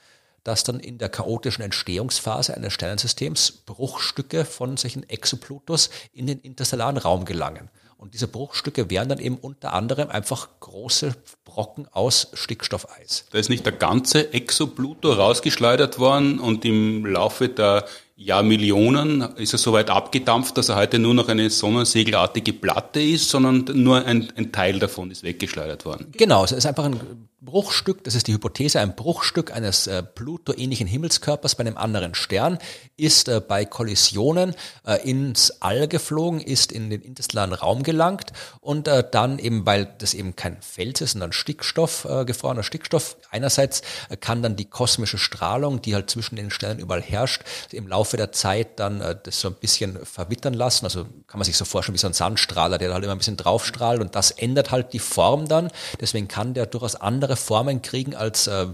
dass 0.43 0.63
dann 0.63 0.79
in 0.79 0.97
der 0.97 1.09
chaotischen 1.09 1.63
Entstehungsphase 1.63 2.55
eines 2.55 2.73
Sternensystems 2.73 3.51
Bruchstücke 3.51 4.45
von 4.45 4.77
solchen 4.77 5.07
Exoplutos 5.07 5.89
in 6.13 6.27
den 6.27 6.39
interstellaren 6.39 6.97
Raum 6.97 7.25
gelangen. 7.25 7.69
Und 7.99 8.13
diese 8.13 8.29
Bruchstücke 8.29 8.89
wären 8.89 9.09
dann 9.09 9.19
eben 9.19 9.35
unter 9.35 9.73
anderem 9.73 10.09
einfach 10.09 10.47
große 10.61 11.15
Brocken 11.43 11.85
aus 11.91 12.29
Stickstoffeis. 12.33 13.25
Da 13.31 13.37
ist 13.37 13.49
nicht 13.49 13.65
der 13.65 13.73
ganze 13.73 14.31
Exopluto 14.33 15.11
rausgeschleudert 15.11 15.99
worden 15.99 16.39
und 16.39 16.63
im 16.63 17.05
Laufe 17.05 17.49
der 17.49 17.85
Jahrmillionen 18.15 19.35
ist 19.35 19.53
er 19.53 19.59
so 19.59 19.73
weit 19.73 19.89
abgedampft, 19.89 20.57
dass 20.57 20.69
er 20.69 20.77
heute 20.77 20.97
nur 20.97 21.13
noch 21.13 21.27
eine 21.27 21.49
sonnensegelartige 21.49 22.53
Platte 22.53 23.01
ist, 23.01 23.29
sondern 23.29 23.65
nur 23.73 24.05
ein, 24.05 24.31
ein 24.37 24.53
Teil 24.53 24.79
davon 24.79 25.11
ist 25.11 25.23
weggeschleudert 25.23 25.83
worden. 25.83 26.07
Genau, 26.13 26.45
es 26.45 26.53
ist 26.53 26.65
einfach 26.65 26.85
ein 26.85 27.27
Bruchstück, 27.41 28.03
das 28.03 28.15
ist 28.15 28.27
die 28.27 28.33
Hypothese, 28.33 28.81
ein 28.81 28.97
Bruchstück 28.97 29.53
eines 29.53 29.87
äh, 29.87 30.03
Pluto-ähnlichen 30.03 30.87
Himmelskörpers 30.87 31.55
bei 31.55 31.61
einem 31.61 31.77
anderen 31.77 32.13
Stern 32.13 32.59
ist 32.97 33.29
äh, 33.29 33.39
bei 33.39 33.63
Kollisionen 33.63 34.55
äh, 34.85 35.01
ins 35.09 35.61
All 35.61 35.87
geflogen, 35.87 36.41
ist 36.41 36.73
in 36.73 36.89
den 36.89 37.01
interstellaren 37.01 37.53
Raum 37.53 37.83
gelangt 37.83 38.33
und 38.59 38.89
äh, 38.89 39.05
dann 39.09 39.39
eben, 39.39 39.65
weil 39.65 39.85
das 39.99 40.13
eben 40.13 40.35
kein 40.35 40.61
Fels 40.61 40.99
ist, 40.99 41.11
sondern 41.11 41.31
Stickstoff, 41.31 42.05
äh, 42.05 42.25
gefrorener 42.25 42.63
Stickstoff, 42.63 43.15
einerseits 43.31 43.83
äh, 44.09 44.17
kann 44.17 44.43
dann 44.43 44.57
die 44.57 44.65
kosmische 44.65 45.17
Strahlung, 45.17 45.81
die 45.81 45.95
halt 45.95 46.09
zwischen 46.09 46.35
den 46.35 46.51
Sternen 46.51 46.79
überall 46.79 47.01
herrscht, 47.01 47.43
im 47.71 47.87
Laufe 47.87 48.17
der 48.17 48.33
Zeit 48.33 48.79
dann 48.79 48.99
das 48.99 49.39
so 49.39 49.47
ein 49.47 49.55
bisschen 49.55 50.05
verwittern 50.05 50.53
lassen. 50.53 50.85
Also 50.85 51.05
kann 51.27 51.39
man 51.39 51.43
sich 51.43 51.55
so 51.55 51.63
vorstellen 51.65 51.95
wie 51.95 51.99
so 51.99 52.07
ein 52.07 52.13
Sandstrahler, 52.13 52.77
der 52.77 52.93
halt 52.93 53.03
immer 53.03 53.13
ein 53.13 53.17
bisschen 53.17 53.37
draufstrahlt 53.37 54.01
und 54.01 54.15
das 54.15 54.31
ändert 54.31 54.71
halt 54.71 54.93
die 54.93 54.99
Form 54.99 55.47
dann. 55.47 55.69
Deswegen 56.01 56.27
kann 56.27 56.53
der 56.53 56.65
durchaus 56.65 56.95
andere 56.95 57.28
andere 57.29 57.37
Formen 57.37 57.81
kriegen 57.83 58.15
als 58.15 58.47
äh, 58.47 58.67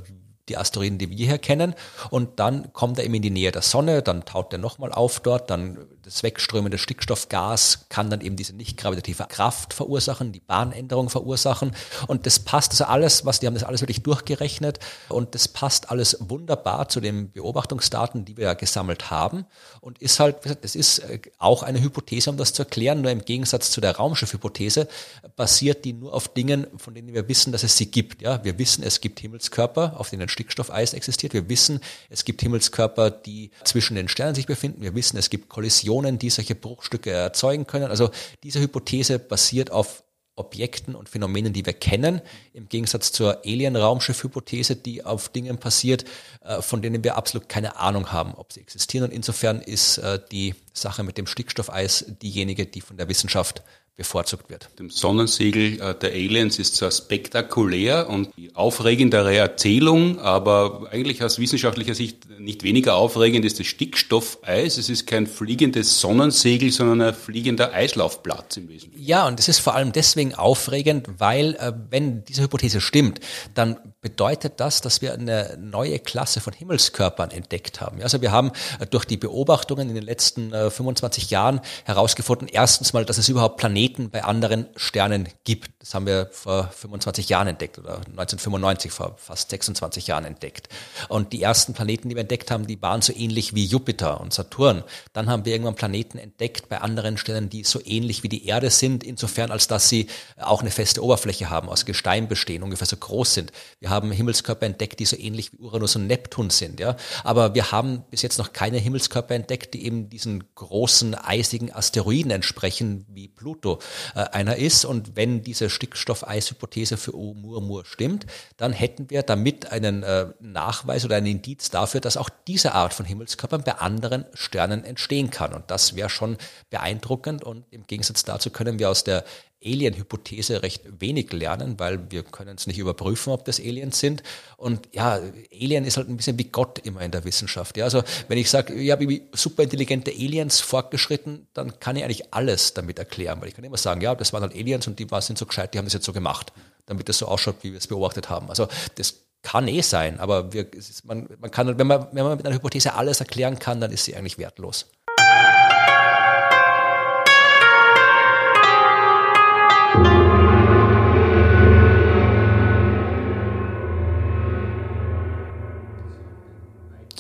die 0.48 0.58
Asteroiden, 0.58 0.98
die 0.98 1.10
wir 1.10 1.26
hier 1.26 1.38
kennen. 1.38 1.76
Und 2.10 2.40
dann 2.40 2.72
kommt 2.72 2.98
er 3.00 3.06
eben 3.06 3.16
in 3.16 3.22
die 3.22 3.32
Nähe 3.32 3.52
der 3.52 3.62
Sonne, 3.62 4.02
dann 4.02 4.24
taut 4.24 4.54
er 4.54 4.60
nochmal 4.60 4.94
auf 4.94 5.20
dort, 5.20 5.50
dann 5.50 5.78
das 6.06 6.22
wegströmende 6.22 6.78
Stickstoffgas 6.78 7.86
kann 7.90 8.12
dann 8.12 8.22
eben 8.22 8.36
diese 8.36 8.54
nicht 8.54 8.78
gravitative 8.78 9.26
Kraft 9.28 9.74
verursachen, 9.74 10.32
die 10.32 10.40
Bahnänderung 10.40 11.10
verursachen. 11.10 11.76
Und 12.06 12.28
das 12.28 12.40
passt 12.40 12.72
also 12.74 12.86
alles, 12.86 13.26
was 13.26 13.40
die 13.40 13.48
haben 13.48 13.56
das 13.56 13.64
alles 13.64 13.82
wirklich 13.82 14.04
durchgerechnet. 14.04 14.80
Und 15.10 15.34
das 15.34 15.48
passt 15.48 15.90
alles 15.90 16.18
wunderbar 16.20 16.90
zu 16.90 17.02
den 17.02 17.32
Beobachtungsdaten, 17.32 18.24
die 18.24 18.38
wir 18.38 18.46
ja 18.46 18.54
gesammelt 18.54 19.10
haben. 19.10 19.46
Und 19.82 20.00
ist 20.00 20.20
halt, 20.20 20.38
das 20.62 20.76
ist 20.76 21.00
äh, 21.00 21.20
auch 21.40 21.64
eine 21.64 21.82
Hypothese, 21.82 22.30
um 22.30 22.38
das 22.38 22.54
zu 22.54 22.62
erklären. 22.62 23.02
Nur 23.02 23.12
im 23.12 23.26
Gegensatz 23.26 23.72
zu 23.72 23.82
der 23.82 23.96
Raumschiff-Hypothese 23.96 24.88
basiert 25.36 25.86
die 25.86 25.94
nur 25.94 26.14
auf 26.14 26.28
Dingen, 26.28 26.68
von 26.78 26.94
denen 26.94 27.14
wir 27.14 27.28
wissen, 27.28 27.52
dass 27.52 27.64
es 27.64 27.78
sie 27.78 27.88
gibt. 27.88 28.22
Ja, 28.22 28.44
wir 28.44 28.60
wissen, 28.60 28.84
es 28.84 29.02
gibt 29.02 29.20
Himmelskörper, 29.20 30.00
auf 30.00 30.12
denen 30.12 30.30
Stickstoffeis 30.30 30.94
existiert. 30.94 31.34
Wir 31.34 31.50
wissen, 31.50 31.80
es 32.12 32.26
gibt 32.26 32.42
Himmelskörper, 32.42 33.10
die 33.10 33.50
zwischen 33.64 33.96
den 33.96 34.08
Sternen 34.08 34.36
sich 34.36 34.46
befinden. 34.46 34.84
Wir 34.84 34.94
wissen, 34.94 35.18
es 35.18 35.32
gibt 35.32 35.50
Kollisionen, 35.50 35.95
die 36.02 36.30
solche 36.30 36.56
Bruchstücke 36.56 37.12
erzeugen 37.12 37.68
können. 37.68 37.90
Also 37.90 38.10
diese 38.44 38.60
Hypothese 38.60 39.20
basiert 39.20 39.72
auf 39.72 40.04
Objekten 40.38 40.96
und 40.96 41.08
Phänomenen, 41.08 41.54
die 41.54 41.66
wir 41.66 41.74
kennen, 41.74 42.22
im 42.54 42.68
Gegensatz 42.68 43.12
zur 43.12 43.46
Alien-Raumschiff-Hypothese, 43.46 44.76
die 44.76 45.04
auf 45.06 45.30
Dingen 45.30 45.58
passiert, 45.58 46.04
äh, 46.42 46.62
von 46.62 46.82
denen 46.82 47.04
wir 47.04 47.16
absolut 47.16 47.48
keine 47.48 47.78
Ahnung 47.78 48.12
haben, 48.12 48.34
ob 48.36 48.52
sie 48.52 48.60
existieren. 48.60 49.06
Und 49.06 49.14
insofern 49.14 49.62
ist 49.62 49.98
äh, 50.00 50.20
die 50.32 50.56
Sache 50.74 51.04
mit 51.04 51.18
dem 51.18 51.28
Stickstoffeis 51.28 52.06
diejenige, 52.22 52.66
die 52.66 52.82
von 52.82 52.98
der 52.98 53.08
Wissenschaft 53.08 53.64
bevorzugt 53.96 54.50
wird. 54.50 54.70
Dem 54.78 54.90
Sonnensegel 54.90 55.80
äh, 55.80 55.96
der 55.96 56.12
Aliens 56.12 56.60
ist 56.60 56.76
zwar 56.76 56.92
spektakulär 56.92 58.10
und 58.10 58.30
aufregendere 58.54 59.36
Erzählung, 59.38 60.20
aber 60.20 60.90
eigentlich 60.92 61.24
aus 61.24 61.40
wissenschaftlicher 61.40 61.96
Sicht 61.96 62.30
nicht 62.40 62.64
weniger 62.64 62.96
aufregend 62.96 63.46
ist 63.46 63.60
das 63.60 63.68
Stickstoffeis. 63.68 64.78
Es 64.78 64.90
ist 64.90 65.08
kein 65.08 65.28
fliegendes 65.28 66.02
Sonnensegel, 66.02 66.72
sondern 66.72 67.02
ein 67.02 67.14
fliegender 67.14 67.74
Eislaufplatz 67.74 68.58
im 68.58 68.68
Wesentlichen. 68.68 69.06
Ja, 69.06 69.28
und 69.28 69.40
es 69.40 69.48
ist 69.48 69.60
vor 69.60 69.76
allem 69.76 69.94
deswegen 69.94 70.36
aufregend, 70.36 71.08
weil 71.18 71.56
äh, 71.56 71.72
wenn 71.90 72.26
diese 72.26 72.44
Hypothese 72.44 72.82
stimmt, 72.82 73.22
dann 73.54 73.78
bedeutet 74.06 74.60
das, 74.60 74.82
dass 74.82 75.02
wir 75.02 75.16
eine 75.16 75.58
neue 75.60 75.98
Klasse 75.98 76.40
von 76.40 76.54
Himmelskörpern 76.54 77.32
entdeckt 77.32 77.82
haben. 77.82 78.04
Also 78.04 78.22
wir 78.22 78.32
haben 78.32 78.52
äh, 78.80 78.86
durch 78.86 79.06
die 79.06 79.18
Beobachtungen 79.18 79.90
in 79.90 79.96
den 79.96 80.04
letzten 80.04 80.52
25 80.52 81.32
Jahren 81.32 81.60
herausgefunden, 81.86 82.48
erstens 82.48 82.94
mal, 82.94 83.04
dass 83.04 83.18
es 83.18 83.30
überhaupt 83.30 83.58
Planeten 83.58 84.12
bei 84.12 84.24
anderen 84.24 84.68
Sternen 84.76 85.28
gibt. 85.44 85.72
Das 85.80 85.96
haben 85.96 86.06
wir 86.06 86.30
vor 86.32 86.68
25 86.68 87.30
Jahren 87.30 87.48
entdeckt 87.48 87.80
oder 87.80 87.96
1995 87.96 88.92
vor 88.92 89.16
fast 89.18 89.50
26 89.50 90.06
Jahren 90.06 90.26
entdeckt. 90.26 90.70
Und 91.10 91.34
die 91.34 91.42
ersten 91.42 91.74
Planeten, 91.74 92.10
die 92.10 92.16
wir 92.16 92.22
entdeckt 92.22 92.52
haben, 92.52 92.68
die 92.68 92.80
waren 92.84 93.02
so 93.02 93.12
ähnlich 93.12 93.56
wie 93.56 93.66
Jupiter 93.66 94.22
und 94.22 94.34
Saturn. 94.34 94.84
Dann 95.14 95.32
haben 95.32 95.46
wir 95.46 95.54
irgendwann 95.54 95.74
Planeten 95.74 96.20
entdeckt 96.20 96.70
bei 96.70 96.80
anderen 96.80 97.18
Sternen, 97.18 97.50
die 97.50 97.64
so 97.64 97.82
ähnlich 97.84 98.22
wie 98.22 98.30
die 98.30 98.46
Erde 98.46 98.70
sind, 98.70 99.04
insofern 99.04 99.50
als 99.50 99.68
dass 99.68 99.90
sie 99.90 100.06
auch 100.38 100.62
eine 100.62 100.70
feste 100.70 101.04
Oberfläche 101.04 101.50
haben, 101.50 101.70
aus 101.70 101.86
Gestein 101.86 102.28
bestehen, 102.28 102.62
ungefähr 102.62 102.86
so 102.86 102.98
groß 102.98 103.34
sind. 103.34 103.52
Wir 103.80 103.95
haben 103.96 104.12
Himmelskörper 104.12 104.66
entdeckt, 104.66 105.00
die 105.00 105.06
so 105.06 105.18
ähnlich 105.18 105.54
wie 105.54 105.58
Uranus 105.58 105.96
und 105.96 106.08
Neptun 106.08 106.50
sind, 106.50 106.80
ja. 106.80 106.96
Aber 107.24 107.56
wir 107.56 107.72
haben 107.72 108.04
bis 108.12 108.22
jetzt 108.22 108.38
noch 108.38 108.54
keine 108.54 108.78
Himmelskörper 108.78 109.34
entdeckt, 109.34 109.74
die 109.74 109.86
eben 109.86 110.10
diesen 110.10 110.44
großen 110.54 111.16
eisigen 111.16 111.74
Asteroiden 111.74 112.32
entsprechen, 112.32 113.06
wie 113.10 113.28
Pluto 113.28 113.80
äh, 114.14 114.20
einer 114.20 114.58
ist. 114.58 114.86
Und 114.86 115.16
wenn 115.16 115.42
diese 115.42 115.70
Stickstoffeishypothese 115.70 116.98
für 116.98 117.16
Oumuamua 117.16 117.86
stimmt, 117.86 118.26
dann 118.58 118.74
hätten 118.74 119.10
wir 119.10 119.24
damit 119.24 119.72
einen 119.72 120.04
äh, 120.04 120.28
Nachweis 120.40 121.06
oder 121.06 121.16
einen 121.16 121.28
Indiz 121.28 121.70
dafür, 121.70 122.02
dass 122.02 122.18
auch 122.18 122.30
diese 122.48 122.74
Art 122.74 122.94
von 122.94 123.06
Himmelskörpern 123.06 123.64
bei 123.64 123.76
anderen 123.76 124.26
Sternen 124.34 124.84
entstehen 124.84 125.30
kann. 125.30 125.54
Und 125.54 125.72
das 125.72 125.96
wäre 125.96 126.10
schon 126.10 126.38
beeindruckend. 126.70 127.44
Und 127.44 127.66
im 127.72 127.88
Gegensatz 127.88 128.24
dazu 128.24 128.50
können 128.50 128.80
wir 128.80 128.90
aus 128.90 129.04
der 129.04 129.24
Alien-Hypothese 129.66 130.62
recht 130.62 130.84
wenig 131.00 131.32
lernen, 131.34 131.80
weil 131.80 132.12
wir 132.12 132.24
können 132.24 132.56
es 132.56 132.68
nicht 132.68 132.78
überprüfen, 132.78 133.34
ob 133.34 133.46
das 133.46 133.60
Aliens 133.60 134.00
sind. 134.00 134.24
Und 134.58 134.88
ja, 134.94 135.20
Alien 135.54 135.86
ist 135.86 135.98
halt 135.98 136.10
ein 136.10 136.18
bisschen 136.18 136.38
wie 136.38 136.46
Gott 136.46 136.80
immer 136.80 137.02
in 137.02 137.12
der 137.12 137.24
Wissenschaft. 137.26 137.78
Ja, 137.78 137.86
also 137.86 138.04
wenn 138.28 138.38
ich 138.38 138.50
sage, 138.50 138.74
ich 138.74 138.92
habe 138.92 139.22
super 139.34 139.64
intelligente 139.64 140.12
Aliens 140.12 140.60
fortgeschritten, 140.60 141.48
dann 141.54 141.80
kann 141.80 141.96
ich 141.96 142.04
eigentlich 142.04 142.34
alles 142.34 142.74
damit 142.74 143.00
erklären, 143.00 143.42
weil 143.42 143.50
ich 143.50 143.56
kann 143.56 143.64
immer 143.64 143.78
sagen, 143.78 144.02
ja, 144.02 144.16
das 144.16 144.34
waren 144.34 144.44
halt 144.44 144.54
Aliens 144.54 144.88
und 144.88 145.00
die 145.00 145.08
sind 145.20 145.38
so 145.38 145.46
gescheit, 145.46 145.74
die 145.74 145.78
haben 145.78 145.86
das 145.86 145.94
jetzt 145.94 146.06
so 146.06 146.14
gemacht, 146.14 146.54
damit 146.86 147.10
das 147.10 147.18
so 147.18 147.28
ausschaut, 147.28 147.58
wie 147.62 147.72
wir 147.72 147.78
es 147.80 147.88
beobachtet 147.88 148.30
haben. 148.30 148.50
Also 148.50 148.68
das 148.96 149.26
kann 149.42 149.68
eh 149.68 149.82
sein, 149.82 150.20
aber 150.20 150.54
wir, 150.54 150.68
man, 151.04 151.28
man 151.40 151.52
kann, 151.52 151.78
wenn 151.78 151.88
man, 151.88 152.08
wenn 152.12 152.24
man 152.24 152.38
mit 152.38 152.46
einer 152.46 152.56
Hypothese 152.56 152.94
alles 152.94 153.20
erklären 153.20 153.60
kann, 153.60 153.80
dann 153.80 153.92
ist 153.92 154.06
sie 154.06 154.16
eigentlich 154.16 154.38
wertlos. 154.38 154.88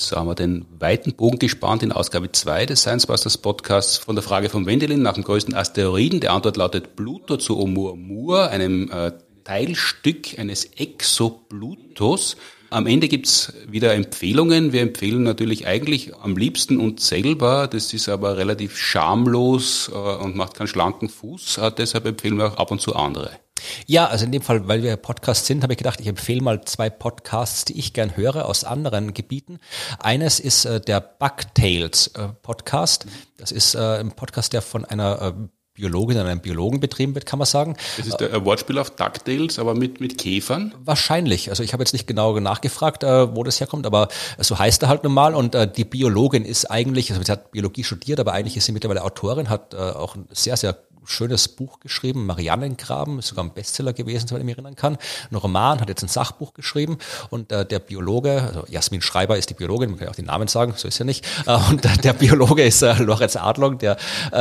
So 0.08 0.18
haben 0.18 0.28
wir 0.28 0.36
den 0.36 0.66
weiten 0.80 1.14
Bogen 1.14 1.40
gespannt 1.40 1.82
in 1.82 1.92
Ausgabe 1.92 2.32
2 2.32 2.68
des 2.68 2.82
Science 2.82 3.08
Busters 3.08 3.40
Podcasts 3.40 3.98
von 3.98 4.16
der 4.16 4.22
Frage 4.22 4.50
von 4.50 4.68
Wendelin 4.68 5.02
nach 5.02 5.14
dem 5.14 5.24
größten 5.24 5.56
Asteroiden. 5.56 6.20
Die 6.20 6.30
Antwort 6.30 6.58
lautet 6.58 6.96
Pluto 6.96 7.38
zu 7.38 7.58
Oumuamua, 7.58 8.48
einem 8.48 8.92
äh, 8.92 9.14
Teilstück 9.44 10.38
eines 10.38 10.66
Exoplutos. 10.66 12.38
Am 12.70 12.86
Ende 12.86 13.08
gibt's 13.08 13.54
wieder 13.68 13.94
Empfehlungen. 13.94 14.74
Wir 14.74 14.82
empfehlen 14.82 15.24
natürlich 15.24 15.66
eigentlich 15.66 16.16
am 16.16 16.38
liebsten 16.38 16.80
uns 16.80 17.08
selber. 17.08 17.68
Das 17.68 17.94
ist 17.94 18.08
aber 18.08 18.38
relativ 18.38 18.78
schamlos 18.78 19.90
äh, 19.92 19.98
und 19.98 20.36
macht 20.36 20.56
keinen 20.56 20.68
schlanken 20.68 21.10
Fuß. 21.10 21.58
Äh, 21.58 21.72
deshalb 21.76 22.06
empfehlen 22.06 22.38
wir 22.38 22.54
auch 22.54 22.58
ab 22.58 22.72
und 22.72 22.82
zu 22.82 22.96
andere. 22.96 23.32
Ja, 23.86 24.08
also 24.08 24.26
in 24.26 24.32
dem 24.32 24.42
Fall, 24.42 24.68
weil 24.68 24.84
wir 24.84 24.96
Podcast 24.98 25.46
sind, 25.46 25.64
habe 25.64 25.74
ich 25.74 25.78
gedacht, 25.78 26.00
ich 26.00 26.08
empfehle 26.08 26.42
mal 26.42 26.62
zwei 26.66 26.90
Podcasts, 26.90 27.66
die 27.66 27.78
ich 27.78 27.94
gern 27.94 28.16
höre 28.18 28.46
aus 28.46 28.64
anderen 28.64 29.14
Gebieten. 29.14 29.60
Eines 30.00 30.40
ist 30.40 30.66
äh, 30.66 30.80
der 30.82 31.00
Bugtails 31.02 32.08
äh, 32.16 32.30
Podcast. 32.42 33.06
Das 33.38 33.52
ist 33.52 33.76
äh, 33.76 34.00
ein 34.00 34.12
Podcast, 34.12 34.54
der 34.54 34.62
von 34.62 34.86
einer 34.86 35.22
äh, 35.22 35.34
Biologin 35.76 36.18
an 36.18 36.28
einem 36.28 36.40
Biologen 36.40 36.80
betrieben 36.80 37.14
wird, 37.16 37.26
kann 37.26 37.38
man 37.38 37.46
sagen. 37.46 37.76
Das 37.98 38.08
ist 38.08 38.18
der 38.18 38.46
Wortspiel 38.46 38.80
auf 38.80 38.92
DuckTales, 38.92 39.60
aber 39.60 39.76
mit, 39.76 40.00
mit 40.00 40.18
Käfern? 40.18 40.74
Wahrscheinlich. 40.80 41.50
Also 41.50 41.64
ich 41.64 41.74
habe 41.74 41.84
jetzt 41.84 41.92
nicht 41.92 42.08
genau 42.08 42.40
nachgefragt, 42.40 43.04
äh, 43.04 43.36
wo 43.36 43.44
das 43.44 43.60
herkommt, 43.60 43.86
aber 43.86 44.08
so 44.38 44.58
heißt 44.58 44.84
er 44.84 44.90
halt 44.90 45.04
normal. 45.04 45.36
Und 45.36 45.54
äh, 45.54 45.70
die 45.70 45.84
Biologin 45.84 46.46
ist 46.46 46.72
eigentlich, 46.72 47.12
also 47.12 47.22
sie 47.22 47.32
hat 47.32 47.52
Biologie 47.52 47.84
studiert, 47.84 48.22
aber 48.22 48.32
eigentlich 48.32 48.56
ist 48.56 48.66
sie 48.66 48.72
mittlerweile 48.72 49.04
Autorin, 49.04 49.50
hat 49.50 49.74
äh, 49.74 49.78
auch 49.78 50.16
ein 50.16 50.30
sehr, 50.32 50.56
sehr 50.56 50.78
schönes 51.08 51.48
Buch 51.48 51.80
geschrieben, 51.80 52.26
Mariannengraben, 52.26 53.20
ist 53.20 53.28
sogar 53.28 53.46
ein 53.46 53.54
Bestseller 53.54 53.94
gewesen, 53.94 54.28
soweit 54.28 54.42
ich 54.42 54.46
mich 54.46 54.56
erinnern 54.56 54.76
kann. 54.76 54.98
Ein 55.32 55.36
Roman, 55.36 55.80
hat 55.80 55.90
jetzt 55.90 56.04
ein 56.04 56.08
Sachbuch 56.10 56.54
geschrieben 56.54 56.98
und 57.30 57.52
äh, 57.52 57.66
der 57.66 57.80
Biologe, 57.80 58.42
also 58.42 58.66
Jasmin 58.68 59.02
Schreiber 59.02 59.38
ist 59.38 59.50
die 59.50 59.54
Biologin, 59.54 59.90
man 59.90 60.00
kann 60.00 60.08
ja 60.08 60.12
auch 60.12 60.16
den 60.16 60.26
Namen 60.26 60.48
sagen, 60.48 60.74
so 60.76 60.88
ist 60.88 60.98
ja 61.00 61.06
nicht. 61.06 61.26
Äh, 61.46 61.58
und 61.70 61.86
äh, 61.86 61.98
der 61.98 62.14
Biologe 62.14 62.64
ist 62.64 62.82
äh, 62.82 62.94
Lorenz 63.02 63.36
Adlong, 63.36 63.78
der 63.78 63.98
äh, 64.32 64.36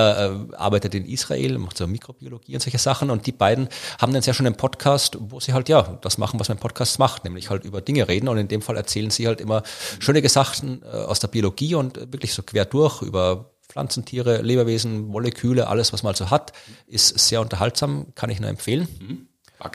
arbeitet 0.57 0.95
in 0.95 1.07
Israel, 1.07 1.59
macht 1.59 1.79
so 1.79 1.87
Mikrobiologie 1.87 2.55
und 2.55 2.63
solche 2.63 2.79
Sachen 2.79 3.11
und 3.11 3.27
die 3.27 3.33
beiden 3.33 3.69
haben 4.01 4.13
einen 4.13 4.23
sehr 4.23 4.35
schönen 4.35 4.57
Podcast, 4.57 5.17
wo 5.21 5.41
sie 5.41 5.53
halt 5.53 5.69
ja 5.69 5.83
das 6.01 6.19
machen, 6.19 6.41
was 6.41 6.49
man 6.49 6.59
Podcast 6.59 6.99
macht, 6.99 7.25
nämlich 7.25 7.51
halt 7.51 7.65
über 7.65 7.81
Dinge 7.81 8.09
reden 8.09 8.29
und 8.29 8.39
in 8.39 8.49
dem 8.49 8.63
Fall 8.63 8.77
erzählen 8.77 9.11
sie 9.11 9.27
halt 9.27 9.41
immer 9.41 9.63
schöne 9.99 10.27
Sachen 10.29 10.83
äh, 10.83 10.87
aus 10.87 11.21
der 11.21 11.29
Biologie 11.29 11.75
und 11.75 11.97
wirklich 12.13 12.35
so 12.35 12.43
quer 12.43 12.65
durch 12.65 13.03
über 13.03 13.54
Pflanzen, 13.75 14.05
Tiere, 14.05 14.41
Lebewesen, 14.41 15.09
Moleküle, 15.09 15.67
alles, 15.67 15.93
was 15.93 16.05
man 16.05 16.13
also 16.13 16.31
hat, 16.31 16.53
ist 16.87 17.19
sehr 17.19 17.41
unterhaltsam, 17.41 18.07
kann 18.15 18.31
ich 18.31 18.39
nur 18.39 18.49
empfehlen. 18.49 18.87
Mhm. 19.01 19.27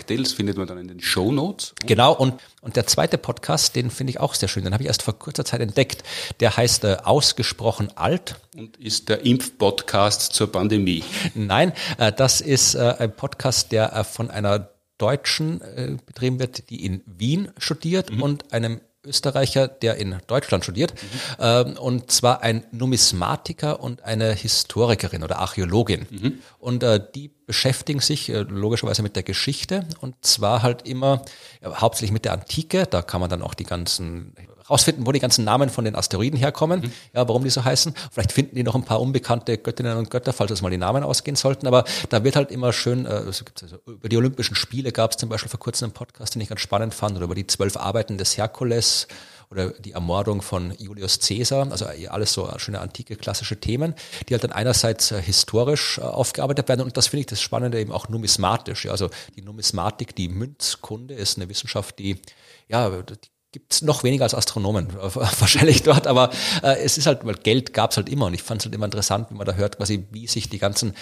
Findet 0.07 0.55
man 0.55 0.67
dann 0.67 0.77
in 0.77 0.87
den 0.87 1.01
Show 1.01 1.33
Notes. 1.33 1.73
Genau, 1.85 2.13
und, 2.13 2.35
und 2.61 2.77
der 2.77 2.87
zweite 2.87 3.17
Podcast, 3.17 3.75
den 3.75 3.89
finde 3.89 4.11
ich 4.11 4.19
auch 4.21 4.35
sehr 4.35 4.47
schön, 4.47 4.63
den 4.63 4.71
habe 4.71 4.83
ich 4.83 4.87
erst 4.87 5.01
vor 5.01 5.19
kurzer 5.19 5.43
Zeit 5.43 5.59
entdeckt. 5.59 6.03
Der 6.39 6.55
heißt 6.55 6.85
äh, 6.85 6.97
Ausgesprochen 7.03 7.91
alt. 7.97 8.35
Und 8.55 8.77
ist 8.77 9.09
der 9.09 9.25
Impfpodcast 9.25 10.31
zur 10.31 10.49
Pandemie? 10.49 11.03
Nein, 11.33 11.73
äh, 11.97 12.13
das 12.13 12.39
ist 12.39 12.75
äh, 12.75 12.95
ein 12.99 13.13
Podcast, 13.13 13.73
der 13.73 13.91
äh, 13.93 14.05
von 14.05 14.31
einer 14.31 14.69
Deutschen 14.97 15.59
äh, 15.59 15.97
betrieben 16.05 16.39
wird, 16.39 16.69
die 16.69 16.85
in 16.85 17.01
Wien 17.05 17.51
studiert 17.57 18.11
mhm. 18.11 18.21
und 18.21 18.53
einem 18.53 18.79
Österreicher, 19.09 19.67
der 19.67 19.95
in 19.95 20.17
Deutschland 20.27 20.63
studiert, 20.63 20.93
mhm. 20.93 21.19
ähm, 21.39 21.77
und 21.77 22.11
zwar 22.11 22.41
ein 22.41 22.63
Numismatiker 22.71 23.81
und 23.81 24.03
eine 24.03 24.31
Historikerin 24.33 25.23
oder 25.23 25.39
Archäologin. 25.39 26.07
Mhm. 26.09 26.39
Und 26.59 26.83
äh, 26.83 26.99
die 27.15 27.31
beschäftigen 27.45 28.01
sich 28.01 28.29
äh, 28.29 28.41
logischerweise 28.41 29.01
mit 29.01 29.15
der 29.15 29.23
Geschichte 29.23 29.87
und 30.01 30.15
zwar 30.21 30.61
halt 30.61 30.87
immer 30.87 31.23
ja, 31.61 31.81
hauptsächlich 31.81 32.11
mit 32.11 32.25
der 32.25 32.33
Antike. 32.33 32.85
Da 32.85 33.01
kann 33.01 33.21
man 33.21 33.29
dann 33.29 33.41
auch 33.41 33.53
die 33.53 33.63
ganzen 33.63 34.35
rausfinden, 34.69 35.05
wo 35.05 35.11
die 35.11 35.19
ganzen 35.19 35.43
Namen 35.43 35.69
von 35.69 35.85
den 35.85 35.95
Asteroiden 35.95 36.37
herkommen, 36.37 36.81
mhm. 36.81 36.91
ja, 37.13 37.27
warum 37.27 37.43
die 37.43 37.49
so 37.49 37.63
heißen. 37.63 37.93
Vielleicht 38.11 38.31
finden 38.31 38.55
die 38.55 38.63
noch 38.63 38.75
ein 38.75 38.83
paar 38.83 39.01
unbekannte 39.01 39.57
Göttinnen 39.57 39.97
und 39.97 40.09
Götter, 40.09 40.33
falls 40.33 40.51
uns 40.51 40.61
mal 40.61 40.69
die 40.69 40.77
Namen 40.77 41.03
ausgehen 41.03 41.35
sollten. 41.35 41.67
Aber 41.67 41.85
da 42.09 42.23
wird 42.23 42.35
halt 42.35 42.51
immer 42.51 42.73
schön, 42.73 43.05
äh, 43.05 43.09
also 43.09 43.45
gibt's 43.45 43.63
also, 43.63 43.77
über 43.85 44.09
die 44.09 44.17
Olympischen 44.17 44.55
Spiele 44.55 44.91
gab 44.91 45.11
es 45.11 45.17
zum 45.17 45.29
Beispiel 45.29 45.49
vor 45.49 45.59
kurzem 45.59 45.87
einen 45.87 45.93
Podcast, 45.93 46.35
den 46.35 46.41
ich 46.41 46.49
ganz 46.49 46.61
spannend 46.61 46.93
fand, 46.93 47.15
oder 47.15 47.25
über 47.25 47.35
die 47.35 47.47
zwölf 47.47 47.77
Arbeiten 47.77 48.17
des 48.17 48.37
Herkules 48.37 49.07
oder 49.51 49.71
die 49.71 49.93
Ermordung 49.93 50.41
von 50.41 50.75
Julius 50.77 51.19
Caesar, 51.19 51.71
also 51.71 51.85
alles 51.85 52.33
so 52.33 52.51
schöne 52.57 52.79
antike 52.79 53.15
klassische 53.15 53.59
Themen, 53.59 53.95
die 54.27 54.33
halt 54.33 54.43
dann 54.43 54.51
einerseits 54.51 55.11
äh, 55.11 55.21
historisch 55.21 55.97
äh, 55.97 56.01
aufgearbeitet 56.01 56.69
werden 56.69 56.81
und 56.81 56.97
das 56.97 57.07
finde 57.07 57.21
ich 57.21 57.27
das 57.27 57.41
Spannende 57.41 57.79
eben 57.79 57.91
auch 57.91 58.09
numismatisch. 58.09 58.85
Ja, 58.85 58.91
also 58.91 59.09
die 59.35 59.41
Numismatik, 59.41 60.15
die 60.15 60.29
Münzkunde 60.29 61.15
ist 61.15 61.37
eine 61.37 61.49
Wissenschaft, 61.49 61.97
die 61.99 62.21
ja, 62.67 62.89
die 62.89 63.15
gibt 63.51 63.73
es 63.73 63.81
noch 63.81 64.03
weniger 64.03 64.23
als 64.23 64.35
Astronomen 64.35 64.93
wahrscheinlich 64.93 65.83
dort, 65.83 66.07
aber 66.07 66.29
äh, 66.61 66.77
es 66.79 66.97
ist 66.97 67.07
halt, 67.07 67.25
weil 67.25 67.35
Geld 67.35 67.73
gab 67.73 67.91
es 67.91 67.97
halt 67.97 68.09
immer 68.09 68.27
und 68.27 68.33
ich 68.33 68.43
fand 68.43 68.61
es 68.61 68.65
halt 68.65 68.75
immer 68.75 68.85
interessant, 68.85 69.27
wenn 69.29 69.37
man 69.37 69.47
da 69.47 69.53
hört, 69.53 69.77
quasi, 69.77 70.05
wie 70.11 70.27
sich 70.27 70.49
die 70.49 70.59
ganzen, 70.59 70.93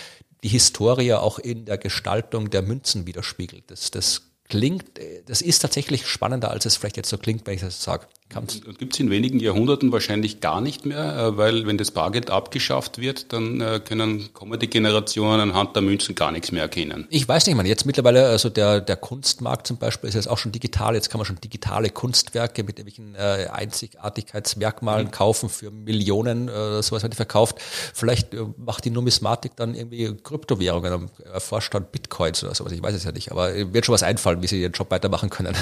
die 0.44 0.48
Historie 0.48 1.14
auch 1.14 1.40
in 1.40 1.66
der 1.66 1.78
Gestaltung 1.78 2.50
der 2.50 2.62
Münzen 2.62 3.06
widerspiegelt. 3.06 3.70
Das, 3.70 3.92
das 3.92 4.22
klingt, 4.48 4.98
äh, 4.98 5.24
das 5.26 5.42
ist 5.42 5.60
tatsächlich 5.60 6.08
spannender, 6.08 6.52
als 6.52 6.66
es 6.66 6.78
vielleicht 6.78 6.98
jetzt 6.98 7.10
so 7.10 7.18
klingt, 7.18 7.46
wenn 7.46 7.56
ich 7.56 7.62
das 7.62 7.84
sage. 7.84 8.08
Und 8.36 8.78
gibt 8.78 8.94
es 8.94 9.00
in 9.00 9.10
wenigen 9.10 9.40
Jahrhunderten 9.40 9.92
wahrscheinlich 9.92 10.42
gar 10.42 10.60
nicht 10.60 10.86
mehr, 10.86 11.18
äh, 11.18 11.38
weil 11.38 11.66
wenn 11.66 11.78
das 11.78 11.92
Bargeld 11.92 12.30
abgeschafft 12.30 13.00
wird, 13.00 13.32
dann 13.32 13.62
äh, 13.62 13.80
können 13.84 14.34
kommende 14.34 14.68
Generationen 14.68 15.40
anhand 15.40 15.76
der 15.76 15.82
Münzen 15.82 16.14
gar 16.14 16.32
nichts 16.32 16.52
mehr 16.52 16.64
erkennen. 16.64 17.08
Ich 17.10 17.28
weiß 17.28 17.48
nicht, 17.48 17.56
man 17.56 17.66
jetzt 17.66 17.86
mittlerweile, 17.86 18.28
also 18.28 18.50
der, 18.50 18.82
der 18.82 18.98
Kunstmarkt 18.98 19.66
zum 19.66 19.78
Beispiel 19.78 20.10
ist 20.10 20.16
jetzt 20.16 20.28
auch 20.30 20.38
schon 20.38 20.52
digital, 20.52 20.94
jetzt 20.94 21.10
kann 21.10 21.20
man 21.20 21.26
schon 21.26 21.40
digitale 21.40 21.90
Kunstwerke 21.90 22.64
mit 22.64 22.80
irgendwelchen 22.80 23.16
äh, 23.16 23.48
Einzigartigkeitsmerkmalen 23.50 25.08
mhm. 25.08 25.12
kaufen 25.12 25.50
für 25.50 25.72
Millionen, 25.72 26.50
äh, 26.50 26.84
sowas 26.84 27.04
wird 27.04 27.16
verkauft. 27.16 27.60
Vielleicht 27.94 28.34
äh, 28.34 28.46
macht 28.58 28.84
die 28.84 28.92
Numismatik 28.92 29.56
dann 29.56 29.74
irgendwie 29.74 30.14
Kryptowährungen, 30.22 31.10
erforscht 31.32 31.74
dann 31.74 31.86
Bitcoins 31.90 32.44
oder 32.44 32.54
sowas, 32.54 32.74
ich 32.74 32.84
weiß 32.84 32.94
es 32.94 33.06
ja 33.06 33.14
nicht, 33.14 33.32
aber 33.32 33.74
wird 33.74 33.86
schon 33.86 33.94
was 33.94 34.04
einfallen, 34.04 34.42
wie 34.42 34.48
sie 34.48 34.62
ihren 34.62 34.74
Job 34.74 34.92
weitermachen 34.92 35.30
können. 35.30 35.56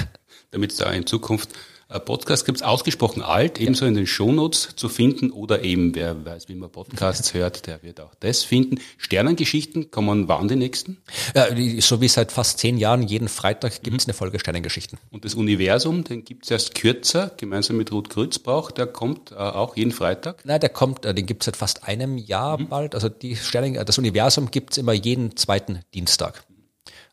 Damit 0.51 0.71
es 0.71 0.77
da 0.77 0.89
in 0.89 1.05
Zukunft 1.05 1.49
Podcast 1.87 2.45
gibt 2.45 2.57
es 2.57 2.63
ausgesprochen 2.63 3.21
alt, 3.21 3.59
ebenso 3.59 3.85
in 3.85 3.93
den 3.93 4.07
Shownotes 4.07 4.75
zu 4.75 4.89
finden 4.89 5.29
oder 5.29 5.63
eben, 5.63 5.93
wer 5.93 6.25
weiß, 6.25 6.49
wie 6.49 6.55
man 6.55 6.71
Podcasts 6.71 7.35
hört, 7.35 7.67
der 7.67 7.83
wird 7.83 8.01
auch 8.01 8.15
das 8.19 8.43
finden. 8.43 8.79
Sternengeschichten 8.97 9.91
kommen 9.91 10.27
wann 10.27 10.47
die 10.47 10.55
nächsten? 10.55 10.97
Ja, 11.35 11.45
so 11.81 12.01
wie 12.01 12.07
seit 12.07 12.31
fast 12.31 12.57
zehn 12.57 12.77
Jahren, 12.77 13.03
jeden 13.03 13.27
Freitag 13.27 13.83
gibt 13.83 13.97
es 13.97 14.07
mhm. 14.07 14.11
eine 14.11 14.13
Folge 14.15 14.39
Sternengeschichten. 14.39 14.97
Und 15.11 15.25
das 15.25 15.35
Universum, 15.35 16.03
den 16.03 16.25
gibt 16.25 16.45
es 16.45 16.51
erst 16.51 16.73
kürzer, 16.73 17.31
gemeinsam 17.37 17.77
mit 17.77 17.91
Ruth 17.91 18.09
Grützbauch, 18.09 18.71
der 18.71 18.87
kommt 18.87 19.31
äh, 19.31 19.35
auch 19.35 19.77
jeden 19.77 19.91
Freitag? 19.91 20.43
Nein, 20.43 20.59
der 20.59 20.69
kommt, 20.69 21.05
äh, 21.05 21.13
den 21.13 21.27
gibt 21.27 21.43
es 21.43 21.45
seit 21.45 21.55
fast 21.55 21.87
einem 21.87 22.17
Jahr 22.17 22.59
mhm. 22.59 22.67
bald. 22.67 22.95
Also 22.95 23.09
die 23.09 23.35
Sternen, 23.35 23.75
das 23.85 23.99
Universum 23.99 24.49
gibt 24.49 24.71
es 24.71 24.79
immer 24.79 24.93
jeden 24.93 25.37
zweiten 25.37 25.81
Dienstag. 25.93 26.43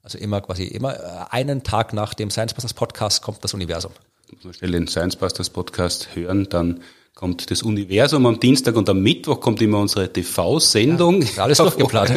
Also 0.02 0.16
immer 0.16 0.40
quasi 0.40 0.64
immer 0.64 0.94
äh, 0.94 1.24
einen 1.28 1.62
Tag 1.62 1.92
nach 1.92 2.14
dem 2.14 2.30
Science 2.30 2.54
Busters 2.54 2.72
Podcast 2.72 3.20
kommt 3.20 3.44
das 3.44 3.52
Universum 3.52 3.92
muss 4.32 4.44
man 4.44 4.54
schnell 4.54 4.72
den 4.72 4.88
Science 4.88 5.16
Busters 5.16 5.50
Podcast 5.50 6.10
hören, 6.14 6.48
dann 6.48 6.80
kommt 7.14 7.50
das 7.50 7.62
Universum 7.62 8.24
am 8.26 8.40
Dienstag 8.40 8.74
und 8.76 8.88
am 8.88 9.02
Mittwoch 9.02 9.40
kommt 9.40 9.60
immer 9.60 9.78
unsere 9.78 10.12
TV-Sendung. 10.12 11.22
Ja, 11.36 11.44
alles 11.44 11.58
durchgeplant. 11.58 12.10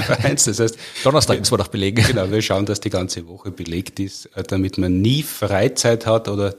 Das 0.47 0.59
heißt, 0.59 0.77
Donnerstag 1.03 1.39
müssen 1.39 1.51
wir 1.51 1.57
noch 1.57 1.67
belegen. 1.67 2.03
Genau, 2.07 2.31
wir 2.31 2.41
schauen, 2.41 2.65
dass 2.65 2.79
die 2.79 2.89
ganze 2.89 3.27
Woche 3.27 3.51
belegt 3.51 3.99
ist, 3.99 4.27
äh, 4.35 4.43
damit 4.43 4.77
man 4.77 5.01
nie 5.01 5.23
Freizeit 5.23 6.05
hat 6.05 6.29
oder 6.29 6.55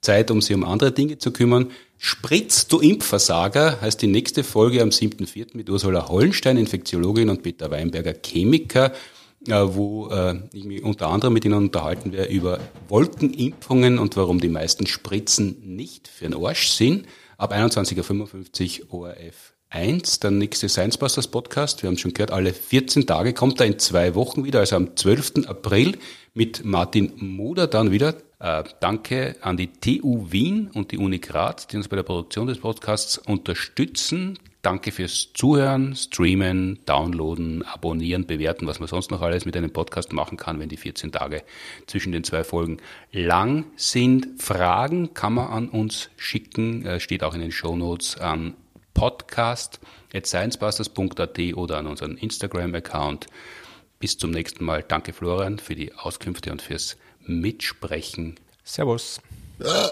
Zeit, 0.00 0.30
um 0.30 0.42
sich 0.42 0.54
um 0.54 0.64
andere 0.64 0.92
Dinge 0.92 1.18
zu 1.18 1.32
kümmern. 1.32 1.70
Spritz, 1.96 2.68
du 2.68 2.78
Impfversager, 2.78 3.80
heißt 3.80 4.00
die 4.02 4.06
nächste 4.06 4.44
Folge 4.44 4.82
am 4.82 4.90
7.4. 4.90 5.56
mit 5.56 5.68
Ursula 5.68 6.08
Hollenstein, 6.08 6.56
Infektiologin 6.56 7.30
und 7.30 7.42
Peter 7.42 7.70
Weinberger, 7.70 8.14
Chemiker 8.14 8.92
wo 9.46 10.08
äh, 10.08 10.40
ich 10.52 10.64
mich 10.64 10.82
unter 10.82 11.08
anderem 11.08 11.34
mit 11.34 11.44
Ihnen 11.44 11.54
unterhalten 11.54 12.12
werde 12.12 12.32
über 12.32 12.58
Wolkenimpfungen 12.88 13.98
und 13.98 14.16
warum 14.16 14.40
die 14.40 14.48
meisten 14.48 14.86
Spritzen 14.86 15.76
nicht 15.76 16.08
für 16.08 16.28
den 16.28 16.34
Arsch 16.34 16.68
sind. 16.68 17.06
Ab 17.36 17.52
21.55 17.52 18.90
Uhr 18.90 19.06
ORF 19.06 19.54
1, 19.70 20.20
der 20.20 20.30
nächste 20.30 20.68
Science 20.68 20.96
Busters 20.96 21.28
Podcast. 21.28 21.82
Wir 21.82 21.88
haben 21.88 21.98
schon 21.98 22.14
gehört, 22.14 22.30
alle 22.30 22.52
14 22.52 23.06
Tage 23.06 23.34
kommt 23.34 23.60
er 23.60 23.66
in 23.66 23.78
zwei 23.78 24.14
Wochen 24.14 24.44
wieder, 24.44 24.60
also 24.60 24.76
am 24.76 24.96
12. 24.96 25.46
April 25.46 25.98
mit 26.34 26.64
Martin 26.64 27.12
Moder 27.16 27.66
dann 27.66 27.90
wieder. 27.90 28.14
Äh, 28.40 28.64
danke 28.80 29.36
an 29.40 29.56
die 29.56 29.68
TU 29.68 30.30
Wien 30.30 30.70
und 30.72 30.92
die 30.92 30.98
Uni 30.98 31.18
Graz, 31.18 31.66
die 31.66 31.76
uns 31.76 31.88
bei 31.88 31.96
der 31.96 32.02
Produktion 32.02 32.46
des 32.46 32.58
Podcasts 32.58 33.18
unterstützen. 33.18 34.38
Danke 34.62 34.90
fürs 34.90 35.32
Zuhören, 35.34 35.94
Streamen, 35.94 36.80
Downloaden, 36.84 37.62
Abonnieren, 37.62 38.26
Bewerten, 38.26 38.66
was 38.66 38.80
man 38.80 38.88
sonst 38.88 39.10
noch 39.10 39.22
alles 39.22 39.44
mit 39.44 39.56
einem 39.56 39.72
Podcast 39.72 40.12
machen 40.12 40.36
kann, 40.36 40.58
wenn 40.58 40.68
die 40.68 40.76
14 40.76 41.12
Tage 41.12 41.44
zwischen 41.86 42.10
den 42.10 42.24
zwei 42.24 42.42
Folgen 42.42 42.78
lang 43.12 43.66
sind. 43.76 44.42
Fragen 44.42 45.14
kann 45.14 45.34
man 45.34 45.48
an 45.48 45.68
uns 45.68 46.10
schicken, 46.16 46.84
äh, 46.84 46.98
steht 46.98 47.22
auch 47.22 47.34
in 47.34 47.40
den 47.40 47.52
Show 47.52 47.76
Notes 47.76 48.18
an 48.18 48.54
podcast 48.94 49.78
at 50.12 50.26
sciencebusters.at 50.26 51.38
oder 51.54 51.78
an 51.78 51.86
unseren 51.86 52.16
Instagram-Account. 52.16 53.26
Bis 54.00 54.18
zum 54.18 54.32
nächsten 54.32 54.64
Mal. 54.64 54.82
Danke 54.82 55.12
Florian 55.12 55.60
für 55.60 55.76
die 55.76 55.94
Auskünfte 55.94 56.50
und 56.50 56.62
fürs 56.62 56.96
Mitsprechen. 57.24 58.40
Servus. 58.64 59.20
Ja. 59.60 59.90